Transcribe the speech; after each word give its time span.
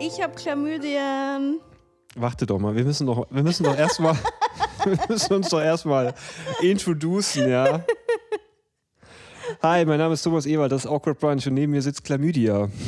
Ich 0.00 0.22
habe 0.22 0.34
Chlamydien. 0.36 1.60
Warte 2.14 2.46
doch 2.46 2.58
mal, 2.58 2.76
wir 2.76 2.84
müssen 2.84 3.06
doch, 3.06 3.26
wir 3.30 3.42
müssen 3.42 3.64
doch 3.64 3.76
erstmal, 3.76 4.14
wir 4.84 4.98
müssen 5.08 5.32
uns 5.34 5.48
doch 5.48 5.60
erstmal 5.60 6.14
introducen, 6.60 7.50
ja. 7.50 7.84
Hi, 9.60 9.84
mein 9.84 9.98
Name 9.98 10.14
ist 10.14 10.22
Thomas 10.22 10.46
Ewald, 10.46 10.70
das 10.70 10.84
ist 10.84 10.90
Awkward 10.90 11.18
Brunch 11.18 11.48
und 11.48 11.54
neben 11.54 11.72
mir 11.72 11.82
sitzt 11.82 12.04
Chlamydia. 12.04 12.68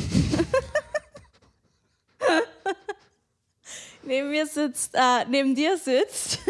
Neben 4.03 4.31
mir 4.31 4.47
sitzt, 4.47 4.95
äh, 4.95 5.25
neben 5.29 5.55
dir 5.55 5.77
sitzt 5.77 6.41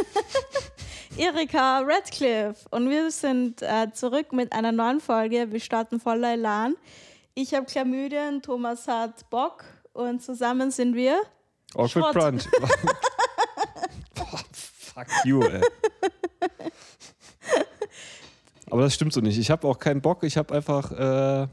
Erika 1.18 1.80
Radcliffe 1.80 2.54
und 2.70 2.88
wir 2.88 3.10
sind 3.10 3.60
äh, 3.60 3.92
zurück 3.92 4.32
mit 4.32 4.52
einer 4.52 4.72
neuen 4.72 5.00
Folge. 5.00 5.52
Wir 5.52 5.60
starten 5.60 6.00
voller 6.00 6.32
Elan. 6.32 6.76
Ich 7.34 7.52
habe 7.52 7.66
Chlamydien, 7.66 8.40
Thomas 8.40 8.88
hat 8.88 9.28
Bock 9.28 9.64
und 9.92 10.22
zusammen 10.22 10.70
sind 10.70 10.94
wir 10.94 11.20
Awkward 11.74 11.90
Schrott. 11.90 12.14
Brunch. 12.14 12.44
Boah, 14.14 14.38
fuck 14.52 15.06
you, 15.24 15.40
ey. 15.42 15.60
Aber 18.70 18.82
das 18.82 18.94
stimmt 18.94 19.12
so 19.12 19.20
nicht. 19.20 19.38
Ich 19.38 19.50
habe 19.50 19.66
auch 19.66 19.78
keinen 19.78 20.00
Bock, 20.00 20.22
ich 20.22 20.36
habe 20.36 20.54
einfach 20.54 20.92
äh, 20.92 21.48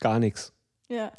gar 0.00 0.18
nichts. 0.18 0.52
ja. 0.88 1.12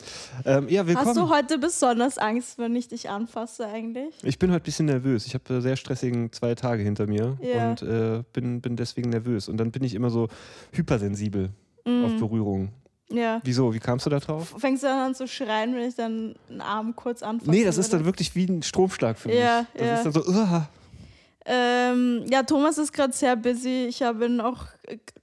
Ähm, 0.45 0.67
ja, 0.67 0.85
willkommen. 0.87 1.07
Hast 1.07 1.17
du 1.17 1.29
heute 1.29 1.57
besonders 1.57 2.17
Angst, 2.17 2.57
wenn 2.57 2.75
ich 2.75 2.87
dich 2.89 3.09
anfasse 3.09 3.65
eigentlich? 3.67 4.13
Ich 4.23 4.39
bin 4.39 4.51
heute 4.51 4.61
ein 4.61 4.65
bisschen 4.65 4.87
nervös. 4.87 5.25
Ich 5.25 5.33
habe 5.35 5.53
äh, 5.55 5.61
sehr 5.61 5.75
stressigen 5.77 6.31
zwei 6.33 6.53
Tage 6.55 6.83
hinter 6.83 7.07
mir 7.07 7.37
Ja. 7.41 7.69
und 7.69 7.81
äh, 7.81 8.23
bin, 8.33 8.59
bin 8.61 8.75
deswegen 8.75 9.09
nervös. 9.09 9.47
Und 9.47 9.57
dann 9.57 9.71
bin 9.71 9.83
ich 9.83 9.93
immer 9.95 10.09
so 10.09 10.27
hypersensibel 10.73 11.49
Mhm. 11.85 12.05
auf 12.05 12.17
Berührung. 12.19 12.73
Ja. 13.11 13.41
Wieso? 13.43 13.73
Wie 13.73 13.79
kamst 13.79 14.05
du 14.05 14.09
da 14.09 14.19
drauf? 14.19 14.53
Fängst 14.57 14.83
du 14.83 14.87
dann 14.87 14.99
an 14.99 15.15
zu 15.15 15.27
schreien, 15.27 15.73
wenn 15.75 15.87
ich 15.87 15.95
dann 15.95 16.35
einen 16.49 16.61
Arm 16.61 16.95
kurz 16.95 17.23
anfasse? 17.23 17.49
Nee, 17.49 17.63
das 17.63 17.77
ist 17.77 17.91
dann 17.91 18.01
würde? 18.01 18.09
wirklich 18.09 18.35
wie 18.35 18.45
ein 18.45 18.61
Stromschlag 18.61 19.17
für 19.17 19.31
Ja, 19.33 19.61
mich. 19.61 19.67
Das 19.81 19.87
ja. 19.87 19.95
ist 19.95 20.03
dann 20.05 20.13
so, 20.13 20.25
uah. 20.31 20.69
Ähm, 21.45 22.25
ja, 22.29 22.43
Thomas 22.43 22.77
ist 22.77 22.93
gerade 22.93 23.13
sehr 23.13 23.35
busy. 23.35 23.87
Ich 23.87 24.03
habe 24.03 24.25
ihn 24.25 24.39
auch 24.39 24.65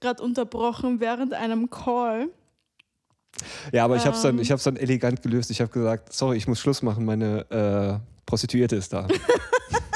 gerade 0.01 0.21
unterbrochen 0.21 0.99
während 0.99 1.33
einem 1.33 1.69
Call. 1.69 2.27
Ja, 3.71 3.85
aber 3.85 3.95
ich 3.95 4.05
habe 4.05 4.15
es 4.15 4.21
dann, 4.21 4.35
Ähm. 4.35 4.41
ich 4.41 4.49
dann 4.49 4.75
elegant 4.75 5.21
gelöst. 5.21 5.51
Ich 5.51 5.61
habe 5.61 5.71
gesagt, 5.71 6.11
sorry, 6.11 6.37
ich 6.37 6.47
muss 6.47 6.59
Schluss 6.59 6.81
machen, 6.81 7.05
meine 7.05 7.49
äh, 8.01 8.23
Prostituierte 8.25 8.75
ist 8.75 8.91
da. 8.91 9.07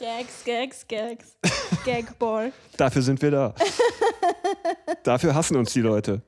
Gags, 0.00 0.44
Gags, 0.44 0.88
Gags. 0.88 1.36
Gagball. 1.84 2.52
Dafür 2.78 3.02
sind 3.02 3.20
wir 3.20 3.30
da. 3.30 3.54
Dafür 5.02 5.34
hassen 5.34 5.58
uns 5.58 5.74
die 5.74 5.82
Leute. 5.82 6.22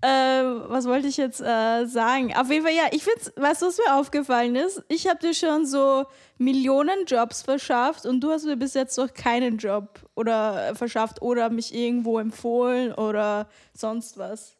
Ähm, 0.00 0.62
was 0.68 0.86
wollte 0.86 1.06
ich 1.06 1.18
jetzt 1.18 1.42
äh, 1.42 1.84
sagen? 1.84 2.34
Auf 2.34 2.50
jeden 2.50 2.64
Fall, 2.64 2.74
ja, 2.74 2.84
ich 2.92 3.02
finde, 3.04 3.20
weißt 3.36 3.60
du, 3.60 3.66
was 3.66 3.78
mir 3.78 3.94
aufgefallen 3.98 4.56
ist? 4.56 4.82
Ich 4.88 5.06
habe 5.06 5.18
dir 5.18 5.34
schon 5.34 5.66
so 5.66 6.06
Millionen 6.38 7.04
Jobs 7.06 7.42
verschafft 7.42 8.06
und 8.06 8.20
du 8.20 8.30
hast 8.30 8.44
mir 8.46 8.56
bis 8.56 8.72
jetzt 8.72 8.96
noch 8.96 9.12
keinen 9.12 9.58
Job 9.58 10.00
oder 10.14 10.70
äh, 10.70 10.74
verschafft 10.74 11.20
oder 11.20 11.50
mich 11.50 11.74
irgendwo 11.74 12.18
empfohlen 12.20 12.94
oder 12.94 13.48
sonst 13.74 14.16
was. 14.16 14.56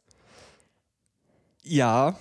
Ja, 1.62 2.14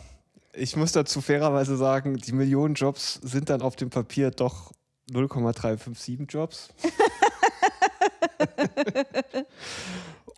ich 0.54 0.78
muss 0.78 0.94
dazu 0.94 1.20
fairerweise 1.20 1.76
sagen, 1.76 2.16
die 2.16 2.32
Millionen 2.34 2.76
Jobs 2.76 3.16
sind 3.24 3.50
dann 3.50 3.62
auf 3.62 3.76
dem 3.76 3.90
Papier 3.90 4.32
doch 4.32 4.72
0,357 5.12 6.26
Jobs. 6.30 6.70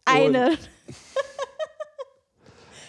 Eine. 0.06 0.58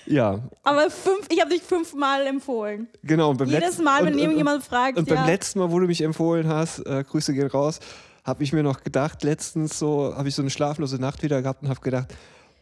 Ja, 0.07 0.41
Aber 0.65 0.91
fünf, 0.91 1.27
ich 1.29 1.41
habe 1.41 1.51
dich 1.51 1.63
fünfmal 1.63 2.27
empfohlen. 2.27 2.89
genau. 3.05 3.31
Und 3.31 3.37
beim 3.37 3.49
Jedes 3.49 3.63
letzten- 3.71 3.85
Mal, 3.85 4.01
wenn 4.01 4.09
und, 4.09 4.15
und, 4.15 4.19
irgendjemand 4.21 4.65
fragt, 4.65 4.99
Und 4.99 5.09
ja, 5.09 5.15
beim 5.15 5.27
letzten 5.27 5.61
Mal, 5.61 5.71
wo 5.71 5.79
du 5.79 5.87
mich 5.87 6.03
empfohlen 6.03 6.49
hast, 6.49 6.81
äh, 6.81 7.05
Grüße 7.09 7.33
gehen 7.33 7.47
raus, 7.47 7.79
habe 8.25 8.43
ich 8.43 8.53
mir 8.53 8.63
noch 8.65 8.83
gedacht, 8.83 9.23
letztens 9.23 9.79
so, 9.79 10.15
habe 10.17 10.29
ich 10.29 10.35
so 10.35 10.43
eine 10.43 10.51
schlaflose 10.51 10.97
Nacht 10.99 11.23
wieder 11.23 11.43
gehabt 11.43 11.63
und 11.63 11.69
habe 11.69 11.81
gedacht, 11.81 12.09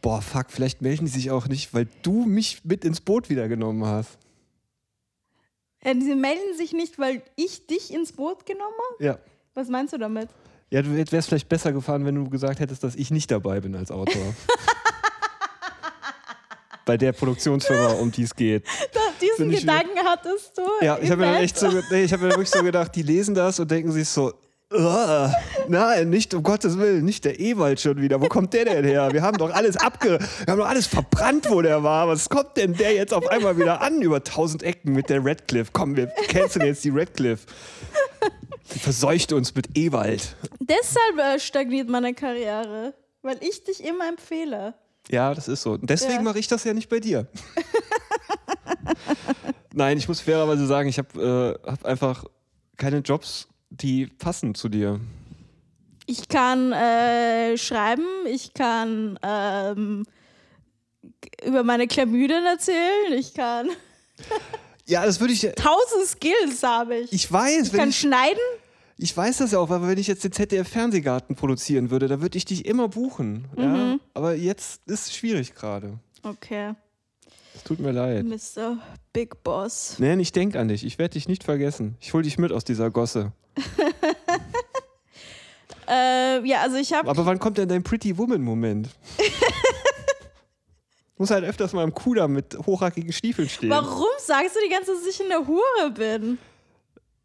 boah, 0.01 0.21
fuck, 0.21 0.47
vielleicht 0.49 0.81
melden 0.81 1.05
die 1.05 1.11
sich 1.11 1.31
auch 1.31 1.47
nicht, 1.47 1.73
weil 1.73 1.87
du 2.03 2.25
mich 2.25 2.61
mit 2.65 2.85
ins 2.85 3.01
Boot 3.01 3.29
wieder 3.29 3.47
genommen 3.47 3.85
hast. 3.85 4.17
Äh, 5.81 5.95
sie 5.99 6.15
melden 6.15 6.57
sich 6.57 6.73
nicht, 6.73 6.99
weil 6.99 7.21
ich 7.35 7.67
dich 7.67 7.93
ins 7.93 8.11
Boot 8.13 8.45
genommen 8.45 8.75
habe? 8.91 9.03
Ja. 9.03 9.19
Was 9.53 9.67
meinst 9.69 9.93
du 9.93 9.97
damit? 9.97 10.29
Ja, 10.71 10.81
du 10.81 10.95
wärst 11.11 11.29
vielleicht 11.29 11.49
besser 11.49 11.71
gefahren, 11.71 12.05
wenn 12.05 12.15
du 12.15 12.29
gesagt 12.29 12.59
hättest, 12.59 12.83
dass 12.83 12.95
ich 12.95 13.09
nicht 13.09 13.31
dabei 13.31 13.59
bin 13.59 13.75
als 13.75 13.91
Autor. 13.91 14.21
Bei 16.85 16.95
der 16.97 17.11
Produktionsfirma, 17.11 17.93
um 17.93 18.11
die 18.11 18.23
es 18.23 18.35
geht. 18.35 18.65
Diesen 19.21 19.49
Gedanken 19.49 19.99
hattest 20.05 20.57
du? 20.57 20.63
Ja, 20.81 20.97
ich 20.99 21.11
habe 21.11 21.21
mir 21.21 21.39
echt 21.39 21.57
so, 21.57 21.67
nee, 21.91 22.03
ich 22.03 22.13
habe 22.13 22.23
mir 22.23 22.29
wirklich 22.29 22.49
so 22.49 22.63
gedacht, 22.63 22.95
die 22.95 23.01
lesen 23.01 23.35
das 23.35 23.59
und 23.59 23.69
denken 23.69 23.91
sich 23.91 24.07
so, 24.07 24.33
"Ugh, 24.71 25.31
nein, 25.67 26.09
nicht 26.11 26.33
um 26.35 26.43
Gottes 26.43 26.77
Willen, 26.77 27.03
nicht 27.03 27.25
der 27.25 27.39
Ewald 27.39 27.79
schon 27.81 27.99
wieder. 28.01 28.21
Wo 28.21 28.27
kommt 28.27 28.53
der 28.53 28.65
denn 28.65 28.85
her? 28.85 29.11
Wir 29.11 29.23
haben 29.23 29.37
doch 29.37 29.51
alles 29.51 29.77
abge, 29.77 30.19
wir 30.19 30.51
haben 30.51 30.59
doch 30.59 30.67
alles 30.67 30.85
verbrannt, 30.85 31.49
wo 31.49 31.61
der 31.61 31.81
war. 31.83 32.07
Was 32.07 32.29
kommt 32.29 32.55
denn 32.57 32.73
der 32.75 32.93
jetzt 32.93 33.13
auf 33.13 33.25
einmal 33.27 33.57
wieder 33.57 33.81
an 33.81 34.01
über 34.01 34.23
tausend 34.23 34.61
Ecken 34.63 34.91
mit 34.93 35.09
der 35.09 35.25
Radcliffe? 35.25 35.71
Komm, 35.73 35.95
wir 35.95 36.07
canceln 36.27 36.65
jetzt 36.67 36.83
die 36.83 36.91
Radcliffe. 36.91 37.47
Die 38.73 38.79
verseucht 38.79 39.33
uns 39.33 39.55
mit 39.55 39.75
Ewald. 39.75 40.35
Deshalb 40.59 41.17
äh, 41.17 41.39
stagniert 41.39 41.89
meine 41.89 42.13
Karriere, 42.13 42.93
weil 43.23 43.37
ich 43.41 43.63
dich 43.63 43.83
immer 43.83 44.07
empfehle. 44.07 44.75
Ja, 45.09 45.33
das 45.33 45.47
ist 45.47 45.63
so. 45.63 45.77
Deswegen 45.77 46.13
Ja. 46.17 46.21
mache 46.21 46.37
ich 46.37 46.47
das 46.47 46.63
ja 46.63 46.75
nicht 46.75 46.89
bei 46.89 46.99
dir. 46.99 47.25
Nein, 49.73 49.97
ich 49.97 50.07
muss 50.07 50.19
fairerweise 50.19 50.67
sagen, 50.67 50.89
ich 50.89 50.99
habe 50.99 51.59
äh, 51.63 51.67
hab 51.71 51.85
einfach 51.85 52.25
keine 52.77 52.99
Jobs, 52.99 53.47
die 53.69 54.07
passen 54.07 54.55
zu 54.55 54.69
dir. 54.69 54.99
Ich 56.05 56.27
kann 56.27 56.71
äh, 56.71 57.57
schreiben, 57.57 58.05
ich 58.25 58.53
kann 58.53 59.19
ähm, 59.23 60.05
über 61.45 61.63
meine 61.63 61.87
Chlamydien 61.87 62.45
erzählen, 62.45 63.13
ich 63.17 63.33
kann 63.33 63.69
Ja, 64.85 65.05
das 65.05 65.19
würde 65.19 65.33
ich. 65.33 65.41
tausend 65.55 66.07
Skills 66.07 66.63
habe 66.63 66.95
ich. 66.97 67.13
Ich 67.13 67.31
weiß, 67.31 67.67
Ich 67.67 67.73
wenn 67.73 67.79
kann 67.79 67.89
ich, 67.89 67.99
schneiden. 67.99 68.39
ich 68.97 69.15
weiß 69.15 69.37
das 69.37 69.51
ja 69.51 69.59
auch, 69.59 69.69
aber 69.69 69.87
wenn 69.87 69.99
ich 69.99 70.07
jetzt 70.07 70.23
den 70.23 70.31
ZDF-Fernsehgarten 70.31 71.35
produzieren 71.35 71.91
würde, 71.91 72.07
da 72.07 72.21
würde 72.21 72.37
ich 72.39 72.45
dich 72.45 72.65
immer 72.65 72.87
buchen. 72.87 73.45
Ja? 73.55 73.65
Mhm. 73.67 73.99
Aber 74.15 74.33
jetzt 74.33 74.81
ist 74.87 75.07
es 75.09 75.15
schwierig 75.15 75.53
gerade. 75.53 75.99
Okay, 76.23 76.73
Es 77.59 77.65
tut 77.65 77.79
mir 77.79 77.91
leid. 77.91 78.25
Mr. 78.25 78.77
Big 79.11 79.43
Boss. 79.43 79.95
Nein, 79.99 80.21
ich 80.21 80.31
denke 80.31 80.57
an 80.57 80.69
dich. 80.69 80.85
Ich 80.85 80.97
werde 80.97 81.13
dich 81.13 81.27
nicht 81.27 81.43
vergessen. 81.43 81.97
Ich 81.99 82.13
hole 82.13 82.23
dich 82.23 82.37
mit 82.37 82.53
aus 82.53 82.63
dieser 82.63 82.89
Gosse. 82.89 83.33
Äh, 85.91 86.45
ja, 86.45 86.61
also 86.61 86.77
ich 86.77 86.93
habe 86.93 87.09
Aber 87.09 87.25
wann 87.25 87.39
kommt 87.39 87.57
denn 87.57 87.67
dein 87.67 87.81
Pretty 87.81 88.15
Woman-Moment? 88.15 88.89
Muss 91.17 91.31
halt 91.31 91.43
öfters 91.43 91.73
mal 91.73 91.83
im 91.83 91.95
Kudamm 91.95 92.33
mit 92.33 92.55
hochhackigen 92.63 93.11
Stiefeln 93.11 93.49
stehen. 93.49 93.71
Warum 93.71 94.05
sagst 94.19 94.55
du 94.55 94.59
die 94.63 94.69
ganze 94.71 94.93
Zeit, 94.93 95.01
dass 95.01 95.15
ich 95.15 95.19
eine 95.25 95.47
Hure 95.47 95.91
bin? 95.95 96.37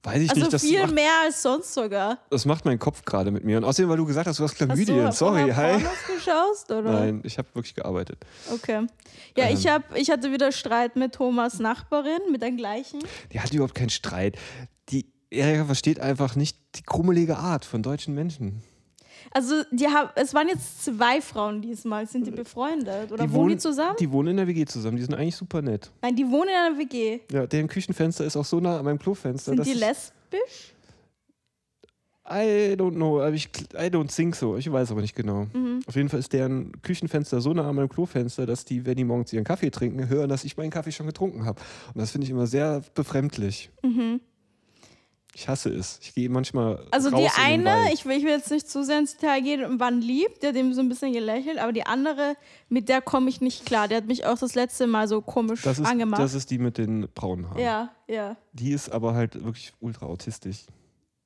Weiß 0.05 0.21
ich 0.21 0.29
Also 0.31 0.43
nicht, 0.43 0.53
das 0.53 0.63
viel 0.63 0.81
macht, 0.83 0.95
mehr 0.95 1.11
als 1.25 1.41
sonst 1.43 1.73
sogar. 1.73 2.19
das 2.31 2.45
macht 2.45 2.65
mein 2.67 2.79
Kopf 2.79 3.05
gerade 3.07 3.31
mit 3.31 3.43
mir. 3.43 3.57
Und 3.57 3.65
außerdem, 3.65 3.89
weil 3.89 3.97
du 3.97 4.05
gesagt 4.05 4.27
hast, 4.29 4.39
du 4.39 4.45
hast 4.45 4.53
Hast 4.53 4.61
du 4.61 4.67
Chlamydien. 4.67 5.11
Sorry, 5.13 5.51
hi. 5.51 5.73
Pornos 5.73 5.91
geschaut, 6.15 6.71
oder? 6.79 6.93
Nein, 6.93 7.21
ich 7.25 7.39
habe 7.39 7.49
wirklich 7.55 7.75
gearbeitet. 7.75 8.19
Okay. 8.53 8.87
Ja, 9.37 9.47
Ähm. 9.47 9.55
ich, 9.57 9.67
hab, 9.67 9.97
ich 9.97 10.11
hatte 10.11 10.31
wieder 10.31 10.53
Streit 10.53 10.97
mit 10.97 11.15
Thomas 11.15 11.59
Nachbarin, 11.59 12.21
mit 12.31 12.43
der 12.43 12.53
gleichen. 12.53 13.01
Die 13.33 13.41
hat 13.41 13.53
überhaupt 13.53 13.75
keinen 13.75 13.89
Streit. 13.91 14.37
Die 14.91 15.07
Erika 15.31 15.65
versteht 15.65 15.99
einfach 16.01 16.37
nicht 16.37 16.59
die 16.77 16.83
krummelige 16.83 17.39
Art 17.39 17.65
von 17.65 17.83
deutschen 17.83 18.15
Menschen. 18.15 18.63
Also, 19.31 19.63
die 19.71 19.87
haben, 19.87 20.11
es 20.15 20.35
waren 20.35 20.49
jetzt 20.49 20.85
zwei 20.85 21.21
Frauen 21.21 21.63
diesmal. 21.63 22.07
Sind 22.07 22.27
die 22.27 22.31
befreundet? 22.31 23.11
Oder 23.13 23.27
die 23.27 23.33
wohnen 23.33 23.51
die 23.51 23.59
zusammen? 23.59 23.97
Die 23.99 24.11
wohnen 24.11 24.29
in 24.29 24.37
der 24.37 24.47
WG 24.47 24.65
zusammen. 24.65 24.97
Die 24.97 25.03
sind 25.03 25.15
eigentlich 25.15 25.37
super 25.37 25.63
nett. 25.63 25.91
Nein, 26.03 26.17
die 26.17 26.29
wohnen 26.29 26.49
in 26.51 26.55
einer 26.55 26.79
WG. 26.79 27.21
Ja, 27.33 27.47
deren 27.47 27.69
Küchenfenster 27.69 28.25
ist 28.25 28.37
auch 28.37 28.45
so 28.45 28.61
nah 28.61 28.79
an 28.79 28.85
meinem 28.85 28.99
Klofenster. 28.99 29.55
Sind 29.55 29.67
die 29.67 29.73
lesbisch? 29.73 30.75
I 32.27 32.75
don't 32.75 32.95
know. 32.95 33.21
aber 33.21 33.35
Ich, 33.35 33.51
I 33.75 33.89
don't 33.91 34.15
think 34.15 34.35
so. 34.35 34.57
Ich 34.57 34.71
weiß 34.71 34.91
aber 34.91 35.03
nicht 35.03 35.15
genau. 35.15 35.47
Mhm. 35.53 35.81
Auf 35.87 35.95
jeden 35.95 36.09
Fall 36.09 36.21
ist 36.21 36.33
deren 36.33 36.81
Küchenfenster 36.81 37.41
so 37.43 37.53
nah 37.53 37.69
an 37.69 37.77
meinem 37.77 37.91
Klofenster, 37.91 38.47
dass 38.47 38.65
die, 38.65 38.87
wenn 38.87 38.97
die 38.97 39.05
morgens 39.05 39.33
ihren 39.33 39.45
Kaffee 39.45 39.71
trinken, 39.71 40.09
hören, 40.09 40.31
dass 40.31 40.45
ich 40.45 40.57
meinen 40.57 40.71
Kaffee 40.71 40.93
schon 40.93 41.07
getrunken 41.07 41.45
habe. 41.45 41.61
Und 41.93 42.01
das 42.01 42.13
finde 42.13 42.25
ich 42.25 42.31
immer 42.31 42.47
sehr 42.47 42.83
befremdlich. 42.95 43.71
Mhm. 43.83 44.21
Ich 45.37 45.49
hasse 45.49 45.71
es. 45.71 45.99
Ich 46.01 46.15
gehe 46.15 46.29
manchmal. 46.29 46.87
Also 46.93 47.11
die 47.11 47.29
eine, 47.37 47.93
ich 47.93 48.07
will, 48.07 48.17
ich 48.17 48.25
will 48.25 48.31
jetzt 48.31 48.51
nicht 48.51 48.69
zu 48.69 48.85
sehr 48.85 49.01
ins 49.01 49.17
Detail 49.17 49.41
gehen, 49.43 49.81
war 49.81 49.91
lieb, 49.91 50.41
der 50.41 50.51
hat 50.51 50.57
dem 50.57 50.73
so 50.73 50.81
ein 50.81 50.89
bisschen 50.89 51.13
gelächelt, 51.13 51.59
aber 51.59 51.73
die 51.73 51.85
andere, 51.85 52.37
mit 52.69 52.89
der 52.89 53.03
komme 53.03 53.29
ich 53.29 53.41
nicht 53.41 53.67
klar. 53.67 53.89
Der 53.89 53.99
hat 53.99 54.07
mich 54.07 54.25
auch 54.27 54.39
das 54.39 54.55
letzte 54.55 54.87
Mal 54.87 55.09
so 55.09 55.21
komisch 55.21 55.63
das 55.63 55.79
ist, 55.79 55.87
angemacht. 55.87 56.21
das 56.21 56.35
ist 56.35 56.51
die 56.51 56.59
mit 56.59 56.79
den 56.79 57.09
braunen 57.15 57.51
Haaren. 57.51 57.61
ja, 57.61 57.91
ja. 58.07 58.37
Die 58.53 58.71
ist 58.73 58.91
aber 58.91 59.15
halt 59.15 59.45
wirklich 59.45 59.73
ultra 59.81 60.07
autistisch. 60.07 60.67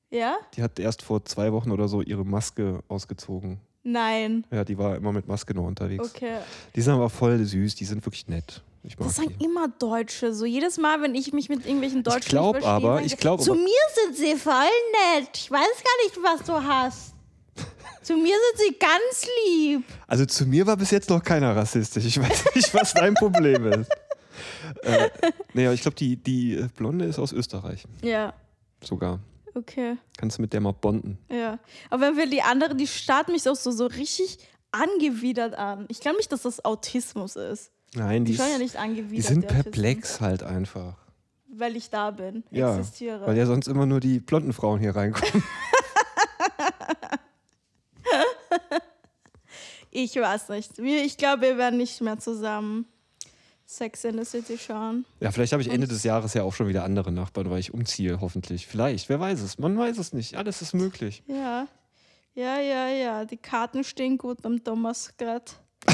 Ja? 0.09 0.37
Die 0.55 0.63
hat 0.63 0.79
erst 0.79 1.03
vor 1.03 1.23
zwei 1.25 1.53
Wochen 1.53 1.71
oder 1.71 1.87
so 1.87 2.01
ihre 2.01 2.25
Maske 2.25 2.83
ausgezogen. 2.87 3.59
Nein. 3.83 4.45
Ja, 4.51 4.63
die 4.65 4.77
war 4.77 4.95
immer 4.95 5.11
mit 5.11 5.27
Maske 5.27 5.53
nur 5.53 5.65
unterwegs. 5.65 6.09
Okay. 6.15 6.37
Die 6.75 6.81
sind 6.81 6.93
aber 6.93 7.09
voll 7.09 7.43
süß, 7.43 7.75
die 7.75 7.85
sind 7.85 8.05
wirklich 8.05 8.27
nett. 8.27 8.63
Das 8.97 9.15
sagen 9.17 9.35
immer 9.43 9.67
Deutsche. 9.67 10.33
So 10.33 10.45
jedes 10.45 10.77
Mal, 10.77 11.01
wenn 11.01 11.13
ich 11.13 11.33
mich 11.33 11.49
mit 11.49 11.65
irgendwelchen 11.65 12.01
Deutschen 12.03 12.19
Ich 12.21 12.27
glaub 12.29 12.55
verstehe, 12.55 12.71
aber- 12.73 13.01
ich 13.01 13.11
sie, 13.11 13.17
glaub 13.17 13.41
Zu 13.41 13.53
mir 13.53 13.67
sind 14.05 14.15
sie 14.15 14.35
voll 14.35 14.53
nett. 15.15 15.29
Ich 15.35 15.51
weiß 15.51 15.59
gar 15.59 16.03
nicht, 16.05 16.17
was 16.23 16.45
du 16.45 16.53
hast. 16.53 17.13
Zu 18.03 18.13
mir 18.15 18.35
sind 18.35 18.67
sie 18.67 18.77
ganz 18.79 19.27
lieb. 19.45 19.83
Also 20.07 20.25
zu 20.25 20.45
mir 20.45 20.65
war 20.65 20.77
bis 20.77 20.91
jetzt 20.91 21.09
noch 21.09 21.21
keiner 21.23 21.55
rassistisch. 21.55 22.05
Ich 22.05 22.19
weiß 22.21 22.55
nicht, 22.55 22.73
was 22.73 22.93
dein 22.93 23.13
Problem 23.15 23.65
ist. 23.71 23.89
Äh, 24.83 25.09
naja, 25.53 25.73
ich 25.73 25.81
glaube, 25.81 25.95
die, 25.95 26.15
die 26.15 26.65
Blonde 26.77 27.05
ist 27.05 27.19
aus 27.19 27.33
Österreich. 27.33 27.83
Ja, 28.01 28.33
Sogar. 28.81 29.19
okay. 29.55 29.97
Kannst 30.17 30.37
du 30.37 30.41
mit 30.41 30.53
der 30.53 30.61
mal 30.61 30.71
bonden. 30.71 31.17
Ja. 31.29 31.59
Aber 31.89 32.03
wenn 32.07 32.17
wir 32.17 32.27
die 32.27 32.41
andere, 32.41 32.75
die 32.75 32.87
starrt 32.87 33.27
mich 33.27 33.47
auch 33.49 33.55
so, 33.55 33.71
so 33.71 33.85
richtig 33.87 34.37
angewidert 34.71 35.55
an. 35.55 35.85
Ich 35.89 35.99
glaube 35.99 36.17
nicht, 36.17 36.31
dass 36.31 36.43
das 36.43 36.63
Autismus 36.63 37.35
ist. 37.35 37.71
Nein, 37.95 38.25
die, 38.25 38.31
Die 38.33 38.37
schauen 38.37 38.47
ja 38.49 38.53
ist, 38.55 38.59
nicht 38.61 38.75
angewidert. 38.77 39.11
die 39.17 39.21
sind 39.21 39.47
perplex 39.47 40.21
halt 40.21 40.43
einfach. 40.43 40.95
Weil 41.51 41.75
ich 41.75 41.89
da 41.89 42.11
bin, 42.11 42.43
Ja, 42.51 42.77
existiere. 42.77 43.25
weil 43.25 43.35
ja 43.37 43.45
sonst 43.47 43.67
immer 43.67 43.85
nur 43.87 43.99
die 43.99 44.19
blonden 44.19 44.53
Frauen 44.53 44.79
hier 44.79 44.95
reinkommen. 44.95 45.43
Ich 49.91 50.15
weiß 50.15 50.49
nicht. 50.49 50.77
Ich 50.77 51.17
glaube, 51.17 51.41
wir 51.41 51.57
werden 51.57 51.77
nicht 51.77 51.99
mehr 52.01 52.19
zusammen 52.19 52.85
Sex 53.65 54.03
in 54.03 54.17
the 54.17 54.25
City 54.25 54.57
schauen. 54.57 55.05
Ja, 55.19 55.31
vielleicht 55.31 55.51
habe 55.51 55.61
ich 55.63 55.69
Ende 55.69 55.87
des 55.87 56.03
Jahres 56.03 56.33
ja 56.35 56.43
auch 56.43 56.53
schon 56.53 56.67
wieder 56.67 56.83
andere 56.83 57.11
Nachbarn, 57.11 57.49
weil 57.49 57.59
ich 57.59 57.73
umziehe, 57.73 58.21
hoffentlich. 58.21 58.67
Vielleicht, 58.67 59.09
wer 59.09 59.19
weiß 59.19 59.41
es. 59.41 59.57
Man 59.57 59.77
weiß 59.77 59.97
es 59.97 60.13
nicht. 60.13 60.35
Alles 60.35 60.61
ist 60.61 60.73
möglich. 60.73 61.23
Ja. 61.27 61.67
Ja, 62.35 62.59
ja, 62.59 62.87
ja. 62.87 63.25
Die 63.25 63.37
Karten 63.37 63.83
stehen 63.83 64.17
gut 64.17 64.41
beim 64.43 64.63
Thomas 64.63 65.13
gerade. 65.17 65.45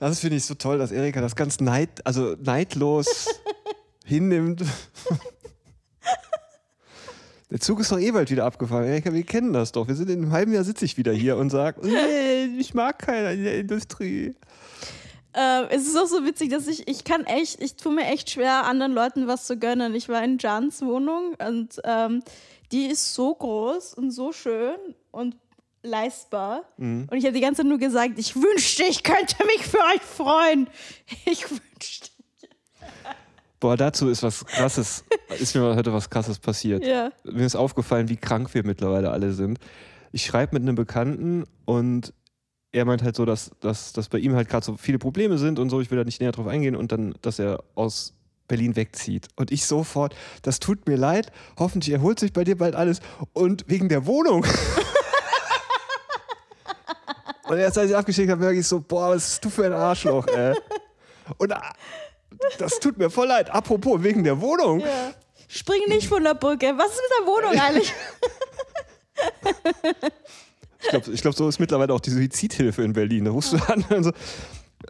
Das 0.00 0.20
finde 0.20 0.38
ich 0.38 0.46
so 0.46 0.54
toll, 0.54 0.78
dass 0.78 0.92
Erika 0.92 1.20
das 1.20 1.36
ganz 1.36 1.60
neid, 1.60 2.04
also 2.06 2.34
neidlos 2.42 3.28
hinnimmt. 4.06 4.64
Der 7.50 7.60
Zug 7.60 7.80
ist 7.80 7.92
doch 7.92 7.98
eh 7.98 8.10
bald 8.10 8.30
wieder 8.30 8.46
abgefahren. 8.46 8.86
Erika, 8.86 9.12
wir 9.12 9.24
kennen 9.24 9.52
das 9.52 9.72
doch. 9.72 9.88
Wir 9.88 9.96
sind 9.96 10.08
in 10.08 10.22
einem 10.22 10.32
halben 10.32 10.54
Jahr 10.54 10.64
sitze 10.64 10.86
ich 10.86 10.96
wieder 10.96 11.12
hier 11.12 11.36
und 11.36 11.50
sage, 11.50 11.80
nee, 11.86 12.44
ich 12.58 12.72
mag 12.72 12.98
keiner 12.98 13.32
in 13.32 13.44
der 13.44 13.58
Industrie. 13.58 14.34
Äh, 15.34 15.66
es 15.68 15.86
ist 15.86 15.98
auch 15.98 16.06
so 16.06 16.24
witzig, 16.24 16.48
dass 16.48 16.66
ich, 16.66 16.88
ich 16.88 17.04
kann 17.04 17.24
echt, 17.24 17.62
ich 17.62 17.76
tue 17.76 17.94
mir 17.94 18.06
echt 18.06 18.30
schwer, 18.30 18.64
anderen 18.64 18.92
Leuten 18.92 19.26
was 19.26 19.46
zu 19.46 19.58
gönnen. 19.58 19.94
Ich 19.94 20.08
war 20.08 20.24
in 20.24 20.38
Jans 20.38 20.80
Wohnung 20.80 21.34
und 21.46 21.78
ähm, 21.84 22.22
die 22.72 22.86
ist 22.86 23.12
so 23.14 23.34
groß 23.34 23.92
und 23.94 24.12
so 24.12 24.32
schön 24.32 24.78
und 25.10 25.36
leistbar. 25.82 26.62
Mhm. 26.76 27.08
Und 27.10 27.16
ich 27.16 27.24
habe 27.24 27.34
die 27.34 27.40
ganze 27.40 27.62
Zeit 27.62 27.68
nur 27.68 27.78
gesagt, 27.78 28.18
ich 28.18 28.36
wünschte, 28.36 28.84
ich 28.84 29.02
könnte 29.02 29.36
mich 29.46 29.66
für 29.66 29.78
euch 29.78 30.02
freuen. 30.02 30.68
Ich 31.24 31.50
wünschte. 31.50 32.10
Boah, 33.60 33.76
dazu 33.76 34.08
ist 34.08 34.22
was 34.22 34.44
krasses, 34.46 35.04
ist 35.38 35.54
mir 35.54 35.76
heute 35.76 35.92
was 35.92 36.08
krasses 36.08 36.38
passiert. 36.38 36.84
Ja. 36.84 37.12
Mir 37.24 37.44
ist 37.44 37.56
aufgefallen, 37.56 38.08
wie 38.08 38.16
krank 38.16 38.54
wir 38.54 38.64
mittlerweile 38.64 39.10
alle 39.10 39.32
sind. 39.32 39.58
Ich 40.12 40.24
schreibe 40.24 40.54
mit 40.54 40.62
einem 40.62 40.76
Bekannten 40.76 41.44
und 41.66 42.14
er 42.72 42.86
meint 42.86 43.02
halt 43.02 43.16
so, 43.16 43.26
dass, 43.26 43.50
dass, 43.60 43.92
dass 43.92 44.08
bei 44.08 44.18
ihm 44.18 44.34
halt 44.34 44.48
gerade 44.48 44.64
so 44.64 44.76
viele 44.76 44.98
Probleme 44.98 45.36
sind 45.36 45.58
und 45.58 45.68
so, 45.68 45.80
ich 45.80 45.90
will 45.90 45.98
da 45.98 46.04
nicht 46.04 46.20
näher 46.20 46.32
drauf 46.32 46.46
eingehen 46.46 46.74
und 46.74 46.90
dann, 46.90 47.14
dass 47.20 47.38
er 47.38 47.62
aus 47.74 48.14
Berlin 48.48 48.76
wegzieht. 48.76 49.28
Und 49.36 49.50
ich 49.52 49.66
sofort, 49.66 50.14
das 50.42 50.58
tut 50.58 50.86
mir 50.88 50.96
leid, 50.96 51.30
hoffentlich 51.58 51.92
erholt 51.92 52.18
sich 52.18 52.32
bei 52.32 52.44
dir 52.44 52.56
bald 52.56 52.74
alles 52.74 53.00
und 53.32 53.64
wegen 53.68 53.88
der 53.88 54.06
Wohnung. 54.06 54.46
und 57.50 57.58
erst 57.58 57.76
als 57.78 57.90
ich 57.90 57.96
abgeschickt 57.96 58.30
habe, 58.30 58.40
merke 58.40 58.60
ich 58.60 58.66
so, 58.66 58.80
boah, 58.80 59.10
was 59.10 59.24
bist 59.24 59.44
du 59.44 59.50
für 59.50 59.66
ein 59.66 59.72
Arschloch, 59.72 60.24
ey. 60.28 60.54
Und 61.36 61.52
ah, 61.52 61.72
das 62.58 62.78
tut 62.78 62.96
mir 62.96 63.10
voll 63.10 63.26
leid. 63.26 63.50
Apropos, 63.50 64.02
wegen 64.04 64.22
der 64.22 64.40
Wohnung. 64.40 64.80
ja. 64.80 65.12
Spring 65.48 65.80
nicht 65.88 66.06
von 66.06 66.22
der 66.22 66.34
Brücke. 66.34 66.66
Was 66.76 66.92
ist 66.92 67.00
mit 67.02 67.10
der 67.18 67.26
Wohnung 67.26 67.60
eigentlich? 67.60 67.92
Ich 70.82 70.88
glaube, 70.88 71.10
ich 71.10 71.22
glaub, 71.22 71.34
so 71.34 71.48
ist 71.48 71.58
mittlerweile 71.58 71.92
auch 71.92 72.00
die 72.00 72.10
Suizidhilfe 72.10 72.82
in 72.82 72.92
Berlin. 72.92 73.24
Da 73.24 73.32
rufst 73.32 73.52
du 73.52 73.56
an 73.56 73.84
und 73.90 74.04
so, 74.04 74.12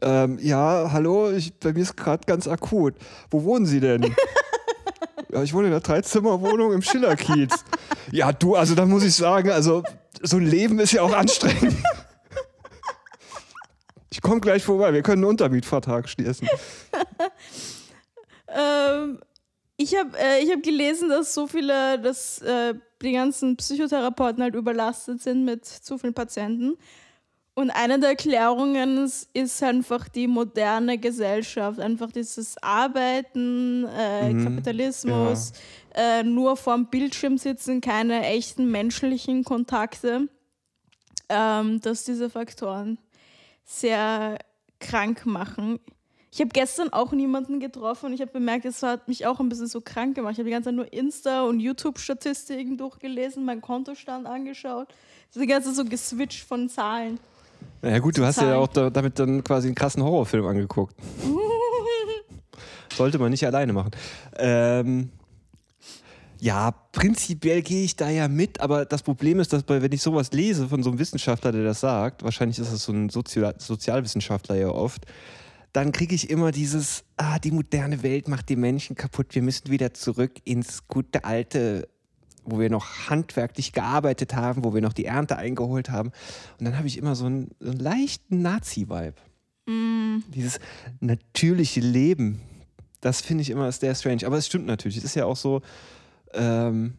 ähm, 0.02 0.38
ja, 0.40 0.90
hallo, 0.92 1.30
ich, 1.32 1.58
bei 1.58 1.72
mir 1.72 1.80
ist 1.80 1.96
gerade 1.96 2.24
ganz 2.26 2.46
akut. 2.46 2.94
Wo 3.30 3.42
wohnen 3.42 3.66
Sie 3.66 3.80
denn? 3.80 4.02
ja, 5.32 5.42
ich 5.42 5.54
wohne 5.54 5.68
in 5.68 5.72
einer 5.72 5.80
Dreizimmerwohnung 5.80 6.74
im 6.74 6.82
Schillerkiez. 6.82 7.64
Ja, 8.12 8.32
du, 8.32 8.54
also 8.54 8.74
da 8.74 8.84
muss 8.84 9.02
ich 9.02 9.14
sagen, 9.14 9.50
also 9.50 9.82
so 10.22 10.36
ein 10.36 10.46
Leben 10.46 10.78
ist 10.78 10.92
ja 10.92 11.02
auch 11.02 11.14
anstrengend. 11.14 11.74
Ich 14.20 14.22
komme 14.22 14.42
gleich 14.42 14.62
vorbei, 14.62 14.92
wir 14.92 15.00
können 15.00 15.22
einen 15.22 15.30
Untermietvertrag 15.30 16.06
schließen. 16.06 16.46
ähm, 18.48 19.18
ich 19.78 19.96
habe 19.96 20.10
äh, 20.18 20.44
ich 20.44 20.52
hab 20.52 20.62
gelesen, 20.62 21.08
dass 21.08 21.32
so 21.32 21.46
viele, 21.46 21.98
dass 21.98 22.42
äh, 22.42 22.74
die 23.00 23.12
ganzen 23.12 23.56
Psychotherapeuten 23.56 24.42
halt 24.42 24.54
überlastet 24.56 25.22
sind 25.22 25.46
mit 25.46 25.64
zu 25.64 25.96
vielen 25.96 26.12
Patienten. 26.12 26.76
Und 27.54 27.70
eine 27.70 27.98
der 27.98 28.10
Erklärungen 28.10 29.06
ist, 29.32 29.62
einfach 29.62 30.06
die 30.10 30.28
moderne 30.28 30.98
Gesellschaft, 30.98 31.80
einfach 31.80 32.12
dieses 32.12 32.62
Arbeiten, 32.62 33.86
äh, 33.86 34.34
Mhm, 34.34 34.44
Kapitalismus, 34.44 35.54
äh, 35.94 36.22
nur 36.24 36.58
vorm 36.58 36.90
Bildschirm 36.90 37.38
sitzen, 37.38 37.80
keine 37.80 38.26
echten 38.26 38.70
menschlichen 38.70 39.44
Kontakte, 39.44 40.28
ähm, 41.30 41.80
dass 41.80 42.04
diese 42.04 42.28
Faktoren 42.28 42.98
sehr 43.70 44.38
krank 44.80 45.26
machen. 45.26 45.78
Ich 46.32 46.40
habe 46.40 46.50
gestern 46.50 46.92
auch 46.92 47.12
niemanden 47.12 47.58
getroffen 47.58 48.06
und 48.06 48.12
ich 48.12 48.20
habe 48.20 48.30
bemerkt, 48.30 48.64
es 48.64 48.82
hat 48.82 49.08
mich 49.08 49.26
auch 49.26 49.40
ein 49.40 49.48
bisschen 49.48 49.66
so 49.66 49.80
krank 49.80 50.14
gemacht. 50.14 50.32
Ich 50.32 50.38
habe 50.38 50.48
die 50.48 50.52
ganze 50.52 50.68
Zeit 50.68 50.76
nur 50.76 50.92
Insta- 50.92 51.42
und 51.48 51.60
YouTube-Statistiken 51.60 52.76
durchgelesen, 52.76 53.44
meinen 53.44 53.60
Kontostand 53.60 54.26
angeschaut. 54.26 54.88
Die 55.34 55.46
ganze 55.46 55.68
Zeit 55.68 55.76
so 55.76 55.84
geswitcht 55.84 56.46
von 56.46 56.68
Zahlen. 56.68 57.18
Na 57.82 57.90
ja 57.90 57.98
gut, 57.98 58.16
du 58.16 58.24
hast 58.24 58.36
ja 58.36 58.42
Zahlen. 58.44 58.56
auch 58.56 58.68
da, 58.68 58.90
damit 58.90 59.18
dann 59.18 59.42
quasi 59.42 59.68
einen 59.68 59.74
krassen 59.74 60.02
Horrorfilm 60.02 60.46
angeguckt. 60.46 60.94
Sollte 62.96 63.18
man 63.18 63.30
nicht 63.30 63.44
alleine 63.46 63.72
machen. 63.72 63.90
Ähm, 64.36 65.10
ja, 66.40 66.70
prinzipiell 66.70 67.62
gehe 67.62 67.84
ich 67.84 67.96
da 67.96 68.08
ja 68.08 68.26
mit, 68.26 68.60
aber 68.60 68.86
das 68.86 69.02
Problem 69.02 69.40
ist, 69.40 69.52
dass 69.52 69.62
bei, 69.62 69.82
wenn 69.82 69.92
ich 69.92 70.00
sowas 70.00 70.32
lese 70.32 70.68
von 70.68 70.82
so 70.82 70.90
einem 70.90 70.98
Wissenschaftler, 70.98 71.52
der 71.52 71.64
das 71.64 71.80
sagt, 71.80 72.24
wahrscheinlich 72.24 72.58
ist 72.58 72.72
es 72.72 72.84
so 72.84 72.92
ein 72.92 73.10
Sozial 73.10 73.54
Sozialwissenschaftler 73.58 74.56
ja 74.56 74.68
oft, 74.68 75.04
dann 75.72 75.92
kriege 75.92 76.14
ich 76.14 76.30
immer 76.30 76.50
dieses, 76.50 77.04
ah, 77.16 77.38
die 77.38 77.50
moderne 77.50 78.02
Welt 78.02 78.26
macht 78.26 78.48
die 78.48 78.56
Menschen 78.56 78.96
kaputt, 78.96 79.34
wir 79.34 79.42
müssen 79.42 79.70
wieder 79.70 79.92
zurück 79.92 80.32
ins 80.44 80.88
gute 80.88 81.24
alte, 81.24 81.88
wo 82.44 82.58
wir 82.58 82.70
noch 82.70 83.08
handwerklich 83.08 83.72
gearbeitet 83.72 84.34
haben, 84.34 84.64
wo 84.64 84.74
wir 84.74 84.80
noch 84.80 84.94
die 84.94 85.04
Ernte 85.04 85.36
eingeholt 85.36 85.90
haben. 85.90 86.10
Und 86.58 86.64
dann 86.64 86.78
habe 86.78 86.88
ich 86.88 86.96
immer 86.96 87.14
so 87.14 87.26
einen, 87.26 87.50
so 87.60 87.70
einen 87.70 87.78
leichten 87.78 88.42
Nazi-Vibe. 88.42 89.14
Dieses 90.34 90.58
natürliche 90.98 91.80
Leben, 91.80 92.40
das 93.00 93.20
finde 93.20 93.42
ich 93.42 93.50
immer 93.50 93.70
sehr 93.70 93.94
strange. 93.94 94.26
Aber 94.26 94.38
es 94.38 94.46
stimmt 94.46 94.66
natürlich. 94.66 94.96
Es 94.96 95.04
ist 95.04 95.14
ja 95.14 95.26
auch 95.26 95.36
so, 95.36 95.62
ähm, 96.34 96.94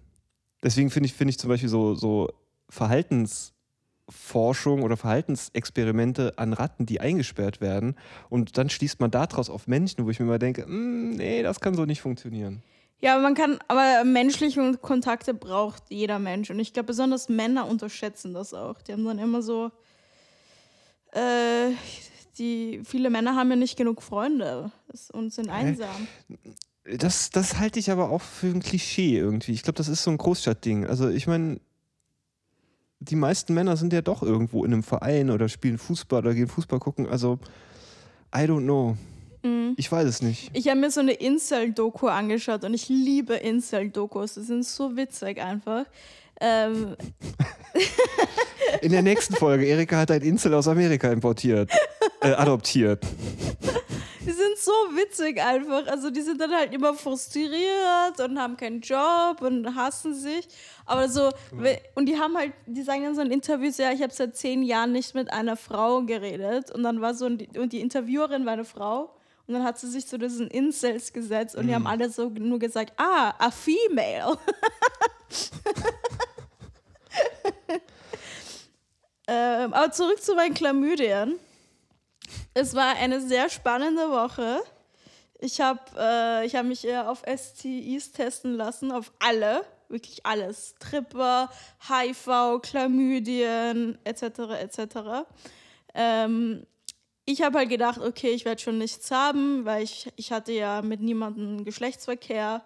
deswegen 0.63 0.89
finde 0.89 1.07
ich, 1.07 1.13
finde 1.13 1.31
ich 1.31 1.39
zum 1.39 1.49
Beispiel 1.49 1.69
so, 1.69 1.95
so 1.95 2.29
Verhaltensforschung 2.69 4.83
oder 4.83 4.97
Verhaltensexperimente 4.97 6.37
an 6.37 6.53
Ratten, 6.53 6.85
die 6.85 7.01
eingesperrt 7.01 7.61
werden. 7.61 7.95
Und 8.29 8.57
dann 8.57 8.69
schließt 8.69 8.99
man 8.99 9.11
daraus 9.11 9.49
auf 9.49 9.67
Menschen, 9.67 10.05
wo 10.05 10.09
ich 10.09 10.19
mir 10.19 10.25
immer 10.25 10.39
denke, 10.39 10.65
"Mm, 10.65 11.15
nee, 11.15 11.43
das 11.43 11.59
kann 11.59 11.75
so 11.75 11.85
nicht 11.85 12.01
funktionieren. 12.01 12.63
Ja, 13.01 13.13
aber 13.13 13.23
man 13.23 13.33
kann, 13.33 13.57
aber 13.67 14.03
menschliche 14.03 14.77
Kontakte 14.77 15.33
braucht 15.33 15.83
jeder 15.89 16.19
Mensch. 16.19 16.51
Und 16.51 16.59
ich 16.59 16.71
glaube, 16.71 16.87
besonders 16.87 17.29
Männer 17.29 17.67
unterschätzen 17.67 18.33
das 18.33 18.53
auch. 18.53 18.79
Die 18.83 18.93
haben 18.93 19.03
dann 19.03 19.17
immer 19.17 19.41
so, 19.41 19.71
äh, 21.11 21.71
die, 22.37 22.81
viele 22.85 23.09
Männer 23.09 23.35
haben 23.35 23.49
ja 23.49 23.55
nicht 23.55 23.75
genug 23.75 24.03
Freunde 24.03 24.71
und 25.13 25.33
sind 25.33 25.49
einsam. 25.49 26.07
Das, 26.83 27.29
das 27.29 27.59
halte 27.59 27.79
ich 27.79 27.91
aber 27.91 28.09
auch 28.09 28.21
für 28.21 28.47
ein 28.47 28.61
Klischee 28.61 29.17
irgendwie. 29.17 29.51
Ich 29.51 29.63
glaube, 29.63 29.77
das 29.77 29.87
ist 29.87 30.03
so 30.03 30.11
ein 30.11 30.17
Großstadtding. 30.17 30.87
Also 30.87 31.09
ich 31.09 31.27
meine, 31.27 31.59
die 32.99 33.15
meisten 33.15 33.53
Männer 33.53 33.77
sind 33.77 33.93
ja 33.93 34.01
doch 34.01 34.23
irgendwo 34.23 34.65
in 34.65 34.73
einem 34.73 34.83
Verein 34.83 35.29
oder 35.29 35.47
spielen 35.49 35.77
Fußball 35.77 36.19
oder 36.19 36.33
gehen 36.33 36.47
Fußball 36.47 36.79
gucken. 36.79 37.07
Also, 37.07 37.39
I 38.35 38.39
don't 38.39 38.63
know. 38.63 38.97
Ich 39.75 39.91
weiß 39.91 40.07
es 40.07 40.21
nicht. 40.21 40.51
Ich 40.53 40.67
habe 40.67 40.79
mir 40.79 40.91
so 40.91 40.99
eine 40.99 41.13
Incel-Doku 41.13 42.07
angeschaut 42.07 42.63
und 42.63 42.73
ich 42.75 42.89
liebe 42.89 43.33
Incel-Dokus. 43.35 44.35
Die 44.35 44.41
sind 44.41 44.65
so 44.65 44.95
witzig 44.95 45.41
einfach. 45.41 45.85
Ähm, 46.39 46.95
In 48.81 48.91
der 48.91 49.01
nächsten 49.01 49.35
Folge, 49.35 49.65
Erika 49.65 49.97
hat 49.97 50.11
ein 50.11 50.21
Insel 50.21 50.53
aus 50.53 50.67
Amerika 50.67 51.11
importiert, 51.11 51.71
äh, 52.21 52.31
adoptiert. 52.33 53.03
so 54.63 54.71
witzig 54.91 55.41
einfach. 55.41 55.87
Also 55.87 56.09
die 56.09 56.21
sind 56.21 56.39
dann 56.39 56.51
halt 56.51 56.73
immer 56.73 56.93
frustriert 56.93 58.19
und 58.23 58.39
haben 58.39 58.57
keinen 58.57 58.81
Job 58.81 59.41
und 59.41 59.75
hassen 59.75 60.13
sich. 60.13 60.47
Aber 60.85 61.09
so, 61.09 61.31
und 61.95 62.07
die 62.07 62.17
haben 62.17 62.37
halt, 62.37 62.53
die 62.65 62.81
sagen 62.81 63.03
in 63.03 63.15
so 63.15 63.21
in 63.21 63.31
Interviews, 63.31 63.77
ja, 63.77 63.91
ich 63.91 64.01
habe 64.01 64.13
seit 64.13 64.35
zehn 64.35 64.63
Jahren 64.63 64.91
nicht 64.91 65.15
mit 65.15 65.31
einer 65.31 65.55
Frau 65.57 66.01
geredet. 66.01 66.71
Und 66.71 66.83
dann 66.83 67.01
war 67.01 67.13
so, 67.13 67.25
und 67.25 67.73
die 67.73 67.81
Interviewerin 67.81 68.45
war 68.45 68.53
eine 68.53 68.65
Frau. 68.65 69.15
Und 69.47 69.55
dann 69.55 69.63
hat 69.63 69.79
sie 69.79 69.89
sich 69.89 70.07
zu 70.07 70.17
diesen 70.17 70.47
Incels 70.47 71.11
gesetzt 71.11 71.55
und 71.55 71.67
die 71.67 71.75
haben 71.75 71.87
alle 71.87 72.09
so 72.09 72.29
nur 72.29 72.59
gesagt, 72.59 72.93
ah, 72.97 73.33
a 73.37 73.51
female. 73.51 74.37
ähm, 79.27 79.73
aber 79.73 79.91
zurück 79.91 80.21
zu 80.21 80.35
meinen 80.35 80.53
Chlamydien. 80.53 81.39
Es 82.53 82.75
war 82.75 82.95
eine 82.97 83.21
sehr 83.21 83.49
spannende 83.49 84.09
Woche. 84.09 84.61
Ich 85.39 85.61
habe 85.61 85.79
äh, 85.97 86.45
ich 86.45 86.55
hab 86.55 86.65
mich 86.65 86.85
eher 86.85 87.09
auf 87.09 87.23
STIs 87.25 88.11
testen 88.11 88.55
lassen, 88.55 88.91
auf 88.91 89.11
alle, 89.19 89.63
wirklich 89.87 90.25
alles. 90.25 90.75
Tripper, 90.79 91.49
HIV, 91.87 92.61
Chlamydien, 92.61 93.97
etc., 94.03 94.23
etc. 94.61 95.25
Ähm, 95.93 96.65
ich 97.25 97.41
habe 97.41 97.59
halt 97.59 97.69
gedacht, 97.69 97.99
okay, 97.99 98.31
ich 98.31 98.45
werde 98.45 98.61
schon 98.61 98.77
nichts 98.77 99.09
haben, 99.11 99.63
weil 99.63 99.83
ich, 99.83 100.11
ich 100.17 100.31
hatte 100.31 100.51
ja 100.51 100.81
mit 100.81 101.01
niemandem 101.01 101.63
Geschlechtsverkehr. 101.63 102.63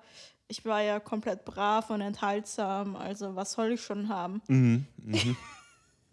Ich 0.48 0.66
war 0.66 0.82
ja 0.82 1.00
komplett 1.00 1.46
brav 1.46 1.90
und 1.90 2.02
enthaltsam, 2.02 2.96
also 2.96 3.36
was 3.36 3.54
soll 3.54 3.74
ich 3.74 3.82
schon 3.82 4.10
haben? 4.10 4.42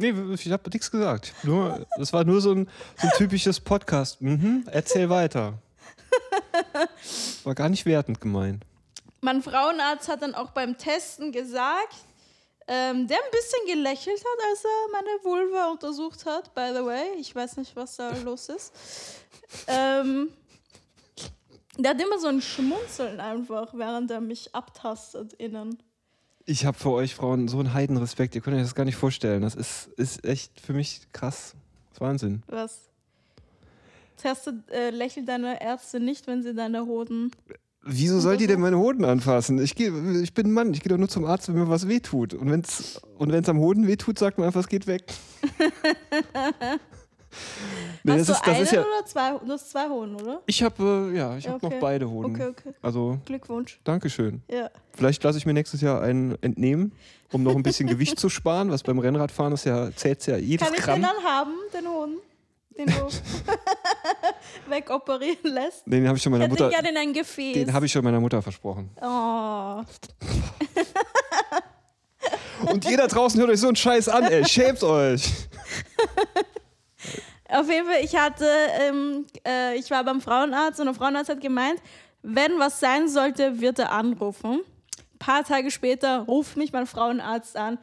Nee, 0.02 0.14
ich 0.34 0.50
habe 0.50 0.68
nichts 0.68 0.90
gesagt. 0.90 1.32
Nur, 1.44 1.86
das 1.96 2.12
war 2.12 2.24
nur 2.24 2.40
so 2.40 2.50
ein, 2.50 2.68
so 2.96 3.06
ein 3.06 3.12
typisches 3.16 3.60
Podcast. 3.60 4.20
Mhm, 4.20 4.64
erzähl 4.68 5.08
weiter. 5.08 5.54
War 7.44 7.54
gar 7.54 7.68
nicht 7.68 7.86
wertend 7.86 8.20
gemeint. 8.20 8.64
Mein 9.20 9.42
Frauenarzt 9.42 10.08
hat 10.08 10.22
dann 10.22 10.34
auch 10.34 10.50
beim 10.50 10.76
Testen 10.76 11.30
gesagt, 11.30 11.94
ähm, 12.66 13.06
der 13.06 13.16
ein 13.16 13.30
bisschen 13.30 13.64
gelächelt 13.76 14.18
hat, 14.18 14.50
als 14.50 14.64
er 14.64 14.90
meine 14.90 15.22
Vulva 15.22 15.70
untersucht 15.70 16.26
hat, 16.26 16.52
by 16.52 16.72
the 16.74 16.84
way. 16.84 17.14
Ich 17.20 17.32
weiß 17.32 17.56
nicht, 17.58 17.76
was 17.76 17.94
da 17.94 18.10
los 18.24 18.48
ist. 18.48 18.72
Ähm, 19.68 20.30
der 21.78 21.92
hat 21.92 22.00
immer 22.00 22.18
so 22.18 22.26
ein 22.26 22.42
Schmunzeln 22.42 23.20
einfach, 23.20 23.72
während 23.72 24.10
er 24.10 24.20
mich 24.20 24.52
abtastet 24.52 25.32
innen. 25.34 25.80
Ich 26.44 26.66
habe 26.66 26.76
für 26.76 26.90
euch 26.90 27.14
Frauen 27.14 27.48
so 27.48 27.58
einen 27.58 27.72
Heidenrespekt. 27.72 28.34
Ihr 28.34 28.40
könnt 28.40 28.56
euch 28.56 28.62
das 28.62 28.74
gar 28.74 28.84
nicht 28.84 28.96
vorstellen. 28.96 29.42
Das 29.42 29.54
ist, 29.54 29.88
ist 29.96 30.24
echt 30.24 30.60
für 30.60 30.72
mich 30.72 31.00
krass. 31.12 31.54
Das 31.90 31.96
ist 31.96 32.00
Wahnsinn. 32.00 32.42
Was? 32.48 32.88
Testet, 34.16 34.70
äh, 34.70 34.90
lächelt 34.90 35.28
deine 35.28 35.62
Ärzte 35.62 36.00
nicht, 36.00 36.26
wenn 36.26 36.42
sie 36.42 36.54
deine 36.54 36.86
Hoden. 36.86 37.30
Wieso 37.84 38.20
soll 38.20 38.36
die 38.36 38.46
denn 38.46 38.60
meine 38.60 38.78
Hoden 38.78 39.04
anfassen? 39.04 39.60
Ich, 39.60 39.74
geh, 39.74 39.90
ich 40.22 40.34
bin 40.34 40.46
ein 40.46 40.52
Mann. 40.52 40.72
Ich 40.72 40.80
gehe 40.80 40.90
doch 40.90 40.98
nur 40.98 41.08
zum 41.08 41.24
Arzt, 41.24 41.48
wenn 41.48 41.56
mir 41.56 41.68
was 41.68 41.88
wehtut. 41.88 42.34
Und 42.34 42.50
wenn 42.50 42.60
es 42.60 43.00
und 43.18 43.32
wenn's 43.32 43.48
am 43.48 43.58
Hoden 43.58 43.88
wehtut, 43.88 44.18
sagt 44.18 44.38
man 44.38 44.46
einfach, 44.46 44.60
es 44.60 44.68
geht 44.68 44.86
weg. 44.86 45.12
nee, 48.04 48.12
Hast 48.12 48.20
das 48.20 48.26
du 48.26 48.32
ist, 48.32 48.46
das 48.46 48.54
einen 48.54 48.62
ist 48.64 48.72
ja. 48.72 48.80
oder 48.80 49.06
zwei? 49.06 49.30
Du 49.46 49.52
hast 49.52 49.70
zwei 49.70 49.88
Hoden, 49.88 50.14
oder? 50.16 50.42
Ich 50.46 50.62
habe 50.62 51.10
äh, 51.12 51.16
ja, 51.16 51.36
ich 51.36 51.48
habe 51.48 51.56
Okay. 51.64 51.74
noch 51.74 51.80
beide 51.80 52.10
Hoden. 52.10 52.34
Okay, 52.34 52.46
okay. 52.48 52.74
Also, 52.82 53.18
Glückwunsch. 53.24 53.80
Dankeschön. 53.84 54.42
Ja. 54.48 54.70
Vielleicht 54.92 55.22
lasse 55.24 55.38
ich 55.38 55.46
mir 55.46 55.54
nächstes 55.54 55.80
Jahr 55.80 56.02
einen 56.02 56.36
entnehmen, 56.42 56.92
um 57.32 57.42
noch 57.42 57.54
ein 57.56 57.62
bisschen 57.62 57.88
Gewicht 57.88 58.18
zu 58.18 58.28
sparen, 58.28 58.70
was 58.70 58.82
beim 58.82 58.98
Rennradfahren 58.98 59.52
ist 59.52 59.64
ja, 59.64 59.90
zählt 59.94 60.26
ja 60.26 60.36
jedes 60.36 60.66
Kann 60.66 60.74
ich 60.74 60.84
den 60.84 60.86
Gramm. 60.86 61.02
dann 61.02 61.24
haben, 61.24 61.52
den 61.74 61.88
Hoden? 61.88 62.16
Den 62.78 62.86
du 62.86 62.92
wegoperieren 64.70 65.52
lässt? 65.52 65.82
Den 65.86 66.06
habe 66.08 66.16
ich 66.16 66.22
schon 66.22 66.32
meiner 66.32 66.48
Mutter, 66.48 66.68
den 66.68 66.72
gerne 66.72 66.88
in 66.90 66.96
ein 66.96 67.12
Gefäß. 67.12 67.52
den 67.54 67.72
habe 67.72 67.84
ich 67.84 67.92
schon 67.92 68.02
meiner 68.02 68.20
Mutter 68.20 68.40
versprochen. 68.40 68.90
oh. 69.02 69.82
Und 72.70 72.88
ihr 72.88 72.96
da 72.96 73.08
draußen 73.08 73.38
hört 73.40 73.50
euch 73.50 73.58
so 73.60 73.66
einen 73.66 73.76
Scheiß 73.76 74.08
an, 74.08 74.22
ey. 74.24 74.44
Schämt 74.46 74.82
euch. 74.84 75.28
Auf 77.52 77.68
jeden 77.68 77.86
Fall, 77.86 78.02
ich 78.02 78.16
hatte, 78.16 78.48
ähm, 78.80 79.26
äh, 79.46 79.76
ich 79.76 79.90
war 79.90 80.02
beim 80.04 80.20
Frauenarzt 80.20 80.80
und 80.80 80.86
der 80.86 80.94
Frauenarzt 80.94 81.30
hat 81.30 81.40
gemeint, 81.40 81.80
wenn 82.22 82.58
was 82.58 82.80
sein 82.80 83.08
sollte, 83.08 83.60
wird 83.60 83.78
er 83.78 83.92
anrufen. 83.92 84.60
Ein 85.14 85.18
paar 85.18 85.44
Tage 85.44 85.70
später 85.70 86.20
ruft 86.20 86.56
mich 86.56 86.72
mein 86.72 86.86
Frauenarzt 86.86 87.56
an. 87.56 87.78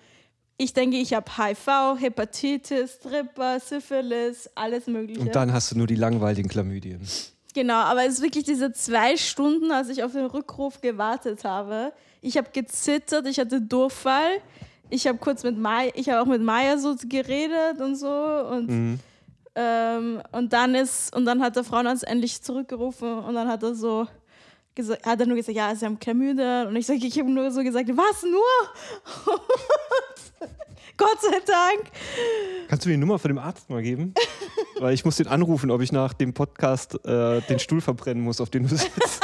Ich 0.58 0.74
denke, 0.74 0.98
ich 0.98 1.14
habe 1.14 1.32
HIV, 1.38 2.00
Hepatitis, 2.00 3.00
Tripper, 3.00 3.60
Syphilis, 3.60 4.50
alles 4.56 4.88
Mögliche. 4.88 5.22
Und 5.22 5.36
dann 5.36 5.54
hast 5.54 5.72
du 5.72 5.78
nur 5.78 5.88
die 5.88 5.96
langweiligen 5.96 6.50
Chlamydien. 6.50 7.02
Genau, 7.54 7.76
aber 7.76 8.06
es 8.06 8.16
ist 8.16 8.22
wirklich 8.22 8.44
diese 8.44 8.74
zwei 8.74 9.18
Stunden, 9.18 9.72
als 9.72 9.90
ich 9.90 10.04
auf 10.04 10.12
den 10.12 10.26
Rückruf 10.26 10.82
gewartet 10.82 11.44
habe. 11.44 11.94
Ich 12.22 12.38
habe 12.38 12.50
gezittert, 12.52 13.28
ich 13.28 13.40
hatte 13.40 13.62
Durchfall. 13.62 14.42
Ich 14.90 15.08
habe 15.08 15.18
kurz 15.20 15.44
mit 15.44 15.58
Maya, 15.58 15.92
ich 15.94 16.10
habe 16.10 16.22
auch 16.22 16.26
mit 16.26 16.42
Maya 16.42 16.78
so 16.78 16.96
geredet 17.08 17.80
und 17.80 17.96
so 17.96 18.08
und 18.08 19.00
ähm, 19.62 20.22
und 20.32 20.54
dann 20.54 20.74
ist 20.74 21.14
und 21.14 21.26
dann 21.26 21.42
hat 21.42 21.58
der 21.58 21.66
Frauenarzt 21.66 22.08
endlich 22.08 22.42
zurückgerufen 22.42 23.20
und 23.20 23.36
dann 23.36 23.50
hat 23.50 23.62
er 23.62 23.76
so 23.76 24.08
gesagt, 24.74 25.06
hat 25.06 25.20
er 25.20 25.26
nur 25.26 25.36
gesagt, 25.36 25.58
ja, 25.58 25.76
sie 25.76 25.86
haben 25.86 26.00
Chlamydien 26.00 26.68
und 26.68 26.78
ich 26.78 26.86
sage, 26.86 27.06
ich 27.06 27.20
habe 27.20 27.30
nur 27.30 27.52
so 27.52 27.62
gesagt, 27.62 27.90
was 27.90 28.24
nur? 28.24 28.40
Gott 30.96 31.22
sei 31.22 31.42
Dank. 31.46 31.92
Kannst 32.70 32.86
du 32.86 32.90
mir 32.90 32.96
die 32.96 33.02
Nummer 33.02 33.20
von 33.20 33.28
dem 33.30 33.38
Arzt 33.38 33.70
mal 33.70 33.82
geben? 33.82 34.14
Weil 34.80 34.94
ich 34.94 35.04
muss 35.04 35.18
den 35.18 35.28
anrufen, 35.28 35.72
ob 35.72 35.82
ich 35.82 35.92
nach 35.92 36.14
dem 36.14 36.34
Podcast 36.34 36.96
äh, 37.06 37.42
den 37.42 37.60
Stuhl 37.60 37.82
verbrennen 37.82 38.24
muss, 38.24 38.40
auf 38.40 38.50
den 38.50 38.64
du 38.64 38.70
sitzt. 38.70 38.90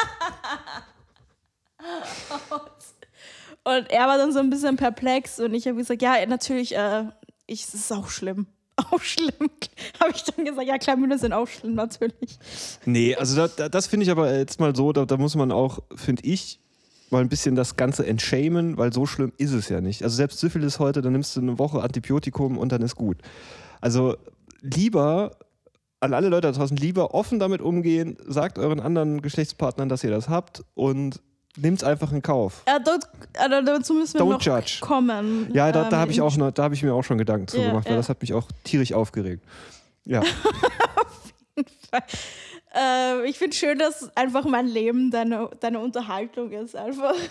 Und 3.63 3.89
er 3.89 4.07
war 4.07 4.17
dann 4.17 4.33
so 4.33 4.39
ein 4.39 4.49
bisschen 4.51 4.75
perplex 4.75 5.39
und 5.39 5.55
ich 5.55 5.65
habe 5.65 5.77
gesagt, 5.77 6.03
ja, 6.03 6.23
natürlich, 6.27 6.75
äh, 6.75 7.05
ich, 7.47 7.63
es 7.63 7.73
ist 7.73 7.91
auch 7.91 8.09
schlimm. 8.09 8.45
Auch 8.91 9.01
schlimm. 9.01 9.31
habe 9.99 10.11
ich 10.13 10.23
dann 10.23 10.45
gesagt, 10.45 10.67
ja, 10.67 10.77
Chlamydien 10.77 11.19
sind 11.19 11.33
auch 11.33 11.47
schlimm, 11.47 11.75
natürlich. 11.75 12.37
Nee, 12.85 13.15
also 13.15 13.35
da, 13.35 13.47
da, 13.47 13.69
das 13.69 13.87
finde 13.87 14.03
ich 14.03 14.11
aber 14.11 14.35
jetzt 14.35 14.59
mal 14.59 14.75
so, 14.75 14.91
da, 14.91 15.05
da 15.05 15.17
muss 15.17 15.35
man 15.35 15.51
auch, 15.51 15.79
finde 15.95 16.23
ich, 16.25 16.59
mal 17.09 17.21
ein 17.21 17.29
bisschen 17.29 17.55
das 17.55 17.77
Ganze 17.77 18.05
entschämen, 18.05 18.77
weil 18.77 18.91
so 18.91 19.05
schlimm 19.05 19.31
ist 19.37 19.53
es 19.53 19.69
ja 19.69 19.79
nicht. 19.79 20.03
Also 20.03 20.15
selbst 20.15 20.39
Syphilis 20.39 20.79
heute, 20.79 21.01
dann 21.01 21.13
nimmst 21.13 21.35
du 21.35 21.41
eine 21.41 21.57
Woche 21.59 21.81
Antibiotikum 21.81 22.57
und 22.57 22.71
dann 22.71 22.81
ist 22.81 22.95
gut. 22.95 23.17
Also 23.79 24.17
lieber, 24.61 25.37
an 25.99 26.13
alle 26.13 26.29
Leute 26.29 26.47
da 26.47 26.51
draußen, 26.51 26.75
lieber 26.75 27.13
offen 27.13 27.39
damit 27.39 27.61
umgehen, 27.61 28.17
sagt 28.27 28.59
euren 28.59 28.79
anderen 28.79 29.21
Geschlechtspartnern, 29.21 29.87
dass 29.87 30.03
ihr 30.03 30.09
das 30.09 30.27
habt 30.27 30.63
und 30.73 31.21
es 31.57 31.83
einfach 31.83 32.11
in 32.11 32.21
Kauf. 32.21 32.63
Ja, 32.67 32.79
dort, 32.79 33.05
also 33.37 33.61
dazu 33.65 33.93
müssen 33.93 34.15
wir 34.15 34.21
Don't 34.25 34.29
noch 34.29 34.41
judge. 34.41 34.77
kommen. 34.81 35.49
Ja, 35.53 35.71
da, 35.71 35.83
da 35.83 35.89
Ähm, 35.97 36.01
habe 36.01 36.11
ich 36.11 36.21
auch 36.21 36.35
noch, 36.37 36.51
da 36.51 36.63
habe 36.63 36.75
ich 36.75 36.83
mir 36.83 36.93
auch 36.93 37.03
schon 37.03 37.17
Gedanken 37.17 37.47
zu 37.47 37.59
Ja, 37.59 37.67
gemacht, 37.69 37.85
weil 37.85 37.93
ja. 37.93 37.97
das 37.97 38.09
hat 38.09 38.21
mich 38.21 38.33
auch 38.33 38.47
tierisch 38.63 38.93
aufgeregt. 38.93 39.43
Ja. 40.05 40.21
Äh, 42.77 43.29
ich 43.29 43.37
finde 43.37 43.55
schön, 43.55 43.79
dass 43.79 44.09
einfach 44.17 44.43
mein 44.43 44.67
Leben 44.67 45.09
deine, 45.09 45.49
deine 45.61 45.79
Unterhaltung 45.79 46.51
ist. 46.51 46.75
Einfach. 46.75 47.15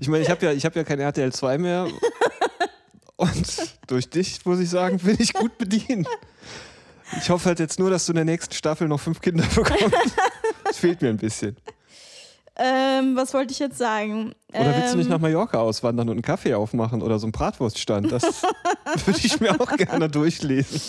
Ich 0.00 0.08
meine, 0.08 0.24
ich 0.24 0.30
habe 0.30 0.44
ja, 0.44 0.52
ich 0.52 0.64
hab 0.64 0.74
ja 0.74 0.82
kein 0.82 0.98
RTL 0.98 1.32
2 1.32 1.58
mehr. 1.58 1.86
Und 3.16 3.76
durch 3.86 4.10
dich, 4.10 4.44
muss 4.44 4.58
ich 4.58 4.68
sagen, 4.68 4.98
bin 4.98 5.16
ich 5.20 5.32
gut 5.32 5.56
bedient. 5.56 6.08
Ich 7.18 7.30
hoffe 7.30 7.46
halt 7.50 7.60
jetzt 7.60 7.78
nur, 7.78 7.90
dass 7.90 8.06
du 8.06 8.10
in 8.12 8.16
der 8.16 8.24
nächsten 8.24 8.54
Staffel 8.54 8.88
noch 8.88 8.98
fünf 9.00 9.20
Kinder 9.20 9.44
bekommst. 9.54 9.94
Das 10.64 10.78
fehlt 10.78 11.00
mir 11.00 11.10
ein 11.10 11.16
bisschen. 11.16 11.56
Ähm, 12.56 13.16
was 13.16 13.34
wollte 13.34 13.52
ich 13.52 13.58
jetzt 13.58 13.78
sagen? 13.78 14.32
Oder 14.52 14.76
willst 14.76 14.92
du 14.92 14.98
nicht 14.98 15.06
Ähm, 15.06 15.12
nach 15.12 15.18
Mallorca 15.18 15.58
auswandern 15.58 16.08
und 16.08 16.14
einen 16.14 16.22
Kaffee 16.22 16.54
aufmachen 16.54 17.02
oder 17.02 17.18
so 17.18 17.26
einen 17.26 17.32
Bratwurststand? 17.32 18.12
Das 18.12 18.22
würde 19.06 19.20
ich 19.22 19.40
mir 19.40 19.60
auch 19.60 19.76
gerne 19.76 20.08
durchlesen. 20.08 20.80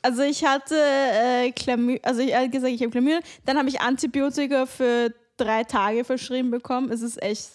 Also 0.00 0.22
ich 0.22 0.44
hatte 0.44 0.74
äh, 0.76 1.52
Chlamydien, 1.52 2.04
also 2.04 2.20
ich 2.20 2.34
habe 2.34 2.48
gesagt, 2.48 2.72
ich 2.72 2.80
habe 2.80 2.90
Chlamydien. 2.90 3.22
Dann 3.44 3.58
habe 3.58 3.68
ich 3.68 3.80
Antibiotika 3.80 4.66
für 4.66 5.12
drei 5.36 5.64
Tage 5.64 6.04
verschrieben 6.04 6.50
bekommen. 6.50 6.90
Es 6.90 7.02
ist 7.02 7.22
echt, 7.22 7.48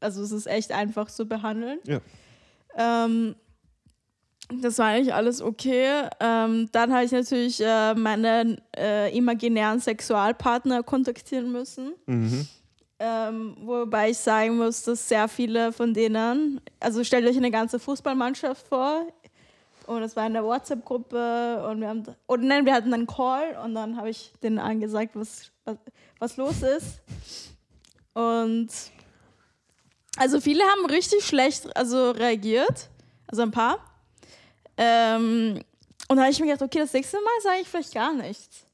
also 0.00 0.22
es 0.22 0.32
ist 0.32 0.46
echt 0.46 0.72
einfach 0.72 1.08
zu 1.08 1.26
behandeln. 1.26 1.78
Ja. 1.86 2.00
Ähm, 2.76 3.34
das 4.52 4.78
war 4.78 4.86
eigentlich 4.86 5.14
alles 5.14 5.40
okay. 5.42 6.08
Ähm, 6.18 6.68
dann 6.72 6.92
habe 6.92 7.04
ich 7.04 7.12
natürlich 7.12 7.60
äh, 7.60 7.94
meine 7.94 8.56
äh, 8.76 9.16
imaginären 9.16 9.80
Sexualpartner 9.80 10.82
kontaktieren 10.82 11.52
müssen. 11.52 11.92
Mhm. 12.06 12.48
Ähm, 12.98 13.56
wobei 13.62 14.10
ich 14.10 14.18
sagen 14.18 14.58
muss, 14.58 14.82
dass 14.82 15.08
sehr 15.08 15.26
viele 15.28 15.72
von 15.72 15.94
denen, 15.94 16.60
also 16.80 17.02
stellt 17.02 17.26
euch 17.26 17.36
eine 17.36 17.50
ganze 17.50 17.78
Fußballmannschaft 17.78 18.68
vor 18.68 19.06
und 19.86 20.02
es 20.02 20.14
war 20.16 20.26
in 20.26 20.34
der 20.34 20.44
WhatsApp-Gruppe 20.44 21.66
und 21.68 21.80
wir 21.80 21.88
haben, 21.88 22.04
und 22.26 22.42
nein, 22.42 22.66
wir 22.66 22.74
hatten 22.74 22.92
einen 22.92 23.06
Call 23.06 23.56
und 23.64 23.74
dann 23.74 23.96
habe 23.96 24.10
ich 24.10 24.32
denen 24.42 24.58
angesagt, 24.58 25.12
was, 25.14 25.50
was, 25.64 25.76
was 26.18 26.36
los 26.36 26.62
ist. 26.62 27.00
Und 28.12 28.68
also 30.18 30.40
viele 30.40 30.62
haben 30.62 30.86
richtig 30.86 31.24
schlecht 31.24 31.74
also 31.76 32.10
reagiert, 32.10 32.90
also 33.26 33.42
ein 33.42 33.50
paar. 33.50 33.78
Ähm, 34.82 35.60
und 36.08 36.16
da 36.16 36.22
habe 36.22 36.32
ich 36.32 36.40
mir 36.40 36.46
gedacht, 36.46 36.62
okay, 36.62 36.78
das 36.78 36.92
nächste 36.94 37.18
Mal 37.18 37.42
sage 37.42 37.58
ich 37.60 37.68
vielleicht 37.68 37.92
gar 37.94 38.14
nichts. 38.14 38.64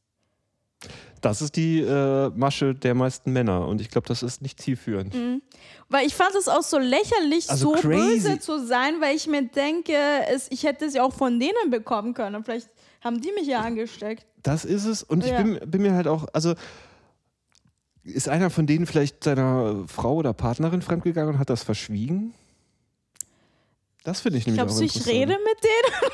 Das 1.21 1.43
ist 1.43 1.57
die 1.57 1.81
äh, 1.81 2.31
Masche 2.31 2.75
der 2.75 2.95
meisten 2.95 3.33
Männer 3.33 3.67
und 3.67 3.81
ich 3.81 3.89
glaube, 3.91 4.07
das 4.07 4.23
ist 4.23 4.41
nicht 4.43 4.61
zielführend. 4.61 5.15
Mhm. 5.15 5.43
Weil 5.89 6.07
ich 6.07 6.15
fand 6.15 6.35
es 6.37 6.47
auch 6.47 6.63
so 6.63 6.79
lächerlich, 6.79 7.51
Also 7.51 7.75
so 7.75 7.81
crazy. 7.81 7.99
böse 8.23 8.39
zu 8.39 8.65
sein, 8.65 9.01
weil 9.01 9.17
ich 9.17 9.27
mir 9.27 9.43
denke, 9.43 9.95
es, 10.29 10.47
ich 10.51 10.63
hätte 10.63 10.85
es 10.85 10.95
ja 10.95 11.03
auch 11.03 11.13
von 11.15 11.41
denen 11.41 11.71
bekommen 11.71 12.15
können. 12.15 12.45
Vielleicht 12.45 12.69
haben 13.03 13.21
die 13.21 13.33
mich 13.33 13.47
ja 13.49 13.61
angesteckt. 13.63 14.25
Das 14.43 14.65
ist 14.65 14.85
es. 14.85 15.03
Und 15.03 15.25
ich 15.25 15.31
Ja. 15.33 15.43
bin, 15.43 15.59
bin 15.69 15.83
mir 15.83 15.95
halt 15.95 16.07
auch, 16.07 16.27
also 16.33 16.55
ist 18.05 18.29
einer 18.29 18.51
von 18.51 18.67
denen 18.69 18.87
vielleicht 18.87 19.25
seiner 19.25 19.85
Frau 19.89 20.15
oder 20.17 20.33
Partnerin 20.33 20.83
fremdgegangen 20.83 21.35
und 21.35 21.41
hat 21.41 21.51
das 21.51 21.65
verschwiegen? 21.65 22.35
Das 24.07 24.21
finde 24.21 24.39
ich 24.39 24.47
nämlich 24.47 24.59
Glaubst 24.61 24.77
auch 24.77 24.79
du, 24.79 24.85
ich 24.87 25.07
rede 25.09 25.33
mit 25.33 25.65
denen? 25.65 26.13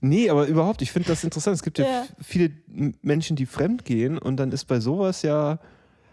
Nee, 0.00 0.28
aber 0.28 0.46
überhaupt, 0.46 0.82
ich 0.82 0.92
finde 0.92 1.08
das 1.08 1.24
interessant. 1.24 1.56
Es 1.56 1.62
gibt 1.62 1.78
ja, 1.78 1.86
Ja. 1.86 2.06
viele 2.22 2.50
Menschen, 3.00 3.34
die 3.34 3.46
fremdgehen 3.46 4.18
und 4.18 4.36
dann 4.36 4.52
ist 4.52 4.66
bei 4.66 4.78
sowas 4.78 5.22
ja. 5.22 5.58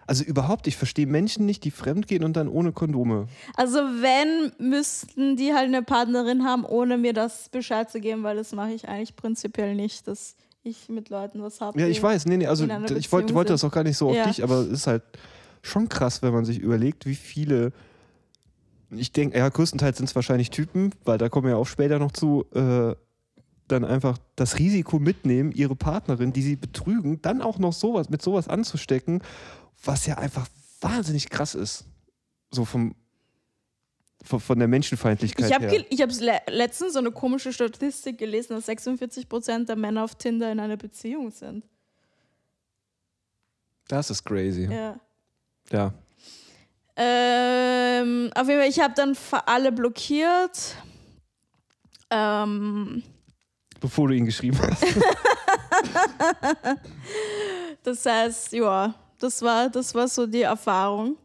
Also 0.08 0.24
überhaupt, 0.24 0.68
ich 0.68 0.78
verstehe 0.78 1.06
Menschen 1.08 1.46
nicht, 1.46 1.64
die 1.66 1.72
fremdgehen 1.72 2.24
und 2.24 2.38
dann 2.38 2.48
ohne 2.48 2.72
Kondome. 2.72 3.28
Also 3.56 3.80
wenn, 3.80 4.52
müssten 4.60 5.36
die 5.36 5.54
halt 5.54 5.66
eine 5.66 5.82
Partnerin 5.82 6.44
haben, 6.46 6.64
ohne 6.64 6.98
mir 6.98 7.12
das 7.12 7.50
Bescheid 7.50 7.90
zu 7.92 8.00
geben, 8.00 8.24
weil 8.24 8.38
das 8.38 8.54
mache 8.54 8.72
ich 8.72 8.88
eigentlich 8.88 9.16
prinzipiell 9.16 9.76
nicht, 9.76 10.08
dass 10.08 10.36
ich 10.64 10.88
mit 10.90 11.10
Leuten 11.10 11.42
was 11.42 11.60
habe. 11.60 11.80
Ja, 11.82 11.88
ich 11.88 12.02
weiß, 12.02 12.26
nee, 12.28 12.38
nee, 12.38 12.46
also 12.48 12.66
ich 12.96 13.12
wollte, 13.12 13.34
wollte 13.34 13.54
das 13.54 13.64
auch 13.64 13.72
gar 13.72 13.84
nicht 13.84 13.98
so 13.98 14.10
auf 14.10 14.16
Ja. 14.16 14.28
dich, 14.28 14.44
aber 14.44 14.60
es 14.60 14.68
ist 14.70 14.88
halt 14.88 15.04
schon 15.64 15.90
krass, 15.90 16.22
wenn 16.22 16.32
man 16.34 16.46
sich 16.46 16.60
überlegt, 16.60 17.06
wie 17.06 17.16
viele. 17.16 17.74
Ich 18.92 19.12
denke, 19.12 19.38
ja, 19.38 19.50
größtenteils 19.50 19.98
sind 19.98 20.08
es 20.08 20.16
wahrscheinlich 20.16 20.50
Typen, 20.50 20.92
weil 21.04 21.18
da 21.18 21.30
kommen 21.30 21.48
wir 21.48 21.58
auch 21.58 21.68
später 21.68 22.00
noch 22.00 22.12
zu, 22.12 22.46
äh, 22.54 22.96
dann 23.68 23.84
einfach 23.84 24.18
das 24.36 24.60
Risiko 24.60 25.00
mitnehmen, 25.00 25.52
ihre 25.52 25.76
Partnerin, 25.76 26.34
die 26.34 26.42
sie 26.42 26.56
betrügen, 26.56 27.22
dann 27.22 27.42
auch 27.42 27.58
noch 27.58 27.74
sowas 27.74 28.10
mit 28.10 28.22
sowas 28.22 28.48
anzustecken, 28.48 29.24
was 29.84 30.06
ja 30.06 30.18
einfach 30.18 30.48
wahnsinnig 30.82 31.30
krass 31.30 31.56
ist. 31.56 31.86
So 32.52 32.66
vom 32.66 32.96
von, 34.26 34.40
von 34.40 34.58
der 34.58 34.68
Menschenfeindlichkeit 34.68 35.46
Ich 35.46 35.54
habe 35.54 35.68
her. 35.68 35.86
ich 35.88 36.02
hab's 36.02 36.20
le 36.20 36.40
letztens 36.48 36.94
so 36.94 37.00
eine 37.00 37.12
komische 37.12 37.54
Statistik 37.54 38.18
gelesen, 38.18 38.56
dass 38.56 38.68
46% 38.68 39.66
der 39.66 39.76
Männer 39.76 40.04
auf 40.04 40.16
Tinder 40.16 40.52
in 40.52 40.60
einer 40.60 40.78
Beziehung 40.78 41.30
sind. 41.32 41.64
Das 43.88 44.10
ist 44.10 44.24
crazy. 44.24 44.68
Ja. 44.72 45.00
Ja. 45.72 45.94
Ähm, 46.98 48.32
auf 48.36 48.48
jeden 48.48 48.60
Fall, 48.60 48.70
ich 48.70 48.80
habe 48.80 48.94
dann 48.96 49.16
für 49.16 49.48
alle 49.48 49.72
blockiert. 49.72 50.76
Ähm, 52.10 53.04
Bevor 53.82 54.08
du 54.08 54.16
ihn 54.16 54.26
geschrieben 54.26 54.58
hast. 54.62 54.84
das 57.84 58.06
heißt, 58.06 58.54
ja, 58.54 58.94
das 59.20 59.42
war, 59.42 59.70
das 59.70 59.94
war 59.94 60.08
so 60.08 60.26
die 60.26 60.44
Erfahrung. 60.44 61.18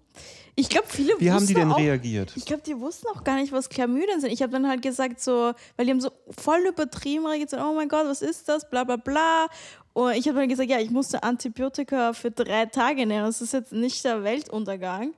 Ich 0.56 0.68
glaube, 0.68 0.88
viele 0.88 1.14
Wie 1.18 1.30
haben 1.30 1.46
die 1.46 1.54
denn 1.54 1.72
auch, 1.72 1.78
reagiert? 1.78 2.32
Ich 2.36 2.44
glaube, 2.44 2.62
die 2.66 2.78
wussten 2.78 3.06
auch 3.08 3.24
gar 3.24 3.36
nicht, 3.36 3.52
was 3.52 3.68
Chlamydien 3.68 4.20
sind. 4.20 4.30
Ich 4.30 4.42
habe 4.42 4.52
dann 4.52 4.68
halt 4.68 4.82
gesagt, 4.82 5.20
so, 5.20 5.52
weil 5.76 5.86
die 5.86 5.92
haben 5.92 6.00
so 6.00 6.10
voll 6.36 6.60
übertrieben 6.68 7.26
reagiert, 7.26 7.54
oh 7.54 7.72
mein 7.74 7.88
Gott, 7.88 8.06
was 8.06 8.20
ist 8.20 8.48
das, 8.48 8.68
bla 8.68 8.84
bla 8.84 8.96
bla. 8.96 9.46
Und 9.92 10.12
ich 10.16 10.28
habe 10.28 10.38
dann 10.38 10.48
gesagt, 10.48 10.68
ja, 10.68 10.78
ich 10.78 10.90
musste 10.90 11.22
Antibiotika 11.22 12.12
für 12.12 12.30
drei 12.30 12.66
Tage 12.66 13.06
nehmen. 13.06 13.24
Das 13.24 13.40
ist 13.40 13.52
jetzt 13.52 13.72
nicht 13.72 14.04
der 14.04 14.22
Weltuntergang. 14.22 15.14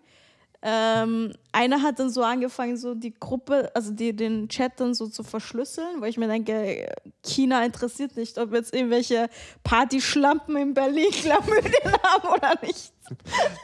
Ähm, 0.65 1.33
einer 1.51 1.83
hat 1.83 1.99
dann 1.99 2.09
so 2.09 2.23
angefangen, 2.23 2.77
so 2.77 2.95
die 2.95 3.13
Gruppe, 3.13 3.71
also 3.75 3.91
die, 3.93 4.15
den 4.15 4.49
Chat 4.49 4.73
dann 4.79 4.95
so 4.95 5.09
zu 5.09 5.25
verschlüsseln, 5.25 6.01
weil 6.01 6.09
ich 6.11 6.19
mir 6.19 6.29
denke, 6.29 6.89
China 7.25 7.65
interessiert 7.65 8.17
nicht, 8.17 8.39
ob 8.39 8.53
jetzt 8.55 8.73
irgendwelche 8.73 9.29
Partyschlampen 9.65 10.57
in 10.57 10.73
Berlin 10.75 11.09
Chlamydien 11.13 11.93
haben 12.05 12.29
oder 12.29 12.53
nicht. 12.63 12.93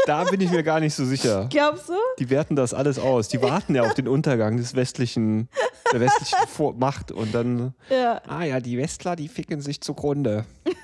Da 0.07 0.25
bin 0.25 0.41
ich 0.41 0.51
mir 0.51 0.65
gar 0.65 0.81
nicht 0.81 0.95
so 0.95 1.05
sicher. 1.05 1.47
Glaubst 1.51 1.89
du? 1.89 1.95
Die 2.19 2.29
werten 2.31 2.57
das 2.57 2.75
alles 2.75 2.99
aus. 2.99 3.29
Die 3.29 3.41
warten 3.41 3.77
ja 3.77 3.83
auf 3.85 3.95
den 3.95 4.09
Untergang 4.09 4.57
des 4.57 4.75
westlichen, 4.75 5.49
der 5.93 6.01
westlichen 6.01 6.37
Macht 6.79 7.13
und 7.13 7.33
dann, 7.33 7.75
Ja. 7.89 8.21
ah 8.27 8.43
ja, 8.43 8.59
die 8.61 8.77
Westler, 8.77 9.15
die 9.15 9.29
ficken 9.29 9.61
sich 9.61 9.81
zugrunde. 9.81 10.45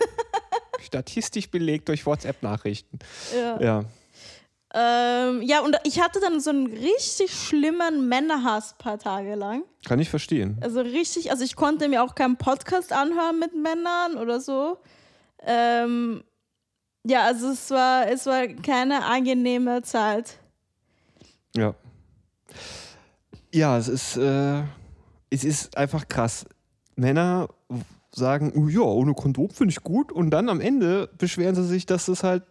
Statistisch 0.80 1.50
belegt 1.50 1.88
durch 1.88 2.06
WhatsApp-Nachrichten. 2.06 3.00
ja. 3.36 3.60
Ja. 3.60 3.84
Ähm, 4.76 5.40
ja, 5.42 5.60
und 5.60 5.76
ich 5.84 6.00
hatte 6.00 6.18
dann 6.18 6.40
so 6.40 6.50
einen 6.50 6.66
richtig 6.66 7.32
schlimmen 7.32 8.08
Männerhass 8.08 8.72
ein 8.72 8.78
paar 8.78 8.98
Tage 8.98 9.36
lang. 9.36 9.62
Kann 9.86 10.00
ich 10.00 10.10
verstehen. 10.10 10.58
Also 10.62 10.80
richtig, 10.80 11.30
also 11.30 11.44
ich 11.44 11.54
konnte 11.54 11.88
mir 11.88 12.02
auch 12.02 12.16
keinen 12.16 12.36
Podcast 12.36 12.92
anhören 12.92 13.38
mit 13.38 13.54
Männern 13.54 14.16
oder 14.20 14.40
so. 14.40 14.78
Ähm, 15.46 16.24
ja, 17.04 17.22
also 17.22 17.50
es 17.50 17.70
war, 17.70 18.08
es 18.08 18.26
war 18.26 18.48
keine 18.48 19.04
angenehme 19.04 19.82
Zeit. 19.82 20.38
Ja. 21.54 21.76
Ja, 23.52 23.78
es 23.78 23.86
ist, 23.86 24.16
äh, 24.16 24.62
es 25.30 25.44
ist 25.44 25.76
einfach 25.76 26.08
krass. 26.08 26.46
Männer 26.96 27.48
sagen, 28.10 28.52
oh 28.56 28.68
ja, 28.68 28.80
ohne 28.80 29.14
Kondom 29.14 29.50
finde 29.50 29.70
ich 29.70 29.84
gut 29.84 30.10
und 30.10 30.30
dann 30.30 30.48
am 30.48 30.60
Ende 30.60 31.08
beschweren 31.16 31.54
sie 31.54 31.64
sich, 31.64 31.86
dass 31.86 32.08
es 32.08 32.24
halt 32.24 32.42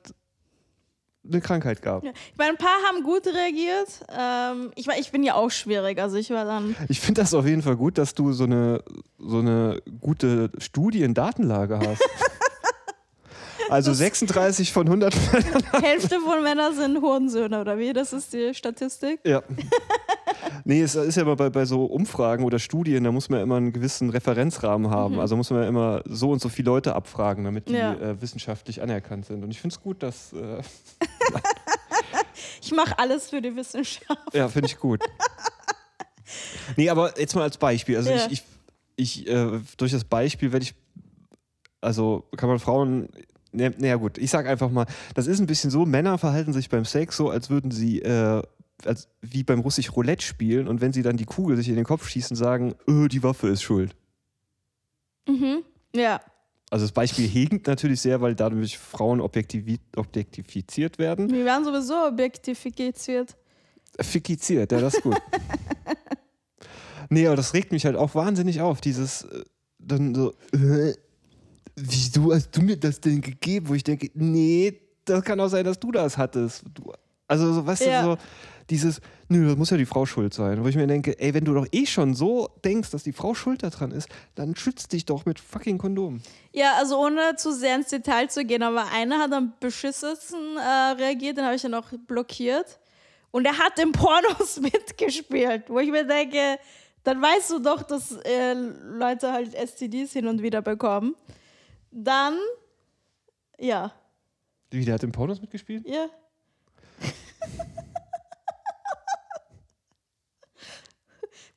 eine 1.28 1.42
Krankheit 1.42 1.82
gab. 1.82 2.04
Ja. 2.04 2.12
Ich 2.32 2.38
meine, 2.38 2.52
ein 2.52 2.58
paar 2.58 2.78
haben 2.88 3.04
gut 3.04 3.26
reagiert. 3.28 4.06
Ähm, 4.10 4.72
ich, 4.76 4.88
ich 5.00 5.12
bin 5.12 5.24
ja 5.24 5.36
auch 5.36 5.50
schwierig, 5.52 6.00
also 6.00 6.18
ich 6.18 6.30
war 6.32 6.46
dann. 6.46 6.76
Ich 6.90 7.00
finde 7.00 7.22
das 7.22 7.34
auf 7.34 7.46
jeden 7.46 7.62
Fall 7.62 7.76
gut, 7.78 7.98
dass 7.98 8.14
du 8.14 8.34
so 8.34 8.44
eine, 8.44 8.84
so 9.18 9.40
eine 9.40 9.82
gute 10.02 10.52
Studiendatenlage 10.58 11.80
hast. 11.80 12.02
Also 13.70 13.94
36 13.94 14.74
von 14.74 14.86
100 14.88 15.16
Hälfte 15.82 16.20
von 16.20 16.44
Männern 16.44 16.76
sind 16.76 17.02
Hurensöhne, 17.02 17.62
oder 17.62 17.78
wie? 17.80 17.94
Das 17.94 18.12
ist 18.14 18.34
die 18.34 18.54
Statistik. 18.54 19.20
Ja. 19.24 19.42
Nee, 20.66 20.82
es 20.82 20.96
ist 20.96 21.16
ja 21.16 21.24
immer 21.24 21.36
bei, 21.36 21.50
bei 21.50 21.66
so 21.66 21.86
Umfragen 21.86 22.44
oder 22.46 22.58
Studien, 22.60 23.04
da 23.04 23.12
muss 23.12 23.30
man 23.30 23.40
ja 23.40 23.44
immer 23.44 23.58
einen 23.58 23.74
gewissen 23.74 24.10
Referenzrahmen 24.10 24.90
haben. 24.90 25.20
Also 25.20 25.36
muss 25.36 25.50
man 25.50 25.64
ja 25.64 25.68
immer 25.68 26.02
so 26.06 26.32
und 26.32 26.42
so 26.42 26.48
viele 26.48 26.68
Leute 26.68 26.96
abfragen, 26.96 27.44
damit 27.44 27.68
die 27.70 27.74
Ja. 27.74 27.94
äh, 27.94 28.22
wissenschaftlich 28.22 28.82
anerkannt 28.82 29.26
sind. 29.26 29.44
Und 29.44 29.52
ich 29.52 29.60
finde 29.60 29.76
es 29.76 29.82
gut, 29.82 30.04
dass. 30.04 30.32
Äh, 30.34 30.62
Ich 32.62 32.72
mache 32.72 32.98
alles 32.98 33.30
für 33.30 33.42
die 33.42 33.56
Wissenschaft. 33.56 34.34
ja, 34.34 34.48
finde 34.48 34.68
ich 34.68 34.78
gut. 34.78 35.04
Nee, 36.78 36.90
aber 36.90 37.20
jetzt 37.20 37.36
mal 37.36 37.44
als 37.44 37.58
Beispiel. 37.58 37.98
Also 37.98 38.10
Ja. 38.10 38.26
ich, 38.30 38.44
ich, 38.96 39.26
ich 39.26 39.28
äh, 39.28 39.60
durch 39.78 39.92
das 39.92 40.04
Beispiel 40.04 40.52
werde 40.52 40.64
ich. 40.66 40.74
Also 41.82 42.26
kann 42.38 42.50
man 42.50 42.60
Frauen. 42.60 43.10
Naja, 43.52 43.72
na 43.78 43.96
gut, 43.98 44.18
ich 44.18 44.32
sag 44.32 44.48
einfach 44.48 44.72
mal, 44.72 44.88
das 45.14 45.28
ist 45.28 45.40
ein 45.40 45.46
bisschen 45.46 45.70
so, 45.70 45.86
Männer 45.86 46.18
verhalten 46.18 46.54
sich 46.54 46.70
beim 46.70 46.86
Sex 46.86 47.18
so, 47.18 47.30
als 47.30 47.52
würden 47.52 47.70
sie 47.70 48.02
äh, 48.02 48.42
als, 48.84 49.10
wie 49.22 49.44
beim 49.44 49.60
russisch 49.60 49.96
Roulette 49.96 50.26
spielen 50.26 50.68
und 50.68 50.82
wenn 50.82 50.92
sie 50.92 51.04
dann 51.04 51.18
die 51.18 51.26
Kugel 51.26 51.56
sich 51.56 51.70
in 51.70 51.76
den 51.76 51.86
Kopf 51.86 52.08
schießen, 52.10 52.36
sagen, 52.36 52.74
öh, 52.88 53.08
die 53.10 53.22
Waffe 53.22 53.50
ist 53.50 53.62
schuld. 53.62 53.96
Mhm. 55.28 55.64
Ja. 55.96 56.20
Also 56.74 56.86
das 56.86 56.92
Beispiel 56.92 57.28
hinkt 57.28 57.68
natürlich 57.68 58.02
sehr, 58.02 58.20
weil 58.20 58.34
dadurch 58.34 58.80
Frauen 58.80 59.22
objektifiziert 59.22 60.98
werden. 60.98 61.30
Wir 61.32 61.46
werden 61.46 61.64
sowieso 61.64 61.94
objektifiziert. 62.08 63.36
Fikiziert, 64.00 64.72
ja, 64.72 64.80
das 64.82 64.96
ist 64.96 65.04
gut. 65.04 65.16
nee, 67.12 67.28
aber 67.28 67.36
das 67.36 67.54
regt 67.54 67.72
mich 67.72 67.86
halt 67.86 67.96
auch 67.96 68.16
wahnsinnig 68.16 68.60
auf, 68.60 68.82
dieses 68.82 69.22
äh, 69.22 69.44
dann 69.78 70.16
so, 70.16 70.32
äh, 70.52 70.96
wieso 71.76 72.34
hast 72.34 72.58
du 72.58 72.64
mir 72.64 72.78
das 72.78 73.00
denn 73.00 73.22
gegeben? 73.22 73.70
Wo 73.70 73.76
ich 73.76 73.84
denke, 73.84 74.10
nee, 74.16 74.74
das 75.06 75.24
kann 75.24 75.40
auch 75.42 75.50
sein, 75.50 75.66
dass 75.66 75.80
du 75.80 75.92
das 75.92 76.18
hattest. 76.18 76.64
Du, 76.74 76.92
also, 77.28 77.54
so, 77.54 77.68
weißt 77.68 77.86
Ja. 77.86 78.02
du, 78.02 78.08
so 78.14 78.18
dieses, 78.74 79.00
nö, 79.30 79.48
das 79.48 79.56
muss 79.56 79.70
ja 79.70 79.78
die 79.78 79.86
Frau 79.86 80.06
schuld 80.06 80.34
sein. 80.34 80.64
Wo 80.64 80.68
ich 80.68 80.76
mir 80.76 80.88
denke, 80.88 81.18
ey, 81.20 81.34
wenn 81.34 81.46
du 81.46 81.54
doch 81.54 81.68
eh 81.72 81.86
schon 81.86 82.16
so 82.16 82.50
denkst, 82.66 82.90
dass 82.90 83.04
die 83.04 83.14
Frau 83.14 83.36
schuld 83.36 83.62
daran 83.62 83.92
ist, 83.92 84.10
dann 84.36 84.56
schützt 84.56 84.92
dich 84.92 85.06
doch 85.06 85.26
mit 85.26 85.40
fucking 85.40 85.78
Kondom. 85.78 86.22
Ja, 86.52 86.74
also 86.78 86.98
ohne 87.00 87.36
zu 87.36 87.54
sehr 87.54 87.76
ins 87.76 87.90
Detail 87.90 88.30
zu 88.30 88.44
gehen, 88.44 88.64
aber 88.64 88.86
einer 88.92 89.20
hat 89.20 89.32
am 89.32 89.54
beschissensten 89.60 90.58
äh, 90.58 90.92
reagiert, 90.98 91.38
den 91.38 91.46
habe 91.46 91.56
ich 91.56 91.62
dann 91.62 91.74
auch 91.76 91.88
blockiert. 92.08 92.80
Und 93.32 93.46
er 93.46 93.58
hat 93.58 93.78
in 93.80 93.92
Pornos 93.92 94.60
mitgespielt, 94.62 95.70
wo 95.70 95.80
ich 95.80 95.92
mir 95.92 96.06
denke, 96.06 96.58
dann 97.04 97.22
weißt 97.22 97.52
du 97.52 97.60
doch, 97.60 97.84
dass 97.84 98.12
äh, 98.26 98.54
Leute 98.54 99.32
halt 99.32 99.54
STDs 99.54 100.14
hin 100.14 100.26
und 100.28 100.42
wieder 100.42 100.62
bekommen. 100.62 101.16
Dann, 101.92 102.38
ja, 103.60 103.92
Wie, 104.72 104.84
der 104.84 104.96
hat 104.96 105.04
im 105.04 105.12
Pornos 105.12 105.40
mitgespielt? 105.42 105.88
ja. 105.88 106.08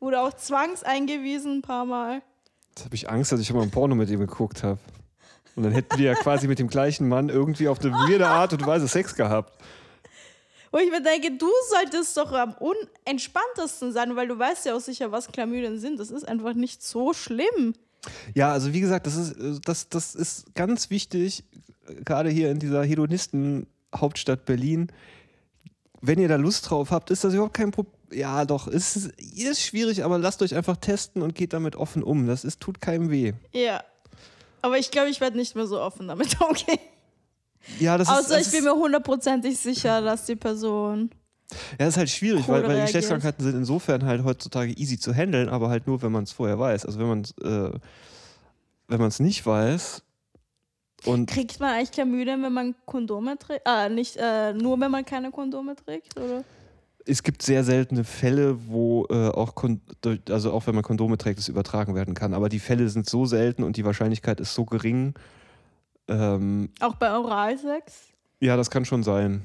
Wurde 0.07 0.21
auch 0.21 0.35
zwangseingewiesen 0.35 1.59
ein 1.59 1.63
paar 1.63 1.85
Mal. 1.85 2.23
Jetzt 2.69 2.85
habe 2.85 2.95
ich 2.95 3.11
Angst, 3.11 3.33
dass 3.33 3.41
ich 3.41 3.53
mal 3.53 3.65
ein 3.65 3.73
Porno 3.73 3.97
mit 3.97 4.09
ihm 4.09 4.21
geguckt 4.21 4.63
habe. 4.63 4.79
Und 5.57 5.65
dann 5.65 5.73
hätten 5.73 5.99
wir 5.99 6.05
ja 6.05 6.15
quasi 6.15 6.47
mit 6.47 6.61
dem 6.61 6.69
gleichen 6.69 7.09
Mann 7.09 7.29
irgendwie 7.29 7.67
auf 7.67 7.81
eine 7.81 7.91
weirde 7.91 8.29
Art 8.29 8.53
und 8.53 8.65
Weise 8.65 8.87
Sex 8.87 9.17
gehabt. 9.17 9.61
Wo 10.71 10.79
ich 10.79 10.93
mir 10.93 11.03
denke, 11.03 11.37
du 11.37 11.51
solltest 11.73 12.17
doch 12.17 12.31
am 12.31 12.55
unentspanntesten 12.55 13.91
sein, 13.91 14.15
weil 14.15 14.29
du 14.29 14.39
weißt 14.39 14.67
ja 14.67 14.77
auch 14.77 14.81
sicher, 14.81 15.11
was 15.11 15.27
Chlamydien 15.27 15.81
sind. 15.81 15.99
Das 15.99 16.13
ist 16.13 16.23
einfach 16.23 16.55
nicht 16.55 16.85
so 16.85 17.13
schlimm. 17.13 17.75
Ja, 18.33 18.53
also 18.53 18.73
wie 18.73 18.83
gesagt, 18.83 19.09
das 19.09 19.17
ist, 19.17 19.35
das, 19.65 19.89
das 19.89 20.15
ist 20.15 20.55
ganz 20.55 20.89
wichtig. 20.89 21.43
gerade 22.05 22.31
hier 22.31 22.53
in 22.53 22.61
dieser 22.61 22.85
Hedonisten-Hauptstadt 22.85 24.45
Berlin, 24.45 24.87
wenn 26.01 26.21
ihr 26.21 26.29
da 26.29 26.37
Lust 26.37 26.71
drauf 26.71 26.93
habt, 26.93 27.11
ist 27.11 27.25
das 27.25 27.35
überhaupt 27.35 27.55
kein 27.55 27.73
Problem. 27.73 27.96
Ja, 28.17 28.47
doch, 28.47 28.67
es 28.67 28.97
ist, 28.97 29.21
ist 29.21 29.61
schwierig, 29.61 30.03
aber 30.03 30.19
lasst 30.19 30.41
euch 30.41 30.55
einfach 30.55 30.79
testen 30.79 31.21
und 31.21 31.35
geht 31.35 31.53
damit 31.53 31.77
offen 31.77 32.03
um. 32.03 32.27
Das 32.27 32.45
ist, 32.45 32.61
tut 32.61 32.81
keinem 32.81 33.11
weh. 33.11 33.35
Ja. 33.53 33.85
Aber 34.63 34.79
ich 34.79 34.91
glaube, 34.91 35.11
ich 35.11 35.21
werde 35.21 35.37
nicht 35.37 35.55
mehr 35.55 35.67
so 35.67 35.79
offen 35.79 36.09
damit 36.09 36.41
umgehen. 36.41 36.79
Ja, 37.79 37.99
das 37.99 38.09
Außer 38.09 38.39
ist, 38.39 38.47
ich 38.47 38.53
bin 38.55 38.65
mir 38.65 38.75
hundertprozentig 38.75 39.59
sicher, 39.59 40.01
dass 40.01 40.25
die 40.25 40.37
Person. 40.37 41.11
Ja, 41.73 41.85
das 41.85 41.89
ist 41.89 41.97
halt 41.99 42.09
schwierig, 42.09 42.49
weil, 42.49 42.67
weil. 42.67 42.81
Geschlechtskrankheiten 42.83 43.45
sind 43.45 43.55
insofern 43.55 44.05
halt 44.05 44.25
heutzutage 44.25 44.73
easy 44.73 44.99
zu 44.99 45.13
handeln, 45.13 45.51
aber 45.51 45.69
halt 45.69 45.87
nur, 45.87 46.01
wenn 46.01 46.11
man 46.11 46.25
es 46.25 46.33
vorher 46.33 46.59
weiß. 46.59 46.87
Also 46.87 46.99
wenn 46.99 47.09
man 47.09 47.21
es 47.21 47.33
äh, 47.45 47.71
wenn 48.89 48.99
man 48.99 49.09
es 49.09 49.21
nicht 49.21 49.45
weiß 49.45 50.03
und 51.05 51.29
Kriegt 51.29 51.61
man 51.61 51.75
eigentlich 51.75 51.93
Chlamydien, 51.93 52.43
wenn 52.43 52.53
man 52.53 52.75
Kondome 52.87 53.37
trägt? 53.39 53.67
Ah, 53.67 53.91
nicht 53.91 54.17
äh, 54.17 54.55
nur, 54.55 54.81
wenn 54.81 54.91
man 54.91 55.05
keine 55.05 55.31
Kondome 55.31 55.77
trägt, 55.77 56.19
oder? 56.19 56.45
Es 57.07 57.23
gibt 57.23 57.43
sehr 57.43 57.63
seltene 57.65 58.05
Fälle, 58.05 58.69
wo 58.69 59.07
äh, 59.11 59.29
auch, 59.29 59.55
Kon 59.55 59.81
also 60.31 60.53
auch 60.53 60.67
wenn 60.67 60.75
man 60.75 60.83
Kondome 60.85 61.17
trägt, 61.19 61.39
es 61.39 61.49
übertragen 61.49 61.95
werden 61.95 62.15
kann. 62.15 62.35
Aber 62.35 62.49
die 62.49 62.59
Fälle 62.59 62.89
sind 62.89 63.09
so 63.09 63.27
selten 63.27 63.63
und 63.63 63.77
die 63.77 63.85
Wahrscheinlichkeit 63.85 64.41
ist 64.41 64.55
so 64.55 64.65
gering. 64.65 65.15
Ähm, 66.09 66.71
Auch 66.81 66.95
bei 66.97 67.13
Oralsex? 67.17 68.09
ja, 68.41 68.57
das 68.57 68.71
kann 68.71 68.85
schon 68.85 69.03
sein. 69.03 69.43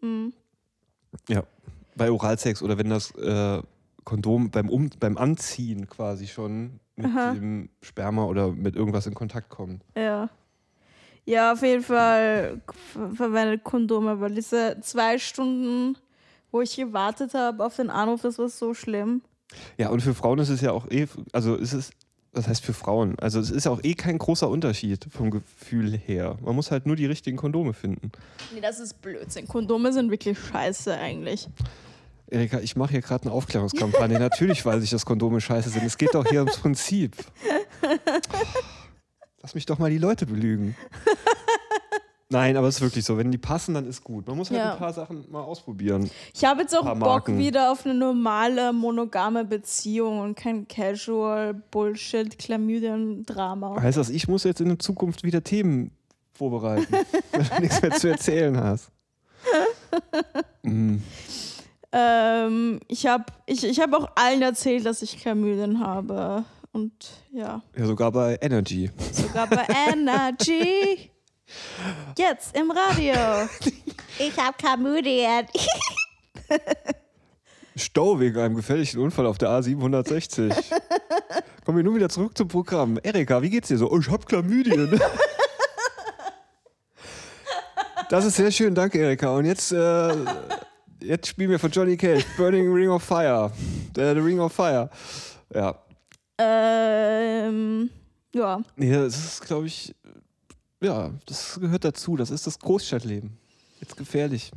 Mhm. 0.00 0.32
Ja. 1.28 1.44
Bei 1.96 2.10
Oralsex 2.10 2.62
oder 2.62 2.76
wenn 2.78 2.90
das 2.90 3.12
äh, 3.16 3.62
Kondom 4.04 4.50
beim, 4.50 4.68
um 4.68 4.90
beim 5.00 5.16
Anziehen 5.16 5.88
quasi 5.88 6.26
schon 6.26 6.80
mit 6.96 7.06
Aha. 7.06 7.32
dem 7.32 7.68
Sperma 7.82 8.24
oder 8.24 8.50
mit 8.52 8.76
irgendwas 8.76 9.06
in 9.06 9.14
Kontakt 9.14 9.48
kommt. 9.48 9.82
Ja. 9.96 10.28
Ja, 11.26 11.52
auf 11.52 11.62
jeden 11.62 11.82
Fall 11.82 12.60
ver- 12.92 13.10
verwendet 13.14 13.64
Kondome, 13.64 14.20
weil 14.20 14.34
diese 14.34 14.76
zwei 14.82 15.18
Stunden, 15.18 15.96
wo 16.54 16.62
ich 16.62 16.76
gewartet 16.76 17.34
habe 17.34 17.66
auf 17.66 17.74
den 17.74 17.90
Anruf, 17.90 18.22
das 18.22 18.38
war 18.38 18.48
so 18.48 18.74
schlimm. 18.74 19.22
Ja, 19.76 19.88
und 19.88 20.00
für 20.00 20.14
Frauen 20.14 20.38
ist 20.38 20.50
es 20.50 20.60
ja 20.60 20.70
auch 20.70 20.88
eh, 20.88 21.08
also 21.32 21.56
ist 21.56 21.72
es, 21.72 21.90
das 22.32 22.46
heißt 22.46 22.64
für 22.64 22.72
Frauen, 22.72 23.18
also 23.18 23.40
es 23.40 23.50
ist 23.50 23.64
ja 23.64 23.72
auch 23.72 23.82
eh 23.82 23.94
kein 23.94 24.18
großer 24.18 24.48
Unterschied 24.48 25.04
vom 25.10 25.32
Gefühl 25.32 25.98
her. 25.98 26.36
Man 26.42 26.54
muss 26.54 26.70
halt 26.70 26.86
nur 26.86 26.94
die 26.94 27.06
richtigen 27.06 27.36
Kondome 27.36 27.74
finden. 27.74 28.12
Nee, 28.54 28.60
das 28.60 28.78
ist 28.78 29.02
Blödsinn. 29.02 29.48
Kondome 29.48 29.92
sind 29.92 30.12
wirklich 30.12 30.38
scheiße 30.38 30.96
eigentlich. 30.96 31.48
Erika, 32.28 32.60
ich 32.60 32.76
mache 32.76 32.92
hier 32.92 33.00
gerade 33.00 33.24
eine 33.24 33.32
Aufklärungskampagne. 33.32 34.20
Natürlich 34.20 34.64
weiß 34.64 34.82
ich, 34.84 34.90
dass 34.90 35.04
Kondome 35.04 35.40
scheiße 35.40 35.70
sind. 35.70 35.84
Es 35.84 35.98
geht 35.98 36.14
doch 36.14 36.24
hier 36.24 36.40
ums 36.40 36.58
Prinzip. 36.58 37.16
Lass 39.42 39.56
mich 39.56 39.66
doch 39.66 39.78
mal 39.78 39.90
die 39.90 39.98
Leute 39.98 40.24
belügen. 40.24 40.76
Nein, 42.30 42.56
aber 42.56 42.68
es 42.68 42.76
ist 42.76 42.80
wirklich 42.80 43.04
so. 43.04 43.16
Wenn 43.18 43.30
die 43.30 43.38
passen, 43.38 43.74
dann 43.74 43.86
ist 43.86 44.02
gut. 44.02 44.26
Man 44.26 44.36
muss 44.36 44.50
halt 44.50 44.58
Ja. 44.60 44.72
ein 44.72 44.78
paar 44.78 44.92
Sachen 44.92 45.24
mal 45.30 45.42
ausprobieren. 45.42 46.10
Ich 46.34 46.44
habe 46.44 46.62
jetzt 46.62 46.76
auch 46.76 46.84
Bock 46.84 46.98
Marken. 46.98 47.38
wieder 47.38 47.70
auf 47.70 47.84
eine 47.84 47.94
normale 47.94 48.72
monogame 48.72 49.44
Beziehung 49.44 50.20
und 50.20 50.34
kein 50.34 50.66
Casual 50.66 51.54
Bullshit 51.70 52.38
Chlamydien 52.38 53.24
Drama. 53.26 53.80
Heißt 53.80 53.98
das, 53.98 54.08
ich 54.10 54.26
muss 54.26 54.44
jetzt 54.44 54.60
in 54.60 54.68
der 54.68 54.78
Zukunft 54.78 55.22
wieder 55.22 55.44
Themen 55.44 55.90
vorbereiten, 56.32 56.92
weil 57.32 57.44
du 57.44 57.60
nichts 57.60 57.82
mehr 57.82 57.90
zu 57.92 58.08
erzählen 58.08 58.56
hast. 58.58 58.90
Mm. 60.62 60.96
Ähm, 61.92 62.80
ich 62.88 63.06
habe 63.06 63.24
ich, 63.46 63.62
ich 63.64 63.80
hab 63.80 63.92
auch 63.92 64.08
allen 64.16 64.42
erzählt, 64.42 64.84
dass 64.86 65.02
ich 65.02 65.18
Chlamydien 65.20 65.78
habe 65.80 66.44
und 66.72 66.92
ja, 67.30 67.62
Ja, 67.76 67.86
sogar 67.86 68.10
bei 68.10 68.38
Energy. 68.40 68.90
sogar 69.12 69.46
bei 69.46 69.64
Energy. 69.92 71.10
Jetzt 72.18 72.56
im 72.56 72.70
Radio. 72.70 73.14
Ich 74.16 74.38
habe 74.38 74.56
Chlamydien. 74.56 75.48
Stau 77.76 78.20
wegen 78.20 78.38
einem 78.38 78.54
gefährlichen 78.54 79.00
Unfall 79.00 79.26
auf 79.26 79.38
der 79.38 79.48
A760. 79.48 80.54
Kommen 81.64 81.78
wir 81.78 81.82
nun 81.82 81.96
wieder 81.96 82.08
zurück 82.08 82.38
zum 82.38 82.46
Programm. 82.46 82.96
Erika, 83.02 83.42
wie 83.42 83.50
geht's 83.50 83.66
dir 83.66 83.76
so? 83.76 83.90
Oh, 83.90 83.98
ich 83.98 84.08
hab 84.08 84.24
Chlamydien. 84.26 85.00
Das 88.10 88.24
ist 88.24 88.36
sehr 88.36 88.52
schön, 88.52 88.74
danke 88.74 88.98
Erika. 88.98 89.34
Und 89.34 89.46
jetzt, 89.46 89.72
äh, 89.72 90.14
jetzt 91.00 91.26
spielen 91.26 91.50
wir 91.50 91.58
von 91.58 91.70
Johnny 91.70 91.96
Cage, 91.96 92.24
Burning 92.36 92.72
Ring 92.72 92.90
of 92.90 93.02
Fire. 93.02 93.50
Der 93.96 94.14
The 94.14 94.20
Ring 94.20 94.38
of 94.38 94.52
Fire. 94.52 94.90
Ja. 95.52 95.74
Ähm, 96.38 97.90
ja. 98.32 98.60
Nee, 98.76 98.92
das 98.92 99.16
ist, 99.16 99.40
glaube 99.40 99.66
ich, 99.66 99.94
ja, 100.84 101.10
das 101.26 101.58
gehört 101.60 101.84
dazu. 101.84 102.16
Das 102.16 102.30
ist 102.30 102.46
das 102.46 102.58
Großstadtleben. 102.58 103.30
Jetzt 103.80 103.96
gefährlich. 103.96 104.50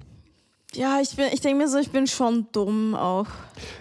Ja, 0.74 1.00
ich, 1.02 1.16
bin- 1.16 1.30
ich 1.32 1.42
denke 1.42 1.58
mir 1.64 1.68
so, 1.70 1.78
ich 1.78 1.92
bin 1.92 2.08
schon 2.08 2.48
dumm 2.52 2.94
auch. 2.94 3.28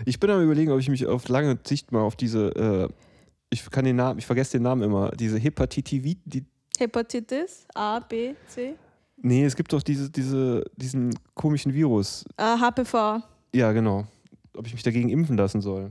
Ich 0.05 0.21
bin 0.21 0.31
am 0.31 0.43
überlegen, 0.43 0.71
ob 0.71 0.79
ich 0.79 0.89
mich 0.89 1.07
auf 1.07 1.29
lange 1.29 1.59
Sicht 1.67 1.91
mal 1.93 2.01
auf 2.03 2.17
diese, 2.17 2.49
äh, 2.55 2.89
ich 3.51 3.69
kann 3.71 3.85
den 3.85 3.97
Namen, 3.97 4.19
ich 4.19 4.27
vergesse 4.27 4.53
den 4.53 4.63
Namen 4.63 4.83
immer, 4.83 5.11
diese 5.11 5.39
Hepatitis, 5.39 6.17
die, 6.25 6.45
Hepatitis 6.79 7.67
A, 7.75 7.99
B, 8.01 8.35
C. 8.49 8.75
nee, 9.17 9.45
es 9.45 9.57
gibt 9.57 9.73
doch 9.73 9.83
diese, 9.83 10.11
diese, 10.11 10.65
diesen 10.77 11.13
komischen 11.35 11.75
Virus. 11.75 12.25
Äh, 12.37 12.57
HPV. 12.59 13.21
Ja, 13.55 13.73
genau. 13.73 14.07
Ob 14.57 14.67
ich 14.67 14.73
mich 14.73 14.83
dagegen 14.85 15.09
impfen 15.09 15.37
lassen 15.37 15.61
soll. 15.61 15.91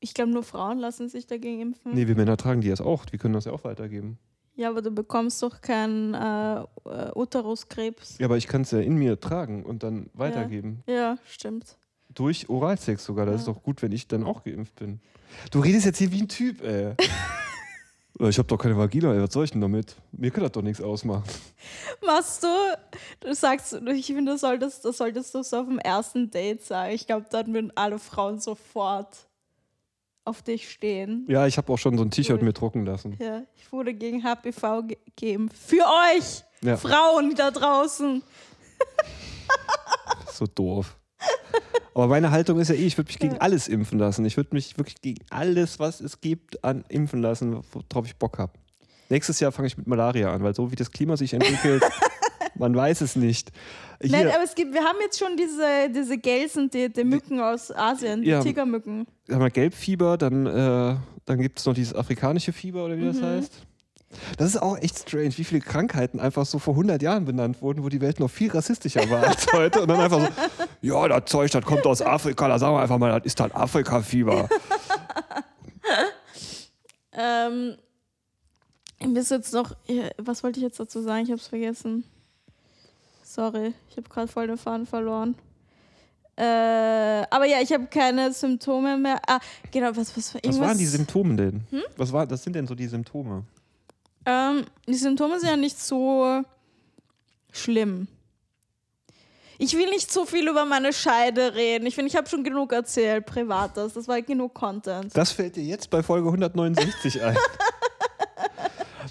Ich 0.00 0.14
glaube, 0.14 0.30
nur 0.32 0.42
Frauen 0.42 0.78
lassen 0.78 1.08
sich 1.08 1.26
dagegen 1.26 1.60
impfen. 1.60 1.94
Nee, 1.94 2.08
wir 2.08 2.16
Männer 2.16 2.36
tragen 2.36 2.60
die 2.60 2.70
das 2.70 2.80
auch. 2.80 3.04
Wir 3.10 3.18
können 3.18 3.34
das 3.34 3.44
ja 3.44 3.52
auch 3.52 3.62
weitergeben. 3.64 4.18
Ja, 4.54 4.68
aber 4.68 4.82
du 4.82 4.90
bekommst 4.90 5.42
doch 5.42 5.60
keinen 5.60 6.14
äh, 6.14 6.62
Uteruskrebs. 7.14 8.18
Ja, 8.18 8.26
aber 8.26 8.36
ich 8.36 8.46
kann 8.46 8.62
es 8.62 8.70
ja 8.70 8.80
in 8.80 8.96
mir 8.96 9.18
tragen 9.18 9.64
und 9.64 9.82
dann 9.82 10.10
weitergeben. 10.14 10.82
Ja, 10.86 11.16
stimmt. 11.26 11.76
Durch 12.12 12.48
Oralsex 12.50 13.04
sogar. 13.04 13.24
Das 13.26 13.40
ist 13.40 13.46
Ja. 13.46 13.54
doch 13.54 13.62
gut, 13.62 13.80
wenn 13.80 13.92
ich 13.92 14.06
dann 14.08 14.24
auch 14.24 14.44
geimpft 14.44 14.74
bin. 14.76 15.00
Du 15.50 15.60
redest 15.60 15.86
jetzt 15.86 15.98
hier 15.98 16.12
wie 16.12 16.20
ein 16.22 16.28
Typ, 16.28 16.62
ey. 16.62 16.94
ich 18.28 18.38
hab 18.38 18.46
doch 18.48 18.58
keine 18.58 18.76
Vagina, 18.76 19.14
ey. 19.14 19.22
Was 19.22 19.32
soll 19.32 19.44
ich 19.46 19.52
denn 19.52 19.62
damit? 19.62 19.96
Mir 20.12 20.30
kann 20.30 20.42
das 20.42 20.52
doch 20.52 20.60
nichts 20.62 20.82
ausmachen. 20.82 21.24
Machst 22.04 22.42
du, 22.44 22.48
du 23.20 23.34
sagst, 23.34 23.72
ich 23.72 24.06
finde, 24.06 24.32
das 24.32 24.42
solltest, 24.42 24.84
das 24.84 24.98
solltest 24.98 25.34
du 25.34 25.42
so 25.42 25.60
auf 25.60 25.66
dem 25.66 25.78
ersten 25.78 26.30
Date 26.30 26.62
sagen. 26.62 26.92
Ich 26.94 27.06
glaube, 27.06 27.24
dann 27.30 27.54
würden 27.54 27.72
alle 27.74 27.98
Frauen 27.98 28.38
sofort 28.38 29.16
auf 30.24 30.42
dich 30.42 30.70
stehen. 30.70 31.26
Ja, 31.28 31.46
ich 31.46 31.56
habe 31.58 31.72
auch 31.72 31.78
schon 31.78 31.96
so 31.98 32.04
ein 32.04 32.10
T-Shirt 32.10 32.42
mir 32.42 32.52
drucken 32.52 32.86
lassen. 32.86 33.16
Ja, 33.20 33.42
ich 33.56 33.70
wurde 33.72 33.92
gegen 33.94 34.22
HPV 34.22 34.82
ge 34.86 34.98
geimpft. 35.20 35.56
Für 35.56 35.84
euch, 36.16 36.44
Ja, 36.62 36.76
Frauen 36.76 37.34
da 37.34 37.50
draußen. 37.50 38.22
so 40.32 40.46
doof. 40.46 40.96
Aber 41.94 42.06
meine 42.06 42.30
Haltung 42.30 42.58
ist 42.58 42.68
ja 42.68 42.74
eh, 42.74 42.86
ich 42.86 42.96
würde 42.96 43.08
mich 43.08 43.18
gegen 43.18 43.38
alles 43.38 43.68
impfen 43.68 43.98
lassen. 43.98 44.24
Ich 44.24 44.36
würde 44.36 44.50
mich 44.52 44.78
wirklich 44.78 45.00
gegen 45.02 45.22
alles, 45.30 45.78
was 45.78 46.00
es 46.00 46.20
gibt, 46.20 46.64
an 46.64 46.84
impfen 46.88 47.20
lassen, 47.20 47.62
worauf 47.72 48.06
ich 48.06 48.16
Bock 48.16 48.38
habe. 48.38 48.52
Nächstes 49.10 49.40
Jahr 49.40 49.52
fange 49.52 49.68
ich 49.68 49.76
mit 49.76 49.86
Malaria 49.86 50.32
an, 50.32 50.42
weil 50.42 50.54
so 50.54 50.70
wie 50.72 50.76
das 50.76 50.90
Klima 50.90 51.18
sich 51.18 51.34
entwickelt, 51.34 51.82
man 52.58 52.74
weiß 52.74 53.00
es 53.00 53.16
nicht. 53.16 53.50
Nein, 54.04 54.22
Hier, 54.22 54.34
aber 54.34 54.42
es 54.44 54.54
gibt, 54.54 54.74
wir 54.74 54.82
haben 54.82 54.98
jetzt 55.00 55.18
schon 55.18 55.36
diese, 55.36 55.90
diese 55.94 56.18
Gelsen, 56.18 56.70
die, 56.70 56.92
die 56.92 57.04
Mücken 57.04 57.40
aus 57.40 57.70
Asien, 57.74 58.22
die 58.22 58.30
Ja. 58.30 58.42
Tigermücken. 58.42 59.06
haben 59.30 59.40
wir 59.40 59.50
Gelbfieber, 59.50 60.16
dann, 60.18 60.46
äh, 60.46 60.96
dann 61.24 61.40
gibt 61.40 61.60
es 61.60 61.66
noch 61.66 61.74
dieses 61.74 61.94
afrikanische 61.94 62.52
Fieber 62.52 62.84
oder 62.84 62.96
wie 62.98 63.04
das 63.04 63.22
heißt. 63.22 63.52
Das 64.36 64.48
ist 64.48 64.60
auch 64.60 64.76
echt 64.76 64.98
strange, 64.98 65.32
wie 65.38 65.44
viele 65.44 65.60
Krankheiten 65.62 66.20
einfach 66.20 66.44
so 66.44 66.58
vor 66.58 66.74
100 66.74 67.00
Jahren 67.00 67.24
benannt 67.24 67.62
wurden, 67.62 67.82
wo 67.82 67.88
die 67.88 68.00
Welt 68.00 68.20
noch 68.20 68.28
viel 68.28 68.50
rassistischer 68.50 69.08
war 69.08 69.22
als 69.26 69.46
heute. 69.52 69.80
Und 69.82 69.88
dann 69.88 70.00
einfach 70.00 70.20
so, 70.20 70.28
ja, 70.82 71.08
das 71.08 71.30
Zeug, 71.30 71.50
das 71.50 71.64
kommt 71.64 71.86
aus 71.86 72.02
Afrika, 72.02 72.48
da 72.48 72.58
sagen 72.58 72.74
wir 72.74 72.80
einfach 72.82 72.98
mal, 72.98 73.12
das 73.20 73.24
ist 73.26 73.40
halt 73.40 73.54
Afrika-Fieber. 73.54 74.48
Ähm, 77.14 77.76
ich 78.98 79.06
muss 79.06 79.28
jetzt 79.30 79.52
noch, 79.52 79.76
was 80.16 80.42
wollte 80.42 80.60
ich 80.60 80.64
jetzt 80.64 80.80
dazu 80.80 81.02
sagen? 81.02 81.24
Ich 81.24 81.30
habe 81.30 81.40
es 81.40 81.48
vergessen. 81.48 82.04
Sorry, 83.34 83.72
ich 83.88 83.96
habe 83.96 84.10
gerade 84.10 84.28
voll 84.28 84.46
den 84.46 84.58
Faden 84.58 84.84
verloren. 84.84 85.34
Äh, 86.36 86.42
aber 86.42 87.46
ja, 87.46 87.62
ich 87.62 87.72
habe 87.72 87.86
keine 87.86 88.30
Symptome 88.30 88.98
mehr. 88.98 89.22
Ah, 89.26 89.38
genau, 89.70 89.88
was, 89.96 90.14
was, 90.14 90.34
Was 90.34 90.60
waren 90.60 90.76
die 90.76 90.84
Symptome 90.84 91.36
denn? 91.36 91.62
Hm? 91.70 91.82
Was 91.96 92.12
war, 92.12 92.26
das 92.26 92.42
sind 92.42 92.54
denn 92.54 92.66
so 92.66 92.74
die 92.74 92.86
Symptome? 92.86 93.44
Ähm, 94.26 94.66
die 94.86 94.96
Symptome 94.96 95.40
sind 95.40 95.48
ja 95.48 95.56
nicht 95.56 95.80
so 95.80 96.42
schlimm. 97.52 98.06
Ich 99.56 99.72
will 99.78 99.88
nicht 99.88 100.12
so 100.12 100.26
viel 100.26 100.46
über 100.46 100.66
meine 100.66 100.92
Scheide 100.92 101.54
reden. 101.54 101.86
Ich 101.86 101.94
finde, 101.94 102.10
ich 102.10 102.16
habe 102.16 102.28
schon 102.28 102.44
genug 102.44 102.74
erzählt, 102.74 103.24
privates. 103.24 103.94
Das 103.94 104.08
war 104.08 104.20
genug 104.20 104.52
Content. 104.52 105.16
Das 105.16 105.32
fällt 105.32 105.56
dir 105.56 105.64
jetzt 105.64 105.88
bei 105.88 106.02
Folge 106.02 106.28
169 106.28 107.22
ein. 107.22 107.36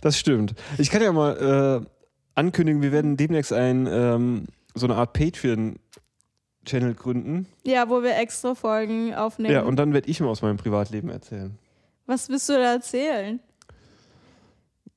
Das 0.01 0.17
stimmt. 0.17 0.55
Ich 0.79 0.89
kann 0.89 1.03
ja 1.03 1.11
mal 1.11 1.83
äh, 1.85 2.00
ankündigen, 2.35 2.81
wir 2.81 2.91
werden 2.91 3.17
demnächst 3.17 3.53
ein, 3.53 3.87
ähm, 3.87 4.45
so 4.73 4.85
eine 4.87 4.95
Art 4.95 5.13
Patreon-Channel 5.13 6.93
gründen. 6.95 7.47
Ja, 7.63 7.89
wo 7.89 8.03
wir 8.03 8.17
extra 8.17 8.55
Folgen 8.55 9.13
aufnehmen. 9.13 9.53
Ja, 9.53 9.63
und 9.63 9.75
dann 9.77 9.93
werde 9.93 10.09
ich 10.09 10.19
mal 10.19 10.27
aus 10.29 10.41
meinem 10.41 10.57
Privatleben 10.57 11.09
erzählen. 11.09 11.57
Was 12.05 12.29
willst 12.29 12.49
du 12.49 12.53
da 12.53 12.73
erzählen? 12.73 13.39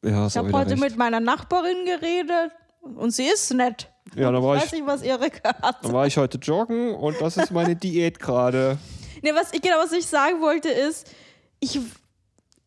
Ja, 0.05 0.27
Ich 0.27 0.37
habe 0.37 0.53
heute 0.53 0.77
mit 0.77 0.97
meiner 0.97 1.21
Nachbarin 1.21 1.87
geredet 1.87 2.53
und 2.83 3.11
sie 3.13 3.25
ist 3.25 3.53
nett. 3.55 3.91
Ja, 4.15 4.31
dann 4.31 4.43
war 4.43 4.57
ich 4.57 4.65
ich, 4.65 4.71
weiß 4.71 4.73
nicht, 4.73 4.87
was 4.87 5.03
Erika 5.03 5.55
hat. 5.63 5.85
dann 5.85 5.93
war 5.93 6.07
ich 6.07 6.17
heute 6.19 6.39
joggen 6.39 6.95
und 6.95 7.21
das 7.21 7.37
ist 7.37 7.51
meine 7.51 7.75
Diät 7.77 8.21
gerade. 8.21 8.79
Nee, 9.23 9.33
was 9.35 9.53
ich, 9.53 9.63
genau, 9.63 9.77
was 9.83 9.93
ich 9.93 10.07
sagen 10.07 10.41
wollte 10.41 10.69
ist, 10.69 11.11
ich, 11.59 11.81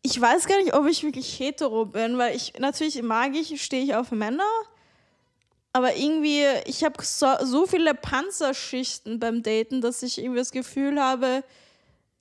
ich 0.08 0.18
weiß 0.18 0.46
gar 0.46 0.56
nicht, 0.56 0.72
ob 0.72 0.86
ich 0.86 1.02
wirklich 1.02 1.38
hetero 1.38 1.84
bin, 1.84 2.16
weil 2.16 2.34
ich 2.34 2.54
natürlich 2.58 3.02
mag 3.02 3.34
ich, 3.34 3.62
stehe 3.62 3.84
ich 3.84 3.94
auf 3.94 4.10
Männer, 4.10 4.48
aber 5.74 5.96
irgendwie, 5.96 6.44
ich 6.64 6.82
habe 6.82 7.02
so, 7.04 7.26
so 7.42 7.66
viele 7.66 7.94
Panzerschichten 7.94 9.20
beim 9.20 9.42
Daten, 9.42 9.82
dass 9.82 10.02
ich 10.02 10.16
irgendwie 10.16 10.38
das 10.38 10.50
Gefühl 10.50 10.98
habe, 10.98 11.44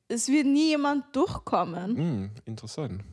es 0.09 0.27
wird 0.27 0.47
nie 0.47 0.67
jemand 0.67 1.15
durchkommen. 1.15 1.97
Hm, 1.97 2.31
interessant. 2.45 3.03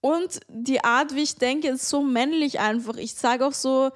Und 0.00 0.38
die 0.48 0.84
Art, 0.84 1.16
wie 1.16 1.24
ich 1.24 1.34
denke, 1.34 1.68
ist 1.68 1.88
so 1.88 2.00
männlich 2.00 2.60
einfach. 2.60 2.96
Ich 2.96 3.14
sage 3.14 3.44
auch 3.44 3.52
so, 3.52 3.90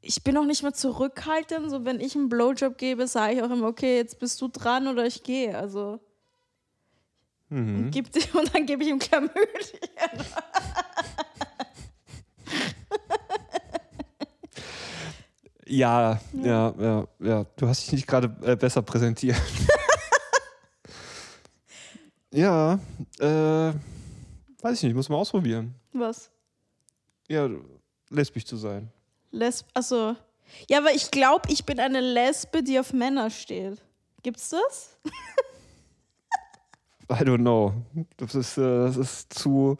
ich 0.00 0.24
bin 0.24 0.38
auch 0.38 0.46
nicht 0.46 0.62
mehr 0.62 0.72
zurückhaltend. 0.72 1.70
So, 1.70 1.84
wenn 1.84 2.00
ich 2.00 2.16
einen 2.16 2.30
Blowjob 2.30 2.78
gebe, 2.78 3.06
sage 3.06 3.34
ich 3.34 3.42
auch 3.42 3.50
immer, 3.50 3.68
okay, 3.68 3.96
jetzt 3.96 4.18
bist 4.18 4.40
du 4.40 4.48
dran 4.48 4.88
oder 4.88 5.04
ich 5.04 5.22
gehe. 5.22 5.56
Also. 5.56 6.00
Und, 7.52 7.90
gib, 7.90 8.06
und 8.34 8.54
dann 8.54 8.64
gebe 8.64 8.82
ich 8.82 8.88
ihm 8.88 8.98
Klamydien. 8.98 9.44
Ja, 15.66 16.20
ja, 16.34 16.74
ja, 16.78 17.08
ja. 17.18 17.44
Du 17.56 17.66
hast 17.66 17.84
dich 17.84 17.92
nicht 17.92 18.06
gerade 18.06 18.34
äh, 18.42 18.56
besser 18.56 18.82
präsentiert. 18.82 19.36
ja, 22.30 22.78
äh, 23.18 23.72
weiß 24.60 24.76
ich 24.76 24.82
nicht, 24.82 24.94
muss 24.94 25.08
mal 25.08 25.16
ausprobieren. 25.16 25.74
Was? 25.94 26.30
Ja, 27.26 27.48
lesbisch 28.10 28.44
zu 28.44 28.58
sein. 28.58 28.90
Lesb. 29.30 29.66
Achso. 29.72 30.14
Ja, 30.68 30.78
aber 30.78 30.92
ich 30.92 31.10
glaube, 31.10 31.50
ich 31.50 31.64
bin 31.64 31.80
eine 31.80 32.00
Lesbe, 32.00 32.62
die 32.62 32.78
auf 32.78 32.92
Männer 32.92 33.30
steht. 33.30 33.78
Gibt's 34.22 34.50
das? 34.50 34.98
I 37.20 37.24
don't 37.24 37.38
know. 37.38 37.72
Das 38.16 38.34
ist, 38.34 38.58
äh, 38.58 38.62
das 38.62 38.96
ist 38.96 39.34
zu, 39.34 39.76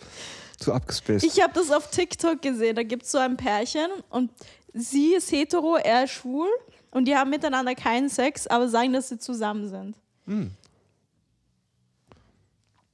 zu 0.58 0.72
abgespaced. 0.72 1.24
Ich 1.24 1.42
habe 1.42 1.52
das 1.54 1.70
auf 1.70 1.90
TikTok 1.90 2.40
gesehen. 2.42 2.76
Da 2.76 2.82
gibt 2.82 3.04
es 3.04 3.12
so 3.12 3.18
ein 3.18 3.36
Pärchen 3.36 3.88
und 4.10 4.30
sie 4.72 5.14
ist 5.14 5.30
hetero, 5.32 5.76
er 5.76 6.04
ist 6.04 6.12
schwul 6.12 6.48
und 6.90 7.06
die 7.06 7.16
haben 7.16 7.30
miteinander 7.30 7.74
keinen 7.74 8.08
Sex, 8.08 8.46
aber 8.46 8.68
sagen, 8.68 8.92
dass 8.92 9.08
sie 9.08 9.18
zusammen 9.18 9.68
sind. 9.68 9.96
Und 10.26 10.56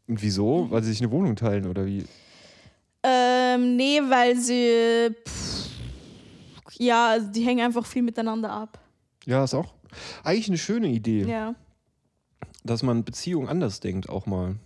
wieso? 0.06 0.70
Weil 0.70 0.82
sie 0.82 0.90
sich 0.92 1.02
eine 1.02 1.10
Wohnung 1.10 1.36
teilen 1.36 1.66
oder 1.66 1.84
wie? 1.86 2.04
Ähm, 3.02 3.76
nee, 3.76 4.00
weil 4.08 4.36
sie. 4.36 5.14
Pff, 5.26 5.68
ja, 6.78 7.08
also 7.08 7.28
die 7.28 7.42
hängen 7.42 7.64
einfach 7.64 7.84
viel 7.86 8.02
miteinander 8.02 8.50
ab. 8.50 8.78
Ja, 9.26 9.44
ist 9.44 9.54
auch 9.54 9.74
eigentlich 10.24 10.48
eine 10.48 10.58
schöne 10.58 10.88
Idee, 10.88 11.22
Ja. 11.24 11.54
Dass 12.68 12.82
man 12.82 13.04
Beziehungen 13.04 13.48
anders 13.48 13.80
denkt 13.80 14.08
auch 14.08 14.26
mal. 14.26 14.56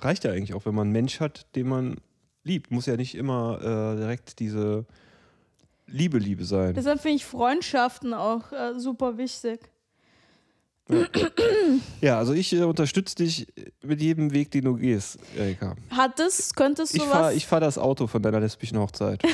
Reicht 0.00 0.24
ja 0.24 0.32
eigentlich 0.32 0.54
auch, 0.54 0.66
wenn 0.66 0.74
man 0.74 0.86
einen 0.88 0.92
Mensch 0.92 1.20
hat, 1.20 1.46
den 1.54 1.68
man 1.68 1.96
liebt. 2.42 2.70
Muss 2.70 2.86
ja 2.86 2.96
nicht 2.96 3.14
immer 3.14 3.58
äh, 3.60 3.96
direkt 3.96 4.40
diese 4.40 4.84
Liebe, 5.86 6.18
Liebe 6.18 6.44
sein. 6.44 6.74
Deshalb 6.74 7.00
finde 7.00 7.16
ich 7.16 7.24
Freundschaften 7.24 8.12
auch 8.14 8.52
äh, 8.52 8.78
super 8.78 9.16
wichtig. 9.18 9.60
Ja, 12.00 12.18
also 12.18 12.32
ich 12.32 12.52
äh, 12.52 12.62
unterstütze 12.62 13.16
dich 13.16 13.46
mit 13.82 14.00
jedem 14.00 14.32
Weg, 14.32 14.52
den 14.52 14.64
du 14.64 14.74
gehst, 14.74 15.18
Erika. 15.36 15.74
Hat 15.90 16.18
das, 16.18 16.54
könntest 16.54 16.94
du 16.94 16.98
Ich 16.98 17.02
was. 17.04 17.10
fahre 17.10 17.34
ich 17.34 17.46
fahr 17.46 17.60
das 17.60 17.76
Auto 17.76 18.06
von 18.06 18.22
deiner 18.22 18.38
lesbischen 18.38 18.78
Hochzeit. 18.78 19.22
Ich 19.24 19.32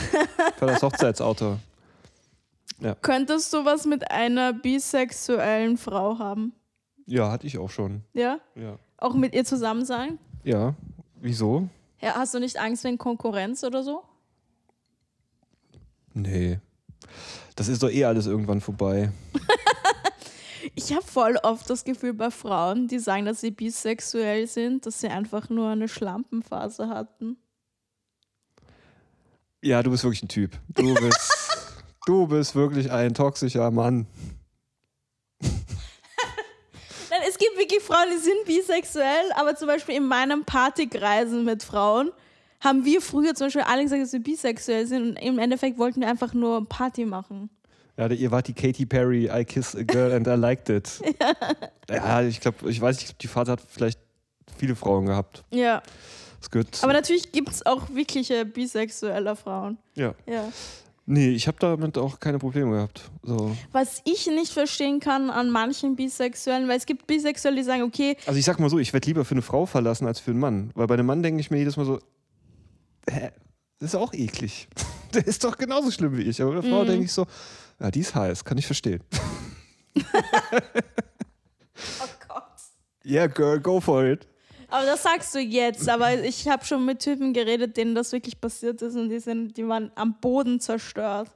fahre 0.56 0.72
das 0.72 0.82
Hochzeitsauto. 0.82 1.58
Könntest 3.02 3.52
du 3.52 3.64
was 3.64 3.84
mit 3.84 4.10
einer 4.10 4.52
bisexuellen 4.52 5.76
Frau 5.76 6.18
haben? 6.18 6.52
Ja, 7.06 7.30
hatte 7.30 7.46
ich 7.46 7.58
auch 7.58 7.70
schon. 7.70 8.02
Ja? 8.12 8.38
Ja. 8.54 8.78
Auch 8.98 9.14
mit 9.14 9.34
ihr 9.34 9.44
zusammen 9.44 9.84
sein? 9.84 10.18
Ja. 10.44 10.74
Wieso? 11.20 11.68
Ja, 12.00 12.14
hast 12.14 12.34
du 12.34 12.40
nicht 12.40 12.58
Angst 12.58 12.84
wegen 12.84 12.98
Konkurrenz 12.98 13.64
oder 13.64 13.82
so? 13.82 14.02
Nee. 16.14 16.60
Das 17.56 17.68
ist 17.68 17.82
doch 17.82 17.90
eh 17.90 18.04
alles 18.04 18.26
irgendwann 18.26 18.60
vorbei. 18.60 19.12
Ich 20.74 20.92
habe 20.92 21.04
voll 21.04 21.36
oft 21.42 21.68
das 21.68 21.84
Gefühl 21.84 22.14
bei 22.14 22.30
Frauen, 22.30 22.88
die 22.88 22.98
sagen, 22.98 23.26
dass 23.26 23.40
sie 23.40 23.50
bisexuell 23.50 24.46
sind, 24.46 24.86
dass 24.86 25.00
sie 25.00 25.08
einfach 25.08 25.50
nur 25.50 25.68
eine 25.68 25.88
Schlampenphase 25.88 26.88
hatten. 26.88 27.36
Ja, 29.60 29.82
du 29.82 29.90
bist 29.90 30.02
wirklich 30.02 30.22
ein 30.22 30.28
Typ. 30.28 30.58
Du 30.68 30.94
bist, 30.94 31.74
du 32.06 32.26
bist 32.26 32.54
wirklich 32.54 32.90
ein 32.90 33.12
toxischer 33.12 33.70
Mann. 33.70 34.06
Nein, 35.40 37.20
es 37.28 37.36
gibt 37.36 37.51
wirklich 37.62 37.82
Frauen, 37.82 38.08
die 38.12 38.18
sind 38.18 38.44
bisexuell, 38.46 39.32
aber 39.36 39.54
zum 39.56 39.68
Beispiel 39.68 39.96
in 39.96 40.06
meinem 40.06 40.44
Partykreisen 40.44 41.44
mit 41.44 41.62
Frauen 41.62 42.10
haben 42.60 42.84
wir 42.84 43.00
früher 43.00 43.34
zum 43.34 43.46
Beispiel 43.48 43.62
alle 43.62 43.82
gesagt, 43.82 44.02
dass 44.02 44.12
wir 44.12 44.20
bisexuell 44.22 44.86
sind 44.86 45.02
und 45.10 45.16
im 45.16 45.38
Endeffekt 45.38 45.78
wollten 45.78 46.00
wir 46.00 46.08
einfach 46.08 46.32
nur 46.34 46.68
Party 46.68 47.04
machen. 47.04 47.50
Ja, 47.96 48.06
ihr 48.08 48.30
wart 48.30 48.48
die 48.48 48.54
Katy 48.54 48.86
Perry, 48.86 49.28
I 49.32 49.44
kissed 49.44 49.76
a 49.76 49.82
girl 49.82 50.12
and 50.12 50.26
I 50.26 50.30
liked 50.34 50.68
it. 50.68 51.00
Ja, 51.90 52.22
ich 52.22 52.40
glaube, 52.40 52.70
ich 52.70 52.80
weiß 52.80 53.00
nicht, 53.00 53.22
die 53.22 53.26
Vater 53.28 53.52
hat 53.52 53.60
vielleicht 53.68 53.98
viele 54.56 54.74
Frauen 54.74 55.04
gehabt. 55.06 55.44
Ja, 55.50 55.82
Das 56.40 56.50
gehört. 56.50 56.78
aber 56.82 56.92
natürlich 56.94 57.32
gibt 57.32 57.50
es 57.50 57.66
auch 57.66 57.90
wirkliche 57.90 58.46
bisexuelle 58.46 59.36
Frauen. 59.36 59.76
ja. 59.94 60.14
Ja. 60.26 60.48
Nee, 61.04 61.30
ich 61.30 61.48
habe 61.48 61.58
damit 61.58 61.98
auch 61.98 62.20
keine 62.20 62.38
Probleme 62.38 62.70
gehabt. 62.72 63.10
So. 63.22 63.56
Was 63.72 64.00
ich 64.04 64.26
nicht 64.28 64.52
verstehen 64.52 65.00
kann 65.00 65.30
an 65.30 65.50
manchen 65.50 65.96
Bisexuellen, 65.96 66.68
weil 66.68 66.78
es 66.78 66.86
gibt 66.86 67.06
Bisexuelle, 67.08 67.56
die 67.56 67.64
sagen, 67.64 67.82
okay, 67.82 68.16
Also 68.26 68.38
ich 68.38 68.44
sag 68.44 68.60
mal 68.60 68.70
so, 68.70 68.78
ich 68.78 68.92
werde 68.92 69.06
lieber 69.06 69.24
für 69.24 69.34
eine 69.34 69.42
Frau 69.42 69.66
verlassen 69.66 70.06
als 70.06 70.20
für 70.20 70.30
einen 70.30 70.40
Mann. 70.40 70.70
Weil 70.74 70.86
bei 70.86 70.94
einem 70.94 71.06
Mann 71.06 71.22
denke 71.22 71.40
ich 71.40 71.50
mir 71.50 71.58
jedes 71.58 71.76
Mal 71.76 71.86
so, 71.86 71.98
hä, 73.10 73.30
das 73.80 73.90
ist 73.90 73.96
auch 73.96 74.12
eklig. 74.12 74.68
Der 75.14 75.26
ist 75.26 75.42
doch 75.44 75.58
genauso 75.58 75.90
schlimm 75.90 76.16
wie 76.16 76.22
ich. 76.22 76.40
Aber 76.40 76.52
bei 76.52 76.58
einer 76.60 76.68
Frau 76.68 76.84
denke 76.84 77.04
ich 77.04 77.12
so, 77.12 77.26
ja, 77.80 77.90
die 77.90 78.00
ist 78.00 78.14
heiß, 78.14 78.44
kann 78.44 78.56
ich 78.56 78.66
verstehen. 78.66 79.02
oh 79.96 80.00
Gott. 82.28 82.44
Yeah, 83.04 83.26
girl, 83.26 83.58
go 83.58 83.80
for 83.80 84.04
it. 84.06 84.26
Aber 84.72 84.86
das 84.86 85.02
sagst 85.02 85.34
du 85.34 85.38
jetzt, 85.38 85.88
aber 85.88 86.22
ich 86.24 86.48
habe 86.48 86.64
schon 86.64 86.84
mit 86.84 87.00
Typen 87.00 87.32
geredet, 87.34 87.76
denen 87.76 87.94
das 87.94 88.12
wirklich 88.12 88.40
passiert 88.40 88.80
ist 88.82 88.96
und 88.96 89.10
die, 89.10 89.18
sind, 89.18 89.56
die 89.56 89.66
waren 89.68 89.90
am 89.94 90.18
Boden 90.20 90.60
zerstört. 90.60 91.28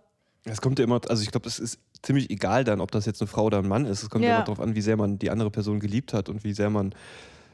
Es 0.45 0.61
kommt 0.61 0.79
ja 0.79 0.85
immer, 0.85 1.01
also 1.09 1.23
ich 1.23 1.31
glaube, 1.31 1.47
es 1.49 1.59
ist 1.59 1.79
ziemlich 2.03 2.31
egal 2.31 2.65
dann, 2.65 2.81
ob 2.81 2.91
das 2.93 3.05
jetzt 3.05 3.21
eine 3.21 3.29
Frau 3.29 3.45
oder 3.45 3.59
ein 3.59 3.69
Mann 3.69 3.85
ist. 3.85 4.03
Es 4.03 4.11
kommt 4.11 4.25
ja. 4.25 4.31
Ja. 4.31 4.37
immer 4.37 4.45
darauf 4.45 4.61
an, 4.61 4.75
wie 4.75 4.81
sehr 4.81 4.97
man 4.97 5.19
die 5.19 5.31
andere 5.31 5.51
Person 5.51 5.81
geliebt 5.81 6.13
hat 6.15 6.29
und 6.29 6.45
wie 6.45 6.53
sehr 6.55 6.71
man 6.71 6.95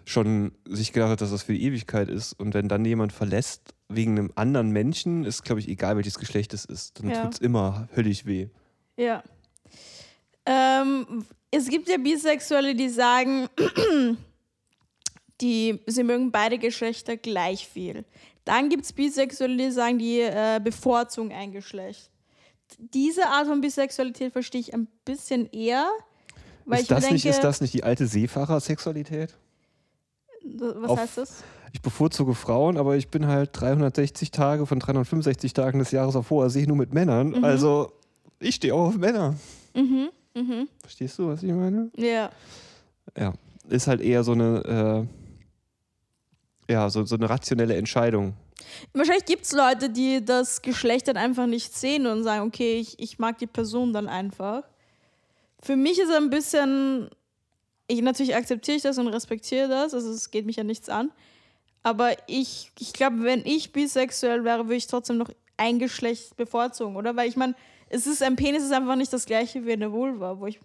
schon 0.04 0.52
sich 0.68 0.92
gedacht 0.92 1.10
hat, 1.10 1.20
dass 1.20 1.30
das 1.30 1.42
für 1.44 1.52
die 1.54 1.62
Ewigkeit 1.64 2.08
ist. 2.08 2.32
Und 2.34 2.54
wenn 2.54 2.68
dann 2.68 2.84
jemand 2.84 3.12
verlässt 3.12 3.74
wegen 3.88 4.18
einem 4.18 4.32
anderen 4.34 4.70
Menschen, 4.70 5.24
ist, 5.24 5.42
glaube 5.44 5.60
ich, 5.60 5.68
egal, 5.68 5.96
welches 5.96 6.18
Geschlecht 6.18 6.54
es 6.54 6.64
ist. 6.64 7.00
Dann 7.00 7.10
Ja. 7.10 7.22
tut 7.24 7.34
es 7.34 7.38
immer 7.40 7.88
höllisch 7.96 8.24
weh. 8.26 8.48
Ja. 8.96 9.22
Ähm, 10.46 11.24
es 11.50 11.68
gibt 11.68 11.88
ja 11.88 11.96
Bisexuelle, 11.98 12.74
die 12.74 12.88
sagen, 12.88 13.48
die, 15.42 15.80
sie 15.86 16.04
mögen 16.04 16.30
beide 16.30 16.58
Geschlechter 16.58 17.16
gleich 17.16 17.66
viel. 17.68 18.04
Dann 18.44 18.68
gibt 18.70 18.84
es 18.84 18.92
Bisexuelle, 18.92 19.56
die 19.56 19.70
sagen, 19.70 19.98
die 19.98 20.20
äh, 20.20 20.60
bevorzugen 20.62 21.32
ein 21.32 21.52
Geschlecht. 21.52 22.10
Diese 22.78 23.26
Art 23.26 23.46
von 23.46 23.60
Bisexualität 23.60 24.32
verstehe 24.32 24.60
ich 24.60 24.72
ein 24.74 24.88
bisschen 25.04 25.50
eher. 25.52 25.86
Weil 26.64 26.80
Ist 26.80 26.90
das, 26.90 27.00
denke, 27.00 27.14
nicht, 27.14 27.26
ist 27.26 27.40
das 27.44 27.60
nicht 27.60 27.74
die 27.74 27.84
alte 27.84 28.06
Seefahrer-Sexualität? 28.06 29.34
was 30.44 30.90
auf- 30.90 30.98
heißt 30.98 31.18
das? 31.18 31.42
Ich 31.74 31.80
bevorzuge 31.80 32.34
Frauen, 32.34 32.76
aber 32.76 32.96
ich 32.96 33.08
bin 33.08 33.26
halt 33.26 33.50
360 33.54 34.30
Tage 34.30 34.66
von 34.66 34.78
365 34.78 35.52
Tagen 35.54 35.78
des 35.78 35.90
Jahres 35.90 36.16
auf 36.16 36.28
hoher 36.30 36.50
See 36.50 36.66
nur 36.66 36.76
mit 36.76 36.92
Männern. 36.92 37.28
Mhm. 37.30 37.44
Also 37.44 37.92
ich 38.40 38.56
stehe 38.56 38.74
auch 38.74 38.88
auf 38.88 38.96
Männer. 38.96 39.36
Verstehst 40.82 41.18
du, 41.18 41.28
was 41.28 41.42
ich 41.42 41.52
meine? 41.52 41.90
Ja. 41.96 42.30
Ja, 43.16 43.32
ist 43.68 43.86
halt 43.86 44.00
eher 44.02 44.22
so 44.24 44.32
eine, 44.32 45.06
äh, 45.08 45.21
ja, 46.72 46.90
so, 46.90 47.04
so 47.04 47.14
eine 47.14 47.28
rationelle 47.28 47.76
Entscheidung. 47.76 48.34
Wahrscheinlich 48.92 49.26
gibt 49.26 49.44
es 49.44 49.52
Leute, 49.52 49.90
die 49.90 50.24
das 50.24 50.62
Geschlecht 50.62 51.08
dann 51.08 51.16
einfach 51.16 51.46
nicht 51.46 51.74
sehen 51.74 52.06
und 52.06 52.24
sagen, 52.24 52.46
okay, 52.46 52.80
ich, 52.80 52.98
ich 52.98 53.18
mag 53.18 53.38
die 53.38 53.46
Person 53.46 53.92
dann 53.92 54.08
einfach. 54.08 54.62
Für 55.60 55.76
mich 55.76 55.98
ist 55.98 56.08
es 56.08 56.16
ein 56.16 56.30
bisschen, 56.30 57.10
ich 57.86 58.02
natürlich 58.02 58.34
akzeptiere 58.34 58.76
ich 58.76 58.82
das 58.82 58.98
und 58.98 59.08
respektiere 59.08 59.68
das, 59.68 59.94
also 59.94 60.10
es 60.10 60.30
geht 60.30 60.46
mich 60.46 60.56
ja 60.56 60.64
nichts 60.64 60.88
an. 60.88 61.10
Aber 61.82 62.12
ich, 62.26 62.72
ich 62.78 62.92
glaube, 62.92 63.22
wenn 63.22 63.44
ich 63.44 63.72
bisexuell 63.72 64.44
wäre, 64.44 64.64
würde 64.64 64.76
ich 64.76 64.86
trotzdem 64.86 65.18
noch 65.18 65.30
ein 65.56 65.78
Geschlecht 65.78 66.36
bevorzugen, 66.36 66.96
oder? 66.96 67.16
Weil 67.16 67.28
ich 67.28 67.36
meine, 67.36 67.54
es 67.88 68.06
ist 68.06 68.22
ein 68.22 68.36
Penis 68.36 68.62
ist 68.62 68.72
einfach 68.72 68.96
nicht 68.96 69.12
das 69.12 69.26
gleiche 69.26 69.66
wie 69.66 69.72
eine 69.72 69.92
Vulva, 69.92 70.38
wo 70.38 70.46
ich 70.46 70.58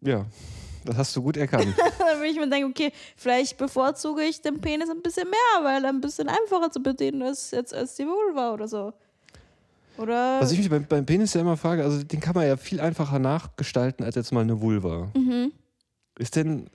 Ja. 0.00 0.26
Das 0.84 0.96
hast 0.96 1.16
du 1.16 1.22
gut 1.22 1.36
erkannt. 1.36 1.74
dann 1.98 2.18
würde 2.18 2.28
ich 2.28 2.36
mir 2.36 2.48
denken, 2.48 2.70
okay, 2.70 2.92
vielleicht 3.16 3.56
bevorzuge 3.58 4.22
ich 4.22 4.40
den 4.40 4.60
Penis 4.60 4.90
ein 4.90 5.02
bisschen 5.02 5.28
mehr, 5.28 5.64
weil 5.64 5.84
er 5.84 5.90
ein 5.90 6.00
bisschen 6.00 6.28
einfacher 6.28 6.70
zu 6.70 6.82
bedienen 6.82 7.22
ist 7.22 7.52
jetzt 7.52 7.74
als 7.74 7.96
die 7.96 8.06
Vulva 8.06 8.52
oder 8.52 8.68
so. 8.68 8.92
Oder? 9.98 10.40
Was 10.40 10.52
ich 10.52 10.58
mich 10.58 10.70
beim, 10.70 10.86
beim 10.86 11.04
Penis 11.04 11.34
ja 11.34 11.42
immer 11.42 11.56
frage, 11.56 11.84
also 11.84 12.02
den 12.02 12.20
kann 12.20 12.34
man 12.34 12.46
ja 12.46 12.56
viel 12.56 12.80
einfacher 12.80 13.18
nachgestalten 13.18 14.04
als 14.04 14.14
jetzt 14.14 14.32
mal 14.32 14.40
eine 14.40 14.60
Vulva. 14.60 15.10
mhm. 15.14 15.52
Ist 16.18 16.36
denn, 16.36 16.68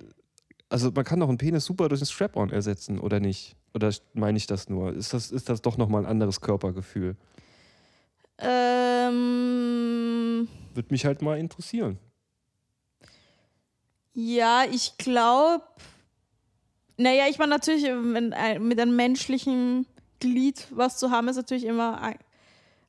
also 0.70 0.92
man 0.92 1.06
kann 1.06 1.20
doch 1.20 1.30
einen 1.30 1.38
Penis 1.38 1.66
super 1.66 1.90
durch 1.90 2.02
ein 2.02 2.08
Strap-on 2.08 2.50
ersetzen, 2.50 3.00
oder 3.00 3.20
nicht? 3.20 3.56
Oder 3.74 3.94
meine 4.14 4.38
ich 4.38 4.48
das 4.48 4.70
nur? 4.70 4.94
Ist 4.94 5.14
das, 5.14 5.30
ist 5.32 5.50
das 5.50 5.62
doch 5.62 5.78
nochmal 5.78 6.04
ein 6.04 6.10
anderes 6.10 6.42
Körpergefühl? 6.42 7.16
Ähm, 8.40 9.28
Würde 10.74 10.88
mich 10.90 11.06
halt 11.06 11.22
mal 11.22 11.38
interessieren. 11.38 12.00
Ja, 14.20 14.64
ich 14.72 14.98
glaube. 14.98 15.64
Naja, 16.98 17.26
ich 17.30 17.38
meine 17.38 17.52
natürlich, 17.52 17.84
wenn, 17.84 18.34
ein- 18.34 18.64
mit 18.68 18.80
einem 18.80 18.96
menschlichen 18.96 19.86
Glied 20.20 20.66
was 20.72 20.98
zu 20.98 21.12
haben, 21.12 21.28
ist 21.28 21.36
natürlich 21.36 21.66
immer 21.66 22.14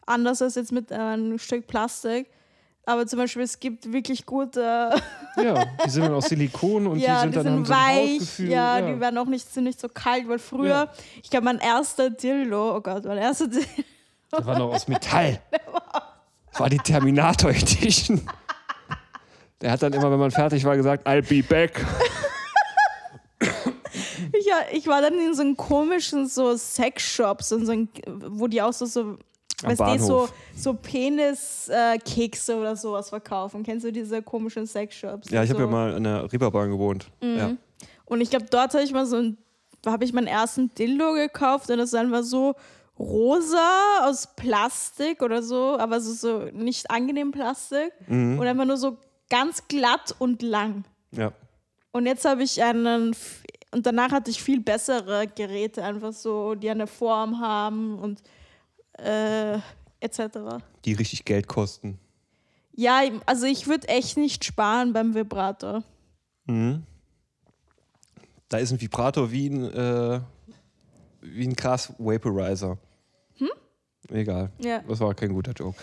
anders 0.07 0.41
als 0.41 0.55
jetzt 0.55 0.73
mit 0.73 0.91
einem 0.91 1.39
Stück 1.39 1.67
Plastik. 1.67 2.27
Aber 2.87 3.07
zum 3.07 3.19
Beispiel, 3.19 3.43
es 3.43 3.61
gibt 3.61 3.93
wirklich 3.93 4.25
gute. 4.25 4.91
Ja, 5.37 5.67
die 5.85 5.91
sind 5.91 6.03
dann 6.03 6.15
aus 6.15 6.25
Silikon 6.27 6.89
und 6.89 6.99
ja, 6.99 7.17
die 7.17 7.21
sind 7.21 7.31
die 7.31 7.37
dann 7.45 7.65
sind 7.65 7.69
weich. 7.69 8.13
Hautgefühl. 8.15 8.49
Ja, 8.51 8.81
die 8.81 8.99
werden 8.99 9.19
auch 9.19 9.27
nicht, 9.27 9.53
sind 9.53 9.65
nicht 9.65 9.79
so 9.79 9.89
kalt, 9.89 10.27
weil 10.29 10.41
früher, 10.41 10.69
Ja. 10.69 10.93
ich 11.23 11.31
glaube, 11.31 11.45
mein 11.45 11.59
erster 11.61 12.11
Dildo, 12.11 12.75
oh 12.77 12.81
Gott, 12.81 13.05
mein 13.05 13.19
erster 13.19 13.47
Dildo. 13.47 13.69
Die 14.41 14.47
waren 14.47 14.59
noch 14.59 14.75
aus 14.75 14.89
Metall. 14.89 15.41
Das 16.51 16.61
war 16.61 16.71
die 16.71 16.79
Terminator 16.79 17.51
Edition. 17.51 18.21
Der 19.61 19.73
hat 19.73 19.83
dann 19.83 19.93
immer, 19.93 20.11
wenn 20.11 20.19
man 20.21 20.31
fertig 20.31 20.65
war, 20.65 20.77
gesagt, 20.77 21.07
I'll 21.07 21.23
be 21.29 21.43
back. 21.47 21.85
Ich, 24.33 24.47
ja, 24.47 24.57
ich 24.73 24.87
war 24.87 25.01
dann 25.03 25.15
in 25.15 25.35
so 25.35 25.43
einem 25.43 25.57
komischen 25.57 26.27
so 26.29 26.57
Sexshops 26.57 27.53
und 27.53 27.67
so 27.67 27.73
ein, 27.73 27.89
wo 28.07 28.47
die 28.47 28.63
auch 28.63 28.73
so, 28.73 28.87
so 28.87 29.19
weißt 29.63 29.81
du, 29.81 29.99
so, 29.99 30.29
so 30.57 30.75
Penis-Kekse 30.75 32.57
oder 32.57 32.77
sowas 32.77 33.09
verkaufen. 33.09 33.63
Kennst 33.65 33.85
du 33.87 33.93
diese 33.93 34.23
komischen 34.23 34.67
Sexshops? 34.67 35.31
Ja, 35.31 35.43
ich 35.43 35.51
habe 35.51 35.61
so. 35.61 35.65
ja 35.67 35.71
mal 35.71 35.95
in 35.95 36.05
der 36.05 36.33
Reeperbahn 36.33 36.71
gewohnt. 36.71 37.11
Ja. 37.21 37.53
Und 38.05 38.21
ich 38.21 38.31
glaube, 38.31 38.47
dort 38.51 38.75
habe 38.75 38.85
ich 38.85 38.93
mal 38.93 39.07
so 39.07 39.17
ein, 39.17 39.39
habe 39.87 40.05
ich 40.05 40.13
meinen 40.13 40.29
ersten 40.29 40.73
Dildo 40.75 41.15
gekauft 41.15 41.71
und 41.71 41.79
das 41.79 41.93
war 41.93 42.01
einfach 42.01 42.23
so 42.23 42.55
rosa 42.99 44.03
aus 44.05 44.29
Plastik 44.35 45.23
oder 45.23 45.43
so, 45.43 45.77
aber 45.79 46.01
so, 46.01 46.13
so 46.13 46.45
nicht 46.53 46.91
angenehm 46.91 47.31
Plastik 47.31 47.93
Mhm. 48.09 48.39
und 48.39 48.47
einfach 48.47 48.65
nur 48.65 48.77
so 48.77 48.97
ganz 49.29 49.67
glatt 49.69 50.15
und 50.19 50.43
lang. 50.43 50.85
ja. 51.13 51.33
Und 51.91 52.05
jetzt 52.05 52.27
habe 52.27 52.43
ich 52.43 52.63
einen, 52.63 53.17
und 53.73 53.87
danach 53.87 54.13
hatte 54.13 54.31
ich 54.31 54.43
viel 54.43 54.61
bessere 54.61 55.27
Geräte, 55.27 55.83
einfach 55.83 56.13
so, 56.13 56.55
die 56.55 56.69
eine 56.69 56.87
Form 56.87 57.41
haben 57.41 57.99
und 57.99 58.23
äh, 58.99 59.55
etc. 60.01 60.63
Die 60.85 60.93
richtig 60.93 61.25
Geld 61.25 61.49
kosten. 61.49 61.99
Ja, 62.73 63.01
also 63.25 63.47
ich 63.47 63.67
würde 63.67 63.89
echt 63.89 64.19
nicht 64.19 64.45
sparen 64.45 64.93
beim 64.93 65.15
Vibrator. 65.15 65.83
Mhm. 66.45 66.85
Da 68.51 68.59
ist 68.59 68.71
ein 68.71 68.81
Vibrator 68.81 69.33
wie 69.33 69.49
ein, 69.49 69.65
äh, 69.73 70.21
wie 71.23 71.49
ein 71.49 71.55
Gras 71.55 71.93
Vaporizer. 71.99 72.77
Egal. 74.11 74.51
Ja. 74.59 74.81
Das 74.89 75.01
war 75.01 75.15
kein 75.15 75.33
guter 75.33 75.53
Joke. 75.53 75.77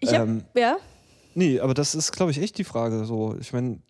Ich 0.00 0.12
habe, 0.12 0.30
Ähm, 0.30 0.44
ja, 0.54 0.76
Nee, 1.34 1.60
aber 1.60 1.74
das 1.74 1.94
ist, 1.94 2.12
glaube 2.12 2.30
ich, 2.30 2.38
echt 2.38 2.58
die 2.58 2.64
Frage. 2.64 3.04
So, 3.04 3.36
ich 3.38 3.52
meine, 3.52 3.80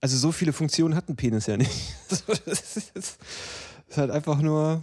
also 0.00 0.16
so 0.16 0.32
viele 0.32 0.52
Funktionen 0.52 0.94
hat 0.94 1.08
ein 1.08 1.16
Penis 1.16 1.46
ja 1.46 1.56
nicht. 1.56 1.94
Das 2.46 2.76
ist, 2.76 3.18
halt 3.96 4.10
einfach 4.10 4.40
nur, 4.40 4.82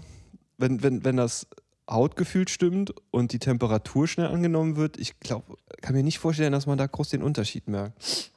wenn, 0.58 0.84
wenn, 0.84 1.06
wenn 1.06 1.15
das 1.15 1.47
Hautgefühl 1.89 2.47
stimmt 2.47 2.93
und 3.12 3.32
die 3.32 3.39
Temperatur 3.39 4.08
schnell 4.08 4.28
angenommen 4.28 4.76
wird, 4.76 4.97
ich 4.97 5.19
glaube, 5.21 5.56
kann 5.82 5.95
mir 5.95 6.04
nicht 6.04 6.19
vorstellen, 6.19 6.52
dass 6.52 6.65
man 6.65 6.78
da 6.78 6.88
groß 6.88 7.10
den 7.10 7.23
Unterschied 7.23 7.67
merkt. 7.69 8.32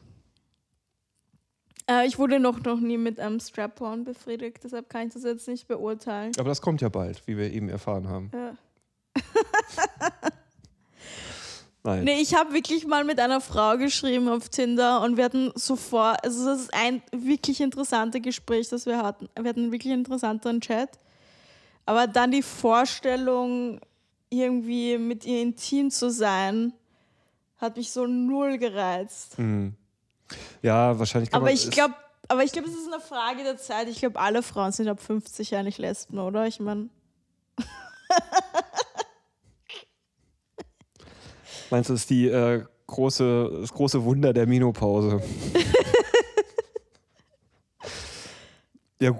äh, 1.88 2.06
ich 2.06 2.18
wurde 2.18 2.38
noch, 2.38 2.62
noch 2.62 2.78
nie 2.78 2.98
mit 2.98 3.18
einem 3.18 3.40
Strap-on 3.40 4.04
befriedigt, 4.04 4.62
deshalb 4.62 4.88
kann 4.88 5.08
ich 5.08 5.14
das 5.14 5.24
jetzt 5.24 5.48
nicht 5.48 5.66
beurteilen. 5.66 6.32
Aber 6.38 6.48
das 6.48 6.62
kommt 6.62 6.80
ja 6.82 6.88
bald, 6.88 7.26
wie 7.26 7.36
wir 7.36 7.52
eben 7.52 7.68
erfahren 7.68 8.08
haben. 8.08 8.30
Ja. 8.32 8.54
Nein. 11.82 12.04
Nee, 12.04 12.20
ich 12.20 12.34
habe 12.34 12.52
wirklich 12.52 12.86
mal 12.86 13.04
mit 13.04 13.18
einer 13.18 13.40
Frau 13.40 13.78
geschrieben 13.78 14.28
auf 14.28 14.50
Tinder 14.50 15.00
und 15.00 15.16
wir 15.16 15.24
hatten 15.24 15.50
sofort, 15.54 16.22
also 16.22 16.44
das 16.44 16.62
ist 16.62 16.74
ein 16.74 17.02
wirklich 17.10 17.60
interessantes 17.60 18.20
Gespräch, 18.20 18.68
das 18.68 18.84
wir 18.84 18.98
hatten. 18.98 19.28
Wir 19.34 19.48
hatten 19.48 19.60
einen 19.60 19.72
wirklich 19.72 19.92
interessanten 19.92 20.60
Chat. 20.60 20.90
Aber 21.86 22.06
dann 22.06 22.30
die 22.30 22.42
Vorstellung, 22.42 23.80
irgendwie 24.28 24.98
mit 24.98 25.24
ihr 25.24 25.40
intim 25.40 25.90
zu 25.90 26.10
sein, 26.10 26.72
hat 27.56 27.76
mich 27.76 27.90
so 27.90 28.06
null 28.06 28.58
gereizt. 28.58 29.38
Hm. 29.38 29.74
Ja, 30.62 30.98
wahrscheinlich 30.98 31.30
kann 31.30 31.38
Aber 31.38 31.46
man, 31.46 31.54
ich 31.54 31.70
glaube, 31.70 31.94
aber 32.28 32.44
ich 32.44 32.52
glaube, 32.52 32.68
es 32.68 32.74
ist 32.74 32.92
eine 32.92 33.00
Frage 33.00 33.42
der 33.42 33.56
Zeit. 33.56 33.88
Ich 33.88 33.98
glaube, 33.98 34.20
alle 34.20 34.42
Frauen 34.42 34.70
sind 34.70 34.86
ab 34.88 35.00
50 35.00 35.50
ja 35.50 35.62
nicht 35.62 35.78
Lesben, 35.78 36.18
oder? 36.18 36.46
Ich 36.46 36.60
meine, 36.60 36.88
Meinst 41.70 41.88
du, 41.88 41.94
das 41.94 42.02
ist 42.02 42.10
die 42.10 42.28
äh, 42.28 42.64
große, 42.86 43.58
das 43.60 43.72
große 43.72 44.04
Wunder 44.04 44.32
der 44.32 44.46
Menopause? 44.46 45.22
ja, 49.00 49.18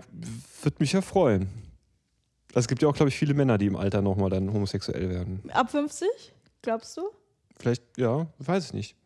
würde 0.62 0.76
mich 0.78 0.92
ja 0.92 1.00
freuen. 1.00 1.48
Es 2.54 2.66
gibt 2.66 2.82
ja 2.82 2.88
auch, 2.88 2.94
glaube 2.94 3.10
ich, 3.10 3.16
viele 3.16 3.34
Männer, 3.34 3.58
die 3.58 3.66
im 3.66 3.76
Alter 3.76 4.02
nochmal 4.02 4.30
dann 4.30 4.52
homosexuell 4.52 5.08
werden. 5.08 5.48
ab 5.52 5.70
50? 5.70 6.08
Glaubst 6.62 6.96
du? 6.96 7.02
Vielleicht, 7.56 7.82
ja, 7.96 8.26
weiß 8.38 8.66
ich 8.66 8.72
nicht. 8.74 8.96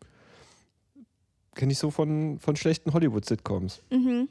Kenne 1.53 1.71
ich 1.71 1.77
so 1.77 1.91
von, 1.91 2.39
von 2.39 2.55
schlechten 2.55 2.91
Hollywood-Sitcoms. 2.93 3.81
Mhm. 3.91 4.27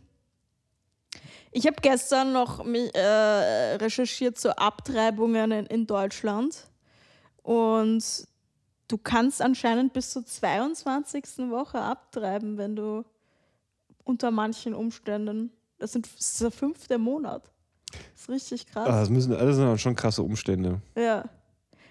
Ich 1.53 1.67
habe 1.67 1.77
gestern 1.81 2.33
noch 2.33 2.65
mich, 2.65 2.93
äh, 2.95 3.77
recherchiert 3.77 4.37
zu 4.37 4.59
Abtreibungen 4.59 5.53
in, 5.53 5.67
in 5.67 5.87
Deutschland. 5.87 6.69
Und 7.43 8.27
du 8.89 8.99
kannst 8.99 9.41
anscheinend 9.43 9.93
bis 9.93 10.11
zur 10.11 10.25
22. 10.27 11.25
Woche 11.51 11.79
abtreiben, 11.81 12.59
wenn 12.59 12.77
du 12.77 13.05
unter 14.05 14.31
manchen 14.31 14.75
Umständen. 14.75 15.51
Das, 15.79 15.93
sind, 15.93 16.07
das 16.07 16.33
ist 16.33 16.41
der 16.41 16.51
fünfte 16.51 16.99
Monat. 16.99 17.51
Das 18.13 18.23
ist 18.23 18.29
richtig 18.29 18.67
krass. 18.67 18.89
Ah, 18.89 19.01
das, 19.01 19.11
müssen, 19.11 19.31
das 19.33 19.57
sind 19.57 19.81
schon 19.81 19.95
krasse 19.97 20.23
Umstände. 20.23 20.81
Ja. 20.97 21.25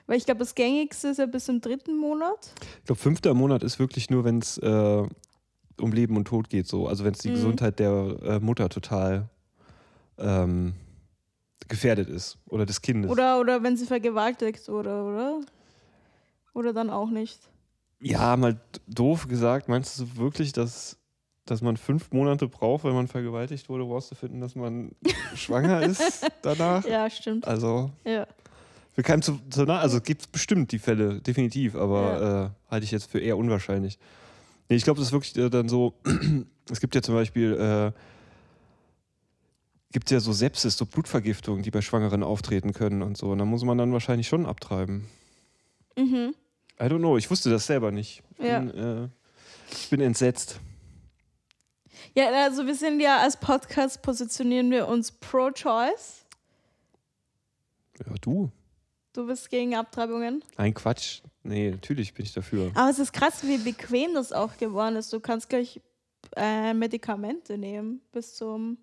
Weil 0.05 0.17
ich 0.17 0.25
glaube, 0.25 0.39
das 0.39 0.53
gängigste 0.53 1.09
ist 1.09 1.17
ja 1.17 1.25
bis 1.25 1.45
zum 1.45 1.61
dritten 1.61 1.97
Monat. 1.97 2.51
Ich 2.79 2.85
glaube, 2.85 2.99
fünfter 2.99 3.33
Monat 3.33 3.63
ist 3.63 3.79
wirklich 3.79 4.09
nur, 4.09 4.25
wenn 4.25 4.39
es 4.39 4.57
äh, 4.57 5.07
um 5.79 5.91
Leben 5.91 6.17
und 6.17 6.25
Tod 6.25 6.49
geht. 6.49 6.67
So. 6.67 6.87
Also 6.87 7.03
wenn 7.05 7.13
es 7.13 7.19
die 7.19 7.29
Mhm. 7.29 7.35
Gesundheit 7.35 7.79
der 7.79 8.17
äh, 8.23 8.39
Mutter 8.39 8.67
total 8.69 9.29
ähm, 10.17 10.73
gefährdet 11.67 12.09
ist 12.09 12.37
oder 12.47 12.65
des 12.65 12.81
Kindes. 12.81 13.09
Oder, 13.09 13.39
oder 13.39 13.63
wenn 13.63 13.77
sie 13.77 13.85
vergewaltigt 13.85 14.67
wurde, 14.67 14.89
oder? 15.03 15.39
Oder 16.53 16.73
dann 16.73 16.89
auch 16.89 17.09
nicht. 17.09 17.39
Ja, 17.99 18.35
mal 18.37 18.59
doof 18.87 19.27
gesagt, 19.27 19.69
meinst 19.69 19.97
du 19.99 20.17
wirklich, 20.17 20.51
dass, 20.51 20.97
dass 21.45 21.61
man 21.61 21.77
fünf 21.77 22.11
Monate 22.11 22.47
braucht, 22.47 22.83
wenn 22.83 22.93
man 22.93 23.07
vergewaltigt 23.07 23.69
wurde, 23.69 23.83
um 23.85 23.91
rauszufinden, 23.91 24.41
dass 24.41 24.55
man 24.55 24.91
schwanger 25.35 25.81
ist 25.81 26.29
danach? 26.41 26.85
Ja, 26.85 27.09
stimmt. 27.09 27.47
Also, 27.47 27.91
Ja. 28.05 28.27
wir 28.95 29.03
keinem 29.03 29.21
zu, 29.21 29.39
zu 29.49 29.63
nah, 29.63 29.79
also 29.79 30.01
gibt 30.01 30.21
es 30.21 30.27
bestimmt 30.27 30.71
die 30.71 30.79
Fälle, 30.79 31.21
definitiv, 31.21 31.75
aber 31.75 32.53
äh, 32.67 32.71
halte 32.71 32.83
ich 32.83 32.91
jetzt 32.91 33.09
für 33.09 33.19
eher 33.19 33.37
unwahrscheinlich. 33.37 33.97
Nee, 34.69 34.75
ich 34.75 34.83
glaube, 34.83 34.99
das 34.99 35.07
ist 35.07 35.13
wirklich 35.13 35.35
äh, 35.37 35.49
dann 35.49 35.69
so, 35.69 35.93
es 36.69 36.79
gibt 36.81 36.93
ja 36.95 37.01
zum 37.01 37.15
Beispiel, 37.15 37.53
äh, 37.53 37.91
gibt 39.93 40.11
ja 40.11 40.19
so 40.19 40.33
Sepsis, 40.33 40.75
so 40.75 40.85
Blutvergiftungen, 40.85 41.63
die 41.63 41.71
bei 41.71 41.81
Schwangeren 41.81 42.23
auftreten 42.23 42.73
können 42.73 43.01
und 43.01 43.15
so. 43.17 43.31
Und 43.31 43.37
da 43.37 43.45
muss 43.45 43.63
man 43.63 43.77
dann 43.77 43.93
wahrscheinlich 43.93 44.27
schon 44.27 44.45
abtreiben. 44.45 45.05
Mhm. 45.97 46.33
I 46.79 46.83
don't 46.85 46.99
know, 46.99 47.17
ich 47.17 47.29
wusste 47.29 47.49
das 47.49 47.65
selber 47.65 47.91
nicht. 47.91 48.23
Ich 48.37 48.45
Ja. 48.45 48.59
bin, 48.59 48.69
äh, 48.71 49.07
ich 49.71 49.89
bin 49.89 50.01
entsetzt. 50.01 50.59
Ja, 52.15 52.29
also 52.43 52.65
wir 52.65 52.75
sind 52.75 52.99
ja 52.99 53.17
als 53.19 53.37
Podcast 53.37 54.01
positionieren 54.01 54.69
wir 54.71 54.87
uns 54.87 55.11
pro-choice. 55.11 56.25
Ja, 57.99 58.13
du? 58.21 58.51
Du 59.13 59.27
bist 59.27 59.49
gegen 59.49 59.75
Abtreibungen. 59.75 60.43
Ein 60.57 60.73
Quatsch. 60.73 61.21
Nee, 61.43 61.71
natürlich 61.71 62.13
bin 62.13 62.25
ich 62.25 62.33
dafür. 62.33 62.71
Aber 62.73 62.89
es 62.89 62.99
ist 62.99 63.13
krass, 63.13 63.43
wie 63.43 63.57
bequem 63.57 64.13
das 64.15 64.31
auch 64.31 64.57
geworden 64.57 64.95
ist. 64.95 65.13
Du 65.13 65.19
kannst 65.19 65.49
gleich 65.49 65.79
äh, 66.35 66.73
Medikamente 66.73 67.57
nehmen 67.57 68.01
bis 68.11 68.35
zum 68.35 68.77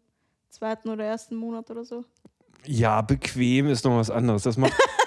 zweiten 0.51 0.89
oder 0.89 1.05
ersten 1.05 1.35
Monat 1.37 1.71
oder 1.71 1.85
so. 1.85 2.05
Ja, 2.67 3.01
bequem 3.01 3.67
ist 3.69 3.85
noch 3.85 3.97
was 3.97 4.11
anderes. 4.11 4.43
Das 4.45 4.57
macht. 4.57 4.73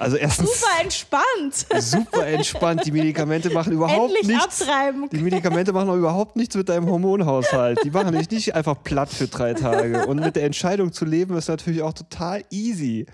Also 0.00 0.16
erstens 0.16 0.58
Super 0.60 0.82
entspannt. 0.82 1.66
super 1.78 2.26
entspannt. 2.26 2.86
Die 2.86 2.90
Medikamente 2.92 3.50
machen 3.50 3.72
überhaupt 3.74 4.10
Endlich 4.16 4.28
nichts. 4.28 4.62
abtreiben. 4.62 5.08
Die 5.10 5.18
Medikamente 5.18 5.72
machen 5.74 5.90
auch 5.90 5.96
überhaupt 5.96 6.36
nichts 6.36 6.56
mit 6.56 6.68
deinem 6.70 6.88
Hormonhaushalt. 6.88 7.80
Die 7.84 7.90
machen 7.90 8.16
dich 8.16 8.30
nicht 8.30 8.54
einfach 8.54 8.82
platt 8.82 9.10
für 9.10 9.28
drei 9.28 9.52
Tage. 9.52 10.06
Und 10.06 10.20
mit 10.20 10.36
der 10.36 10.44
Entscheidung 10.44 10.92
zu 10.92 11.04
leben 11.04 11.36
ist 11.36 11.48
natürlich 11.48 11.82
auch 11.82 11.92
total 11.92 12.44
easy. 12.50 13.04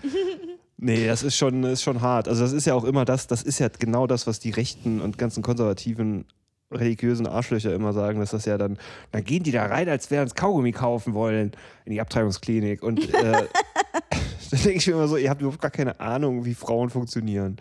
Nee, 0.77 1.07
das 1.07 1.23
ist 1.23 1.35
schon, 1.35 1.63
ist 1.65 1.83
schon 1.83 2.01
hart. 2.01 2.29
Also 2.29 2.43
das 2.43 2.53
ist 2.53 2.65
ja 2.65 2.73
auch 2.73 2.85
immer 2.85 3.03
das, 3.03 3.27
das 3.27 3.43
ist 3.43 3.59
ja 3.59 3.67
genau 3.67 4.07
das, 4.07 4.25
was 4.25 4.39
die 4.39 4.51
Rechten 4.51 5.01
und 5.01 5.17
ganzen 5.17 5.43
konservativen 5.43 6.25
religiösen 6.71 7.27
Arschlöcher 7.27 7.73
immer 7.73 7.93
sagen, 7.93 8.19
dass 8.19 8.31
das 8.31 8.45
ja 8.45 8.57
dann, 8.57 8.77
dann 9.11 9.23
gehen 9.23 9.43
die 9.43 9.51
da 9.51 9.65
rein, 9.65 9.89
als 9.89 10.11
wären 10.11 10.27
es 10.27 10.35
Kaugummi 10.35 10.71
kaufen 10.71 11.13
wollen 11.13 11.51
in 11.85 11.91
die 11.93 12.01
Abtreibungsklinik. 12.01 12.83
Und 12.83 13.13
äh, 13.13 13.43
dann 14.51 14.61
denke 14.61 14.77
ich 14.77 14.87
mir 14.87 14.93
immer 14.93 15.07
so, 15.07 15.17
ihr 15.17 15.29
habt 15.29 15.41
überhaupt 15.41 15.61
gar 15.61 15.71
keine 15.71 15.99
Ahnung, 15.99 16.45
wie 16.45 16.53
Frauen 16.53 16.89
funktionieren. 16.89 17.57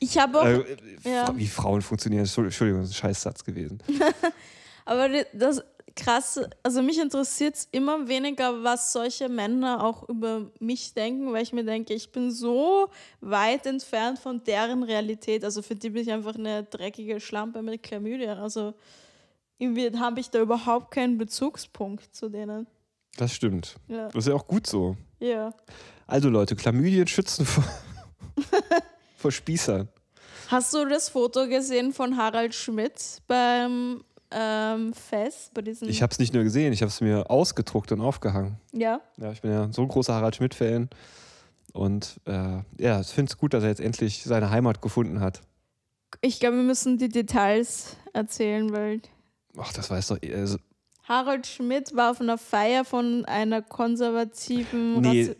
Ich 0.00 0.18
habe 0.18 0.40
auch, 0.40 0.44
Äh, 0.46 0.76
ja. 1.04 1.32
Wie 1.36 1.46
Frauen 1.46 1.82
funktionieren, 1.82 2.24
Entschuldigung, 2.24 2.80
das 2.80 2.90
ist 2.90 2.96
ein 2.96 3.08
Scheißsatz 3.08 3.44
gewesen. 3.44 3.78
aber 4.84 5.08
das 5.32 5.62
krasse, 5.96 6.50
also 6.62 6.82
mich 6.82 6.98
interessiert 6.98 7.54
es 7.54 7.68
immer 7.70 8.08
weniger, 8.08 8.62
was 8.62 8.92
solche 8.92 9.28
Männer 9.28 9.84
auch 9.84 10.08
über 10.08 10.50
mich 10.58 10.94
denken, 10.94 11.32
weil 11.32 11.42
ich 11.42 11.52
mir 11.52 11.64
denke, 11.64 11.94
ich 11.94 12.10
bin 12.10 12.30
so 12.30 12.88
weit 13.20 13.66
entfernt 13.66 14.18
von 14.18 14.42
deren 14.44 14.82
Realität. 14.82 15.44
Also 15.44 15.62
für 15.62 15.76
die 15.76 15.90
bin 15.90 16.02
ich 16.02 16.12
einfach 16.12 16.34
eine 16.34 16.64
dreckige 16.64 17.20
Schlampe 17.20 17.62
mit 17.62 17.82
Chlamydien. 17.82 18.38
Also 18.38 18.74
irgendwie 19.58 19.96
habe 19.98 20.20
ich 20.20 20.30
da 20.30 20.40
überhaupt 20.40 20.90
keinen 20.90 21.16
Bezugspunkt 21.16 22.14
zu 22.14 22.28
denen. 22.28 22.66
Das 23.16 23.32
stimmt. 23.32 23.76
Ja. 23.86 24.06
Das 24.06 24.24
ist 24.24 24.28
ja 24.28 24.34
auch 24.34 24.46
gut 24.46 24.66
so. 24.66 24.96
Ja. 25.24 25.50
Also 26.06 26.28
Leute, 26.28 26.54
Chlamydien 26.56 27.06
schützen 27.06 27.46
vor, 27.46 27.64
vor 29.16 29.32
Spießern. 29.32 29.88
Hast 30.48 30.74
du 30.74 30.84
das 30.86 31.08
Foto 31.08 31.48
gesehen 31.48 31.92
von 31.92 32.16
Harald 32.16 32.54
Schmidt 32.54 33.22
beim 33.26 34.04
ähm, 34.30 34.92
Fest? 34.92 35.54
Bei 35.54 35.62
diesem, 35.62 35.88
Ich 35.88 36.02
habe 36.02 36.12
es 36.12 36.18
nicht 36.18 36.34
nur 36.34 36.42
gesehen, 36.42 36.72
ich 36.72 36.82
habe 36.82 36.90
es 36.90 37.00
mir 37.00 37.30
ausgedruckt 37.30 37.90
und 37.92 38.00
aufgehangen. 38.02 38.58
ja. 38.72 39.00
Ja, 39.16 39.32
ich 39.32 39.40
bin 39.40 39.50
ja 39.50 39.68
so 39.72 39.82
ein 39.82 39.88
großer 39.88 40.12
Harald 40.14 40.36
Schmidt-Fan. 40.36 40.90
Und 41.72 42.20
äh, 42.26 42.58
ja, 42.78 43.00
ich 43.00 43.08
finde 43.08 43.30
es 43.30 43.38
gut, 43.38 43.52
dass 43.54 43.62
er 43.64 43.70
jetzt 43.70 43.80
endlich 43.80 44.22
seine 44.24 44.50
Heimat 44.50 44.80
gefunden 44.82 45.20
hat. 45.20 45.40
Ich 46.20 46.38
glaube, 46.38 46.56
wir 46.56 46.62
müssen 46.62 46.98
die 46.98 47.08
Details 47.08 47.96
erzählen, 48.12 48.70
weil 48.72 49.00
Ach, 49.56 49.72
das 49.72 49.90
weiß 49.90 50.08
doch. 50.08 50.18
Also, 50.32 50.58
Harald 51.04 51.46
Schmidt 51.46 51.94
war 51.94 52.10
auf 52.10 52.20
einer 52.20 52.38
Feier 52.38 52.84
von 52.84 53.24
einer 53.26 53.60
konservativen 53.60 55.00
nee, 55.02 55.34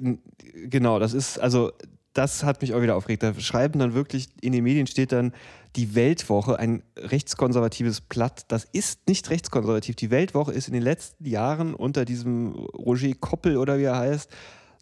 genau, 0.68 0.98
das 0.98 1.14
ist, 1.14 1.38
also, 1.38 1.72
das 2.12 2.44
hat 2.44 2.60
mich 2.62 2.74
auch 2.74 2.82
wieder 2.82 2.96
aufgeregt. 2.96 3.22
Da 3.22 3.34
schreiben 3.40 3.78
dann 3.78 3.94
wirklich, 3.94 4.28
in 4.40 4.52
den 4.52 4.62
Medien 4.62 4.86
steht 4.86 5.10
dann, 5.10 5.32
die 5.74 5.96
Weltwoche, 5.96 6.58
ein 6.58 6.84
rechtskonservatives 6.96 8.02
Blatt. 8.02 8.44
Das 8.48 8.64
ist 8.70 9.08
nicht 9.08 9.30
rechtskonservativ. 9.30 9.96
Die 9.96 10.10
Weltwoche 10.10 10.52
ist 10.52 10.68
in 10.68 10.74
den 10.74 10.82
letzten 10.82 11.26
Jahren 11.26 11.74
unter 11.74 12.04
diesem 12.04 12.52
Roger 12.52 13.12
Koppel 13.18 13.56
oder 13.56 13.78
wie 13.78 13.84
er 13.84 13.96
heißt, 13.96 14.30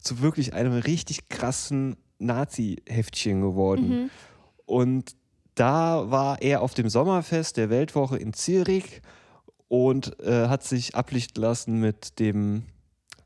zu 0.02 0.20
wirklich 0.20 0.52
einem 0.52 0.74
richtig 0.74 1.28
krassen 1.28 1.96
Nazi-Heftchen 2.18 3.40
geworden. 3.40 3.88
Mhm. 3.88 4.10
Und 4.66 5.16
da 5.54 6.10
war 6.10 6.42
er 6.42 6.60
auf 6.60 6.74
dem 6.74 6.88
Sommerfest 6.88 7.56
der 7.56 7.70
Weltwoche 7.70 8.18
in 8.18 8.34
Zürich 8.34 9.00
und 9.72 10.20
äh, 10.20 10.48
hat 10.48 10.62
sich 10.64 10.96
ablichten 10.96 11.42
lassen 11.42 11.80
mit 11.80 12.18
dem 12.18 12.64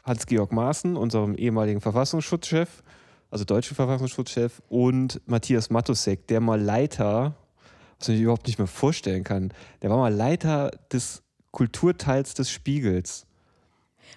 Hans-Georg 0.05 0.53
Maaßen, 0.53 0.97
unserem 0.97 1.34
ehemaligen 1.34 1.80
Verfassungsschutzchef, 1.80 2.84
also 3.32 3.44
deutschen 3.44 3.74
Verfassungsschutzchef, 3.74 4.62
und 4.68 5.20
Matthias 5.26 5.70
Matusek, 5.70 6.28
der 6.28 6.40
mal 6.40 6.62
Leiter, 6.62 7.34
was 7.99 8.11
ich 8.11 8.18
mir 8.18 8.22
überhaupt 8.22 8.47
nicht 8.47 8.59
mehr 8.59 8.68
vorstellen 8.68 9.24
kann, 9.24 9.53
der 9.82 9.90
war 9.90 9.97
mal 9.97 10.14
Leiter 10.14 10.70
des 10.92 11.24
Kulturteils 11.51 12.34
des 12.34 12.49
Spiegels. 12.49 13.26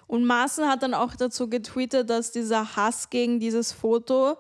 Und 0.06 0.24
Maaßen 0.24 0.66
hat 0.68 0.84
dann 0.84 0.94
auch 0.94 1.16
dazu 1.16 1.50
getweetet, 1.50 2.12
dass 2.12 2.32
dieser 2.32 2.76
Hass 2.76 3.10
gegen 3.10 3.40
dieses 3.40 3.72
Foto 3.72 4.38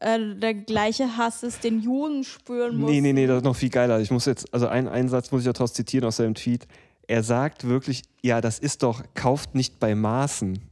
äh, 0.00 0.34
der 0.34 0.52
gleiche 0.52 1.16
Hass 1.16 1.42
ist, 1.44 1.64
den 1.64 1.80
Juden 1.80 2.24
spüren 2.24 2.76
muss. 2.76 2.90
Nee, 2.90 3.00
nee, 3.00 3.14
nee, 3.14 3.26
das 3.26 3.38
ist 3.38 3.44
noch 3.44 3.56
viel 3.56 3.70
geiler. 3.70 4.00
Ich 4.00 4.10
muss 4.10 4.26
jetzt, 4.26 4.52
also 4.52 4.66
einen, 4.66 4.88
einen 4.88 5.08
Satz 5.08 5.30
muss 5.30 5.40
ich 5.40 5.48
auch 5.48 5.54
daraus 5.54 5.72
zitieren 5.72 6.04
aus 6.04 6.16
seinem 6.18 6.34
Tweet. 6.34 6.66
Er 7.12 7.22
sagt 7.22 7.68
wirklich, 7.68 8.04
ja, 8.22 8.40
das 8.40 8.58
ist 8.58 8.82
doch, 8.82 9.02
kauft 9.12 9.54
nicht 9.54 9.78
bei 9.78 9.94
Maßen. 9.94 10.58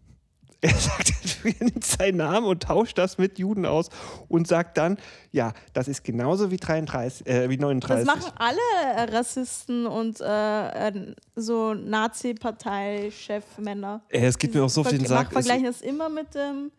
Er 0.63 0.75
sagt, 0.75 1.15
er 1.43 1.55
nimmt 1.65 1.85
seinen 1.85 2.19
Namen 2.19 2.47
und 2.47 2.63
tauscht 2.63 2.99
das 2.99 3.17
mit 3.17 3.39
Juden 3.39 3.65
aus 3.65 3.89
und 4.29 4.47
sagt 4.47 4.77
dann, 4.77 4.99
ja, 5.33 5.55
das 5.73 5.89
ist 5.89 6.05
genauso 6.05 6.51
wie 6.51 6.59
33, 6.59 7.27
äh, 7.27 7.49
wie 7.49 7.57
39. 7.57 8.07
Das 8.07 8.15
machen 8.15 8.31
alle 8.37 8.59
äh, 8.95 9.05
Rassisten 9.05 9.87
und 9.87 10.21
äh, 10.21 10.89
äh, 10.89 11.15
so 11.35 11.73
Nazi-Partei-Chefmänner. 11.73 14.03
Ey, 14.11 14.27
es 14.27 14.37
geht 14.37 14.53
mir 14.55 14.63
auch 14.63 14.69
so 14.69 14.83
auf 14.83 14.89
den 14.89 15.07
Sack. 15.07 15.33
Vergleichen 15.33 15.65
das 15.65 15.81
immer 15.81 16.11
mit 16.11 16.35
dem 16.35 16.71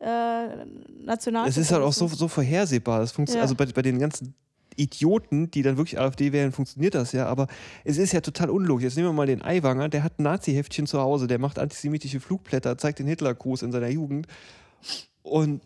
äh, 0.00 0.64
National. 1.04 1.48
Es 1.48 1.56
ist 1.56 1.70
halt 1.70 1.84
auch 1.84 1.92
so, 1.92 2.08
so 2.08 2.26
vorhersehbar. 2.26 3.02
Es 3.02 3.12
funktioniert, 3.12 3.40
Ja. 3.40 3.42
Also 3.42 3.54
bei, 3.54 3.66
bei 3.66 3.82
den 3.82 4.00
ganzen 4.00 4.34
Idioten, 4.78 5.50
die 5.50 5.62
dann 5.62 5.76
wirklich 5.76 5.98
AfD 5.98 6.32
wählen, 6.32 6.52
funktioniert 6.52 6.94
das 6.94 7.12
ja. 7.12 7.26
Aber 7.26 7.46
es 7.84 7.98
ist 7.98 8.12
ja 8.12 8.20
total 8.20 8.50
unlogisch. 8.50 8.84
Jetzt 8.84 8.96
nehmen 8.96 9.08
wir 9.08 9.12
mal 9.12 9.26
den 9.26 9.42
Aiwanger, 9.42 9.88
der 9.88 10.02
hat 10.02 10.18
ein 10.18 10.22
Nazi-Heftchen 10.22 10.86
zu 10.86 11.00
Hause, 11.00 11.26
der 11.26 11.38
macht 11.38 11.58
antisemitische 11.58 12.20
Flugblätter, 12.20 12.78
zeigt 12.78 12.98
den 13.00 13.06
Hitlergruß 13.06 13.62
in 13.62 13.72
seiner 13.72 13.88
Jugend. 13.88 14.26
Und 15.22 15.62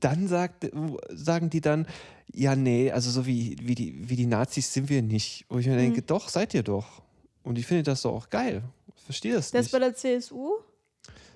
dann 0.00 0.28
sagt, 0.28 0.70
sagen 1.10 1.50
die 1.50 1.60
dann, 1.60 1.86
ja, 2.32 2.56
nee, 2.56 2.90
also 2.90 3.10
so 3.10 3.26
wie, 3.26 3.56
wie, 3.62 3.74
die, 3.74 4.08
wie 4.08 4.16
die 4.16 4.26
Nazis 4.26 4.72
sind 4.72 4.88
wir 4.88 5.02
nicht. 5.02 5.44
Wo 5.48 5.58
ich 5.58 5.66
mir 5.66 5.76
denke, 5.76 6.02
doch, 6.02 6.28
seid 6.28 6.54
ihr 6.54 6.62
doch. 6.62 7.02
Und 7.42 7.58
ich 7.58 7.66
finde 7.66 7.82
das 7.84 8.02
doch 8.02 8.12
auch 8.12 8.30
geil. 8.30 8.62
Ich 8.96 9.02
verstehe 9.02 9.34
das 9.34 9.50
Der 9.50 9.60
nicht. 9.60 9.66
ist 9.66 9.72
bei 9.72 9.78
der 9.78 9.94
CSU. 9.94 10.52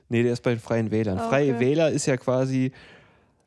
Nee, 0.09 0.23
der 0.23 0.33
ist 0.33 0.43
bei 0.43 0.51
den 0.51 0.61
Freien 0.61 0.91
Wählern. 0.91 1.19
Ah, 1.19 1.29
Freie 1.29 1.55
okay. 1.55 1.61
Wähler 1.61 1.91
ist 1.91 2.07
ja 2.07 2.17
quasi 2.17 2.73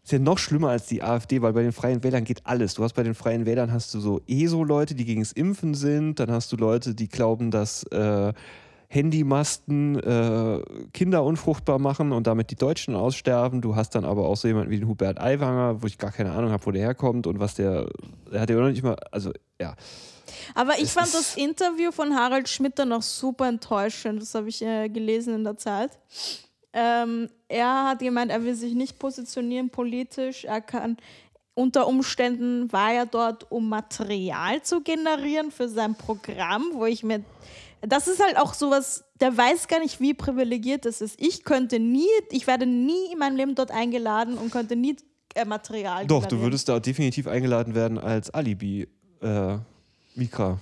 ist 0.03 0.11
ja 0.11 0.19
noch 0.19 0.37
schlimmer 0.37 0.69
als 0.69 0.87
die 0.87 1.03
AfD, 1.03 1.41
weil 1.41 1.53
bei 1.53 1.61
den 1.61 1.71
Freien 1.71 2.03
Wählern 2.03 2.23
geht 2.23 2.45
alles. 2.45 2.73
Du 2.73 2.83
hast 2.83 2.93
bei 2.93 3.03
den 3.03 3.13
Freien 3.13 3.45
Wählern 3.45 3.71
hast 3.71 3.93
du 3.93 3.99
so 3.99 4.21
ESO-Leute, 4.27 4.95
die 4.95 5.05
gegen 5.05 5.21
das 5.21 5.31
Impfen 5.31 5.73
sind, 5.73 6.19
dann 6.19 6.31
hast 6.31 6.51
du 6.51 6.57
Leute, 6.57 6.95
die 6.95 7.07
glauben, 7.07 7.51
dass 7.51 7.83
äh, 7.91 8.33
Handymasten 8.91 9.97
äh, 9.99 10.61
Kinder 10.91 11.23
unfruchtbar 11.23 11.79
machen 11.79 12.11
und 12.11 12.27
damit 12.27 12.51
die 12.51 12.55
Deutschen 12.55 12.93
aussterben. 12.93 13.61
Du 13.61 13.75
hast 13.75 13.95
dann 13.95 14.03
aber 14.03 14.27
auch 14.27 14.35
so 14.35 14.49
jemanden 14.49 14.69
wie 14.69 14.79
den 14.79 14.87
Hubert 14.87 15.17
Aiwanger, 15.17 15.81
wo 15.81 15.87
ich 15.87 15.97
gar 15.97 16.11
keine 16.11 16.33
Ahnung 16.33 16.51
habe, 16.51 16.65
wo 16.65 16.71
der 16.71 16.81
herkommt 16.81 17.25
und 17.25 17.39
was 17.39 17.55
der, 17.55 17.87
der 18.31 18.41
hat 18.41 18.49
ja 18.49 18.57
noch 18.57 18.67
nicht 18.67 18.83
mal, 18.83 18.97
also 19.11 19.31
ja. 19.61 19.75
Aber 20.55 20.75
ich 20.75 20.83
Es 20.83 20.91
fand 20.91 21.13
das 21.13 21.37
Interview 21.37 21.91
von 21.91 22.15
Harald 22.15 22.49
Schmidt 22.49 22.79
dann 22.79 22.89
noch 22.89 23.01
super 23.01 23.47
enttäuschend. 23.47 24.21
Das 24.21 24.35
habe 24.35 24.49
ich 24.49 24.61
äh, 24.61 24.89
gelesen 24.89 25.35
in 25.35 25.43
der 25.45 25.57
Zeit. 25.57 25.97
Ähm, 26.73 27.29
er 27.51 27.89
hat 27.89 27.99
gemeint, 27.99 28.31
er 28.31 28.43
will 28.43 28.55
sich 28.55 28.73
nicht 28.73 28.97
positionieren 28.99 29.69
politisch. 29.69 30.45
Er 30.45 30.61
kann 30.61 30.97
unter 31.53 31.85
Umständen 31.87 32.71
war 32.71 32.93
er 32.93 33.05
dort, 33.05 33.51
um 33.51 33.67
Material 33.67 34.61
zu 34.63 34.81
generieren 34.81 35.51
für 35.51 35.67
sein 35.67 35.95
Programm, 35.95 36.63
wo 36.73 36.85
ich 36.85 37.03
mir. 37.03 37.23
Das 37.81 38.07
ist 38.07 38.23
halt 38.23 38.37
auch 38.37 38.53
sowas, 38.53 39.03
der 39.19 39.35
weiß 39.35 39.67
gar 39.67 39.79
nicht, 39.79 39.99
wie 39.99 40.13
privilegiert 40.13 40.85
das 40.85 41.01
ist. 41.01 41.19
Ich 41.21 41.43
könnte 41.43 41.79
nie, 41.79 42.07
ich 42.29 42.47
werde 42.47 42.65
nie 42.65 43.11
in 43.11 43.19
meinem 43.19 43.35
Leben 43.35 43.55
dort 43.55 43.71
eingeladen 43.71 44.37
und 44.37 44.51
könnte 44.51 44.75
nie 44.75 44.95
äh, 45.35 45.45
Material 45.45 46.05
Doch, 46.07 46.25
du 46.25 46.39
würdest 46.39 46.69
da 46.69 46.79
definitiv 46.79 47.27
eingeladen 47.27 47.75
werden 47.75 47.97
als 47.97 48.29
Alibi. 48.29 48.87
Äh, 49.21 49.57
Mika. 50.15 50.59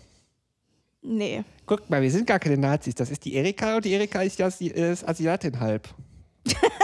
Nee. 1.02 1.44
Guck 1.66 1.90
mal, 1.90 2.02
wir 2.02 2.12
sind 2.12 2.26
gar 2.28 2.40
keine 2.40 2.58
Nazis. 2.58 2.96
Das 2.96 3.10
ist 3.12 3.24
die 3.26 3.36
Erika 3.36 3.76
und 3.78 3.86
die 3.86 3.92
Erika 3.92 4.22
ist 4.22 4.40
ja 4.40 4.48
Asi- 4.48 4.68
ist 4.68 5.08
Asiatin 5.08 5.60
halb. 5.60 5.88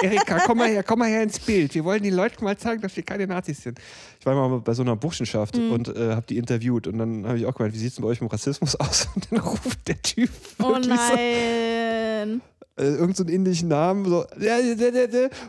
Erika, 0.01 0.39
komm 0.45 0.57
mal 0.59 0.68
her, 0.70 0.84
komm 0.84 0.99
mal 0.99 1.09
her 1.09 1.24
ins 1.24 1.39
Bild. 1.39 1.74
Wir 1.76 1.84
wollen 1.86 2.03
den 2.03 2.13
Leuten 2.13 2.43
mal 2.43 2.57
zeigen, 2.57 2.82
dass 2.82 2.95
wir 2.95 3.03
keine 3.03 3.28
Nazis 3.28 3.61
sind. 3.63 3.80
Ich 4.20 4.26
war 4.26 4.36
mal 4.36 4.59
bei 4.59 4.74
so 4.74 4.82
einer 4.82 4.95
Burschenschaft 4.95 5.57
und 5.57 5.88
äh, 5.89 6.11
habe 6.16 6.26
die 6.28 6.38
interviewt 6.38 6.88
und 6.88 6.97
dann 6.97 7.26
habe 7.28 7.38
ich 7.38 7.45
auch 7.45 7.53
gemeint, 7.55 7.74
wie 7.74 7.80
sieht 7.80 7.93
es 7.93 7.99
bei 8.01 8.07
euch 8.07 8.22
mit 8.22 8.32
Rassismus 8.32 8.76
aus? 8.80 9.07
Und 9.16 9.28
dann 9.32 9.39
ruft 9.39 9.88
der 9.88 10.01
Typ 10.01 10.30
Oh 10.59 10.70
wirklich 10.70 10.88
so, 10.88 11.16
nein. 11.16 12.41
äh, 12.78 12.84
irgendeinen 12.84 13.13
so 13.16 13.24
einen 13.24 13.34
indischen 13.34 13.70
Namen 13.70 14.05
so 14.05 14.26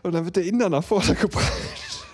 und 0.03 0.13
dann 0.15 0.25
wird 0.25 0.37
der 0.37 0.45
Inder 0.45 0.69
nach 0.69 0.85
vorne 0.85 1.15
gebracht. 1.21 1.53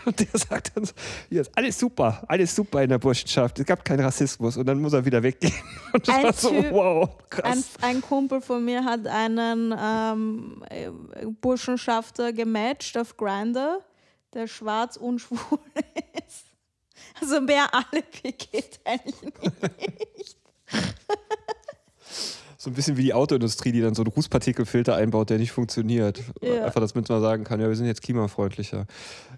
Und 0.07 0.19
der 0.21 0.27
sagt 0.39 0.73
dann 0.77 0.85
so, 0.85 0.93
hier 1.29 1.43
ist 1.43 1.51
alles 1.57 1.79
super, 1.79 2.23
alles 2.29 2.55
super 2.55 2.83
in 2.83 2.89
der 2.89 2.99
Burschenschaft. 2.99 3.59
Es 3.59 3.67
gab 3.67 3.85
keinen 3.85 4.01
Rassismus 4.01 4.57
und 4.57 4.67
dann 4.67 4.81
muss 4.81 4.93
er 4.93 5.05
wieder 5.05 5.23
weggehen. 5.23 5.53
Und 5.93 6.07
das 6.09 6.15
Ein 6.17 6.23
war 6.25 6.33
so, 6.33 6.49
Typ- 6.51 6.71
wow, 6.73 7.09
Ein, 7.09 7.29
krass. 7.31 7.69
ein 7.83 8.01
Kumpel 8.01 8.41
von 8.41 8.65
mir 8.65 8.85
hat 8.85 9.07
einen 9.07 9.75
ähm, 9.79 10.65
äh, 10.71 10.91
Burschenschafter 11.41 12.33
gematcht 12.33 12.97
auf 12.99 13.17
Grindr, 13.17 13.81
der 14.35 14.47
schwarz 14.49 14.97
und 14.97 15.21
schwul 15.21 15.39
ist. 16.29 16.47
Also 17.21 17.41
mehr 17.41 17.67
Alibi 17.73 18.33
geht 18.33 18.81
eigentlich 18.85 19.15
nicht. 19.23 20.37
So 22.63 22.71
ein 22.71 22.75
bisschen 22.75 22.97
wie 22.97 23.03
die 23.03 23.13
Autoindustrie, 23.13 23.73
die 23.73 23.81
dann 23.81 23.97
so 23.97 24.03
einen 24.05 24.13
Rußpartikelfilter 24.13 24.95
einbaut, 24.95 25.31
der 25.31 25.39
nicht 25.39 25.51
funktioniert. 25.51 26.23
Ja. 26.41 26.67
Einfach, 26.67 26.81
damit 26.87 27.09
man 27.11 27.21
sagen 27.21 27.43
kann, 27.43 27.59
ja, 27.61 27.67
wir 27.67 27.75
sind 27.75 27.87
jetzt 27.87 28.03
klimafreundlicher. 28.03 28.87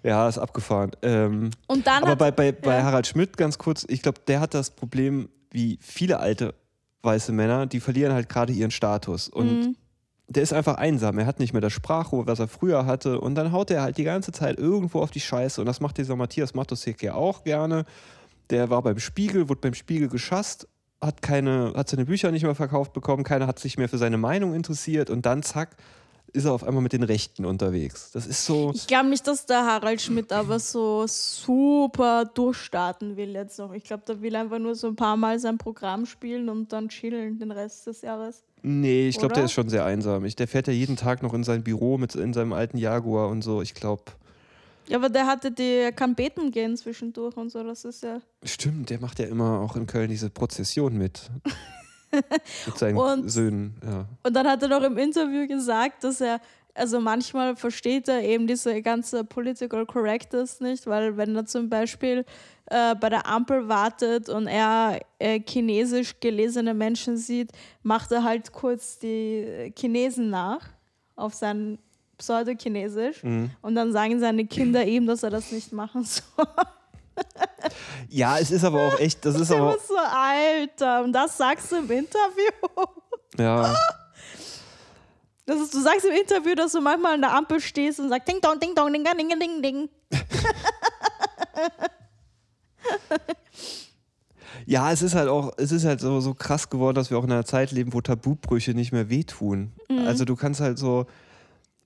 Ja, 0.03 0.29
ist 0.29 0.37
abgefahren. 0.37 0.91
Ähm, 1.01 1.49
Und 1.65 1.87
dann 1.87 2.03
aber 2.03 2.11
hat, 2.11 2.19
bei, 2.19 2.29
bei, 2.29 2.51
bei 2.51 2.75
ja. 2.77 2.83
Harald 2.83 3.07
Schmidt 3.07 3.35
ganz 3.35 3.57
kurz, 3.57 3.83
ich 3.89 4.03
glaube, 4.03 4.19
der 4.27 4.41
hat 4.41 4.53
das 4.53 4.69
Problem, 4.69 5.29
wie 5.49 5.79
viele 5.81 6.19
alte 6.19 6.53
weiße 7.01 7.31
Männer, 7.31 7.65
die 7.65 7.79
verlieren 7.79 8.13
halt 8.13 8.29
gerade 8.29 8.53
ihren 8.53 8.69
Status. 8.69 9.27
Und 9.27 9.47
Mhm. 9.47 9.75
der 10.27 10.43
ist 10.43 10.53
einfach 10.53 10.75
einsam. 10.75 11.17
Er 11.17 11.25
hat 11.25 11.39
nicht 11.39 11.51
mehr 11.51 11.61
das 11.63 11.73
Sprachrohr, 11.73 12.27
was 12.27 12.37
er 12.37 12.47
früher 12.47 12.85
hatte. 12.85 13.19
Und 13.19 13.33
dann 13.33 13.51
haut 13.51 13.71
er 13.71 13.81
halt 13.81 13.97
die 13.97 14.03
ganze 14.03 14.33
Zeit 14.33 14.59
irgendwo 14.59 15.01
auf 15.01 15.09
die 15.09 15.19
Scheiße. 15.19 15.59
Und 15.61 15.65
das 15.65 15.81
macht 15.81 15.97
dieser 15.97 16.15
Matthias 16.15 16.53
Matosek 16.53 17.01
ja 17.01 17.15
auch 17.15 17.43
gerne. 17.43 17.85
Der 18.51 18.69
war 18.69 18.83
beim 18.83 18.99
Spiegel, 18.99 19.49
wurde 19.49 19.61
beim 19.61 19.73
Spiegel 19.73 20.09
geschasst, 20.09 20.67
hat, 21.01 21.21
keine, 21.21 21.73
hat 21.75 21.89
seine 21.89 22.05
Bücher 22.05 22.31
nicht 22.31 22.43
mehr 22.43 22.55
verkauft 22.55 22.93
bekommen, 22.93 23.23
keiner 23.23 23.47
hat 23.47 23.59
sich 23.59 23.77
mehr 23.77 23.89
für 23.89 23.97
seine 23.97 24.17
Meinung 24.17 24.53
interessiert. 24.53 25.09
Und 25.09 25.25
dann, 25.25 25.43
zack, 25.43 25.77
ist 26.35 26.45
er 26.45 26.53
auf 26.53 26.63
einmal 26.63 26.83
mit 26.83 26.93
den 26.93 27.03
Rechten 27.03 27.45
unterwegs. 27.45 28.11
Das 28.11 28.27
ist 28.27 28.45
so. 28.45 28.71
Ich 28.75 28.87
glaube 28.87 29.09
nicht, 29.09 29.25
dass 29.25 29.45
der 29.45 29.65
Harald 29.65 30.01
Schmidt 30.01 30.33
aber 30.33 30.59
so 30.59 31.05
super 31.07 32.25
durchstarten 32.25 33.15
will 33.15 33.29
jetzt 33.29 33.57
noch. 33.57 33.73
Ich 33.73 33.85
glaube, 33.85 34.03
der 34.07 34.21
will 34.21 34.35
einfach 34.35 34.59
nur 34.59 34.75
so 34.75 34.87
ein 34.87 34.95
paar 34.95 35.15
Mal 35.15 35.39
sein 35.39 35.57
Programm 35.57 36.05
spielen 36.05 36.49
und 36.49 36.73
dann 36.73 36.89
chillen 36.89 37.39
den 37.39 37.51
Rest 37.51 37.87
des 37.87 38.01
Jahres. 38.01 38.43
Nee, 38.61 39.07
ich 39.07 39.17
glaube, 39.17 39.33
der 39.33 39.45
ist 39.45 39.53
schon 39.53 39.69
sehr 39.69 39.85
einsam. 39.85 40.25
Ich, 40.25 40.35
der 40.35 40.47
fährt 40.47 40.67
ja 40.67 40.73
jeden 40.73 40.97
Tag 40.97 41.23
noch 41.23 41.33
in 41.33 41.43
sein 41.43 41.63
Büro 41.63 41.97
mit 41.97 42.15
in 42.15 42.33
seinem 42.33 42.51
alten 42.51 42.77
Jaguar 42.77 43.29
und 43.29 43.43
so. 43.43 43.61
Ich 43.61 43.73
glaube, 43.73 44.03
Ja, 44.87 44.97
aber 44.97 45.09
der 45.09 45.25
hatte 45.25 45.51
die, 45.51 45.77
er 45.83 45.91
kann 45.91 46.15
beten 46.15 46.51
gehen 46.51 46.77
zwischendurch 46.77 47.35
und 47.37 47.49
so. 47.51 47.63
Das 47.63 47.85
ist 47.85 48.03
ja. 48.03 48.19
stimmt, 48.43 48.89
der 48.89 48.99
macht 48.99 49.19
ja 49.19 49.25
immer 49.25 49.59
auch 49.59 49.75
in 49.75 49.87
Köln 49.87 50.09
diese 50.09 50.29
Prozession 50.29 50.97
mit. 50.97 51.29
mit 52.65 52.77
seinen 52.77 52.97
Und- 52.97 53.29
Söhnen, 53.29 53.75
ja. 53.83 54.05
Und 54.23 54.35
dann 54.35 54.47
hat 54.47 54.61
er 54.61 54.69
noch 54.69 54.83
im 54.83 54.97
Interview 54.97 55.47
gesagt, 55.47 56.03
dass 56.03 56.21
er, 56.21 56.39
also 56.73 56.99
manchmal 56.99 57.55
versteht 57.55 58.07
er 58.07 58.21
eben 58.21 58.47
diese 58.47 58.81
ganze 58.81 59.23
Political 59.23 59.85
Correctness 59.85 60.59
nicht, 60.59 60.85
weil 60.87 61.17
wenn 61.17 61.35
er 61.35 61.45
zum 61.45 61.69
Beispiel 61.69 62.25
äh, 62.67 62.95
bei 62.95 63.09
der 63.09 63.27
Ampel 63.27 63.67
wartet 63.67 64.29
und 64.29 64.47
er 64.47 64.99
äh, 65.19 65.39
chinesisch 65.47 66.19
gelesene 66.19 66.73
Menschen 66.73 67.17
sieht, 67.17 67.51
macht 67.83 68.11
er 68.11 68.23
halt 68.23 68.51
kurz 68.51 68.99
die 68.99 69.73
Chinesen 69.77 70.29
nach 70.29 70.61
auf 71.15 71.33
sein 71.33 71.79
Pseudo-Chinesisch 72.17 73.23
Mhm. 73.23 73.51
und 73.61 73.75
dann 73.75 73.91
sagen 73.91 74.19
seine 74.19 74.45
Kinder 74.45 74.85
ihm, 74.85 75.05
dass 75.07 75.23
er 75.23 75.29
das 75.29 75.51
nicht 75.51 75.71
machen 75.71 76.03
soll. 76.05 76.45
Ja, 78.09 78.37
es 78.39 78.51
ist 78.51 78.63
aber 78.63 78.87
auch 78.87 78.99
echt, 78.99 79.23
das 79.25 79.35
ist 79.39 79.49
Er 79.49 79.57
aber, 79.57 79.65
war 79.67 79.77
so, 79.79 79.95
Alter, 79.97 81.03
und 81.03 81.13
das 81.13 81.37
sagst 81.37 81.71
du 81.71 81.77
im 81.77 81.89
Interview? 81.89 82.51
ja, 83.37 83.73
Das 85.45 85.59
ist, 85.61 85.73
du 85.73 85.79
sagst 85.81 86.05
im 86.05 86.13
Interview, 86.13 86.55
dass 86.55 86.71
du 86.73 86.81
manchmal 86.81 87.13
an 87.13 87.21
der 87.21 87.33
Ampel 87.33 87.59
stehst 87.61 87.99
und 87.99 88.09
sagst 88.09 88.27
Ding 88.27 88.41
dong, 88.41 88.59
ding 88.59 88.73
dong, 88.75 88.91
ding 88.91 89.03
ding 89.05 89.17
ding 89.29 89.39
ding 89.39 89.61
ding. 89.61 89.89
ja, 94.65 94.91
es 94.91 95.01
ist 95.01 95.15
halt 95.15 95.29
auch, 95.29 95.53
es 95.57 95.71
ist 95.71 95.85
halt 95.85 95.99
so, 96.01 96.19
so 96.19 96.33
krass 96.33 96.69
geworden, 96.69 96.95
dass 96.95 97.09
wir 97.11 97.17
auch 97.17 97.23
in 97.23 97.31
einer 97.31 97.45
Zeit 97.45 97.71
leben, 97.71 97.93
wo 97.93 98.01
Tabubrüche 98.01 98.73
nicht 98.73 98.91
mehr 98.91 99.09
wehtun. 99.09 99.73
Also 100.05 100.25
du 100.25 100.35
kannst 100.35 100.59
halt 100.61 100.77
so, 100.79 101.05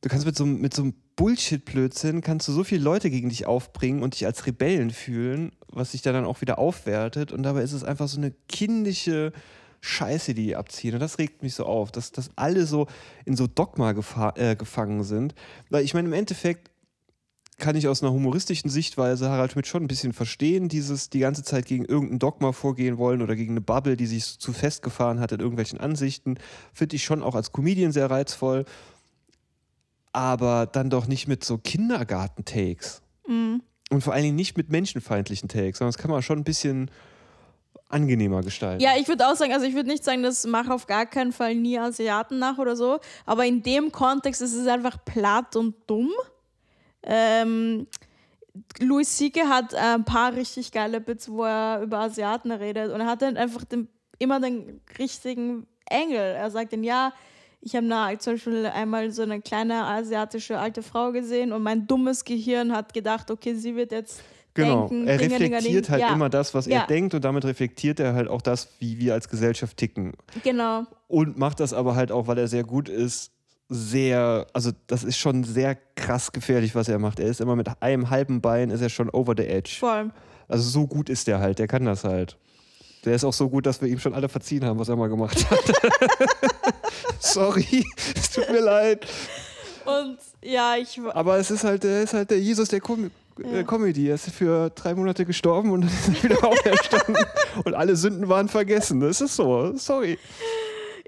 du 0.02 0.10
kannst 0.10 0.26
mit 0.26 0.36
so, 0.36 0.46
mit 0.46 0.74
so 0.74 0.84
einem 0.84 0.94
Bullshit-Blödsinn, 1.16 2.22
kannst 2.22 2.48
du 2.48 2.52
so 2.52 2.64
viele 2.64 2.84
Leute 2.84 3.10
gegen 3.10 3.30
dich 3.30 3.46
aufbringen 3.46 4.04
und 4.04 4.14
dich 4.14 4.26
als 4.26 4.46
Rebellen 4.46 4.92
fühlen, 4.92 5.52
was 5.68 5.92
sich 5.92 6.02
dann 6.02 6.26
auch 6.26 6.42
wieder 6.42 6.60
aufwertet. 6.60 7.32
Und 7.32 7.44
dabei 7.44 7.62
ist 7.62 7.74
es 7.74 7.84
einfach 7.84 8.08
so 8.08 8.18
eine 8.18 8.32
kindische 8.48 9.34
Scheiße, 9.82 10.34
die 10.34 10.46
die 10.46 10.56
abziehen. 10.56 10.94
Und 10.94 11.00
das 11.00 11.20
regt 11.20 11.44
mich 11.44 11.56
so 11.56 11.66
auf, 11.66 11.92
dass, 11.92 12.12
dass 12.12 12.30
alle 12.36 12.66
so 12.66 12.88
in 13.26 13.36
so 13.36 13.48
Dogma 13.48 13.92
äh, 14.36 14.56
gefangen 14.56 15.04
sind. 15.04 15.36
Weil 15.70 15.84
ich 15.84 15.94
meine, 15.94 16.08
im 16.08 16.14
Endeffekt 16.14 16.72
kann 17.58 17.76
ich 17.76 17.90
aus 17.90 18.02
einer 18.02 18.14
humoristischen 18.14 18.70
Sichtweise 18.70 19.30
Harald 19.30 19.52
Schmidt 19.52 19.68
schon 19.68 19.84
ein 19.84 19.90
bisschen 19.90 20.14
verstehen, 20.14 20.70
dieses 20.70 21.10
die 21.10 21.20
ganze 21.20 21.44
Zeit 21.44 21.66
gegen 21.66 21.84
irgendein 21.84 22.20
Dogma 22.20 22.54
vorgehen 22.54 22.98
wollen 22.98 23.22
oder 23.22 23.36
gegen 23.36 23.52
eine 23.52 23.62
Bubble, 23.62 23.98
die 23.98 24.06
sich 24.06 24.40
zu 24.40 24.54
festgefahren 24.54 25.20
hat 25.20 25.34
in 25.34 25.42
irgendwelchen 25.42 25.80
Ansichten. 25.80 26.38
Finde 26.74 26.96
ich 26.96 27.04
schon 27.04 27.22
auch 27.22 27.36
als 27.36 27.52
Comedian 27.52 27.92
sehr 27.92 28.10
reizvoll. 28.10 28.64
Aber 30.20 30.66
dann 30.66 30.90
doch 30.90 31.08
nicht 31.08 31.30
mit 31.30 31.46
so 31.46 31.58
Kindergarten-Takes. 31.58 33.02
Und 33.90 34.02
vor 34.02 34.12
allen 34.12 34.24
Dingen 34.24 34.36
nicht 34.36 34.58
mit 34.58 34.70
menschenfeindlichen 34.70 35.48
Takes, 35.48 35.80
sondern 35.80 35.94
das 35.94 35.98
kann 35.98 36.12
man 36.12 36.22
schon 36.22 36.40
ein 36.40 36.44
bisschen 36.44 36.92
angenehmer 37.88 38.42
gestalten. 38.42 38.84
Ja, 38.84 38.92
ich 39.00 39.08
würde 39.08 39.26
auch 39.26 39.36
sagen, 39.36 39.54
also 39.54 39.66
ich 39.66 39.76
würde 39.76 39.88
nicht 39.88 40.04
sagen, 40.04 40.22
das 40.22 40.46
mache 40.46 40.74
auf 40.74 40.88
gar 40.88 41.06
keinen 41.06 41.32
Fall 41.32 41.56
nie 41.56 41.80
Asiaten 41.80 42.38
nach 42.38 42.58
oder 42.58 42.76
so, 42.76 43.00
aber 43.26 43.46
in 43.46 43.64
dem 43.64 43.94
Kontext 43.94 44.42
ist 44.42 44.54
es 44.54 44.68
einfach 44.68 44.98
platt 45.06 45.56
und 45.56 45.76
dumm. 45.88 46.12
Ähm, 47.04 47.88
Louis 48.80 49.16
C.K. 49.16 49.48
hat 49.48 49.74
ein 49.74 50.04
paar 50.04 50.34
richtig 50.34 50.74
geile 50.74 51.00
Bits, 51.00 51.30
wo 51.30 51.46
er 51.46 51.82
über 51.82 52.00
Asiaten 52.00 52.52
redet 52.52 52.92
und 52.92 53.00
er 53.00 53.08
hat 53.08 53.22
dann 53.22 53.38
einfach 53.38 53.64
den, 53.64 53.88
immer 54.18 54.42
den 54.42 54.82
richtigen 55.00 55.66
Engel. 55.86 56.36
Er 56.36 56.52
sagt 56.52 56.74
dann, 56.74 56.84
ja, 56.84 57.14
ich 57.62 57.76
habe 57.76 57.86
na- 57.86 58.18
zum 58.20 58.34
Beispiel 58.34 58.66
einmal 58.68 59.12
so 59.12 59.22
eine 59.24 59.42
kleine 59.42 59.84
asiatische 59.86 60.58
alte 60.60 60.82
Frau 60.82 61.12
gesehen 61.12 61.52
und 61.52 61.62
mein 61.64 61.88
dummes 61.88 62.24
Gehirn 62.26 62.72
hat 62.72 62.94
gedacht, 62.94 63.32
okay, 63.32 63.54
sie 63.56 63.76
wird 63.76 63.92
jetzt 63.92 64.22
Genau, 64.54 64.88
denken, 64.88 65.08
er 65.08 65.20
reflektiert 65.20 65.90
halt 65.90 66.02
ja, 66.02 66.14
immer 66.14 66.30
das, 66.30 66.54
was 66.54 66.66
Ja. 66.66 66.82
er 66.82 66.88
denkt 66.88 67.14
und 67.14 67.24
damit 67.24 67.46
reflektiert 67.46 68.00
er 68.00 68.14
halt 68.14 68.28
auch 68.28 68.42
das, 68.42 68.70
wie 68.80 68.98
wir 69.00 69.14
als 69.14 69.30
Gesellschaft 69.30 69.78
ticken. 69.78 70.14
Genau. 70.44 70.86
Und 71.08 71.38
macht 71.38 71.60
das 71.60 71.72
aber 71.74 71.96
halt 71.96 72.12
auch, 72.12 72.28
weil 72.28 72.38
er 72.38 72.48
sehr 72.48 72.64
gut 72.64 72.90
ist, 72.90 73.32
sehr, 73.70 74.48
also 74.54 74.72
das 74.88 75.04
ist 75.04 75.18
schon 75.18 75.44
sehr 75.44 75.76
krass 75.96 76.32
gefährlich, 76.32 76.74
was 76.76 76.90
er 76.90 76.98
macht. 76.98 77.20
Er 77.20 77.28
ist 77.28 77.40
immer 77.40 77.56
mit 77.56 77.70
einem 77.82 78.10
halben 78.10 78.42
Bein, 78.42 78.72
ist 78.72 78.82
er 78.82 78.90
schon 78.90 79.10
over 79.12 79.36
the 79.38 79.46
edge. 79.46 79.76
Voll. 79.80 80.10
Also 80.48 80.68
so 80.68 80.88
gut 80.88 81.08
ist 81.10 81.28
der 81.28 81.40
halt, 81.40 81.60
der 81.60 81.68
kann 81.68 81.86
das 81.86 82.04
halt. 82.04 82.38
Der 83.06 83.16
ist 83.16 83.24
auch 83.24 83.34
so 83.34 83.50
gut, 83.50 83.66
dass 83.66 83.82
wir 83.82 83.88
ihm 83.88 84.00
schon 84.00 84.14
alle 84.14 84.28
verziehen 84.30 84.66
haben, 84.66 84.78
was 84.80 84.90
er 84.90 84.96
mal 84.96 85.08
gemacht 85.10 85.50
hat. 85.50 85.60
Sorry, 87.20 87.86
es 88.16 88.32
tut 88.32 88.50
mir 88.52 88.60
leid. 88.62 89.06
Und 89.86 90.18
ja, 90.44 90.76
ich 90.76 91.00
Aber 91.14 91.38
es 91.38 91.50
ist 91.52 91.64
halt, 91.64 91.84
er 91.86 92.04
ist 92.04 92.14
halt 92.14 92.30
der 92.32 92.40
Jesus 92.40 92.68
der 92.70 92.80
Com 92.82 93.10
Ja. 93.40 93.60
äh, 93.60 93.64
Comedy. 93.64 94.10
Er 94.10 94.16
ist 94.16 94.30
für 94.32 94.70
drei 94.72 94.94
Monate 94.94 95.26
gestorben 95.26 95.72
und 95.72 95.82
dann 95.82 95.90
ist 95.90 96.10
er 96.10 96.24
wieder 96.24 96.44
auferstanden. 96.48 97.18
und 97.64 97.74
alle 97.74 97.96
Sünden 97.96 98.28
waren 98.30 98.50
vergessen. 98.50 99.00
Das 99.00 99.22
ist 99.22 99.36
so. 99.36 99.76
Sorry. 99.78 100.20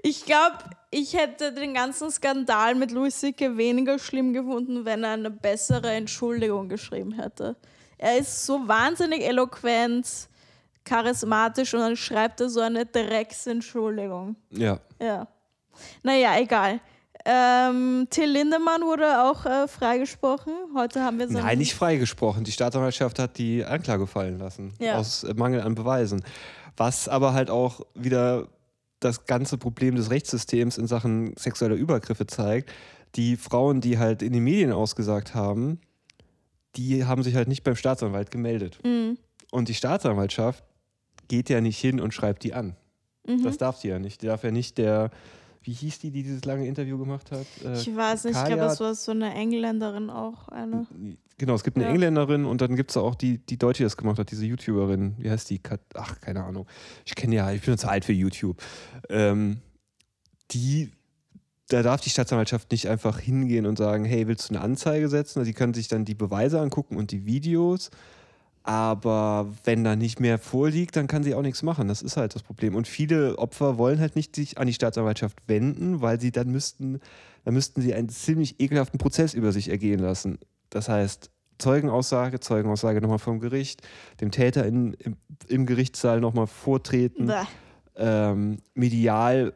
Ich 0.02 0.24
glaube, 0.24 0.56
ich 0.90 1.14
hätte 1.14 1.52
den 1.52 1.74
ganzen 1.74 2.10
Skandal 2.10 2.74
mit 2.74 2.90
Louis 2.90 3.18
C.K. 3.20 3.56
weniger 3.56 3.98
schlimm 3.98 4.32
gefunden, 4.32 4.84
wenn 4.84 5.04
er 5.04 5.12
eine 5.12 5.30
bessere 5.30 5.90
Entschuldigung 5.92 6.68
geschrieben 6.68 7.12
hätte. 7.12 7.54
Er 7.98 8.18
ist 8.18 8.44
so 8.46 8.66
wahnsinnig 8.66 9.22
eloquent, 9.22 10.06
charismatisch 10.84 11.74
und 11.74 11.80
dann 11.80 11.96
schreibt 11.96 12.40
er 12.40 12.48
so 12.48 12.60
eine 12.60 12.86
Drecksentschuldigung. 12.86 14.36
Ja. 14.50 14.78
Ja. 15.00 15.28
Naja, 16.02 16.38
egal. 16.38 16.80
Ähm, 17.24 18.08
Till 18.10 18.30
Lindemann 18.30 18.82
wurde 18.82 19.22
auch 19.22 19.46
äh, 19.46 19.68
freigesprochen. 19.68 20.52
Heute 20.74 21.02
haben 21.02 21.18
wir 21.18 21.28
so 21.28 21.38
Nein, 21.38 21.58
nicht 21.58 21.74
freigesprochen. 21.74 22.42
Die 22.42 22.52
Staatsanwaltschaft 22.52 23.18
hat 23.18 23.38
die 23.38 23.64
Anklage 23.64 24.06
fallen 24.06 24.38
lassen. 24.38 24.74
Ja. 24.80 24.96
Aus 24.96 25.24
Mangel 25.36 25.60
an 25.60 25.74
Beweisen. 25.74 26.24
Was 26.76 27.08
aber 27.08 27.32
halt 27.32 27.48
auch 27.48 27.82
wieder 27.94 28.48
das 29.02 29.26
ganze 29.26 29.58
Problem 29.58 29.96
des 29.96 30.10
Rechtssystems 30.10 30.78
in 30.78 30.86
Sachen 30.86 31.34
sexueller 31.36 31.74
Übergriffe 31.74 32.26
zeigt. 32.26 32.70
Die 33.14 33.36
Frauen, 33.36 33.80
die 33.80 33.98
halt 33.98 34.22
in 34.22 34.32
den 34.32 34.44
Medien 34.44 34.72
ausgesagt 34.72 35.34
haben, 35.34 35.80
die 36.76 37.04
haben 37.04 37.22
sich 37.22 37.34
halt 37.34 37.48
nicht 37.48 37.64
beim 37.64 37.76
Staatsanwalt 37.76 38.30
gemeldet. 38.30 38.78
Mhm. 38.84 39.18
Und 39.50 39.68
die 39.68 39.74
Staatsanwaltschaft 39.74 40.64
geht 41.28 41.48
ja 41.48 41.60
nicht 41.60 41.78
hin 41.78 42.00
und 42.00 42.12
schreibt 42.14 42.42
die 42.44 42.54
an. 42.54 42.76
Mhm. 43.26 43.42
Das 43.42 43.56
darf 43.58 43.80
die 43.80 43.88
ja 43.88 43.98
nicht. 43.98 44.22
Die 44.22 44.26
darf 44.26 44.42
ja 44.44 44.50
nicht 44.50 44.78
der, 44.78 45.10
wie 45.62 45.72
hieß 45.72 46.00
die, 46.00 46.10
die 46.10 46.22
dieses 46.22 46.44
lange 46.44 46.66
Interview 46.66 46.98
gemacht 46.98 47.30
hat? 47.30 47.46
Äh, 47.64 47.74
Ich 47.74 47.94
weiß 47.94 48.24
nicht, 48.24 48.32
ich 48.36 48.42
Kaya- 48.42 48.54
glaube, 48.56 48.72
es 48.72 48.80
war 48.80 48.94
so 48.94 49.12
eine 49.12 49.32
Engländerin 49.34 50.10
auch. 50.10 50.48
Eine. 50.48 50.86
Genau, 51.38 51.54
es 51.54 51.64
gibt 51.64 51.76
eine 51.76 51.86
Ja. 51.86 51.90
Engländerin 51.92 52.44
und 52.44 52.60
dann 52.60 52.76
gibt 52.76 52.90
es 52.90 52.96
auch 52.96 53.14
die, 53.14 53.38
die 53.38 53.58
Deutsche, 53.58 53.78
die 53.78 53.84
das 53.84 53.96
gemacht 53.96 54.18
hat, 54.18 54.30
diese 54.30 54.44
YouTuberin. 54.44 55.14
Wie 55.18 55.30
heißt 55.30 55.50
die? 55.50 55.60
Ach, 55.94 56.20
keine 56.20 56.44
Ahnung. 56.44 56.66
Ich 57.04 57.14
kenne 57.14 57.34
ja, 57.36 57.50
ich 57.52 57.62
bin 57.62 57.76
zu 57.78 57.88
alt 57.88 58.04
für 58.04 58.12
YouTube. 58.12 58.60
Ähm, 59.08 59.58
die, 60.50 60.90
da 61.68 61.82
darf 61.82 62.00
die 62.00 62.10
Staatsanwaltschaft 62.10 62.70
nicht 62.72 62.88
einfach 62.88 63.18
hingehen 63.18 63.66
und 63.66 63.78
sagen, 63.78 64.04
hey, 64.04 64.26
willst 64.28 64.50
du 64.50 64.54
eine 64.54 64.62
Anzeige 64.64 65.08
setzen? 65.08 65.38
Also 65.38 65.48
die 65.48 65.54
können 65.54 65.74
sich 65.74 65.88
dann 65.88 66.04
die 66.04 66.14
Beweise 66.14 66.60
angucken 66.60 66.96
und 66.96 67.10
die 67.12 67.24
Videos. 67.24 67.90
Aber 68.64 69.48
wenn 69.64 69.82
da 69.82 69.96
nicht 69.96 70.20
mehr 70.20 70.38
vorliegt, 70.38 70.94
dann 70.96 71.08
kann 71.08 71.24
sie 71.24 71.34
auch 71.34 71.42
nichts 71.42 71.62
machen. 71.62 71.88
Das 71.88 72.00
ist 72.00 72.16
halt 72.16 72.34
das 72.34 72.42
Problem. 72.42 72.76
Und 72.76 72.86
viele 72.86 73.38
Opfer 73.38 73.76
wollen 73.76 73.98
halt 73.98 74.14
nicht 74.14 74.36
sich 74.36 74.58
an 74.58 74.68
die 74.68 74.72
Staatsanwaltschaft 74.72 75.38
wenden, 75.48 76.00
weil 76.00 76.20
sie 76.20 76.30
dann 76.30 76.50
müssten, 76.50 77.00
dann 77.44 77.54
müssten 77.54 77.80
sie 77.82 77.92
einen 77.92 78.08
ziemlich 78.08 78.60
ekelhaften 78.60 78.98
Prozess 78.98 79.34
über 79.34 79.50
sich 79.50 79.68
ergehen 79.68 79.98
lassen. 79.98 80.38
Das 80.70 80.88
heißt, 80.88 81.30
Zeugenaussage, 81.58 82.40
Zeugenaussage 82.40 83.00
nochmal 83.00 83.18
vom 83.18 83.40
Gericht, 83.40 83.82
dem 84.20 84.30
Täter 84.30 84.64
in, 84.64 84.94
im, 84.94 85.16
im 85.48 85.66
Gerichtssaal 85.66 86.20
nochmal 86.20 86.46
vortreten, 86.46 87.32
ähm, 87.96 88.58
medial 88.74 89.54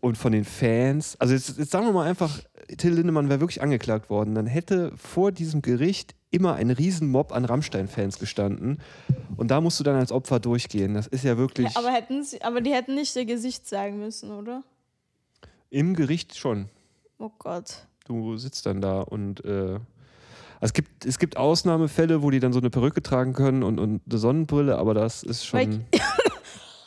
und 0.00 0.18
von 0.18 0.32
den 0.32 0.44
Fans. 0.44 1.16
Also 1.18 1.34
jetzt, 1.34 1.58
jetzt 1.58 1.70
sagen 1.70 1.86
wir 1.86 1.92
mal 1.92 2.06
einfach, 2.06 2.38
Till 2.76 2.92
Lindemann 2.92 3.28
wäre 3.28 3.40
wirklich 3.40 3.62
angeklagt 3.62 4.10
worden. 4.10 4.34
Dann 4.34 4.46
hätte 4.46 4.92
vor 4.96 5.32
diesem 5.32 5.62
Gericht 5.62 6.14
immer 6.30 6.54
ein 6.54 6.70
Riesenmob 6.70 7.32
an 7.32 7.44
Rammstein-Fans 7.44 8.18
gestanden. 8.18 8.80
Und 9.36 9.50
da 9.50 9.60
musst 9.60 9.80
du 9.80 9.84
dann 9.84 9.96
als 9.96 10.12
Opfer 10.12 10.40
durchgehen. 10.40 10.94
Das 10.94 11.06
ist 11.06 11.24
ja 11.24 11.38
wirklich. 11.38 11.72
Ja, 11.72 11.80
aber, 11.80 11.90
hätten 11.90 12.22
sie, 12.22 12.42
aber 12.42 12.60
die 12.60 12.72
hätten 12.72 12.94
nicht 12.94 13.16
ihr 13.16 13.24
Gesicht 13.24 13.66
zeigen 13.66 13.98
müssen, 13.98 14.30
oder? 14.30 14.62
Im 15.70 15.94
Gericht 15.94 16.36
schon. 16.36 16.68
Oh 17.18 17.30
Gott. 17.38 17.86
Du 18.06 18.36
sitzt 18.36 18.66
dann 18.66 18.80
da 18.80 19.00
und 19.00 19.44
äh, 19.44 19.78
es, 20.60 20.72
gibt, 20.72 21.04
es 21.04 21.18
gibt 21.18 21.36
Ausnahmefälle, 21.36 22.22
wo 22.22 22.30
die 22.30 22.40
dann 22.40 22.52
so 22.52 22.58
eine 22.58 22.70
Perücke 22.70 23.02
tragen 23.02 23.32
können 23.32 23.62
und, 23.62 23.78
und 23.78 24.02
eine 24.08 24.18
Sonnenbrille, 24.18 24.78
aber 24.78 24.94
das 24.94 25.22
ist 25.22 25.44
schon. 25.44 25.84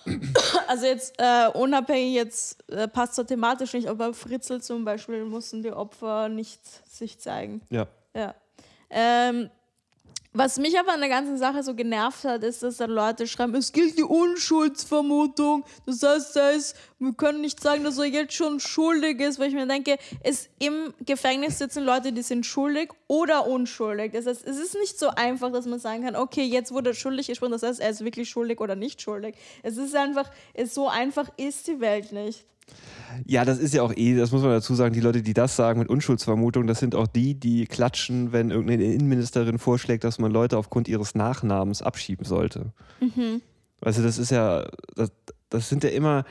Also 0.67 0.85
jetzt 0.85 1.15
äh, 1.17 1.47
unabhängig, 1.53 2.13
jetzt 2.13 2.69
äh, 2.69 2.87
passt 2.87 3.15
so 3.15 3.23
thematisch 3.23 3.73
nicht, 3.73 3.87
aber 3.87 4.13
Fritzl 4.13 4.61
zum 4.61 4.85
Beispiel 4.85 5.25
mussten 5.25 5.63
die 5.63 5.71
Opfer 5.71 6.29
nicht 6.29 6.61
sich 6.89 7.19
zeigen. 7.19 7.61
Ja. 7.69 7.87
Ja. 8.15 8.35
Ähm, 8.89 9.49
was 10.33 10.57
mich 10.57 10.79
aber 10.79 10.93
an 10.93 11.01
der 11.01 11.09
ganzen 11.09 11.37
Sache 11.37 11.61
so 11.61 11.75
genervt 11.75 12.23
hat, 12.23 12.43
ist, 12.43 12.63
dass 12.63 12.77
dann 12.77 12.91
Leute 12.91 13.27
schreiben, 13.27 13.53
es 13.55 13.73
gilt 13.73 13.97
die 13.97 14.03
Unschuldsvermutung. 14.03 15.65
Das 15.85 16.01
heißt, 16.01 16.35
das 16.35 16.43
heißt, 16.43 16.75
wir 16.99 17.13
können 17.13 17.41
nicht 17.41 17.61
sagen, 17.61 17.83
dass 17.83 17.97
er 17.97 18.05
jetzt 18.05 18.33
schon 18.33 18.61
schuldig 18.61 19.19
ist, 19.19 19.39
weil 19.39 19.49
ich 19.49 19.55
mir 19.55 19.67
denke, 19.67 19.97
es 20.23 20.47
im 20.59 20.93
Gefängnis 21.05 21.57
sitzen 21.59 21.83
Leute, 21.83 22.13
die 22.13 22.21
sind 22.21 22.45
schuldig 22.45 22.91
oder 23.07 23.45
unschuldig. 23.45 24.13
Das 24.13 24.25
heißt, 24.25 24.47
es 24.47 24.57
ist 24.57 24.75
nicht 24.75 24.97
so 24.97 25.09
einfach, 25.09 25.51
dass 25.51 25.65
man 25.65 25.79
sagen 25.79 26.03
kann, 26.03 26.15
okay, 26.15 26.43
jetzt 26.43 26.71
wurde 26.71 26.91
er 26.91 26.93
schuldig 26.93 27.27
gesprochen, 27.27 27.51
das 27.51 27.63
heißt, 27.63 27.81
er 27.81 27.89
ist 27.89 28.05
wirklich 28.05 28.29
schuldig 28.29 28.61
oder 28.61 28.75
nicht 28.75 29.01
schuldig. 29.01 29.35
Es 29.63 29.75
ist 29.75 29.95
einfach, 29.95 30.31
so 30.65 30.87
einfach 30.87 31.27
ist 31.35 31.67
die 31.67 31.81
Welt 31.81 32.13
nicht. 32.13 32.45
Ja, 33.25 33.45
das 33.45 33.59
ist 33.59 33.73
ja 33.73 33.83
auch 33.83 33.93
eh, 33.95 34.15
das 34.15 34.31
muss 34.31 34.41
man 34.41 34.51
dazu 34.51 34.73
sagen, 34.75 34.93
die 34.93 35.01
Leute, 35.01 35.21
die 35.21 35.33
das 35.33 35.55
sagen 35.55 35.79
mit 35.79 35.89
Unschuldsvermutung, 35.89 36.67
das 36.67 36.79
sind 36.79 36.95
auch 36.95 37.07
die, 37.07 37.33
die 37.33 37.65
klatschen, 37.65 38.31
wenn 38.31 38.51
irgendeine 38.51 38.85
Innenministerin 38.85 39.59
vorschlägt, 39.59 40.03
dass 40.03 40.19
man 40.19 40.31
Leute 40.31 40.57
aufgrund 40.57 40.87
ihres 40.87 41.15
Nachnamens 41.15 41.81
abschieben 41.81 42.25
sollte. 42.25 42.71
Mhm. 42.99 43.41
Also 43.81 44.01
das 44.03 44.17
ist 44.17 44.31
ja, 44.31 44.67
das, 44.95 45.11
das 45.49 45.69
sind 45.69 45.83
ja 45.83 45.89
immer, 45.89 46.23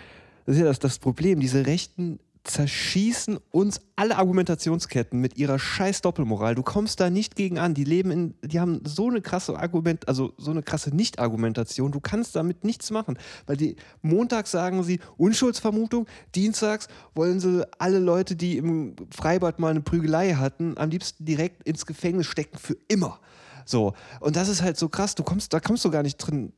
das 0.46 0.56
ist 0.56 0.60
ja 0.60 0.66
das, 0.66 0.78
das 0.78 0.98
Problem, 0.98 1.40
diese 1.40 1.66
rechten 1.66 2.18
zerschießen 2.44 3.38
uns 3.50 3.80
alle 3.96 4.16
Argumentationsketten 4.16 5.20
mit 5.20 5.36
ihrer 5.36 5.58
scheiß 5.58 6.00
Doppelmoral. 6.00 6.54
Du 6.54 6.62
kommst 6.62 6.98
da 7.00 7.10
nicht 7.10 7.36
gegen 7.36 7.58
an. 7.58 7.74
Die 7.74 7.84
leben 7.84 8.10
in, 8.10 8.34
die 8.42 8.60
haben 8.60 8.80
so 8.84 9.08
eine 9.08 9.20
krasse 9.20 9.58
Argument, 9.58 10.08
also 10.08 10.32
so 10.38 10.50
eine 10.50 10.62
krasse 10.62 10.94
Nicht-Argumentation. 10.94 11.92
Du 11.92 12.00
kannst 12.00 12.34
damit 12.36 12.64
nichts 12.64 12.90
machen. 12.90 13.18
Weil 13.46 13.56
die 13.56 13.76
montags 14.00 14.50
sagen 14.50 14.82
sie 14.82 15.00
Unschuldsvermutung, 15.18 16.06
dienstags 16.34 16.88
wollen 17.14 17.40
sie 17.40 17.66
alle 17.78 17.98
Leute, 17.98 18.36
die 18.36 18.56
im 18.56 18.96
Freibad 19.10 19.58
mal 19.58 19.68
eine 19.68 19.82
Prügelei 19.82 20.34
hatten, 20.34 20.78
am 20.78 20.90
liebsten 20.90 21.24
direkt 21.24 21.62
ins 21.68 21.84
Gefängnis 21.84 22.26
stecken 22.26 22.58
für 22.58 22.76
immer. 22.88 23.20
So. 23.66 23.92
Und 24.20 24.36
das 24.36 24.48
ist 24.48 24.62
halt 24.62 24.78
so 24.78 24.88
krass. 24.88 25.14
Du 25.14 25.22
kommst, 25.22 25.52
da 25.52 25.60
kommst 25.60 25.84
du 25.84 25.90
gar 25.90 26.02
nicht 26.02 26.16
drin 26.16 26.52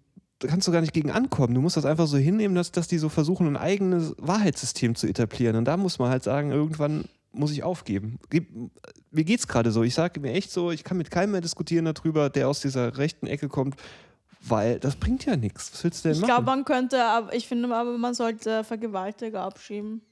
kannst 0.48 0.68
du 0.68 0.72
gar 0.72 0.80
nicht 0.80 0.92
gegen 0.92 1.10
ankommen. 1.10 1.54
Du 1.54 1.60
musst 1.60 1.76
das 1.76 1.84
einfach 1.84 2.06
so 2.06 2.16
hinnehmen, 2.16 2.54
dass, 2.54 2.72
dass 2.72 2.88
die 2.88 2.98
so 2.98 3.08
versuchen, 3.08 3.46
ein 3.46 3.56
eigenes 3.56 4.14
Wahrheitssystem 4.18 4.94
zu 4.94 5.06
etablieren. 5.06 5.56
Und 5.56 5.64
da 5.66 5.76
muss 5.76 5.98
man 5.98 6.10
halt 6.10 6.22
sagen, 6.22 6.50
irgendwann 6.50 7.04
muss 7.32 7.52
ich 7.52 7.62
aufgeben. 7.62 8.18
Mir 9.10 9.24
geht 9.24 9.40
es 9.40 9.48
gerade 9.48 9.70
so. 9.72 9.82
Ich 9.82 9.94
sage 9.94 10.20
mir 10.20 10.32
echt 10.32 10.50
so, 10.50 10.70
ich 10.70 10.84
kann 10.84 10.98
mit 10.98 11.10
keinem 11.10 11.32
mehr 11.32 11.40
diskutieren 11.40 11.84
darüber, 11.84 12.30
der 12.30 12.48
aus 12.48 12.60
dieser 12.60 12.98
rechten 12.98 13.26
Ecke 13.26 13.48
kommt, 13.48 13.76
weil 14.40 14.78
das 14.78 14.96
bringt 14.96 15.24
ja 15.24 15.36
nichts. 15.36 15.72
Was 15.72 15.84
willst 15.84 16.04
du 16.04 16.08
denn 16.08 16.16
ich 16.16 16.20
machen? 16.20 16.30
Ich 16.30 16.34
glaube, 16.34 16.46
man 16.46 16.64
könnte, 16.64 17.02
aber 17.02 17.34
ich 17.34 17.48
finde 17.48 17.74
aber, 17.74 17.96
man 17.96 18.14
sollte 18.14 18.64
Vergewaltiger 18.64 19.42
abschieben. 19.42 20.02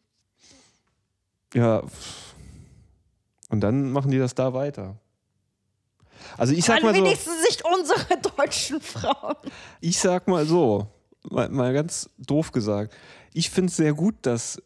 Ja. 1.52 1.82
Und 3.48 3.60
dann 3.60 3.90
machen 3.90 4.10
die 4.10 4.18
das 4.18 4.34
da 4.34 4.54
weiter. 4.54 4.96
Also 6.36 6.52
ich 6.52 6.64
sag 6.64 6.82
mal 6.82 6.94
so, 6.94 7.02
wenigstens 7.04 7.42
nicht 7.42 7.62
unsere 7.64 8.16
deutschen 8.36 8.80
Frauen. 8.80 9.36
Ich 9.80 9.98
sag 9.98 10.28
mal 10.28 10.46
so, 10.46 10.86
mal, 11.28 11.48
mal 11.48 11.72
ganz 11.72 12.10
doof 12.18 12.52
gesagt. 12.52 12.94
Ich 13.32 13.50
finde 13.50 13.70
es 13.70 13.76
sehr 13.76 13.92
gut, 13.94 14.14
dass 14.22 14.60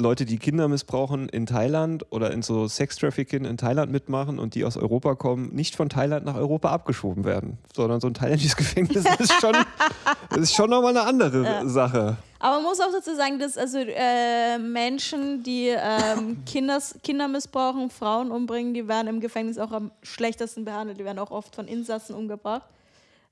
Leute, 0.00 0.24
die 0.24 0.38
Kinder 0.38 0.68
missbrauchen 0.68 1.28
in 1.28 1.46
Thailand 1.46 2.06
oder 2.10 2.32
in 2.32 2.42
so 2.42 2.66
Sex-Trafficking 2.66 3.44
in 3.44 3.56
Thailand 3.56 3.92
mitmachen 3.92 4.38
und 4.38 4.54
die 4.54 4.64
aus 4.64 4.76
Europa 4.76 5.14
kommen, 5.14 5.54
nicht 5.54 5.76
von 5.76 5.88
Thailand 5.88 6.24
nach 6.24 6.34
Europa 6.34 6.70
abgeschoben 6.70 7.24
werden, 7.24 7.58
sondern 7.74 8.00
so 8.00 8.08
ein 8.08 8.14
thailändisches 8.14 8.56
Gefängnis 8.60 9.04
ist 9.18 9.32
schon, 9.40 9.54
ist 10.36 10.54
schon 10.54 10.70
nochmal 10.70 10.96
eine 10.96 11.06
andere 11.06 11.44
ja. 11.44 11.66
Sache. 11.66 12.16
Aber 12.38 12.56
man 12.56 12.64
muss 12.64 12.80
auch 12.80 12.90
dazu 12.90 13.14
sagen, 13.14 13.38
dass 13.38 13.58
also 13.58 13.78
äh, 13.78 14.58
Menschen, 14.58 15.42
die 15.42 15.68
ähm, 15.68 16.42
Kinders, 16.46 16.98
Kinder 17.02 17.28
missbrauchen, 17.28 17.90
Frauen 17.90 18.30
umbringen, 18.30 18.72
die 18.72 18.88
werden 18.88 19.08
im 19.08 19.20
Gefängnis 19.20 19.58
auch 19.58 19.72
am 19.72 19.90
schlechtesten 20.02 20.64
behandelt. 20.64 20.98
Die 20.98 21.04
werden 21.04 21.18
auch 21.18 21.30
oft 21.30 21.54
von 21.54 21.68
Insassen 21.68 22.14
umgebracht. 22.14 22.66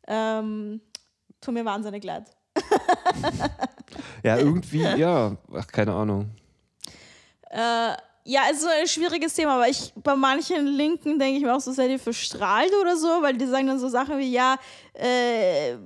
Ähm, 0.07 0.83
tut 1.41 1.55
mir 1.55 1.65
wahnsinnig 1.65 2.05
leid. 2.05 2.25
ja, 4.23 4.37
irgendwie, 4.39 4.83
ja, 4.83 5.37
ach, 5.55 5.67
keine 5.69 5.95
Ahnung. 5.95 6.31
Äh, 7.51 7.93
ja, 8.25 8.43
es 8.51 8.59
ist 8.59 8.67
ein 8.67 8.87
schwieriges 8.87 9.33
Thema, 9.33 9.55
aber 9.55 9.69
ich 9.69 9.93
bei 9.97 10.15
manchen 10.15 10.67
Linken 10.67 11.19
denke 11.19 11.39
ich 11.39 11.43
mir 11.43 11.55
auch 11.55 11.61
so, 11.61 11.73
seid 11.73 11.91
ihr 11.91 11.99
verstrahlt 11.99 12.73
oder 12.79 12.97
so, 12.97 13.09
weil 13.23 13.37
die 13.39 13.47
sagen 13.47 13.69
dann 13.69 13.79
so 13.79 13.89
Sachen 13.89 14.19
wie, 14.19 14.31
ja, 14.31 14.57
äh, 14.93 15.77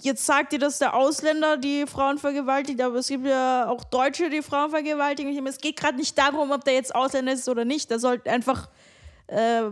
jetzt 0.00 0.24
sagt 0.24 0.52
ihr, 0.52 0.58
dass 0.58 0.78
der 0.78 0.94
Ausländer 0.94 1.56
die 1.56 1.86
Frauen 1.86 2.18
vergewaltigt, 2.18 2.80
aber 2.80 2.96
es 2.96 3.08
gibt 3.08 3.26
ja 3.26 3.68
auch 3.68 3.84
Deutsche, 3.84 4.30
die 4.30 4.42
Frauen 4.42 4.70
vergewaltigen. 4.70 5.34
Meine, 5.34 5.50
es 5.50 5.58
geht 5.58 5.76
gerade 5.76 5.98
nicht 5.98 6.16
darum, 6.16 6.50
ob 6.50 6.64
der 6.64 6.74
jetzt 6.74 6.94
Ausländer 6.94 7.32
ist 7.32 7.48
oder 7.48 7.64
nicht. 7.64 7.90
Der 7.90 7.98
sollte 7.98 8.30
einfach 8.30 8.68
äh, 9.26 9.64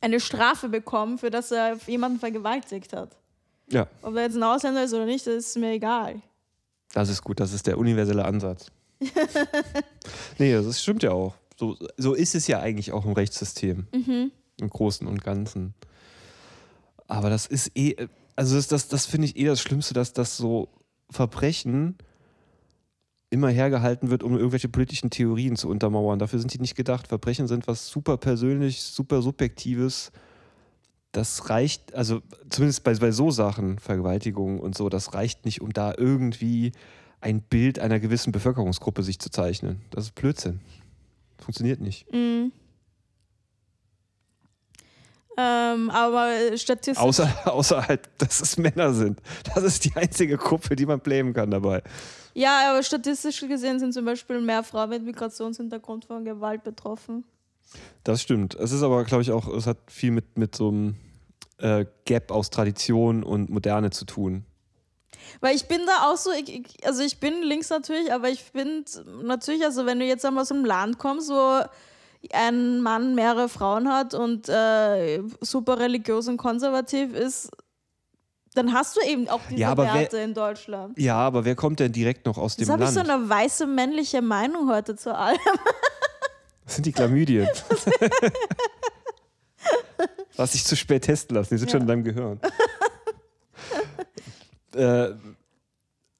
eine 0.00 0.18
Strafe 0.18 0.68
bekommen, 0.68 1.18
für 1.18 1.30
dass 1.30 1.50
er 1.50 1.76
jemanden 1.86 2.18
vergewaltigt 2.18 2.92
hat. 2.94 3.16
Ja. 3.68 3.86
Ob 4.02 4.16
er 4.16 4.22
jetzt 4.22 4.36
ein 4.36 4.42
Ausländer 4.42 4.82
ist 4.84 4.92
oder 4.94 5.06
nicht, 5.06 5.26
das 5.26 5.34
ist 5.34 5.58
mir 5.58 5.72
egal. 5.72 6.20
Das 6.94 7.08
ist 7.08 7.22
gut, 7.22 7.40
das 7.40 7.52
ist 7.52 7.66
der 7.66 7.78
universelle 7.78 8.24
Ansatz. 8.24 8.66
nee, 10.38 10.52
das 10.52 10.82
stimmt 10.82 11.02
ja 11.02 11.12
auch. 11.12 11.34
So, 11.58 11.76
so 11.96 12.14
ist 12.14 12.34
es 12.34 12.46
ja 12.46 12.60
eigentlich 12.60 12.92
auch 12.92 13.04
im 13.04 13.12
Rechtssystem. 13.12 13.86
Mhm. 13.94 14.32
Im 14.60 14.70
Großen 14.70 15.06
und 15.06 15.22
Ganzen. 15.22 15.74
Aber 17.08 17.30
das 17.30 17.46
ist 17.46 17.70
eh, 17.76 17.96
also 18.36 18.56
das, 18.56 18.68
das, 18.68 18.88
das 18.88 19.06
finde 19.06 19.26
ich 19.26 19.36
eh 19.36 19.44
das 19.44 19.60
Schlimmste, 19.60 19.94
dass 19.94 20.12
das 20.12 20.36
so 20.36 20.68
Verbrechen 21.10 21.96
immer 23.30 23.48
hergehalten 23.48 24.10
wird, 24.10 24.22
um 24.22 24.36
irgendwelche 24.36 24.68
politischen 24.68 25.10
Theorien 25.10 25.56
zu 25.56 25.68
untermauern. 25.68 26.18
Dafür 26.18 26.38
sind 26.38 26.52
die 26.52 26.60
nicht 26.60 26.74
gedacht. 26.74 27.08
Verbrechen 27.08 27.48
sind 27.48 27.66
was 27.66 27.88
super 27.88 28.18
persönlich, 28.18 28.82
super 28.82 29.22
subjektives. 29.22 30.12
Das 31.12 31.48
reicht, 31.48 31.94
also 31.94 32.20
zumindest 32.50 32.84
bei, 32.84 32.94
bei 32.94 33.10
so 33.10 33.30
Sachen, 33.30 33.78
Vergewaltigungen 33.78 34.60
und 34.60 34.76
so, 34.76 34.88
das 34.88 35.14
reicht 35.14 35.44
nicht, 35.44 35.60
um 35.60 35.72
da 35.72 35.94
irgendwie 35.96 36.72
ein 37.22 37.40
Bild 37.40 37.78
einer 37.78 38.00
gewissen 38.00 38.32
Bevölkerungsgruppe 38.32 39.02
sich 39.02 39.18
zu 39.18 39.30
zeichnen. 39.30 39.80
Das 39.90 40.04
ist 40.04 40.14
Blödsinn. 40.14 40.60
Funktioniert 41.38 41.80
nicht. 41.80 42.12
Mhm. 42.12 42.52
Ähm, 45.38 45.88
aber 45.90 46.56
statistisch. 46.56 46.98
Außer, 46.98 47.30
außer 47.44 47.88
halt, 47.88 48.10
dass 48.18 48.40
es 48.40 48.58
Männer 48.58 48.92
sind. 48.92 49.20
Das 49.54 49.64
ist 49.64 49.84
die 49.84 49.96
einzige 49.96 50.36
Gruppe, 50.36 50.76
die 50.76 50.84
man 50.84 51.00
blamen 51.00 51.32
kann 51.32 51.50
dabei. 51.50 51.82
Ja, 52.34 52.70
aber 52.70 52.82
statistisch 52.82 53.40
gesehen 53.40 53.78
sind 53.78 53.94
zum 53.94 54.04
Beispiel 54.04 54.40
mehr 54.40 54.62
Frauen 54.62 54.90
mit 54.90 55.04
Migrationshintergrund 55.04 56.04
von 56.04 56.24
Gewalt 56.24 56.64
betroffen. 56.64 57.24
Das 58.04 58.20
stimmt. 58.20 58.54
Es 58.54 58.72
ist 58.72 58.82
aber, 58.82 59.04
glaube 59.04 59.22
ich, 59.22 59.30
auch, 59.30 59.48
es 59.48 59.66
hat 59.66 59.78
viel 59.86 60.10
mit, 60.10 60.36
mit 60.36 60.54
so 60.54 60.68
einem 60.68 60.96
äh, 61.58 61.86
Gap 62.04 62.30
aus 62.30 62.50
Tradition 62.50 63.22
und 63.22 63.48
Moderne 63.48 63.90
zu 63.90 64.04
tun. 64.04 64.44
Weil 65.40 65.56
ich 65.56 65.66
bin 65.66 65.80
da 65.86 66.10
auch 66.10 66.16
so, 66.16 66.30
ich, 66.32 66.62
also 66.84 67.02
ich 67.02 67.18
bin 67.18 67.42
links 67.42 67.70
natürlich, 67.70 68.12
aber 68.12 68.28
ich 68.28 68.42
finde 68.42 68.84
natürlich, 69.22 69.64
also 69.64 69.86
wenn 69.86 69.98
du 69.98 70.04
jetzt 70.04 70.24
einmal 70.24 70.42
aus 70.42 70.52
einem 70.52 70.64
Land 70.64 70.98
kommst, 70.98 71.30
wo 71.30 71.62
ein 72.32 72.80
Mann 72.80 73.14
mehrere 73.14 73.48
Frauen 73.48 73.88
hat 73.88 74.14
und 74.14 74.48
äh, 74.48 75.22
super 75.40 75.78
religiös 75.78 76.28
und 76.28 76.36
konservativ 76.36 77.14
ist, 77.14 77.50
dann 78.54 78.72
hast 78.72 78.96
du 78.96 79.00
eben 79.06 79.28
auch 79.28 79.40
diese 79.48 79.60
ja, 79.60 79.76
Werte 79.76 80.16
wer, 80.16 80.24
in 80.24 80.34
Deutschland. 80.34 80.98
Ja, 80.98 81.16
aber 81.16 81.44
wer 81.44 81.54
kommt 81.54 81.80
denn 81.80 81.92
direkt 81.92 82.26
noch 82.26 82.36
aus 82.36 82.56
dem 82.56 82.68
Land? 82.68 82.80
Jetzt 82.80 82.96
habe 82.96 83.00
ich 83.00 83.08
so 83.08 83.12
eine 83.12 83.28
weiße 83.28 83.66
männliche 83.66 84.22
Meinung 84.22 84.68
heute 84.68 84.96
zu 84.96 85.14
allem. 85.14 85.38
Das 86.64 86.76
sind 86.76 86.86
die 86.86 86.92
Chlamydien. 86.92 87.48
Lass 90.36 90.52
dich 90.52 90.64
zu 90.64 90.76
spät 90.76 91.02
testen 91.02 91.36
lassen, 91.36 91.52
die 91.52 91.58
sind 91.58 91.68
ja. 91.68 91.72
schon 91.72 91.82
in 91.82 91.88
deinem 91.88 92.04
Gehirn. 92.04 92.40
Äh, 94.74 95.14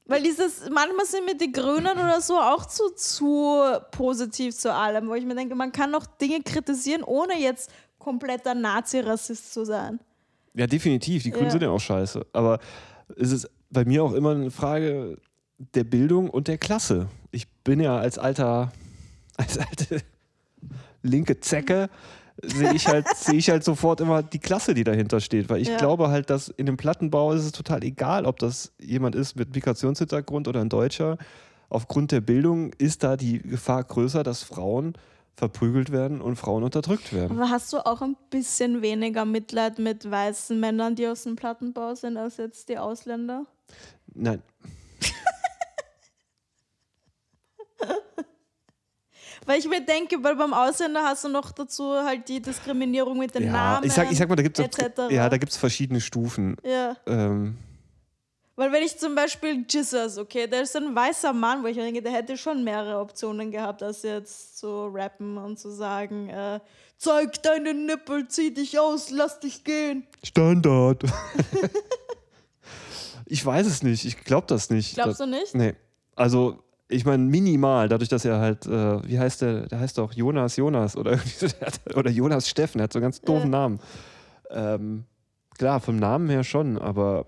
weil 0.06 0.22
dieses, 0.22 0.68
manchmal 0.68 1.06
sind 1.06 1.24
mir 1.24 1.36
die 1.36 1.52
Grünen 1.52 1.96
oder 1.96 2.20
so 2.20 2.34
auch 2.34 2.66
zu, 2.66 2.90
zu 2.96 3.62
positiv 3.92 4.54
zu 4.54 4.72
allem, 4.72 5.08
wo 5.08 5.14
ich 5.14 5.24
mir 5.24 5.34
denke, 5.34 5.54
man 5.54 5.72
kann 5.72 5.90
noch 5.90 6.06
Dinge 6.06 6.42
kritisieren, 6.42 7.02
ohne 7.02 7.38
jetzt 7.38 7.70
kompletter 7.98 8.54
Nazi-Rassist 8.54 9.54
zu 9.54 9.64
sein. 9.64 10.00
Ja, 10.54 10.66
definitiv. 10.66 11.22
Die 11.22 11.30
Grünen 11.30 11.46
ja. 11.46 11.50
sind 11.50 11.62
ja 11.62 11.70
auch 11.70 11.80
scheiße. 11.80 12.26
Aber 12.32 12.58
es 13.16 13.32
ist 13.32 13.48
bei 13.70 13.84
mir 13.84 14.02
auch 14.02 14.12
immer 14.12 14.32
eine 14.32 14.50
Frage, 14.50 15.16
der 15.56 15.84
Bildung 15.84 16.28
und 16.28 16.48
der 16.48 16.58
Klasse. 16.58 17.08
Ich 17.30 17.48
bin 17.48 17.80
ja 17.80 17.96
als 17.96 18.18
alter, 18.18 18.72
als 19.36 19.56
alte 19.58 20.02
linke 21.02 21.40
Zecke, 21.40 21.88
sehe 22.42 22.72
ich, 22.72 22.88
halt, 22.88 23.08
sehe 23.08 23.36
ich 23.36 23.50
halt 23.50 23.64
sofort 23.64 24.00
immer 24.00 24.22
die 24.22 24.38
Klasse, 24.38 24.74
die 24.74 24.84
dahinter 24.84 25.20
steht. 25.20 25.48
Weil 25.48 25.60
ich 25.60 25.68
Ja. 25.68 25.78
glaube 25.78 26.08
halt, 26.08 26.30
dass 26.30 26.48
in 26.48 26.66
dem 26.66 26.76
Plattenbau 26.76 27.32
ist 27.32 27.44
es 27.44 27.52
total 27.52 27.82
egal, 27.84 28.26
ob 28.26 28.38
das 28.38 28.72
jemand 28.80 29.14
ist 29.14 29.36
mit 29.36 29.54
Migrationshintergrund 29.54 30.48
oder 30.48 30.60
ein 30.60 30.68
Deutscher. 30.68 31.18
Aufgrund 31.68 32.12
der 32.12 32.20
Bildung 32.20 32.72
ist 32.78 33.02
da 33.02 33.16
die 33.16 33.38
Gefahr 33.40 33.82
größer, 33.84 34.22
dass 34.22 34.42
Frauen 34.42 34.94
verprügelt 35.34 35.90
werden 35.92 36.20
und 36.20 36.36
Frauen 36.36 36.62
unterdrückt 36.62 37.14
werden. 37.14 37.38
Aber 37.38 37.48
hast 37.50 37.72
du 37.72 37.78
auch 37.86 38.02
ein 38.02 38.16
bisschen 38.28 38.82
weniger 38.82 39.24
Mitleid 39.24 39.78
mit 39.78 40.08
weißen 40.10 40.58
Männern, 40.60 40.94
die 40.94 41.06
aus 41.08 41.22
dem 41.22 41.36
Plattenbau 41.36 41.94
sind, 41.94 42.18
als 42.18 42.36
jetzt 42.36 42.68
die 42.68 42.76
Ausländer? 42.76 43.46
Nein, 44.14 44.42
Weil 49.44 49.58
ich 49.58 49.68
mir 49.68 49.84
denke, 49.84 50.22
weil 50.22 50.36
beim 50.36 50.52
Ausländer 50.52 51.02
hast 51.02 51.24
du 51.24 51.28
noch 51.28 51.50
dazu 51.50 51.94
halt 51.94 52.28
die 52.28 52.40
Diskriminierung 52.40 53.18
mit 53.18 53.34
den 53.34 53.44
ja, 53.44 53.52
Namen. 53.52 53.86
ich 53.86 53.92
sag, 53.92 54.10
ich 54.10 54.18
sag 54.18 54.28
mal, 54.28 54.36
da 54.36 54.42
gibt 54.42 54.58
es 54.58 54.66
ja, 55.10 55.28
da 55.28 55.36
gibt's 55.36 55.56
verschiedene 55.56 56.00
Stufen. 56.00 56.56
Ja. 56.64 56.96
Ähm, 57.06 57.58
Weil 58.54 58.70
wenn 58.70 58.82
ich 58.84 58.96
zum 58.98 59.14
Beispiel 59.14 59.64
Jesus, 59.68 60.18
okay, 60.18 60.46
der 60.46 60.62
ist 60.62 60.76
ein 60.76 60.94
weißer 60.94 61.32
Mann, 61.32 61.62
wo 61.62 61.66
ich 61.66 61.76
mir 61.76 61.82
denke, 61.82 62.02
der 62.02 62.12
hätte 62.12 62.36
schon 62.36 62.62
mehrere 62.62 63.00
Optionen 63.00 63.50
gehabt, 63.50 63.82
als 63.82 64.02
jetzt 64.02 64.58
zu 64.58 64.86
rappen 64.86 65.36
und 65.38 65.58
zu 65.58 65.70
sagen, 65.70 66.28
äh, 66.28 66.60
zeig 66.96 67.42
deine 67.42 67.74
Nippel, 67.74 68.28
zieh 68.28 68.54
dich 68.54 68.78
aus, 68.78 69.10
lass 69.10 69.40
dich 69.40 69.64
gehen. 69.64 70.06
Standard. 70.22 71.02
ich 73.26 73.44
weiß 73.44 73.66
es 73.66 73.82
nicht. 73.82 74.04
Ich 74.04 74.22
glaube 74.22 74.46
das 74.46 74.70
nicht. 74.70 74.94
Glaubst 74.94 75.18
du 75.18 75.26
nicht? 75.26 75.54
Nee. 75.54 75.74
Also, 76.14 76.62
ich 76.92 77.04
meine, 77.04 77.22
minimal, 77.24 77.88
dadurch, 77.88 78.08
dass 78.08 78.24
er 78.24 78.38
halt, 78.38 78.66
äh, 78.66 79.08
wie 79.08 79.18
heißt 79.18 79.42
der? 79.42 79.66
Der 79.66 79.80
heißt 79.80 79.98
doch 79.98 80.12
Jonas 80.12 80.56
Jonas 80.56 80.96
oder, 80.96 81.18
oder 81.96 82.10
Jonas 82.10 82.48
Steffen, 82.48 82.78
der 82.78 82.84
hat 82.84 82.92
so 82.92 82.98
einen 82.98 83.04
ganz 83.04 83.20
doofen 83.20 83.52
Ja. 83.52 83.58
Namen. 83.58 83.80
Ähm, 84.50 85.04
klar, 85.58 85.80
vom 85.80 85.96
Namen 85.96 86.28
her 86.28 86.44
schon, 86.44 86.78
aber 86.78 87.26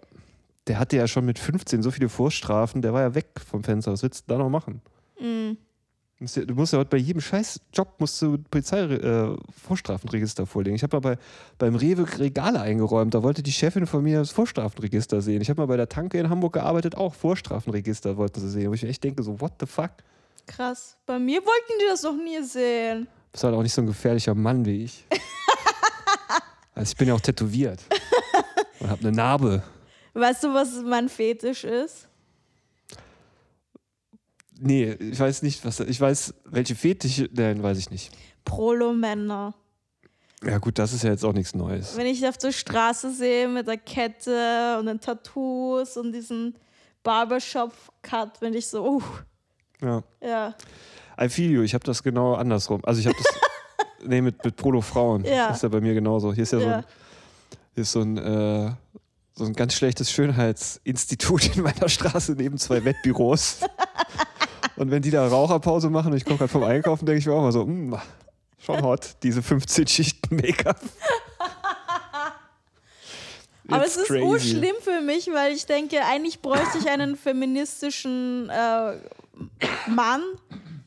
der 0.66 0.78
hatte 0.78 0.96
ja 0.96 1.06
schon 1.08 1.24
mit 1.24 1.38
15 1.38 1.82
so 1.82 1.90
viele 1.90 2.08
Vorstrafen, 2.08 2.82
der 2.82 2.92
war 2.92 3.02
ja 3.02 3.14
weg 3.14 3.26
vom 3.46 3.64
Fenster. 3.64 3.92
Was 3.92 4.02
willst 4.02 4.28
du 4.28 4.32
da 4.32 4.38
noch 4.38 4.50
machen? 4.50 4.80
Mhm. 5.20 5.56
Du 6.18 6.24
musst 6.24 6.36
ja- 6.36 6.44
Du 6.44 6.56
heute 6.56 6.84
bei 6.90 6.96
jedem 6.96 7.20
scheiß 7.20 7.60
Job 7.72 7.96
musst 7.98 8.22
du 8.22 8.38
Polizei 8.38 8.80
äh, 8.82 9.36
vorlegen. 10.46 10.76
Ich 10.76 10.82
habe 10.82 10.96
mal 10.96 11.00
bei, 11.00 11.18
beim 11.58 11.74
Rewe 11.74 12.06
Regale 12.18 12.60
eingeräumt, 12.60 13.14
da 13.14 13.22
wollte 13.22 13.42
die 13.42 13.50
Chefin 13.52 13.86
von 13.86 14.02
mir 14.04 14.20
das 14.20 14.30
Vorstrafenregister 14.30 15.20
sehen. 15.20 15.42
Ich 15.42 15.50
habe 15.50 15.60
mal 15.60 15.66
bei 15.66 15.76
der 15.76 15.88
Tanke 15.88 16.18
in 16.18 16.30
Hamburg 16.30 16.52
gearbeitet, 16.52 16.96
auch 16.96 17.14
Vorstrafenregister 17.14 18.16
wollten 18.16 18.40
sie 18.40 18.48
sehen. 18.48 18.70
Wo 18.70 18.74
ich 18.74 18.82
mir 18.84 18.88
echt 18.90 19.02
denke, 19.02 19.22
so, 19.24 19.40
what 19.40 19.54
the 19.58 19.66
fuck? 19.66 19.90
Krass. 20.46 20.96
Bei 21.04 21.18
mir 21.18 21.40
wollten 21.40 21.72
die 21.80 21.86
das 21.88 22.02
noch 22.02 22.16
nie 22.16 22.42
sehen. 22.42 23.08
Bist 23.32 23.42
halt 23.42 23.54
auch 23.54 23.62
nicht 23.62 23.74
so 23.74 23.82
ein 23.82 23.86
gefährlicher 23.86 24.34
Mann 24.34 24.64
wie 24.64 24.84
ich. 24.84 25.04
also 26.74 26.92
ich 26.92 26.96
bin 26.96 27.08
ja 27.08 27.14
auch 27.14 27.20
tätowiert. 27.20 27.80
Und 28.78 28.88
habe 28.88 29.00
eine 29.08 29.12
Narbe. 29.16 29.62
Weißt 30.12 30.44
du, 30.44 30.54
was 30.54 30.80
mein 30.84 31.08
Fetisch 31.08 31.64
ist? 31.64 32.08
Nee, 34.58 34.92
ich 34.92 35.18
weiß 35.18 35.42
nicht, 35.42 35.64
was. 35.64 35.80
Ich 35.80 36.00
weiß, 36.00 36.34
welche 36.44 36.74
Fetische. 36.74 37.28
Nein, 37.32 37.62
weiß 37.62 37.78
ich 37.78 37.90
nicht. 37.90 38.12
Prolo-Männer. 38.44 39.54
Ja, 40.44 40.58
gut, 40.58 40.78
das 40.78 40.92
ist 40.92 41.02
ja 41.04 41.10
jetzt 41.10 41.24
auch 41.24 41.32
nichts 41.32 41.54
Neues. 41.54 41.96
Wenn 41.96 42.06
ich 42.06 42.20
die 42.20 42.28
auf 42.28 42.36
der 42.36 42.52
Straße 42.52 43.12
sehe 43.12 43.48
mit 43.48 43.66
der 43.66 43.78
Kette 43.78 44.76
und 44.78 44.86
den 44.86 45.00
Tattoos 45.00 45.96
und 45.96 46.12
diesen 46.12 46.54
Barbershop-Cut, 47.02 48.40
bin 48.40 48.52
ich 48.54 48.66
so, 48.66 48.84
uh, 48.96 49.02
Ja. 49.80 50.02
ja. 50.22 50.54
I 51.20 51.28
feel 51.28 51.50
you, 51.50 51.62
ich 51.62 51.72
habe 51.74 51.84
das 51.84 52.02
genau 52.02 52.34
andersrum. 52.34 52.80
Also 52.84 53.00
ich 53.00 53.06
habe 53.06 53.16
das. 53.16 53.26
nee, 54.06 54.20
mit, 54.20 54.44
mit 54.44 54.56
Prolo-Frauen. 54.56 55.24
Ja. 55.24 55.48
Das 55.48 55.58
ist 55.58 55.62
ja 55.62 55.68
bei 55.68 55.80
mir 55.80 55.94
genauso. 55.94 56.32
Hier 56.32 56.42
ist 56.42 56.52
ja, 56.52 56.60
so 56.60 56.66
Ja. 56.66 56.76
ein, 56.78 56.84
hier 57.74 57.82
ist 57.82 57.92
so 57.92 58.00
ein, 58.02 58.18
äh, 58.18 58.72
so 59.34 59.44
ein 59.44 59.52
ganz 59.54 59.74
schlechtes 59.74 60.10
Schönheitsinstitut 60.10 61.56
in 61.56 61.62
meiner 61.62 61.88
Straße 61.88 62.32
neben 62.32 62.58
zwei 62.58 62.84
Wettbüros. 62.84 63.60
und 64.76 64.90
wenn 64.90 65.02
die 65.02 65.10
da 65.10 65.26
Raucherpause 65.26 65.90
machen 65.90 66.12
und 66.12 66.16
ich 66.16 66.24
komme 66.24 66.38
gerade 66.38 66.48
vom 66.52 66.64
Einkaufen, 66.64 67.06
denke 67.06 67.18
ich 67.20 67.26
mir 67.26 67.32
auch 67.34 67.42
mal 67.42 67.52
so, 67.52 67.64
"Mm, 67.66 67.94
schon 68.58 68.82
hot, 68.82 69.16
diese 69.22 69.42
15 69.42 69.86
Schichten 69.86 70.36
Make-up. 70.36 70.80
Aber 73.68 73.84
es 73.86 73.96
ist 73.96 74.06
crazy. 74.08 74.22
urschlimm 74.24 74.74
für 74.82 75.00
mich, 75.00 75.26
weil 75.32 75.52
ich 75.54 75.64
denke, 75.64 75.98
eigentlich 76.04 76.40
bräuchte 76.42 76.78
ich 76.78 76.88
einen 76.90 77.16
feministischen 77.16 78.50
äh, 78.50 78.96
Mann, 79.88 80.22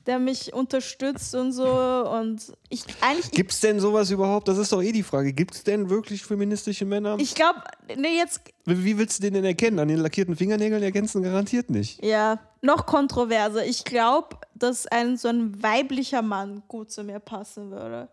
der 0.07 0.19
mich 0.19 0.53
unterstützt 0.53 1.35
und 1.35 1.51
so. 1.51 1.67
Und 1.67 2.53
ich 2.69 2.83
eigentlich, 3.01 3.29
Gibt 3.31 3.51
es 3.51 3.59
denn 3.59 3.79
sowas 3.79 4.09
überhaupt? 4.09 4.47
Das 4.47 4.57
ist 4.57 4.71
doch 4.71 4.81
eh 4.81 4.91
die 4.91 5.03
Frage. 5.03 5.33
Gibt 5.33 5.53
es 5.53 5.63
denn 5.63 5.89
wirklich 5.89 6.23
feministische 6.23 6.85
Männer? 6.85 7.17
ich 7.19 7.35
glaube, 7.35 7.61
nee, 7.95 8.15
jetzt, 8.17 8.41
Wie 8.65 8.97
willst 8.97 9.19
du 9.19 9.23
den 9.23 9.35
denn 9.35 9.45
erkennen? 9.45 9.79
An 9.79 9.89
den 9.89 9.99
lackierten 9.99 10.35
Fingernägeln 10.35 10.81
erkennst 10.81 11.13
du 11.13 11.19
ihn 11.19 11.25
garantiert 11.25 11.69
nicht. 11.69 12.03
ja, 12.03 12.39
noch 12.61 12.85
kontroverser. 12.85 13.65
Ich 13.65 13.83
glaube, 13.83 14.37
dass 14.55 14.87
ein 14.87 15.17
so 15.17 15.27
ein 15.27 15.61
weiblicher 15.61 16.21
Mann 16.21 16.63
gut 16.67 16.91
zu 16.91 17.03
mir 17.03 17.19
passen 17.19 17.69
würde. 17.69 18.09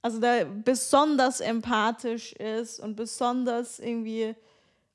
Also 0.00 0.20
der 0.20 0.44
besonders 0.46 1.40
empathisch 1.40 2.32
ist 2.32 2.80
und 2.80 2.96
besonders 2.96 3.78
irgendwie 3.78 4.34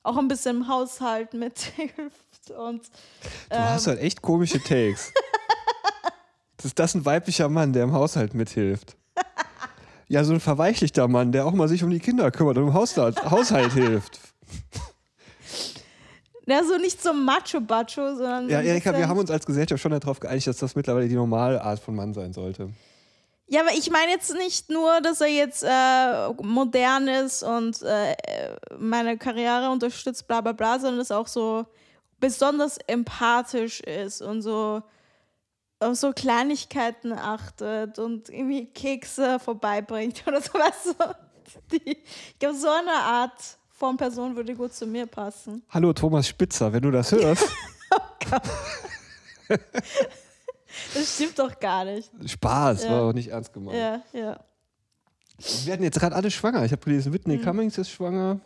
auch 0.02 0.16
ein 0.16 0.28
bisschen 0.28 0.56
im 0.56 0.68
Haushalt 0.68 1.30
mithilft 2.44 2.50
und 2.50 2.82
Du 3.50 3.56
hast 3.56 3.86
halt 3.86 4.00
echt 4.00 4.22
komische 4.22 4.62
Takes. 4.62 5.12
das 6.56 6.66
ist 6.66 6.78
das 6.78 6.94
ein 6.94 7.04
weiblicher 7.04 7.48
Mann, 7.48 7.72
der 7.72 7.84
im 7.84 7.92
Haushalt 7.92 8.34
mithilft. 8.34 8.96
Ja, 10.06 10.22
so 10.22 10.34
ein 10.34 10.40
verweichlichter 10.40 11.08
Mann, 11.08 11.32
der 11.32 11.46
auch 11.46 11.52
mal 11.52 11.66
sich 11.66 11.82
um 11.82 11.90
die 11.90 11.98
Kinder 11.98 12.30
kümmert 12.30 12.58
und 12.58 12.64
im 12.64 12.74
Haushalt, 12.74 13.22
Haushalt 13.30 13.72
hilft. 13.72 14.20
Ja, 16.46 16.62
so 16.62 16.76
nicht 16.76 17.02
so 17.02 17.14
Macho-Bacho, 17.14 18.16
sondern. 18.16 18.50
Ja, 18.50 18.60
so 18.60 18.68
Erika, 18.68 18.94
wir 18.94 19.08
haben 19.08 19.18
uns 19.18 19.30
als 19.30 19.46
Gesellschaft 19.46 19.82
schon 19.82 19.92
darauf 19.92 20.20
geeinigt, 20.20 20.46
dass 20.46 20.58
das 20.58 20.76
mittlerweile 20.76 21.08
die 21.08 21.14
normale 21.14 21.62
Art 21.62 21.80
von 21.80 21.94
Mann 21.94 22.12
sein 22.12 22.34
sollte. 22.34 22.68
Ja, 23.46 23.62
aber 23.62 23.72
ich 23.72 23.90
meine 23.90 24.10
jetzt 24.12 24.34
nicht 24.34 24.68
nur, 24.68 25.00
dass 25.00 25.22
er 25.22 25.28
jetzt 25.28 25.64
äh, 25.64 26.32
modern 26.42 27.08
ist 27.08 27.42
und 27.42 27.80
äh, 27.82 28.14
meine 28.78 29.16
Karriere 29.16 29.70
unterstützt, 29.70 30.26
bla 30.28 30.42
bla 30.42 30.52
bla, 30.52 30.78
sondern 30.78 30.98
dass 30.98 31.10
auch 31.10 31.28
so 31.28 31.64
besonders 32.24 32.78
empathisch 32.86 33.80
ist 33.80 34.22
und 34.22 34.40
so 34.40 34.82
auf 35.80 35.94
so 35.96 36.12
Kleinigkeiten 36.12 37.12
achtet 37.12 37.98
und 37.98 38.30
irgendwie 38.30 38.64
Kekse 38.66 39.38
vorbeibringt 39.38 40.24
oder 40.26 40.40
so. 40.40 40.52
Weißt 40.54 40.86
du? 40.98 41.14
Die, 41.72 41.90
ich 41.98 42.38
glaube, 42.38 42.56
so 42.56 42.68
eine 42.70 42.92
Art 42.92 43.38
von 43.68 43.98
Person 43.98 44.34
würde 44.36 44.54
gut 44.54 44.72
zu 44.72 44.86
mir 44.86 45.06
passen. 45.06 45.62
Hallo 45.68 45.92
Thomas 45.92 46.26
Spitzer, 46.26 46.72
wenn 46.72 46.82
du 46.82 46.90
das 46.90 47.12
hörst. 47.12 47.46
Das 50.92 51.14
stimmt 51.14 51.38
doch 51.38 51.60
gar 51.60 51.84
nicht. 51.84 52.10
Spaß, 52.26 52.84
Ja. 52.84 52.90
war 52.90 53.02
auch 53.02 53.12
nicht 53.12 53.28
ernst 53.28 53.52
gemeint. 53.52 53.76
Ja, 53.78 54.02
ja. 54.12 54.40
Wir 55.38 55.66
werden 55.66 55.82
jetzt 55.84 56.00
gerade 56.00 56.16
alle 56.16 56.30
schwanger. 56.30 56.64
Ich 56.64 56.72
habe 56.72 56.82
gelesen, 56.82 57.12
Whitney 57.12 57.36
Mhm. 57.36 57.42
Cummings 57.42 57.78
ist 57.78 57.90
schwanger, 57.90 58.40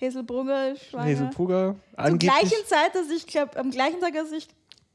Hazel 0.00 0.22
Brugger 0.22 0.72
ist 0.72 0.86
schwanger. 0.86 1.10
Hazel 1.10 1.28
Brugger. 1.28 1.76
Zur 1.96 2.18
gleichen 2.18 2.66
Zeit, 2.66 2.94
dass 2.94 3.10
ich 3.10 3.26
glaub, 3.26 3.56
am 3.56 3.70
gleichen 3.70 4.00
Tag, 4.00 4.16
als 4.16 4.32
ich 4.32 4.48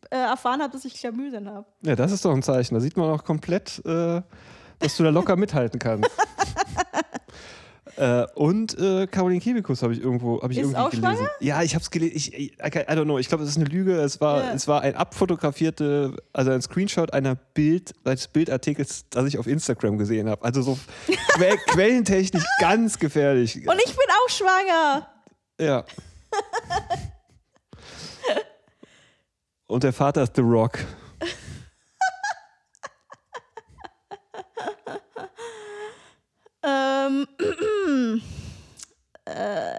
äh, 0.09 0.15
erfahren 0.15 0.61
habe, 0.61 0.71
dass 0.71 0.85
ich 0.85 0.93
Chlamydien 0.95 1.49
habe. 1.49 1.65
Ja, 1.81 1.95
das 1.95 2.11
ist 2.11 2.23
doch 2.23 2.33
ein 2.33 2.43
Zeichen. 2.43 2.75
Da 2.75 2.79
sieht 2.79 2.97
man 2.97 3.09
auch 3.09 3.23
komplett, 3.23 3.81
äh, 3.85 4.21
dass 4.79 4.97
du 4.97 5.03
da 5.03 5.09
locker 5.09 5.35
mithalten 5.35 5.79
kannst. 5.79 6.09
äh, 7.97 8.25
und 8.35 8.77
äh, 8.79 9.07
Caroline 9.07 9.39
Kebekus 9.39 9.81
habe 9.83 9.93
ich 9.93 10.01
irgendwo, 10.01 10.41
hab 10.41 10.51
ich 10.51 10.57
Ist 10.57 10.63
irgendwie 10.63 10.79
auch 10.79 10.89
gelesen. 10.89 11.15
schwanger? 11.15 11.29
Ja, 11.39 11.61
ich 11.63 11.75
habe 11.75 11.83
es 11.83 11.91
gelesen. 11.91 12.13
Ich, 12.15 12.33
I, 12.37 12.45
I 12.59 12.59
don't 12.61 13.03
know. 13.03 13.19
Ich 13.19 13.27
glaube, 13.27 13.43
es 13.43 13.49
ist 13.51 13.57
eine 13.57 13.65
Lüge. 13.65 13.95
Es 14.01 14.19
war, 14.21 14.39
Ja. 14.43 14.53
es 14.53 14.67
war 14.67 14.81
ein 14.81 14.95
abfotografierte, 14.95 16.15
also 16.33 16.51
ein 16.51 16.61
Screenshot 16.61 17.13
einer 17.13 17.35
Bild, 17.35 17.93
eines 18.03 18.27
Bildartikels, 18.27 19.05
das 19.09 19.25
ich 19.25 19.37
auf 19.37 19.47
Instagram 19.47 19.97
gesehen 19.97 20.29
habe. 20.29 20.43
Also 20.43 20.61
so 20.61 20.77
que 21.07 21.57
quellentechnisch 21.67 22.43
ganz 22.59 22.97
gefährlich. 22.99 23.55
Und 23.67 23.77
ich 23.85 23.91
bin 23.91 24.05
auch 24.25 24.29
schwanger. 24.29 25.07
Ja. 25.59 25.85
Und 29.67 29.83
der 29.83 29.93
Vater 29.93 30.23
ist 30.23 30.35
The 30.35 30.41
Rock. 30.41 30.79
Ähm. 36.63 37.27
äh. 39.25 39.73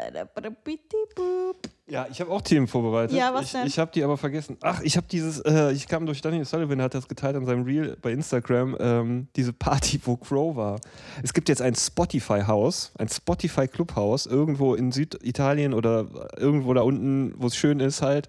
Ja, 1.87 2.07
ich 2.11 2.21
habe 2.21 2.31
auch 2.31 2.41
Themen 2.41 2.67
vorbereitet. 2.67 3.15
Ja, 3.17 3.35
was 3.35 3.47
ich, 3.47 3.53
denn? 3.53 3.67
Ich 3.67 3.79
habe 3.79 3.91
die 3.93 4.03
aber 4.03 4.17
vergessen. 4.17 4.57
Ach, 4.63 4.81
ich 4.81 4.97
habe 4.97 5.07
dieses, 5.11 5.41
äh, 5.41 5.71
ich 5.73 5.87
kam 5.87 6.07
durch 6.07 6.23
Daniel 6.23 6.47
Sullivan, 6.47 6.79
der 6.79 6.87
hat 6.87 6.95
das 6.95 7.09
geteilt 7.09 7.37
an 7.37 7.45
seinem 7.45 7.65
Reel 7.65 7.99
bei 8.01 8.11
Instagram, 8.11 8.77
ähm, 8.81 9.29
diese 9.37 9.53
Party, 9.53 10.01
wo 10.03 10.17
Crow 10.17 10.57
war. 10.57 10.81
Es 11.23 11.35
gibt 11.35 11.51
jetzt 11.51 11.61
ein 11.61 11.75
Spotify-Haus, 11.75 12.93
ein 12.99 13.09
Spotify-Clubhaus, 13.09 14.25
irgendwo 14.25 14.75
in 14.75 14.93
Süditalien 14.93 15.75
oder 15.75 16.07
irgendwo 16.39 16.73
da 16.73 16.81
unten, 16.81 17.35
wo 17.37 17.49
es 17.49 17.57
schön 17.57 17.81
ist 17.81 18.01
halt. 18.01 18.29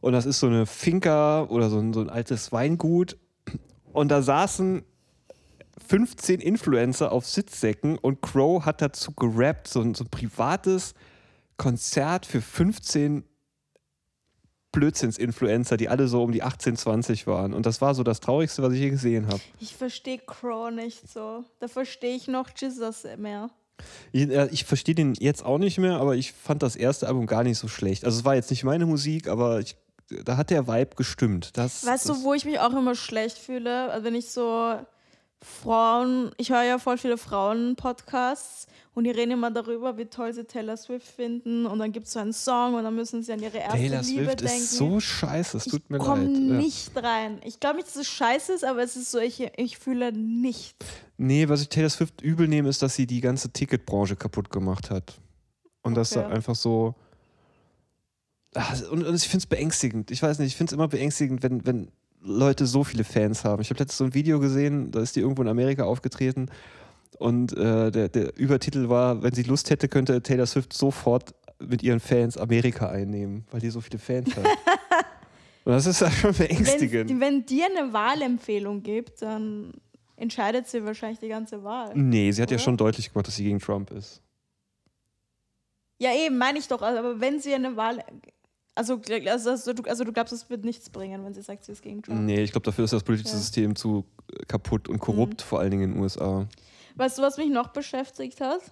Und 0.00 0.12
das 0.12 0.26
ist 0.26 0.40
so 0.40 0.48
eine 0.48 0.66
Finca 0.66 1.44
oder 1.44 1.70
so 1.70 1.78
ein, 1.78 1.92
so 1.92 2.00
ein 2.00 2.10
altes 2.10 2.50
Weingut. 2.50 3.16
Und 3.92 4.10
da 4.10 4.20
saßen 4.20 4.82
15 5.86 6.40
Influencer 6.40 7.12
auf 7.12 7.26
Sitzsäcken 7.26 7.98
und 7.98 8.22
Crow 8.22 8.64
hat 8.64 8.82
dazu 8.82 9.12
gerappt, 9.12 9.68
so 9.68 9.80
ein, 9.80 9.94
so 9.94 10.04
ein 10.04 10.10
privates 10.10 10.94
Konzert 11.56 12.26
für 12.26 12.40
15 12.40 13.24
Blödsinns-Influencer, 14.72 15.76
die 15.76 15.88
alle 15.88 16.06
so 16.06 16.22
um 16.22 16.32
die 16.32 16.42
18, 16.42 16.76
20 16.76 17.26
waren. 17.26 17.52
Und 17.54 17.66
das 17.66 17.80
war 17.80 17.94
so 17.94 18.02
das 18.02 18.20
Traurigste, 18.20 18.62
was 18.62 18.72
ich 18.72 18.80
je 18.80 18.90
gesehen 18.90 19.26
habe. 19.26 19.40
Ich 19.58 19.74
verstehe 19.74 20.18
Crow 20.18 20.70
nicht 20.70 21.10
so. 21.10 21.44
Da 21.58 21.68
verstehe 21.68 22.14
ich 22.14 22.28
noch 22.28 22.50
Jesus 22.56 23.04
mehr. 23.18 23.50
Ich, 24.12 24.28
äh, 24.28 24.48
ich 24.52 24.64
verstehe 24.64 24.94
den 24.94 25.14
jetzt 25.14 25.44
auch 25.44 25.58
nicht 25.58 25.78
mehr, 25.78 25.98
aber 25.98 26.14
ich 26.14 26.32
fand 26.32 26.62
das 26.62 26.76
erste 26.76 27.08
Album 27.08 27.26
gar 27.26 27.42
nicht 27.42 27.58
so 27.58 27.66
schlecht. 27.66 28.04
Also 28.04 28.18
es 28.18 28.24
war 28.24 28.34
jetzt 28.34 28.50
nicht 28.50 28.64
meine 28.64 28.86
Musik, 28.86 29.26
aber 29.28 29.60
ich, 29.60 29.76
da 30.08 30.36
hat 30.36 30.50
der 30.50 30.68
Vibe 30.68 30.96
gestimmt. 30.96 31.56
Das, 31.56 31.84
Weißt 31.84 32.08
das, 32.08 32.18
du, 32.18 32.24
wo 32.24 32.34
ich 32.34 32.44
mich 32.44 32.60
auch 32.60 32.72
immer 32.72 32.94
schlecht 32.94 33.38
fühle? 33.38 33.90
Also 33.90 34.04
wenn 34.04 34.14
ich 34.14 34.30
so 34.30 34.78
Frauen, 35.42 36.30
ich 36.36 36.50
höre 36.50 36.62
ja 36.64 36.78
voll 36.78 36.98
viele 36.98 37.16
Frauen-Podcasts 37.16 38.66
und 38.94 39.04
die 39.04 39.10
reden 39.10 39.30
immer 39.32 39.50
darüber, 39.50 39.96
wie 39.96 40.04
toll 40.04 40.32
sie 40.34 40.44
Taylor 40.44 40.76
Swift 40.76 41.06
finden 41.06 41.64
und 41.64 41.78
dann 41.78 41.92
gibt 41.92 42.06
es 42.08 42.12
so 42.12 42.18
einen 42.20 42.34
Song 42.34 42.74
und 42.74 42.84
dann 42.84 42.94
müssen 42.94 43.22
sie 43.22 43.32
an 43.32 43.40
ihre 43.42 43.56
erste 43.56 43.78
Taylor 43.78 44.02
Liebe 44.02 44.24
Swift 44.24 44.40
denken. 44.40 44.54
ist 44.54 44.72
so 44.76 45.00
scheiße, 45.00 45.56
es 45.56 45.64
tut 45.64 45.88
mir 45.88 45.96
ich 45.96 46.02
komme 46.02 46.24
leid. 46.26 46.36
Ja. 46.36 46.56
nicht 46.56 46.90
rein. 46.96 47.40
Ich 47.44 47.58
glaube 47.58 47.76
nicht, 47.76 47.88
dass 47.88 47.96
es 47.96 48.08
scheiße 48.08 48.52
ist, 48.52 48.64
aber 48.64 48.82
es 48.82 48.96
ist 48.96 49.10
so, 49.10 49.18
ich, 49.18 49.40
ich 49.56 49.78
fühle 49.78 50.12
nichts. 50.12 50.84
Nee, 51.16 51.48
was 51.48 51.62
ich 51.62 51.70
Taylor 51.70 51.88
Swift 51.90 52.20
übel 52.20 52.46
nehme, 52.46 52.68
ist, 52.68 52.82
dass 52.82 52.94
sie 52.94 53.06
die 53.06 53.20
ganze 53.22 53.50
Ticketbranche 53.50 54.16
kaputt 54.16 54.50
gemacht 54.50 54.90
hat. 54.90 55.20
Und 55.82 55.94
das 55.94 56.14
Okay. 56.14 56.30
einfach 56.30 56.54
so. 56.54 56.94
Ah, 58.54 58.74
Und, 58.90 59.06
und 59.06 59.14
ich 59.14 59.22
finde 59.28 59.38
es 59.38 59.46
beängstigend. 59.46 60.10
Ich 60.10 60.22
weiß 60.22 60.38
nicht, 60.38 60.48
ich 60.48 60.56
finde 60.56 60.70
es 60.70 60.74
immer 60.74 60.88
beängstigend, 60.88 61.42
wenn, 61.42 61.64
wenn 61.64 61.90
Leute 62.22 62.66
so 62.66 62.84
viele 62.84 63.04
Fans 63.04 63.44
haben. 63.44 63.62
Ich 63.62 63.70
habe 63.70 63.78
letztens 63.78 63.98
so 63.98 64.04
ein 64.04 64.14
Video 64.14 64.40
gesehen, 64.40 64.90
da 64.90 65.00
ist 65.00 65.16
die 65.16 65.20
irgendwo 65.20 65.42
in 65.42 65.48
Amerika 65.48 65.84
aufgetreten. 65.84 66.50
Und 67.18 67.56
äh, 67.56 67.90
der, 67.90 68.08
der 68.08 68.36
Übertitel 68.36 68.88
war, 68.88 69.22
wenn 69.22 69.34
sie 69.34 69.42
Lust 69.42 69.70
hätte, 69.70 69.88
könnte 69.88 70.22
Taylor 70.22 70.46
Swift 70.46 70.72
sofort 70.72 71.34
mit 71.58 71.82
ihren 71.82 72.00
Fans 72.00 72.36
Amerika 72.36 72.88
einnehmen, 72.88 73.44
weil 73.50 73.60
die 73.60 73.70
so 73.70 73.80
viele 73.80 73.98
Fans 73.98 74.34
hat. 74.36 74.44
und 75.64 75.72
das 75.72 75.86
ist 75.86 76.00
ja 76.00 76.10
schon 76.10 76.34
beängstigend. 76.34 77.10
Wenn, 77.10 77.20
wenn 77.20 77.46
dir 77.46 77.66
eine 77.66 77.92
Wahlempfehlung 77.92 78.82
gibt, 78.82 79.20
dann 79.22 79.72
entscheidet 80.16 80.68
sie 80.68 80.84
wahrscheinlich 80.84 81.18
die 81.18 81.28
ganze 81.28 81.62
Wahl. 81.64 81.92
nee, 81.94 82.30
sie 82.32 82.42
hat 82.42 82.50
ja 82.50 82.56
Oder? 82.56 82.64
schon 82.64 82.76
deutlich 82.76 83.12
gemacht, 83.12 83.26
dass 83.26 83.36
sie 83.36 83.44
gegen 83.44 83.58
Trump 83.58 83.90
ist. 83.90 84.22
Ja, 85.98 86.14
eben, 86.14 86.38
meine 86.38 86.58
ich 86.58 86.66
doch. 86.66 86.80
Aber 86.80 87.20
wenn 87.20 87.40
sie 87.40 87.54
eine 87.54 87.76
Wahl. 87.76 88.02
Also, 88.80 88.98
also, 89.26 89.50
also, 89.50 89.72
du, 89.74 89.82
also 89.82 90.04
du 90.04 90.12
glaubst, 90.12 90.32
es 90.32 90.48
wird 90.48 90.64
nichts 90.64 90.88
bringen, 90.88 91.22
wenn 91.22 91.34
sie 91.34 91.42
sagt, 91.42 91.64
sie 91.66 91.72
ist 91.72 91.82
gegen 91.82 92.02
Trump. 92.02 92.18
Nee, 92.18 92.42
ich 92.42 92.50
glaube, 92.50 92.64
dafür 92.64 92.84
ist 92.86 92.94
das 92.94 93.02
politische 93.02 93.34
Ja. 93.34 93.38
System 93.38 93.76
zu 93.76 94.06
äh, 94.32 94.46
kaputt 94.46 94.88
und 94.88 94.98
korrupt, 94.98 95.42
vor 95.42 95.60
allen 95.60 95.70
Dingen 95.70 95.82
in 95.82 95.92
den 95.92 96.02
USA. 96.02 96.46
Weißt 96.94 97.18
du, 97.18 97.22
was 97.22 97.36
mich 97.36 97.50
noch 97.50 97.68
beschäftigt 97.68 98.40
hat? 98.40 98.62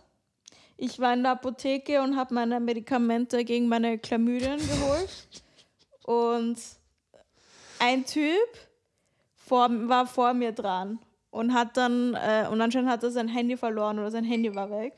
Ich 0.78 0.98
war 0.98 1.12
in 1.12 1.24
der 1.24 1.32
Apotheke 1.32 2.00
und 2.00 2.16
habe 2.16 2.32
meine 2.32 2.58
Medikamente 2.58 3.44
gegen 3.44 3.68
meine 3.68 3.98
Chlamydien 3.98 4.56
geholt. 4.58 5.28
Und 6.06 6.56
ein 7.80 8.06
Typ 8.06 8.48
vor, 9.34 9.68
war 9.88 10.06
vor 10.06 10.32
mir 10.32 10.52
dran 10.52 10.98
und 11.30 11.52
hat 11.52 11.76
dann, 11.76 12.14
äh, 12.14 12.46
und 12.50 12.62
anscheinend 12.62 12.88
hat 12.88 13.02
er 13.02 13.10
sein 13.10 13.28
Handy 13.28 13.58
verloren 13.58 13.98
oder 13.98 14.10
sein 14.10 14.24
Handy 14.24 14.54
war 14.54 14.70
weg. 14.70 14.94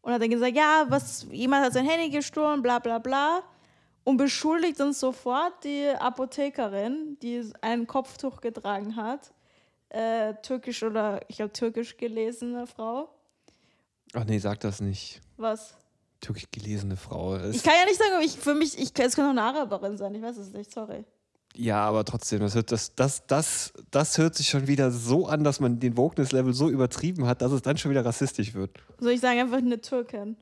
Und 0.00 0.14
hat 0.14 0.22
dann 0.22 0.30
gesagt, 0.30 0.56
ja, 0.56 0.86
was, 0.88 1.26
jemand 1.30 1.66
hat 1.66 1.74
sein 1.74 1.84
Handy 1.84 2.08
gestohlen, 2.08 2.62
bla 2.62 2.78
bla 2.78 2.98
bla. 2.98 3.42
Und 4.04 4.16
beschuldigt 4.16 4.80
dann 4.80 4.92
sofort 4.92 5.62
die 5.64 5.88
Apothekerin, 5.98 7.18
die 7.22 7.44
ein 7.60 7.86
Kopftuch 7.86 8.40
getragen 8.40 8.96
hat, 8.96 9.32
äh, 9.90 10.34
türkisch 10.42 10.82
oder 10.82 11.20
ich 11.28 11.36
glaube 11.36 11.52
türkisch 11.52 11.96
gelesene 11.96 12.66
Frau. 12.66 13.10
Ach 14.14 14.24
nee, 14.24 14.38
sag 14.38 14.60
das 14.60 14.80
nicht. 14.80 15.20
Was? 15.36 15.74
Türkisch 16.20 16.46
gelesene 16.50 16.96
Frau. 16.96 17.36
Es- 17.36 17.56
Ich 17.56 17.62
kann 17.62 17.74
ja 17.78 17.84
nicht 17.84 17.98
sagen, 17.98 18.12
aber 18.14 18.22
ich, 18.24 18.36
für 18.38 18.54
mich, 18.54 18.78
ich, 18.78 18.90
es 18.98 19.14
könnte 19.14 19.26
auch 19.26 19.30
eine 19.30 19.42
Araberin 19.42 19.96
sein, 19.96 20.14
ich 20.14 20.22
weiß 20.22 20.36
es 20.38 20.52
nicht, 20.52 20.72
sorry. 20.72 21.04
ja, 21.56 21.82
aber 21.84 22.04
trotzdem, 22.04 22.40
das, 22.40 22.54
hört, 22.54 22.72
das, 22.72 22.94
das, 22.94 23.26
das, 23.26 23.72
das 23.90 24.18
hört 24.18 24.34
sich 24.34 24.48
schon 24.48 24.66
wieder 24.66 24.90
so 24.90 25.26
an, 25.26 25.44
dass 25.44 25.60
man 25.60 25.78
den 25.80 25.96
Wokeness-Level 25.96 26.52
so 26.52 26.68
übertrieben 26.68 27.26
hat, 27.26 27.42
dass 27.42 27.52
es 27.52 27.62
dann 27.62 27.76
schon 27.78 27.90
wieder 27.90 28.04
rassistisch 28.04 28.54
wird. 28.54 28.78
Soll 28.98 29.12
ich 29.12 29.20
sagen, 29.20 29.40
einfach 29.40 29.58
eine 29.58 29.80
Türkin? 29.80 30.36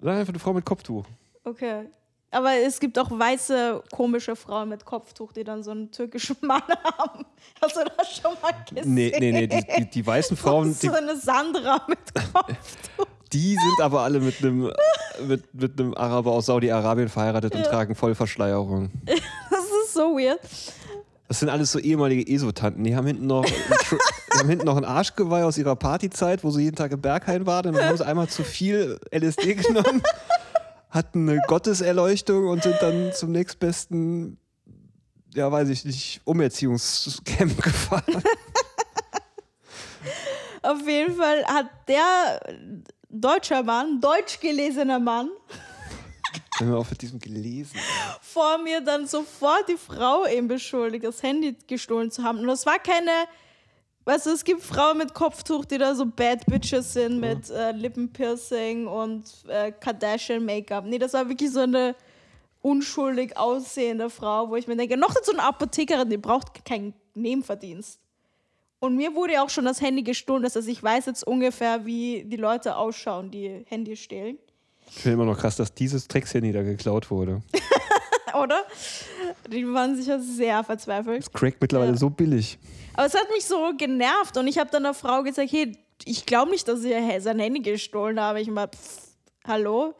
Sag 0.00 0.16
einfach 0.16 0.32
eine 0.32 0.38
Frau 0.38 0.52
mit 0.52 0.64
Kopftuch. 0.64 1.04
Okay. 1.44 1.88
Aber 2.32 2.54
es 2.54 2.80
gibt 2.80 2.98
auch 2.98 3.10
weiße, 3.10 3.82
komische 3.92 4.34
Frauen 4.34 4.70
mit 4.70 4.86
Kopftuch, 4.86 5.32
die 5.32 5.44
dann 5.44 5.62
so 5.62 5.70
einen 5.70 5.90
türkischen 5.90 6.36
Mann 6.40 6.62
haben. 6.98 7.26
Hast 7.60 7.76
du 7.76 7.80
das 7.96 8.16
schon 8.16 8.32
mal 8.42 8.54
gesehen? 8.68 8.94
Nee, 8.94 9.12
nee, 9.18 9.32
nee, 9.32 9.46
die, 9.46 9.64
die, 9.78 9.90
die 9.90 10.06
weißen 10.06 10.36
Frauen, 10.38 10.76
die, 10.80 10.86
so 10.86 10.92
eine 10.92 11.16
Sandra 11.16 11.84
mit 11.86 11.98
Kopftuch. 12.14 13.06
die 13.32 13.50
sind 13.50 13.80
aber 13.82 14.00
alle 14.00 14.20
mit 14.20 14.42
einem 14.42 14.72
mit, 15.26 15.54
mit 15.54 15.78
einem 15.78 15.94
Araber 15.94 16.32
aus 16.32 16.46
Saudi-Arabien 16.46 17.10
verheiratet 17.10 17.54
und 17.54 17.64
tragen 17.64 17.94
Vollverschleierung. 17.94 18.90
Das 19.04 19.60
ist 19.84 19.94
so 19.94 20.16
weird. 20.16 20.40
Das 21.28 21.40
sind 21.40 21.48
alles 21.48 21.72
so 21.72 21.78
ehemalige 21.78 22.30
ESO-Tanten. 22.30 22.84
Die 22.84 22.94
haben 22.94 23.06
hinten 23.06 23.26
noch, 23.26 23.46
die 23.46 24.38
haben 24.38 24.50
hinten 24.50 24.66
noch 24.66 24.76
ein 24.76 24.84
Arschgeweih 24.84 25.44
aus 25.44 25.56
ihrer 25.56 25.76
Partyzeit, 25.76 26.44
wo 26.44 26.50
sie 26.50 26.64
jeden 26.64 26.76
Tag 26.76 26.92
im 26.92 27.00
Berghain 27.00 27.46
waren. 27.46 27.68
Und 27.68 27.76
dann 27.76 27.88
haben 27.88 27.96
sie 27.96 28.06
einmal 28.06 28.28
zu 28.28 28.44
viel 28.44 28.98
LSD 29.10 29.54
genommen, 29.54 30.02
hatten 30.92 31.28
eine 31.28 31.40
Gotteserleuchtung 31.48 32.46
und 32.48 32.62
sind 32.62 32.76
dann 32.80 33.12
zum 33.12 33.32
nächstbesten, 33.32 34.38
ja, 35.34 35.50
weiß 35.50 35.68
ich 35.70 35.84
nicht, 35.84 36.20
Umerziehungscamp 36.24 37.60
gefahren. 37.62 38.22
Auf 40.62 40.86
jeden 40.86 41.16
Fall 41.16 41.44
hat 41.46 41.66
der 41.88 42.40
deutscher 43.08 43.62
Mann, 43.64 44.00
deutsch 44.00 44.38
gelesener 44.38 45.00
Mann, 45.00 45.28
Wenn 46.58 46.68
wir 46.70 46.76
auch 46.78 46.88
mit 46.88 47.02
diesem 47.02 47.18
gelesen. 47.18 47.76
vor 48.20 48.58
mir 48.58 48.80
dann 48.80 49.06
sofort 49.08 49.68
die 49.68 49.76
Frau 49.76 50.26
eben 50.26 50.46
beschuldigt, 50.46 51.04
das 51.04 51.22
Handy 51.22 51.56
gestohlen 51.66 52.10
zu 52.10 52.22
haben. 52.22 52.38
Und 52.38 52.46
das 52.46 52.64
war 52.66 52.78
keine, 52.78 53.10
weißt 54.04 54.26
du, 54.26 54.30
es 54.30 54.44
gibt 54.44 54.62
Frauen 54.62 54.98
mit 54.98 55.14
Kopftuch, 55.14 55.64
die 55.64 55.78
da 55.78 55.94
so 55.94 56.06
Bad 56.06 56.44
Bitches 56.46 56.92
sind 56.92 57.20
mit 57.20 57.50
äh, 57.50 57.72
Lippenpiercing 57.72 58.86
und 58.86 59.24
äh, 59.48 59.72
Kardashian-Make-up. 59.72 60.84
Nee, 60.84 60.98
das 60.98 61.12
war 61.12 61.28
wirklich 61.28 61.50
so 61.50 61.60
eine 61.60 61.94
unschuldig 62.60 63.36
aussehende 63.36 64.08
Frau, 64.08 64.48
wo 64.48 64.56
ich 64.56 64.66
mir 64.66 64.76
denke, 64.76 64.96
noch 64.96 65.14
so 65.22 65.32
eine 65.32 65.42
Apothekerin, 65.42 66.08
die 66.08 66.16
braucht 66.16 66.64
keinen 66.64 66.94
Nebenverdienst. 67.14 67.98
Und 68.78 68.96
mir 68.96 69.14
wurde 69.14 69.34
ja 69.34 69.44
auch 69.44 69.50
schon 69.50 69.64
das 69.64 69.80
Handy 69.80 70.02
gestohlen, 70.02 70.42
das 70.42 70.56
heißt, 70.56 70.68
ich 70.68 70.82
weiß 70.82 71.06
jetzt 71.06 71.24
ungefähr, 71.24 71.86
wie 71.86 72.24
die 72.24 72.36
Leute 72.36 72.76
ausschauen, 72.76 73.30
die 73.30 73.64
Handy 73.66 73.96
stehlen. 73.96 74.38
Ich 74.88 74.94
finde 74.94 75.14
immer 75.14 75.24
noch 75.24 75.38
krass, 75.38 75.56
dass 75.56 75.72
dieses 75.72 76.08
Dreckshandy 76.08 76.52
da 76.52 76.62
geklaut 76.62 77.10
wurde. 77.10 77.42
Oder? 78.42 78.62
Die 79.52 79.66
waren 79.72 79.96
sicher 79.96 80.20
sehr 80.20 80.62
verzweifelt. 80.64 81.24
Das 81.26 81.32
Crack 81.32 81.56
mittlerweile 81.60 81.92
Ja. 81.92 81.96
so 81.96 82.10
billig. 82.10 82.58
Aber 82.94 83.06
es 83.06 83.14
hat 83.14 83.28
mich 83.34 83.44
so 83.46 83.72
genervt 83.76 84.36
und 84.36 84.46
ich 84.46 84.58
habe 84.58 84.70
dann 84.70 84.82
der 84.82 84.94
Frau 84.94 85.22
gesagt, 85.22 85.50
hey, 85.52 85.76
ich 86.04 86.26
glaube 86.26 86.50
nicht, 86.50 86.66
dass 86.68 86.82
he- 86.82 87.20
sein 87.20 87.38
Handy 87.38 87.60
gestohlen 87.60 88.20
habe. 88.20 88.40
Ich 88.40 88.48
mal, 88.50 88.68
pff, 88.68 89.02
hallo? 89.46 89.94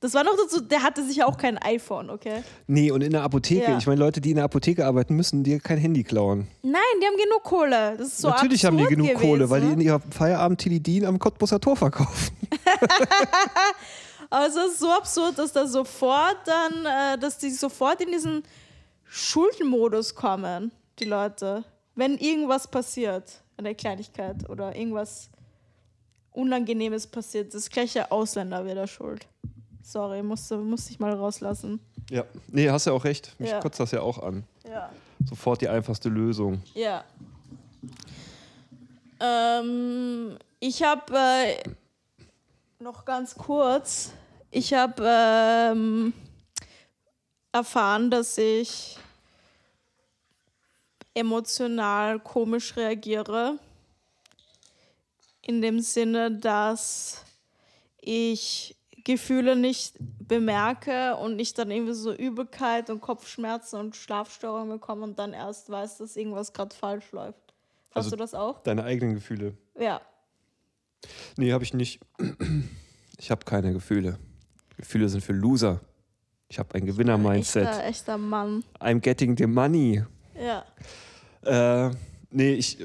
Das 0.00 0.14
war 0.14 0.24
noch 0.24 0.36
dazu, 0.36 0.60
der 0.60 0.82
hatte 0.82 1.04
sicher 1.04 1.28
auch 1.28 1.38
kein 1.38 1.58
iPhone, 1.58 2.10
okay? 2.10 2.42
Nee, 2.66 2.90
und 2.90 3.02
in 3.02 3.12
der 3.12 3.22
Apotheke, 3.22 3.70
Ja. 3.70 3.78
ich 3.78 3.86
meine, 3.86 4.00
Leute, 4.00 4.20
die 4.20 4.30
in 4.30 4.36
der 4.36 4.46
Apotheke 4.46 4.84
arbeiten, 4.84 5.14
müssen 5.14 5.44
dir 5.44 5.60
kein 5.60 5.78
Handy 5.78 6.02
klauen. 6.02 6.48
Nein, 6.62 6.80
die 7.00 7.06
haben 7.06 7.16
genug 7.16 7.44
Kohle. 7.44 7.94
Das 7.96 8.08
ist 8.08 8.18
so 8.18 8.28
Natürlich 8.30 8.64
haben 8.64 8.78
die 8.78 8.84
genug 8.86 9.14
Kohle, 9.14 9.48
weil 9.48 9.60
die 9.60 9.66
gewesen. 9.68 9.80
in 9.80 9.86
ihrer 9.86 10.00
Feierabend 10.10 10.60
Tilidin 10.60 11.06
am 11.06 11.20
Cottbusser 11.20 11.60
Tor 11.60 11.76
verkaufen. 11.76 12.36
Aber 14.32 14.46
es 14.46 14.56
ist 14.56 14.78
so 14.78 14.90
absurd, 14.90 15.38
dass 15.38 15.52
da 15.52 15.66
sofort 15.66 16.38
dann, 16.46 16.86
äh, 16.86 17.18
dass 17.18 17.36
die 17.36 17.50
sofort 17.50 18.00
in 18.00 18.10
diesen 18.12 18.42
Schuldenmodus 19.04 20.14
kommen, 20.14 20.72
die 20.98 21.04
Leute. 21.04 21.64
Wenn 21.96 22.16
irgendwas 22.16 22.66
passiert, 22.66 23.42
eine 23.58 23.74
Kleinigkeit 23.74 24.48
oder 24.48 24.74
irgendwas 24.74 25.28
Unangenehmes 26.30 27.06
passiert, 27.06 27.52
das 27.52 27.68
gleiche 27.68 28.10
Ausländer 28.10 28.64
wieder 28.64 28.86
schuld. 28.86 29.26
Sorry, 29.82 30.22
musste, 30.22 30.56
musste 30.56 30.92
ich 30.92 30.98
mal 30.98 31.12
rauslassen. 31.12 31.78
Ja. 32.08 32.24
Nee, 32.48 32.70
hast 32.70 32.86
ja 32.86 32.94
auch 32.94 33.04
recht. 33.04 33.38
Mich 33.38 33.50
Ja. 33.50 33.60
kotzt 33.60 33.80
das 33.80 33.90
ja 33.90 34.00
auch 34.00 34.18
an. 34.22 34.44
Ja. 34.66 34.88
Sofort 35.28 35.60
die 35.60 35.68
einfachste 35.68 36.08
Lösung. 36.08 36.62
Ja. 36.72 37.04
Ähm, 39.20 40.38
ich 40.58 40.82
habe 40.82 41.12
äh, 41.14 41.56
noch 42.78 43.04
ganz 43.04 43.34
kurz, 43.34 44.12
ich 44.52 44.72
habe 44.74 45.02
ähm, 45.06 46.12
erfahren, 47.50 48.10
dass 48.10 48.38
ich 48.38 48.98
emotional 51.14 52.20
komisch 52.20 52.76
reagiere. 52.76 53.58
In 55.44 55.60
dem 55.60 55.80
Sinne, 55.80 56.30
dass 56.30 57.24
ich 58.00 58.76
Gefühle 59.04 59.56
nicht 59.56 59.96
bemerke 59.98 61.16
und 61.16 61.40
ich 61.40 61.54
dann 61.54 61.70
irgendwie 61.72 61.94
so 61.94 62.12
Übelkeit 62.14 62.88
und 62.90 63.00
Kopfschmerzen 63.00 63.80
und 63.80 63.96
Schlafstörungen 63.96 64.68
bekomme 64.78 65.02
und 65.02 65.18
dann 65.18 65.32
erst 65.32 65.68
weiß, 65.68 65.98
dass 65.98 66.14
irgendwas 66.14 66.52
gerade 66.52 66.74
falsch 66.76 67.10
läuft. 67.10 67.40
Hast 67.90 67.96
Also- 68.06 68.10
du 68.10 68.16
das 68.16 68.34
auch? 68.34 68.62
Deine 68.62 68.84
eigenen 68.84 69.14
Gefühle. 69.14 69.56
Ja. 69.78 70.00
Nee, 71.36 71.52
habe 71.52 71.64
ich 71.64 71.74
nicht. 71.74 72.00
Ich 73.18 73.30
habe 73.30 73.44
keine 73.44 73.72
Gefühle. 73.72 74.18
Gefühle 74.76 75.08
sind 75.08 75.22
für 75.22 75.32
Loser. 75.32 75.80
Ich 76.48 76.58
habe 76.58 76.74
ein 76.74 76.84
Gewinner-Mindset. 76.84 77.66
Echter, 77.66 77.84
echter 77.84 78.18
Mann. 78.18 78.62
I'm 78.78 79.00
getting 79.00 79.36
the 79.36 79.46
money. 79.46 80.04
Ja. 80.34 80.64
Äh, 81.44 81.94
nee, 82.30 82.54
ich, 82.54 82.78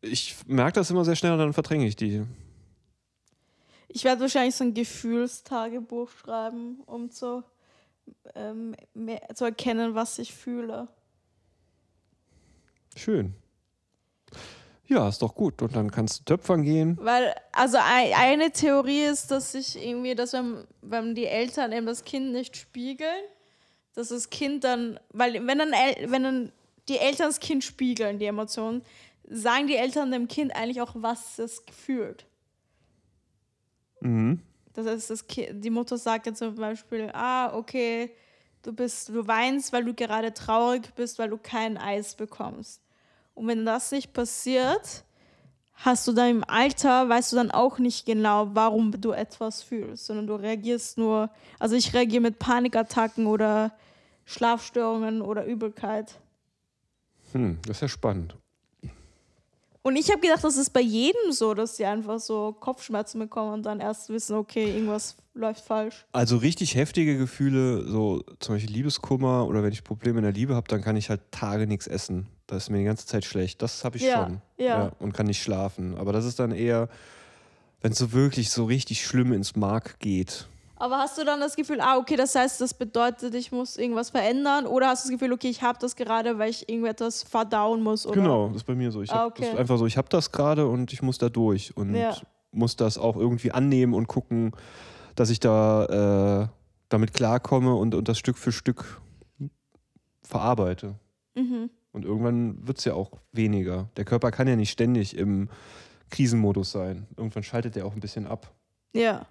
ich 0.00 0.36
merke 0.46 0.74
das 0.74 0.90
immer 0.90 1.04
sehr 1.04 1.16
schnell 1.16 1.32
und 1.32 1.38
dann 1.38 1.52
verdränge 1.52 1.86
ich 1.86 1.96
die. 1.96 2.24
Ich 3.88 4.04
werde 4.04 4.20
wahrscheinlich 4.20 4.54
so 4.54 4.64
ein 4.64 4.72
Gefühlstagebuch 4.72 6.10
schreiben, 6.10 6.80
um 6.86 7.10
zu, 7.10 7.42
ähm, 8.36 8.76
mehr, 8.94 9.20
zu 9.34 9.44
erkennen, 9.44 9.96
was 9.96 10.18
ich 10.20 10.32
fühle. 10.32 10.86
Schön. 12.94 13.34
Ja, 14.90 15.08
ist 15.08 15.22
doch 15.22 15.36
gut. 15.36 15.62
Und 15.62 15.76
dann 15.76 15.92
kannst 15.92 16.18
du 16.18 16.24
töpfern 16.24 16.64
gehen. 16.64 16.98
Weil, 17.00 17.32
also 17.52 17.78
ei- 17.78 18.12
eine 18.16 18.50
Theorie 18.50 19.04
ist, 19.04 19.30
dass 19.30 19.52
sich 19.52 19.80
irgendwie, 19.80 20.16
dass 20.16 20.32
wenn, 20.32 20.64
wenn 20.82 21.14
die 21.14 21.26
Eltern 21.26 21.70
eben 21.70 21.86
das 21.86 22.02
Kind 22.02 22.32
nicht 22.32 22.56
spiegeln, 22.56 23.22
dass 23.94 24.08
das 24.08 24.30
Kind 24.30 24.64
dann, 24.64 24.98
weil 25.10 25.34
wenn 25.46 25.58
dann, 25.58 25.70
wenn 26.06 26.24
dann 26.24 26.52
die 26.88 26.98
Eltern 26.98 27.28
das 27.28 27.38
Kind 27.38 27.62
spiegeln, 27.62 28.18
die 28.18 28.24
Emotionen, 28.26 28.82
sagen 29.28 29.68
die 29.68 29.76
Eltern 29.76 30.10
dem 30.10 30.26
Kind 30.26 30.56
eigentlich 30.56 30.80
auch, 30.82 30.92
was 30.96 31.38
es 31.38 31.62
fühlt. 31.70 32.26
Mhm. 34.00 34.40
Das 34.72 34.86
heißt, 34.86 35.10
das 35.10 35.26
Ki 35.28 35.50
die 35.52 35.70
Mutter 35.70 35.98
sagt 35.98 36.26
jetzt 36.26 36.38
zum 36.40 36.56
Beispiel, 36.56 37.10
ah, 37.12 37.54
okay, 37.56 38.10
du 38.62 38.72
bist, 38.72 39.10
du 39.10 39.24
weinst, 39.26 39.72
weil 39.72 39.84
du 39.84 39.94
gerade 39.94 40.34
traurig 40.34 40.92
bist, 40.96 41.20
weil 41.20 41.28
du 41.30 41.38
kein 41.38 41.76
Eis 41.78 42.16
bekommst. 42.16 42.80
Und 43.40 43.46
wenn 43.46 43.64
das 43.64 43.90
nicht 43.90 44.12
passiert, 44.12 45.02
hast 45.72 46.06
du 46.06 46.12
dann 46.12 46.28
im 46.28 46.44
Alter, 46.46 47.08
weißt 47.08 47.32
du 47.32 47.36
dann 47.36 47.50
auch 47.50 47.78
nicht 47.78 48.04
genau, 48.04 48.50
warum 48.52 48.92
du 49.00 49.12
etwas 49.12 49.62
fühlst, 49.62 50.04
sondern 50.04 50.26
du 50.26 50.34
reagierst 50.34 50.98
nur, 50.98 51.30
also 51.58 51.74
ich 51.74 51.94
reagiere 51.94 52.20
mit 52.20 52.38
Panikattacken 52.38 53.26
oder 53.26 53.72
Schlafstörungen 54.26 55.22
oder 55.22 55.46
Übelkeit. 55.46 56.20
Hm, 57.32 57.56
das 57.62 57.78
ist 57.78 57.80
ja 57.80 57.88
spannend. 57.88 58.36
Und 59.80 59.96
ich 59.96 60.10
habe 60.10 60.20
gedacht, 60.20 60.44
das 60.44 60.58
ist 60.58 60.74
bei 60.74 60.82
jedem 60.82 61.32
so, 61.32 61.54
dass 61.54 61.78
sie 61.78 61.86
einfach 61.86 62.20
so 62.20 62.54
Kopfschmerzen 62.60 63.18
bekommen 63.20 63.54
und 63.54 63.62
dann 63.62 63.80
erst 63.80 64.10
wissen, 64.10 64.36
okay, 64.36 64.70
irgendwas 64.70 65.16
läuft 65.32 65.64
falsch. 65.64 66.04
Also 66.12 66.36
richtig 66.36 66.74
heftige 66.74 67.16
Gefühle, 67.16 67.88
so 67.88 68.22
zum 68.38 68.56
Beispiel 68.56 68.74
Liebeskummer 68.74 69.46
oder 69.46 69.62
wenn 69.62 69.72
ich 69.72 69.82
Probleme 69.82 70.18
in 70.18 70.24
der 70.24 70.32
Liebe 70.32 70.54
habe, 70.54 70.68
dann 70.68 70.82
kann 70.82 70.96
ich 70.96 71.08
halt 71.08 71.22
Tage 71.30 71.66
nichts 71.66 71.86
essen. 71.86 72.26
Da 72.50 72.56
ist 72.56 72.68
mir 72.68 72.78
die 72.78 72.84
ganze 72.84 73.06
Zeit 73.06 73.24
schlecht. 73.24 73.62
Das 73.62 73.84
habe 73.84 73.96
ich 73.96 74.02
Ja, 74.02 74.24
schon. 74.24 74.42
ja. 74.56 74.90
Und 74.98 75.12
kann 75.14 75.26
nicht 75.26 75.40
schlafen. 75.40 75.96
Aber 75.96 76.12
das 76.12 76.24
ist 76.24 76.40
dann 76.40 76.50
eher, 76.50 76.88
wenn 77.80 77.92
es 77.92 77.98
so 77.98 78.12
wirklich 78.12 78.50
so 78.50 78.64
richtig 78.64 79.06
schlimm 79.06 79.32
ins 79.32 79.54
Mark 79.54 80.00
geht. 80.00 80.48
Aber 80.74 80.98
hast 80.98 81.16
du 81.16 81.24
dann 81.24 81.38
das 81.38 81.54
Gefühl, 81.54 81.80
ah, 81.80 81.96
okay, 81.98 82.16
das 82.16 82.34
heißt, 82.34 82.60
das 82.60 82.74
bedeutet, 82.74 83.34
ich 83.36 83.52
muss 83.52 83.76
irgendwas 83.76 84.10
verändern? 84.10 84.66
Oder 84.66 84.88
hast 84.88 85.04
du 85.04 85.10
das 85.10 85.20
Gefühl, 85.20 85.32
okay, 85.32 85.48
ich 85.48 85.62
habe 85.62 85.78
das 85.80 85.94
gerade, 85.94 86.38
weil 86.40 86.50
ich 86.50 86.68
irgendetwas 86.68 87.22
verdauen 87.22 87.84
muss? 87.84 88.04
Oder? 88.04 88.16
Genau, 88.20 88.48
das 88.48 88.56
ist 88.56 88.64
bei 88.64 88.74
mir 88.74 88.90
so. 88.90 89.00
Ich 89.02 89.12
Ah, 89.12 89.28
das 89.28 89.38
okay. 89.38 89.52
ist 89.52 89.56
einfach 89.56 89.78
so, 89.78 89.86
ich 89.86 89.96
habe 89.96 90.08
das 90.08 90.32
gerade 90.32 90.66
und 90.66 90.92
ich 90.92 91.02
muss 91.02 91.18
da 91.18 91.28
durch 91.28 91.76
und 91.76 91.94
Ja. 91.94 92.16
muss 92.50 92.74
das 92.74 92.98
auch 92.98 93.14
irgendwie 93.16 93.52
annehmen 93.52 93.94
und 93.94 94.08
gucken, 94.08 94.50
dass 95.14 95.30
ich 95.30 95.38
da 95.38 96.42
äh, 96.44 96.48
damit 96.88 97.14
klarkomme 97.14 97.76
und, 97.76 97.94
und 97.94 98.08
das 98.08 98.18
Stück 98.18 98.38
für 98.38 98.50
Stück 98.50 99.00
verarbeite. 100.22 100.94
Mhm. 101.36 101.70
Und 101.92 102.04
irgendwann 102.04 102.66
wird 102.66 102.78
es 102.78 102.84
ja 102.84 102.94
auch 102.94 103.10
weniger. 103.32 103.88
Der 103.96 104.04
Körper 104.04 104.30
kann 104.30 104.46
ja 104.46 104.56
nicht 104.56 104.70
ständig 104.70 105.16
im 105.16 105.48
Krisenmodus 106.10 106.72
sein. 106.72 107.06
Irgendwann 107.16 107.42
schaltet 107.42 107.76
er 107.76 107.86
auch 107.86 107.94
ein 107.94 108.00
bisschen 108.00 108.26
ab. 108.26 108.52
Ja. 108.92 109.26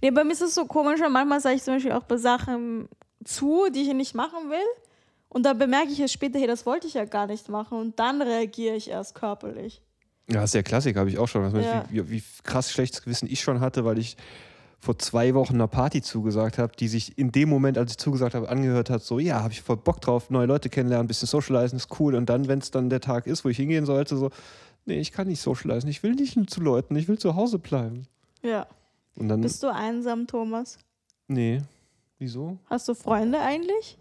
Nee, 0.00 0.10
bei 0.10 0.24
mir 0.24 0.32
ist 0.32 0.42
es 0.42 0.54
so 0.54 0.64
komisch, 0.66 1.00
weil 1.00 1.10
manchmal 1.10 1.40
sage 1.40 1.56
ich 1.56 1.62
zum 1.62 1.74
Beispiel 1.74 1.92
auch 1.92 2.04
bei 2.04 2.16
Sachen 2.16 2.88
zu, 3.24 3.68
die 3.74 3.82
ich 3.82 3.94
nicht 3.94 4.14
machen 4.14 4.50
will. 4.50 4.66
Und 5.28 5.44
dann 5.44 5.58
bemerke 5.58 5.88
ich 5.88 6.00
es 6.00 6.12
später, 6.12 6.38
hey, 6.38 6.46
das 6.46 6.64
wollte 6.64 6.86
ich 6.86 6.94
ja 6.94 7.04
gar 7.04 7.26
nicht 7.26 7.48
machen. 7.48 7.78
Und 7.78 7.98
dann 7.98 8.22
reagiere 8.22 8.76
ich 8.76 8.88
erst 8.88 9.14
körperlich. 9.14 9.82
Ja, 10.28 10.36
das 10.40 10.46
ist 10.46 10.54
der 10.54 10.62
Klassiker, 10.62 11.00
habe 11.00 11.10
ich 11.10 11.18
auch 11.18 11.28
schon. 11.28 11.42
Ja. 11.60 11.84
wie, 11.90 12.08
wie, 12.08 12.10
wie 12.10 12.22
krass 12.44 12.72
schlechtes 12.72 13.02
Gewissen 13.02 13.28
ich 13.30 13.40
schon 13.40 13.60
hatte, 13.60 13.84
weil 13.84 13.98
ich 13.98 14.16
vor 14.84 14.98
zwei 14.98 15.34
Wochen 15.34 15.54
einer 15.54 15.66
Party 15.66 16.02
zugesagt 16.02 16.58
habe, 16.58 16.76
die 16.76 16.88
sich 16.88 17.16
in 17.18 17.32
dem 17.32 17.48
Moment, 17.48 17.78
als 17.78 17.92
ich 17.92 17.98
zugesagt 17.98 18.34
habe, 18.34 18.48
angehört 18.48 18.90
hat, 18.90 19.02
so, 19.02 19.18
ja, 19.18 19.42
habe 19.42 19.52
ich 19.52 19.62
voll 19.62 19.78
Bock 19.78 20.00
drauf, 20.00 20.30
neue 20.30 20.46
Leute 20.46 20.68
kennenlernen, 20.68 21.06
ein 21.06 21.08
bisschen 21.08 21.26
socialisen, 21.26 21.76
ist 21.76 21.88
cool. 21.98 22.14
Und 22.14 22.26
dann, 22.28 22.48
wenn 22.48 22.58
es 22.58 22.70
dann 22.70 22.90
der 22.90 23.00
Tag 23.00 23.26
ist, 23.26 23.44
wo 23.44 23.48
ich 23.48 23.56
hingehen 23.56 23.86
sollte, 23.86 24.16
so, 24.16 24.30
nee, 24.84 25.00
ich 25.00 25.10
kann 25.10 25.26
nicht 25.26 25.40
socialisen, 25.40 25.88
ich 25.88 26.02
will 26.02 26.14
nicht 26.14 26.38
zu 26.50 26.60
Leuten, 26.60 26.94
ich 26.96 27.08
will 27.08 27.18
zu 27.18 27.34
Hause 27.34 27.58
bleiben. 27.58 28.06
Ja. 28.42 28.66
Und 29.16 29.28
dann, 29.28 29.40
Bist 29.40 29.62
du 29.62 29.72
einsam, 29.72 30.26
Thomas? 30.26 30.76
nee, 31.28 31.62
wieso? 32.18 32.58
Hast 32.68 32.86
du 32.88 32.94
Freunde 32.94 33.40
eigentlich? 33.40 33.96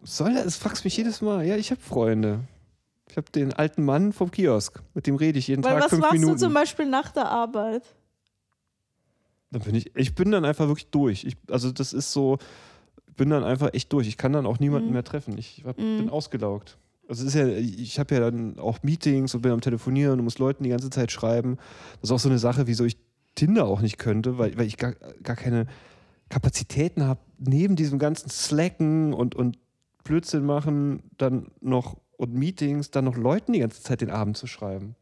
Was 0.00 0.18
soll 0.18 0.34
das? 0.34 0.44
Das 0.44 0.56
fragst 0.56 0.84
mich 0.84 0.96
jedes 0.96 1.20
Mal. 1.20 1.44
Ja, 1.44 1.56
ich 1.56 1.72
habe 1.72 1.80
Freunde. 1.80 2.40
Ich 3.08 3.16
habe 3.16 3.30
den 3.32 3.52
alten 3.52 3.84
Mann 3.84 4.12
vom 4.12 4.30
Kiosk, 4.30 4.80
mit 4.94 5.06
dem 5.06 5.16
rede 5.16 5.38
ich 5.38 5.48
jeden 5.48 5.64
Weil 5.64 5.74
Tag 5.74 5.84
was 5.84 5.90
fünf 5.90 6.02
machst 6.02 6.12
Minuten. 6.14 6.34
du 6.34 6.38
zum 6.38 6.54
Beispiel 6.54 6.86
nach 6.86 7.10
der 7.10 7.28
Arbeit? 7.28 7.82
Dann 9.50 9.62
bin 9.62 9.74
ich, 9.74 9.94
ich 9.96 10.14
bin 10.14 10.30
dann 10.30 10.44
einfach 10.44 10.66
wirklich 10.68 10.88
durch. 10.90 11.24
Ich, 11.24 11.36
also 11.48 11.70
das 11.72 11.92
ist 11.92 12.12
so, 12.12 12.38
ich 13.08 13.14
bin 13.14 13.30
dann 13.30 13.44
einfach 13.44 13.72
echt 13.74 13.92
durch. 13.92 14.08
Ich 14.08 14.16
kann 14.18 14.32
dann 14.32 14.46
auch 14.46 14.58
niemanden 14.58 14.88
Mhm. 14.88 14.92
mehr 14.94 15.04
treffen. 15.04 15.38
Ich 15.38 15.62
hab, 15.64 15.78
Mhm. 15.78 15.98
bin 15.98 16.10
ausgelaugt. 16.10 16.78
Also 17.08 17.24
ist 17.24 17.34
ja, 17.34 17.46
ich 17.46 17.98
habe 18.00 18.14
ja 18.16 18.20
dann 18.20 18.58
auch 18.58 18.82
Meetings 18.82 19.34
und 19.34 19.42
bin 19.42 19.52
am 19.52 19.60
Telefonieren 19.60 20.18
und 20.18 20.24
muss 20.24 20.38
Leuten 20.38 20.64
die 20.64 20.70
ganze 20.70 20.90
Zeit 20.90 21.12
schreiben. 21.12 21.56
Das 22.00 22.10
ist 22.10 22.14
auch 22.14 22.18
so 22.18 22.28
eine 22.28 22.38
Sache, 22.40 22.66
wieso 22.66 22.84
ich 22.84 22.96
Tinder 23.36 23.66
auch 23.66 23.80
nicht 23.80 23.98
könnte, 23.98 24.38
weil, 24.38 24.56
weil 24.58 24.66
ich 24.66 24.76
gar, 24.76 24.92
gar 25.22 25.36
keine 25.36 25.66
Kapazitäten 26.28 27.04
habe, 27.04 27.20
neben 27.38 27.76
diesem 27.76 27.98
ganzen 28.00 28.28
Slacken 28.30 29.12
und, 29.12 29.34
und 29.36 29.58
Blödsinn 30.02 30.44
machen, 30.44 31.02
dann 31.18 31.48
noch 31.60 31.96
und 32.16 32.34
Meetings, 32.34 32.90
dann 32.90 33.04
noch 33.04 33.16
Leuten 33.16 33.52
die 33.52 33.58
ganze 33.60 33.82
Zeit 33.82 34.00
den 34.00 34.10
Abend 34.10 34.36
zu 34.36 34.46
schreiben. 34.46 34.96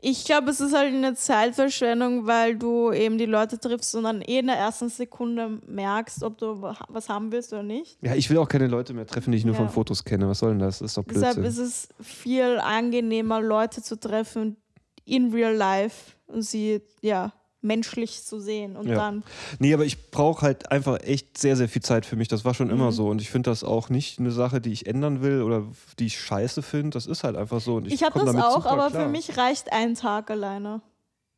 Ich 0.00 0.24
glaube, 0.24 0.50
es 0.50 0.60
ist 0.60 0.74
halt 0.76 0.94
eine 0.94 1.14
Zeitverschwendung, 1.14 2.26
weil 2.26 2.56
du 2.56 2.92
eben 2.92 3.18
die 3.18 3.26
Leute 3.26 3.58
triffst 3.58 3.94
und 3.96 4.04
dann 4.04 4.22
eh 4.22 4.38
in 4.38 4.46
der 4.46 4.56
ersten 4.56 4.88
Sekunde 4.88 5.60
merkst, 5.66 6.22
ob 6.22 6.38
du 6.38 6.62
wa- 6.62 6.76
was 6.88 7.08
haben 7.08 7.32
willst 7.32 7.52
oder 7.52 7.64
nicht. 7.64 7.98
Ja, 8.02 8.14
ich 8.14 8.30
will 8.30 8.38
auch 8.38 8.48
keine 8.48 8.68
Leute 8.68 8.94
mehr 8.94 9.06
treffen, 9.06 9.32
die 9.32 9.38
ich 9.38 9.44
nur 9.44 9.54
Ja. 9.54 9.60
von 9.62 9.68
Fotos 9.70 10.04
kenne. 10.04 10.28
Was 10.28 10.38
soll 10.38 10.50
denn 10.50 10.60
das? 10.60 10.78
Das 10.78 10.92
ist 10.92 10.96
doch 10.98 11.04
Deshalb 11.04 11.34
Blödsinn. 11.36 11.64
ist 11.64 11.88
es 11.98 12.06
viel 12.06 12.58
angenehmer, 12.60 13.40
Leute 13.40 13.82
zu 13.82 13.98
treffen 13.98 14.56
in 15.04 15.32
real 15.32 15.54
life 15.54 16.12
und 16.28 16.42
sie 16.42 16.80
ja 17.00 17.32
menschlich 17.60 18.22
zu 18.24 18.38
sehen. 18.40 18.76
Und 18.76 18.86
Ja. 18.88 18.94
dann, 18.96 19.22
Nee, 19.58 19.74
aber 19.74 19.84
ich 19.84 20.10
brauche 20.10 20.42
halt 20.42 20.70
einfach 20.70 21.00
echt 21.02 21.38
sehr, 21.38 21.56
sehr 21.56 21.68
viel 21.68 21.82
Zeit 21.82 22.06
für 22.06 22.14
mich. 22.16 22.28
Das 22.28 22.44
war 22.44 22.54
schon 22.54 22.68
Mhm. 22.68 22.74
immer 22.74 22.92
so. 22.92 23.08
Und 23.08 23.20
ich 23.20 23.30
finde 23.30 23.50
das 23.50 23.64
auch 23.64 23.88
nicht 23.90 24.18
eine 24.20 24.30
Sache, 24.30 24.60
die 24.60 24.72
ich 24.72 24.86
ändern 24.86 25.22
will 25.22 25.42
oder 25.42 25.64
die 25.98 26.06
ich 26.06 26.20
scheiße 26.20 26.62
finde. 26.62 26.90
Das 26.90 27.06
ist 27.06 27.24
halt 27.24 27.36
einfach 27.36 27.60
so. 27.60 27.76
Und 27.76 27.86
ich 27.88 27.94
ich, 27.94 28.02
habe 28.04 28.18
das 28.24 28.34
auch, 28.36 28.64
aber 28.64 28.90
klar. 28.90 29.04
für 29.04 29.08
mich 29.08 29.36
reicht 29.36 29.72
ein 29.72 29.94
Tag 29.94 30.30
alleine. 30.30 30.80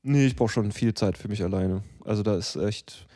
Nee, 0.02 0.26
ich 0.26 0.36
brauche 0.36 0.50
schon 0.50 0.72
viel 0.72 0.94
Zeit 0.94 1.16
für 1.18 1.28
mich 1.28 1.42
alleine. 1.42 1.82
Also 2.04 2.22
da 2.22 2.36
ist 2.36 2.56
echt. 2.56 3.06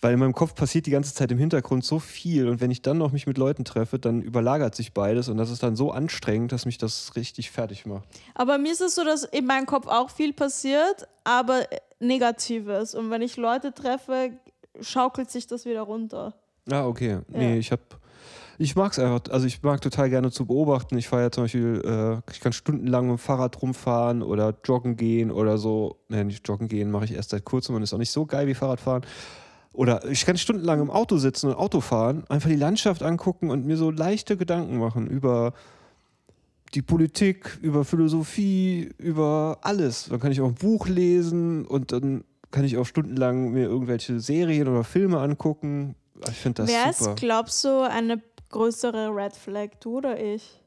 Weil 0.00 0.12
in 0.14 0.20
meinem 0.20 0.32
Kopf 0.32 0.54
passiert 0.54 0.86
die 0.86 0.92
ganze 0.92 1.12
Zeit 1.12 1.32
im 1.32 1.38
Hintergrund 1.38 1.84
so 1.84 1.98
viel 1.98 2.48
und 2.48 2.60
wenn 2.60 2.70
ich 2.70 2.82
dann 2.82 2.98
noch 2.98 3.10
mich 3.10 3.26
mit 3.26 3.36
Leuten 3.36 3.64
treffe, 3.64 3.98
dann 3.98 4.22
überlagert 4.22 4.76
sich 4.76 4.92
beides 4.94 5.28
und 5.28 5.38
das 5.38 5.50
ist 5.50 5.62
dann 5.64 5.74
so 5.74 5.90
anstrengend, 5.90 6.52
dass 6.52 6.66
mich 6.66 6.78
das 6.78 7.16
richtig 7.16 7.50
fertig 7.50 7.84
macht. 7.84 8.04
Aber 8.34 8.58
mir 8.58 8.70
ist 8.70 8.80
es 8.80 8.94
so, 8.94 9.02
dass 9.04 9.24
in 9.24 9.44
meinem 9.46 9.66
Kopf 9.66 9.88
auch 9.88 10.10
viel 10.10 10.32
passiert, 10.32 11.08
aber 11.24 11.62
Negatives. 11.98 12.94
Und 12.94 13.10
wenn 13.10 13.22
ich 13.22 13.36
Leute 13.36 13.72
treffe, 13.74 14.30
schaukelt 14.80 15.30
sich 15.30 15.46
das 15.46 15.64
wieder 15.64 15.82
runter. 15.82 16.34
Ah, 16.70 16.86
okay. 16.86 17.18
Nee, 17.28 17.54
Ja. 17.54 17.56
ich 17.56 17.72
habe. 17.72 17.82
Ich 18.60 18.74
mag 18.74 18.90
es 18.90 18.98
einfach, 18.98 19.32
also 19.32 19.46
ich 19.46 19.62
mag 19.62 19.80
total 19.80 20.10
gerne 20.10 20.32
zu 20.32 20.44
beobachten. 20.44 20.98
Ich 20.98 21.06
fahre 21.06 21.22
ja 21.22 21.30
zum 21.30 21.44
Beispiel, 21.44 21.80
äh, 21.84 22.32
ich 22.32 22.40
kann 22.40 22.52
stundenlang 22.52 23.06
mit 23.06 23.16
dem 23.16 23.18
Fahrrad 23.18 23.62
rumfahren 23.62 24.20
oder 24.20 24.52
joggen 24.64 24.96
gehen 24.96 25.30
oder 25.30 25.58
so. 25.58 26.00
Nee, 26.08 26.24
nicht 26.24 26.46
joggen 26.48 26.66
gehen 26.66 26.90
mache 26.90 27.04
ich 27.04 27.12
erst 27.12 27.30
seit 27.30 27.44
kurzem 27.44 27.76
und 27.76 27.82
ist 27.84 27.94
auch 27.94 27.98
nicht 27.98 28.10
so 28.10 28.26
geil 28.26 28.48
wie 28.48 28.54
Fahrradfahren. 28.54 29.04
Oder 29.78 30.04
ich 30.10 30.26
kann 30.26 30.36
stundenlang 30.36 30.80
im 30.80 30.90
Auto 30.90 31.18
sitzen 31.18 31.50
und 31.50 31.54
Auto 31.54 31.80
fahren, 31.80 32.24
einfach 32.28 32.48
die 32.48 32.56
Landschaft 32.56 33.04
angucken 33.04 33.48
und 33.48 33.64
mir 33.64 33.76
so 33.76 33.92
leichte 33.92 34.36
Gedanken 34.36 34.76
machen 34.78 35.06
über 35.06 35.52
die 36.74 36.82
Politik, 36.82 37.56
über 37.62 37.84
Philosophie, 37.84 38.90
über 38.98 39.58
alles. 39.62 40.08
Dann 40.10 40.18
kann 40.18 40.32
ich 40.32 40.40
auch 40.40 40.48
ein 40.48 40.56
Buch 40.56 40.88
lesen 40.88 41.64
und 41.64 41.92
dann 41.92 42.24
kann 42.50 42.64
ich 42.64 42.76
auch 42.76 42.86
stundenlang 42.86 43.52
mir 43.52 43.66
irgendwelche 43.66 44.18
Serien 44.18 44.66
oder 44.66 44.82
Filme 44.82 45.20
angucken. 45.20 45.94
Ich 46.28 46.38
finde 46.38 46.62
das 46.62 46.70
Wer 46.72 46.92
super. 46.92 47.10
ist, 47.12 47.20
glaubst 47.20 47.62
du, 47.62 47.88
eine 47.88 48.20
größere 48.48 49.14
Red 49.14 49.36
Flag, 49.36 49.68
du 49.78 49.98
oder 49.98 50.20
ich? 50.20 50.60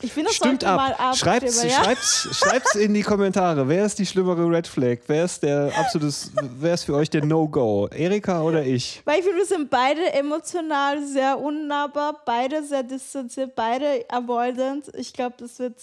Ich 0.00 0.12
finde, 0.12 0.28
das 0.30 0.36
Stimmt 0.36 0.62
wir 0.62 0.72
mal 0.72 0.94
ab. 0.94 1.16
Schreibt's, 1.16 1.62
ja? 1.62 1.70
schreibt's, 1.84 2.28
schreibt's 2.32 2.74
in 2.74 2.94
die 2.94 3.02
Kommentare. 3.02 3.68
Wer 3.68 3.84
ist 3.84 3.98
die 3.98 4.06
schlimmere 4.06 4.48
Red 4.50 4.66
Flag? 4.66 4.98
Wer 5.06 5.24
ist 5.26 5.42
der 5.42 5.70
absolutes, 5.78 6.32
wer 6.58 6.74
ist 6.74 6.84
für 6.84 6.94
euch 6.94 7.08
der 7.10 7.24
No-Go? 7.24 7.86
Erika 7.88 8.42
oder 8.42 8.64
ich? 8.64 9.02
Weil 9.04 9.18
ich 9.18 9.24
finde, 9.24 9.38
wir 9.38 9.46
sind 9.46 9.70
beide 9.70 10.12
emotional 10.14 11.06
sehr 11.06 11.38
unnahbar, 11.38 12.20
beide 12.24 12.64
sehr 12.64 12.82
distanziert, 12.82 13.54
beide 13.54 14.04
avoidant. 14.08 14.90
Ich 14.96 15.12
glaube, 15.12 15.36
das 15.38 15.58
wird 15.58 15.76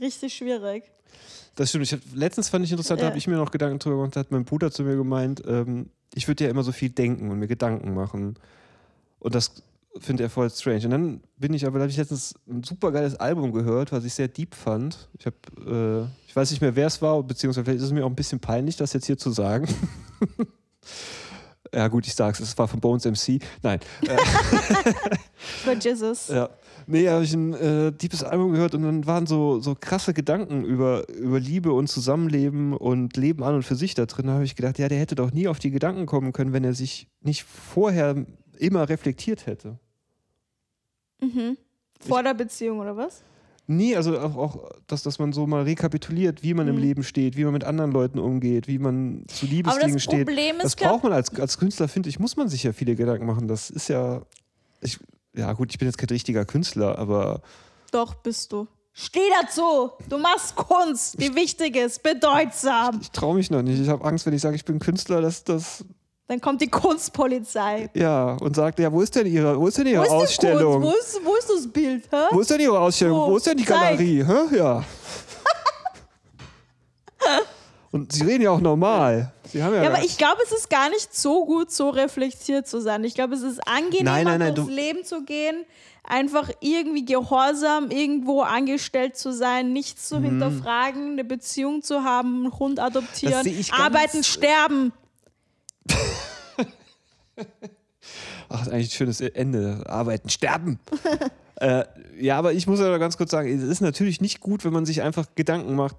richtig 0.00 0.34
schwierig. 0.34 0.84
Das 1.56 1.70
stimmt. 1.70 1.84
Ich 1.84 1.92
hab, 1.92 2.00
letztens 2.14 2.48
fand 2.48 2.64
ich 2.64 2.70
interessant, 2.70 3.00
da 3.00 3.04
Ja. 3.04 3.08
habe 3.10 3.18
ich 3.18 3.26
mir 3.26 3.36
noch 3.36 3.50
Gedanken 3.50 3.80
drüber 3.80 3.96
gemacht, 3.96 4.16
hat 4.16 4.30
mein 4.30 4.44
Bruder 4.44 4.70
zu 4.70 4.84
mir 4.84 4.94
gemeint, 4.96 5.42
ähm, 5.46 5.90
ich 6.14 6.26
würde 6.28 6.44
ja 6.44 6.50
immer 6.50 6.62
so 6.62 6.72
viel 6.72 6.90
denken 6.90 7.30
und 7.30 7.38
mir 7.38 7.48
Gedanken 7.48 7.92
machen. 7.92 8.38
Und 9.18 9.34
das 9.34 9.52
finde 9.98 10.24
er 10.24 10.30
voll 10.30 10.50
strange. 10.50 10.84
Und 10.84 10.90
dann 10.90 11.20
bin 11.36 11.54
ich 11.54 11.66
aber, 11.66 11.78
da 11.78 11.82
habe 11.82 11.90
ich 11.90 11.96
letztens 11.96 12.34
ein 12.48 12.62
super 12.62 12.92
geiles 12.92 13.16
Album 13.16 13.52
gehört, 13.52 13.92
was 13.92 14.04
ich 14.04 14.14
sehr 14.14 14.28
deep 14.28 14.54
fand. 14.54 15.08
Ich 15.18 15.26
habe, 15.26 15.36
äh, 16.06 16.28
ich 16.28 16.36
weiß 16.36 16.50
nicht 16.50 16.60
mehr, 16.60 16.76
wer 16.76 16.86
es 16.86 17.00
war, 17.02 17.22
beziehungsweise 17.22 17.64
vielleicht 17.64 17.78
ist 17.78 17.86
es 17.86 17.92
mir 17.92 18.04
auch 18.04 18.10
ein 18.10 18.16
bisschen 18.16 18.40
peinlich, 18.40 18.76
das 18.76 18.92
jetzt 18.92 19.06
hier 19.06 19.18
zu 19.18 19.30
sagen. 19.30 19.68
ja, 21.74 21.88
gut, 21.88 22.06
ich 22.06 22.14
sag's, 22.14 22.40
es 22.40 22.56
war 22.58 22.68
von 22.68 22.80
Bones 22.80 23.04
MC. 23.04 23.40
Nein. 23.62 23.80
Für 25.36 25.74
Jesus. 25.74 26.28
Ja. 26.28 26.50
Nee, 26.90 27.08
habe 27.08 27.22
ich 27.22 27.34
ein 27.34 27.52
äh, 27.52 27.92
deepes 27.92 28.24
Album 28.24 28.52
gehört 28.52 28.74
und 28.74 28.82
dann 28.82 29.06
waren 29.06 29.26
so, 29.26 29.60
so 29.60 29.76
krasse 29.78 30.14
Gedanken 30.14 30.64
über, 30.64 31.06
über 31.10 31.38
Liebe 31.38 31.72
und 31.72 31.88
Zusammenleben 31.88 32.74
und 32.74 33.16
Leben 33.16 33.42
an 33.44 33.56
und 33.56 33.62
für 33.62 33.74
sich 33.74 33.94
da 33.94 34.06
drin. 34.06 34.26
Da 34.26 34.34
habe 34.34 34.44
ich 34.44 34.56
gedacht, 34.56 34.78
ja, 34.78 34.88
der 34.88 34.98
hätte 34.98 35.14
doch 35.14 35.30
nie 35.30 35.48
auf 35.48 35.58
die 35.58 35.70
Gedanken 35.70 36.06
kommen 36.06 36.32
können, 36.32 36.54
wenn 36.54 36.64
er 36.64 36.72
sich 36.72 37.08
nicht 37.20 37.44
vorher 37.44 38.24
immer 38.58 38.88
reflektiert 38.88 39.46
hätte. 39.46 39.78
Mhm. 41.20 41.56
Vor 42.00 42.22
der 42.22 42.34
Beziehung, 42.34 42.78
oder 42.78 42.96
was? 42.96 43.22
Nie, 43.66 43.96
also 43.96 44.18
auch, 44.18 44.36
auch 44.36 44.70
dass, 44.86 45.02
dass 45.02 45.18
man 45.18 45.32
so 45.32 45.46
mal 45.46 45.64
rekapituliert, 45.64 46.42
wie 46.42 46.54
man 46.54 46.68
im 46.68 46.76
Mhm. 46.76 46.80
Leben 46.80 47.02
steht, 47.02 47.36
wie 47.36 47.44
man 47.44 47.52
mit 47.52 47.64
anderen 47.64 47.92
Leuten 47.92 48.18
umgeht, 48.18 48.66
wie 48.66 48.78
man 48.78 49.24
zu 49.28 49.44
Liebesdingen 49.46 49.94
das 49.94 50.02
steht. 50.02 50.26
Problem 50.26 50.56
Das 50.62 50.74
braucht 50.74 51.02
man 51.02 51.12
als, 51.12 51.38
als 51.38 51.58
Künstler, 51.58 51.86
finde 51.88 52.08
ich, 52.08 52.18
muss 52.18 52.36
man 52.36 52.48
sich 52.48 52.62
ja 52.62 52.72
viele 52.72 52.96
Gedanken 52.96 53.26
machen. 53.26 53.46
Das 53.46 53.68
ist 53.68 53.88
ja, 53.88 54.22
ich, 54.80 54.98
ja 55.34 55.52
gut, 55.52 55.70
ich 55.70 55.78
bin 55.78 55.86
jetzt 55.86 55.98
kein 55.98 56.08
richtiger 56.08 56.46
Künstler, 56.46 56.98
aber 56.98 57.42
doch 57.90 58.14
bist 58.14 58.52
du. 58.52 58.66
Steh 58.94 59.20
dazu! 59.42 59.90
Du 60.08 60.18
machst 60.18 60.56
Kunst, 60.56 61.20
die 61.20 61.34
wichtig 61.34 61.76
ist, 61.76 62.02
bedeutsam. 62.02 62.98
ich 63.00 63.10
traue 63.10 63.36
mich 63.36 63.50
noch 63.50 63.62
nicht. 63.62 63.80
Ich 63.80 63.88
habe 63.88 64.04
Angst, 64.04 64.26
wenn 64.26 64.32
ich 64.32 64.40
sage, 64.40 64.56
ich 64.56 64.64
bin 64.64 64.78
Künstler, 64.78 65.20
dass 65.20 65.44
das 65.44 65.84
Dann 66.28 66.40
kommt 66.40 66.60
die 66.60 66.68
Kunstpolizei. 66.70 67.88
Ja, 67.94 68.36
und 68.40 68.54
sagt, 68.54 68.78
ja, 68.78 68.92
wo 68.92 69.00
ist 69.00 69.16
denn 69.16 69.26
ihre, 69.26 69.58
wo 69.58 69.66
ist 69.66 69.78
denn 69.78 69.86
ihre 69.86 70.02
Wo 70.02 70.04
ist 70.04 70.10
Ausstellung? 70.12 70.82
Kunst? 70.82 70.86
Wo 70.86 70.98
ist, 70.98 71.20
wo 71.24 71.34
ist 71.36 71.50
das 71.50 71.66
Bild? 71.72 72.04
Hä? 72.10 72.16
Wo 72.30 72.40
ist 72.40 72.50
denn 72.50 72.60
ihre 72.60 72.78
Ausstellung? 72.78 73.18
Wo? 73.18 73.30
Wo 73.32 73.36
ist 73.38 73.46
denn 73.46 73.56
die. 73.56 73.64
Galerie? 73.64 74.24
Hä? 74.24 74.56
Ja. 74.56 74.84
und 77.90 78.12
sie 78.12 78.24
reden 78.24 78.42
ja 78.44 78.50
auch 78.50 78.60
normal. 78.60 79.32
Sie 79.50 79.62
haben 79.62 79.74
ja, 79.74 79.84
Ja, 79.84 79.90
aber 79.90 80.04
ich 80.04 80.18
glaube, 80.18 80.36
es 80.44 80.52
ist 80.52 80.68
gar 80.68 80.90
nicht 80.90 81.14
so 81.16 81.46
gut, 81.46 81.70
so 81.70 81.88
reflektiert 81.88 82.68
zu 82.68 82.80
sein. 82.80 83.02
Ich 83.04 83.14
glaube, 83.14 83.34
es 83.34 83.42
ist 83.42 83.66
angenehmer, 83.66 84.10
Nein, 84.10 84.24
nein, 84.24 84.38
nein, 84.40 84.54
durchs 84.54 84.68
du- 84.68 84.74
Leben 84.76 85.04
zu 85.04 85.24
gehen, 85.24 85.64
einfach 86.04 86.50
irgendwie 86.60 87.04
gehorsam 87.06 87.90
irgendwo 87.90 88.42
angestellt 88.42 89.16
zu 89.16 89.32
sein, 89.32 89.72
nichts 89.72 90.08
zu 90.08 90.20
hinterfragen, 90.20 91.12
eine 91.12 91.24
Beziehung 91.24 91.82
zu 91.82 92.04
haben, 92.04 92.44
einen 92.44 92.58
Hund 92.58 92.78
adoptieren, 92.80 93.46
Mhm. 93.46 93.64
Arbeiten, 93.72 94.22
sterben. 94.24 94.92
Ach, 98.48 98.58
das 98.58 98.68
ist 98.68 98.72
eigentlich 98.72 98.88
ein 98.88 98.96
schönes 98.96 99.20
Ende. 99.20 99.84
Arbeiten, 99.86 100.28
sterben. 100.28 100.78
äh, 101.56 101.84
ja, 102.18 102.38
aber 102.38 102.52
ich 102.52 102.66
muss 102.66 102.80
ja 102.80 102.96
ganz 102.98 103.16
kurz 103.16 103.30
sagen, 103.30 103.48
es 103.48 103.62
ist 103.62 103.80
natürlich 103.80 104.20
nicht 104.20 104.40
gut, 104.40 104.64
wenn 104.64 104.72
man 104.72 104.86
sich 104.86 105.02
einfach 105.02 105.26
Gedanken 105.34 105.74
macht 105.74 105.96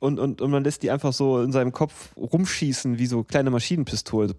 und, 0.00 0.18
und, 0.18 0.40
und 0.40 0.50
man 0.50 0.64
lässt 0.64 0.82
die 0.82 0.90
einfach 0.90 1.12
so 1.12 1.40
in 1.42 1.52
seinem 1.52 1.72
Kopf 1.72 2.16
rumschießen 2.16 2.98
wie 2.98 3.06
so 3.06 3.22
kleine 3.22 3.50
Maschinenpistolen. 3.50 4.34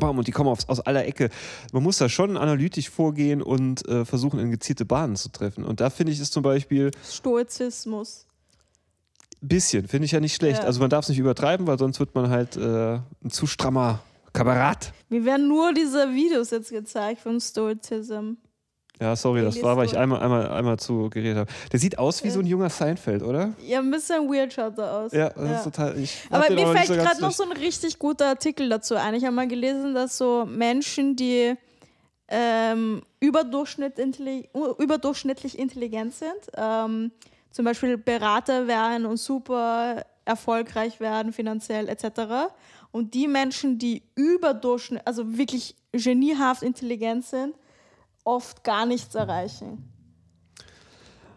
Und 0.00 0.26
die 0.26 0.32
kommen 0.32 0.48
aus, 0.48 0.68
aus 0.68 0.80
aller 0.80 1.06
Ecke. 1.06 1.30
Man 1.72 1.82
muss 1.82 1.98
da 1.98 2.08
schon 2.08 2.36
analytisch 2.36 2.90
vorgehen 2.90 3.42
und 3.42 3.86
äh, 3.88 4.04
versuchen, 4.04 4.40
in 4.40 4.50
gezielte 4.50 4.84
Bahnen 4.84 5.16
zu 5.16 5.30
treffen. 5.30 5.64
Und 5.64 5.80
da 5.80 5.90
finde 5.90 6.12
ich 6.12 6.20
es 6.20 6.30
zum 6.30 6.42
Beispiel 6.42 6.90
Stoizismus. 7.04 8.26
bisschen, 9.40 9.86
finde 9.86 10.06
ich 10.06 10.12
ja 10.12 10.20
nicht 10.20 10.34
schlecht. 10.34 10.62
Ja. 10.62 10.66
Also 10.66 10.80
man 10.80 10.90
darf 10.90 11.04
es 11.04 11.08
nicht 11.10 11.18
übertreiben, 11.18 11.66
weil 11.66 11.78
sonst 11.78 12.00
wird 12.00 12.14
man 12.14 12.30
halt 12.30 12.56
äh, 12.56 12.94
ein 13.24 13.30
zu 13.30 13.46
strammer 13.46 14.00
Kamerad. 14.32 14.92
Mir 15.08 15.24
werden 15.24 15.48
nur 15.48 15.72
diese 15.72 16.12
Videos 16.14 16.50
jetzt 16.50 16.70
gezeigt 16.70 17.20
von 17.20 17.40
Stoizism. 17.40 18.32
Ja, 19.00 19.14
sorry, 19.14 19.42
das 19.42 19.62
war, 19.62 19.76
weil 19.76 19.86
ich 19.86 19.96
einmal, 19.96 20.20
einmal, 20.20 20.48
einmal 20.50 20.76
zu 20.76 21.08
geredet 21.08 21.36
habe. 21.38 21.50
Der 21.70 21.78
sieht 21.78 21.98
aus 21.98 22.24
wie 22.24 22.28
Ja. 22.28 22.34
so 22.34 22.40
ein 22.40 22.46
junger 22.46 22.68
Seinfeld, 22.68 23.22
oder? 23.22 23.52
Ja, 23.64 23.78
ein 23.78 23.90
bisschen 23.92 24.28
weird 24.28 24.52
schaut 24.52 24.76
er 24.76 24.92
aus. 24.92 25.12
Ja, 25.12 25.30
das 25.30 25.58
ist 25.58 25.64
total. 25.64 25.96
Ich 26.00 26.20
Aber 26.30 26.50
mir 26.52 26.66
fällt 26.66 26.88
so 26.88 26.94
gerade 26.94 27.20
noch 27.20 27.30
so 27.30 27.44
ein 27.44 27.52
richtig 27.52 28.00
guter 28.00 28.26
Artikel 28.26 28.68
dazu 28.68 28.96
ein. 28.96 29.14
Ich 29.14 29.24
habe 29.24 29.36
mal 29.36 29.46
gelesen, 29.46 29.94
dass 29.94 30.18
so 30.18 30.44
Menschen, 30.50 31.14
die 31.14 31.54
ähm, 32.26 33.02
überdurchschnitt 33.20 33.98
intelli 34.00 34.48
überdurchschnittlich 34.78 35.56
intelligent 35.58 36.14
sind, 36.14 36.34
ähm, 36.56 37.12
zum 37.52 37.64
Beispiel 37.64 37.96
Berater 37.98 38.66
werden 38.66 39.06
und 39.06 39.16
super 39.18 40.04
erfolgreich 40.24 40.98
werden 41.00 41.32
finanziell 41.32 41.88
etc. 41.88 42.50
Und 42.90 43.14
die 43.14 43.28
Menschen, 43.28 43.78
die 43.78 44.02
überdurchschnittlich, 44.14 45.06
also 45.06 45.36
wirklich 45.38 45.76
geniehaft 45.92 46.62
intelligent 46.62 47.24
sind, 47.26 47.54
oft 48.24 48.64
gar 48.64 48.86
nichts 48.86 49.14
erreichen. 49.14 49.88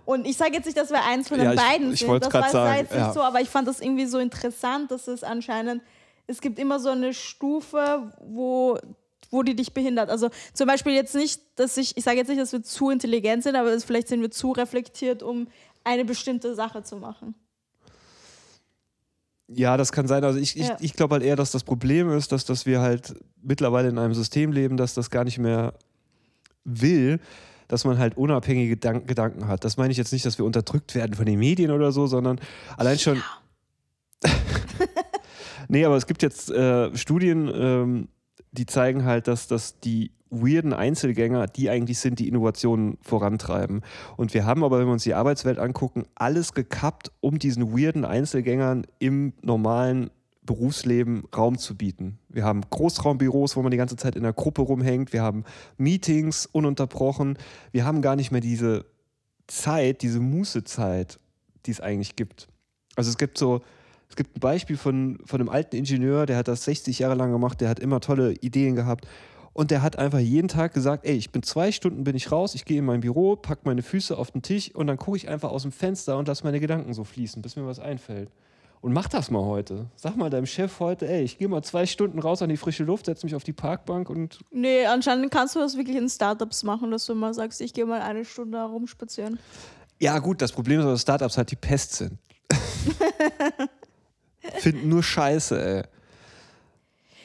Und 0.05 0.25
ich 0.25 0.35
sage 0.37 0.53
jetzt 0.53 0.65
nicht, 0.65 0.77
dass 0.77 0.89
wir 0.89 1.03
eins 1.03 1.27
von 1.27 1.37
den 1.37 1.45
Ja, 1.45 1.53
ich- 1.53 1.59
beiden 1.59 1.93
ich 1.93 1.99
sind. 1.99 2.07
wollt's 2.09 2.27
das 2.27 2.33
war 2.33 2.49
sagen, 2.49 2.79
jetzt 2.79 2.91
nicht 2.91 2.99
ja. 2.99 3.13
so, 3.13 3.21
aber 3.21 3.39
ich 3.41 3.49
fand 3.49 3.67
das 3.67 3.79
irgendwie 3.81 4.05
so 4.07 4.17
interessant, 4.17 4.91
dass 4.91 5.07
es 5.07 5.23
anscheinend, 5.23 5.81
es 6.27 6.41
gibt 6.41 6.57
immer 6.59 6.79
so 6.79 6.89
eine 6.89 7.13
Stufe, 7.13 8.11
wo, 8.19 8.77
wo 9.29 9.43
die 9.43 9.55
dich 9.55 9.73
behindert. 9.73 10.09
Also 10.09 10.29
zum 10.53 10.67
Beispiel 10.67 10.93
jetzt 10.93 11.15
nicht, 11.15 11.41
dass 11.55 11.77
ich, 11.77 11.95
ich 11.97 12.03
sage 12.03 12.17
jetzt 12.17 12.27
nicht, 12.29 12.41
dass 12.41 12.51
wir 12.51 12.63
zu 12.63 12.89
intelligent 12.89 13.43
sind, 13.43 13.55
aber 13.55 13.77
vielleicht 13.79 14.07
sind 14.07 14.21
wir 14.21 14.31
zu 14.31 14.51
reflektiert, 14.51 15.21
um 15.23 15.47
eine 15.83 16.03
bestimmte 16.03 16.55
Sache 16.55 16.83
zu 16.83 16.95
machen. 16.97 17.35
Ja, 19.53 19.75
das 19.77 19.91
kann 19.91 20.07
sein. 20.07 20.23
Also 20.23 20.39
ich, 20.39 20.55
ich, 20.57 20.67
Ja. 20.67 20.77
ich 20.79 20.93
glaube 20.93 21.15
halt 21.15 21.23
eher, 21.23 21.35
dass 21.35 21.51
das 21.51 21.63
Problem 21.63 22.09
ist, 22.11 22.31
dass, 22.31 22.45
dass 22.45 22.65
wir 22.65 22.79
halt 22.81 23.13
mittlerweile 23.41 23.89
in 23.89 23.97
einem 23.97 24.13
System 24.13 24.51
leben, 24.51 24.77
dass 24.77 24.93
das 24.93 25.09
gar 25.09 25.23
nicht 25.23 25.39
mehr 25.39 25.73
will, 26.63 27.19
dass 27.67 27.83
man 27.85 27.97
halt 27.97 28.17
unabhängige 28.17 28.71
Gedank 28.71 29.07
Gedanken 29.07 29.47
hat. 29.47 29.63
Das 29.63 29.77
meine 29.77 29.91
ich 29.91 29.97
jetzt 29.97 30.13
nicht, 30.13 30.25
dass 30.25 30.37
wir 30.37 30.45
unterdrückt 30.45 30.93
werden 30.95 31.15
von 31.15 31.25
den 31.25 31.39
Medien 31.39 31.71
oder 31.71 31.91
so, 31.91 32.07
sondern 32.07 32.39
allein 32.77 32.99
schon. 32.99 33.21
nee, 35.67 35.85
aber 35.85 35.95
es 35.95 36.05
gibt 36.05 36.21
jetzt 36.21 36.49
äh, 36.51 36.95
Studien, 36.95 37.49
ähm, 37.53 38.07
die 38.51 38.65
zeigen 38.65 39.05
halt, 39.05 39.27
dass, 39.27 39.47
dass 39.47 39.79
die 39.79 40.11
weirden 40.31 40.73
Einzelgänger, 40.73 41.45
die 41.45 41.69
eigentlich 41.69 41.99
sind, 41.99 42.19
die 42.19 42.27
Innovationen 42.27 42.97
vorantreiben. 43.01 43.81
Und 44.17 44.33
wir 44.33 44.45
haben 44.45 44.63
aber, 44.63 44.79
wenn 44.79 44.87
wir 44.87 44.93
uns 44.93 45.03
die 45.03 45.13
Arbeitswelt 45.13 45.59
angucken, 45.59 46.05
alles 46.15 46.53
gekappt, 46.53 47.11
um 47.19 47.37
diesen 47.37 47.77
weirden 47.77 48.05
Einzelgängern 48.05 48.87
im 48.97 49.33
normalen 49.41 50.09
Berufsleben 50.43 51.23
Raum 51.35 51.59
zu 51.59 51.77
bieten. 51.77 52.17
Wir 52.27 52.45
haben 52.45 52.61
Großraumbüros, 52.67 53.55
wo 53.55 53.61
man 53.61 53.69
die 53.69 53.77
ganze 53.77 53.95
Zeit 53.95 54.15
in 54.15 54.23
der 54.23 54.33
Gruppe 54.33 54.63
rumhängt. 54.63 55.13
Wir 55.13 55.21
haben 55.21 55.43
Meetings 55.77 56.47
ununterbrochen. 56.47 57.37
Wir 57.71 57.85
haben 57.85 58.01
gar 58.01 58.15
nicht 58.15 58.31
mehr 58.31 58.41
diese 58.41 58.85
Zeit, 59.45 60.01
diese 60.01 60.19
Mußezeit, 60.19 61.19
die 61.65 61.71
es 61.71 61.81
eigentlich 61.81 62.15
gibt. 62.15 62.47
Also 62.95 63.09
es 63.09 63.17
gibt 63.17 63.37
so, 63.37 63.61
es 64.09 64.15
gibt 64.15 64.35
ein 64.35 64.39
Beispiel 64.39 64.77
von, 64.77 65.19
von 65.25 65.39
einem 65.39 65.49
alten 65.49 65.75
Ingenieur, 65.75 66.25
der 66.25 66.37
hat 66.37 66.47
das 66.47 66.65
60 66.65 66.99
Jahre 66.99 67.15
lang 67.15 67.31
gemacht, 67.31 67.61
der 67.61 67.69
hat 67.69 67.79
immer 67.79 68.01
tolle 68.01 68.33
Ideen 68.33 68.75
gehabt. 68.75 69.07
Und 69.53 69.71
der 69.71 69.81
hat 69.81 69.97
einfach 69.97 70.19
jeden 70.19 70.47
Tag 70.47 70.73
gesagt, 70.73 71.05
ey, 71.05 71.15
ich 71.15 71.31
bin 71.31 71.43
zwei 71.43 71.71
Stunden, 71.71 72.03
bin 72.03 72.15
ich 72.15 72.31
raus, 72.31 72.55
ich 72.55 72.63
gehe 72.63 72.79
in 72.79 72.85
mein 72.85 73.01
Büro, 73.01 73.35
pack 73.35 73.65
meine 73.65 73.81
Füße 73.81 74.17
auf 74.17 74.31
den 74.31 74.41
Tisch 74.41 74.73
und 74.73 74.87
dann 74.87 74.97
gucke 74.97 75.17
ich 75.17 75.27
einfach 75.27 75.51
aus 75.51 75.63
dem 75.63 75.73
Fenster 75.73 76.17
und 76.17 76.27
lasse 76.27 76.43
meine 76.43 76.59
Gedanken 76.59 76.93
so 76.93 77.03
fließen, 77.03 77.41
bis 77.41 77.57
mir 77.57 77.65
was 77.65 77.79
einfällt. 77.79 78.29
Und 78.79 78.93
mach 78.93 79.07
das 79.07 79.29
mal 79.29 79.43
heute. 79.43 79.85
Sag 79.95 80.17
mal 80.17 80.29
deinem 80.29 80.47
Chef 80.47 80.79
heute, 80.79 81.07
ey, 81.07 81.21
ich 81.21 81.37
gehe 81.37 81.47
mal 81.47 81.61
zwei 81.61 81.85
Stunden 81.85 82.17
raus 82.17 82.41
an 82.41 82.49
die 82.49 82.57
frische 82.57 82.83
Luft, 82.83 83.05
setze 83.05 83.25
mich 83.25 83.35
auf 83.35 83.43
die 83.43 83.53
Parkbank 83.53 84.09
und 84.09 84.39
Nee, 84.51 84.85
anscheinend 84.85 85.31
kannst 85.31 85.55
du 85.55 85.59
das 85.59 85.77
wirklich 85.77 85.97
in 85.97 86.09
Startups 86.09 86.63
machen, 86.63 86.89
dass 86.89 87.05
du 87.05 87.13
mal 87.13 87.33
sagst, 87.33 87.61
ich 87.61 87.73
gehe 87.73 87.85
mal 87.85 88.01
eine 88.01 88.25
Stunde 88.25 88.57
herumspazieren. 88.57 89.37
Ja, 89.99 90.17
gut, 90.17 90.41
das 90.41 90.51
Problem 90.51 90.79
ist, 90.79 90.85
dass 90.85 91.01
Startups 91.01 91.37
halt 91.37 91.51
die 91.51 91.57
Pest 91.57 91.93
sind. 91.93 92.17
Finden 94.59 94.89
nur 94.89 95.03
Scheiße, 95.03 95.63
ey. 95.63 95.83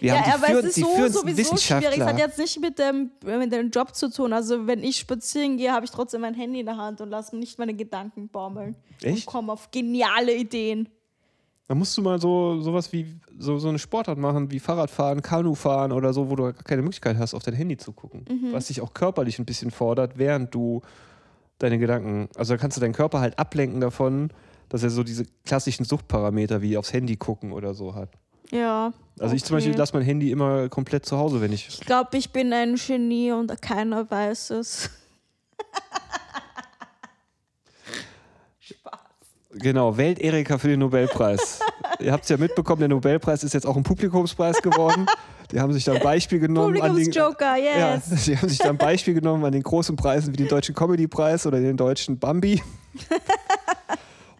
Wir 0.06 0.14
ja, 0.14 0.20
haben 0.20 0.40
die 0.40 0.46
aber 0.46 0.58
es 0.64 0.76
ist 0.76 0.80
so 0.80 1.08
sowieso 1.20 1.56
schwierig. 1.56 1.98
Es 1.98 2.04
hat 2.04 2.18
jetzt 2.18 2.38
nicht 2.38 2.60
mit 2.60 2.78
dem, 2.78 3.10
mit 3.24 3.52
dem 3.52 3.70
Job 3.70 3.94
zu 3.94 4.10
tun. 4.10 4.32
Also 4.32 4.66
wenn 4.66 4.82
ich 4.82 4.96
spazieren 4.98 5.56
gehe, 5.56 5.72
habe 5.72 5.84
ich 5.84 5.90
trotzdem 5.90 6.20
mein 6.20 6.34
Handy 6.34 6.60
in 6.60 6.66
der 6.66 6.76
Hand 6.76 7.00
und 7.00 7.10
lasse 7.10 7.36
nicht 7.36 7.58
meine 7.58 7.74
Gedanken 7.74 8.28
baumeln. 8.28 8.76
Echt? 9.02 9.26
Und 9.26 9.26
komme 9.26 9.52
auf 9.52 9.70
geniale 9.70 10.34
Ideen. 10.34 10.88
Da 11.68 11.74
musst 11.74 11.98
du 11.98 12.02
mal 12.02 12.20
so 12.20 12.60
sowas 12.60 12.92
wie 12.92 13.18
so, 13.38 13.58
so 13.58 13.68
eine 13.68 13.80
Sportart 13.80 14.18
machen, 14.18 14.52
wie 14.52 14.60
Fahrradfahren, 14.60 15.20
Kanufahren 15.20 15.90
oder 15.90 16.12
so, 16.12 16.30
wo 16.30 16.36
du 16.36 16.44
gar 16.44 16.52
keine 16.52 16.82
Möglichkeit 16.82 17.18
hast, 17.18 17.34
auf 17.34 17.42
dein 17.42 17.54
Handy 17.54 17.76
zu 17.76 17.92
gucken. 17.92 18.24
Mhm. 18.28 18.52
Was 18.52 18.68
dich 18.68 18.80
auch 18.80 18.94
körperlich 18.94 19.40
ein 19.40 19.44
bisschen 19.44 19.72
fordert, 19.72 20.16
während 20.16 20.54
du 20.54 20.82
deine 21.58 21.78
Gedanken, 21.78 22.28
also 22.36 22.54
da 22.54 22.58
kannst 22.58 22.76
du 22.76 22.80
deinen 22.80 22.92
Körper 22.92 23.20
halt 23.20 23.38
ablenken 23.38 23.80
davon, 23.80 24.30
dass 24.68 24.82
er 24.82 24.90
so 24.90 25.02
diese 25.02 25.24
klassischen 25.44 25.84
Suchtparameter 25.84 26.62
wie 26.62 26.76
aufs 26.76 26.92
Handy 26.92 27.16
gucken 27.16 27.52
oder 27.52 27.74
so 27.74 27.94
hat. 27.94 28.10
Ja. 28.50 28.92
Also 29.18 29.34
ich 29.34 29.44
zum 29.44 29.56
Beispiel 29.56 29.72
okay. 29.72 29.78
lasse 29.78 29.96
mein 29.96 30.04
Handy 30.04 30.30
immer 30.30 30.68
komplett 30.68 31.06
zu 31.06 31.16
Hause, 31.16 31.40
wenn 31.40 31.52
ich. 31.52 31.68
Ich 31.68 31.80
glaube, 31.80 32.16
ich 32.18 32.30
bin 32.30 32.52
ein 32.52 32.76
Genie 32.76 33.32
und 33.32 33.60
keiner 33.62 34.10
weiß 34.10 34.50
es. 34.50 34.90
Spaß. 38.60 38.92
Genau, 39.58 39.96
wählt 39.96 40.18
Erika 40.18 40.58
für 40.58 40.68
den 40.68 40.80
Nobelpreis. 40.80 41.60
Ihr 41.98 42.12
habt 42.12 42.24
es 42.24 42.28
ja 42.28 42.36
mitbekommen, 42.36 42.80
der 42.80 42.88
Nobelpreis 42.88 43.42
ist 43.42 43.54
jetzt 43.54 43.66
auch 43.66 43.74
ein 43.74 43.82
Publikumspreis 43.82 44.60
geworden. 44.60 45.06
Die 45.50 45.58
haben 45.58 45.72
sich 45.72 45.84
da 45.84 45.94
ein 45.94 46.02
Beispiel 46.02 46.40
genommen 46.40 46.80
an 46.82 46.94
den, 46.94 47.04
Publikumsjoker, 47.06 47.56
ja, 47.56 47.94
yes. 47.94 48.04
sie 48.24 48.36
haben 48.36 48.48
sich 48.50 48.58
da 48.58 48.68
ein 48.68 48.76
Beispiel 48.76 49.14
genommen 49.14 49.44
an 49.46 49.52
den 49.52 49.62
großen 49.62 49.96
Preisen 49.96 50.32
wie 50.34 50.36
den 50.36 50.48
Deutschen 50.48 50.74
Comedypreis 50.74 51.46
oder 51.46 51.58
den 51.58 51.78
Deutschen 51.78 52.18
Bambi. 52.18 52.62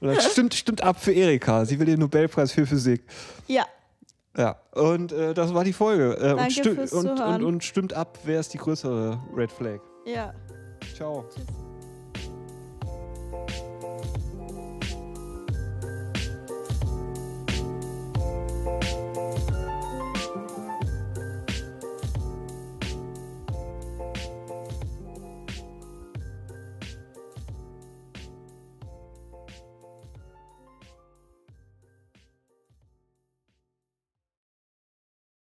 Und 0.01 0.09
das 0.09 0.33
stimmt, 0.33 0.53
stimmt 0.55 0.83
ab 0.83 1.01
für 1.01 1.12
Erika. 1.12 1.65
Sie 1.65 1.78
will 1.78 1.87
den 1.87 2.01
Nobelpreis 2.01 2.53
für 2.53 2.66
Physik. 2.66 3.03
Ja. 3.47 3.65
Ja, 4.37 4.57
und 4.73 5.13
äh, 5.13 5.33
das 5.33 5.55
war 5.55 5.65
die 5.65 5.73
Folge. 5.73 6.15
Äh, 6.21 6.33
und, 6.35 6.41
sti- 6.51 6.95
und, 6.95 7.21
und, 7.21 7.45
und 7.45 7.65
stimmt 7.65 7.95
ab, 7.95 8.19
wer 8.25 8.41
ist 8.41 8.53
die 8.53 8.59
größere 8.59 9.19
Red 9.35 9.51
Flag. 9.51 9.81
Ja. 10.05 10.35
Ciao. 10.95 11.25
Tschüss. 11.35 11.66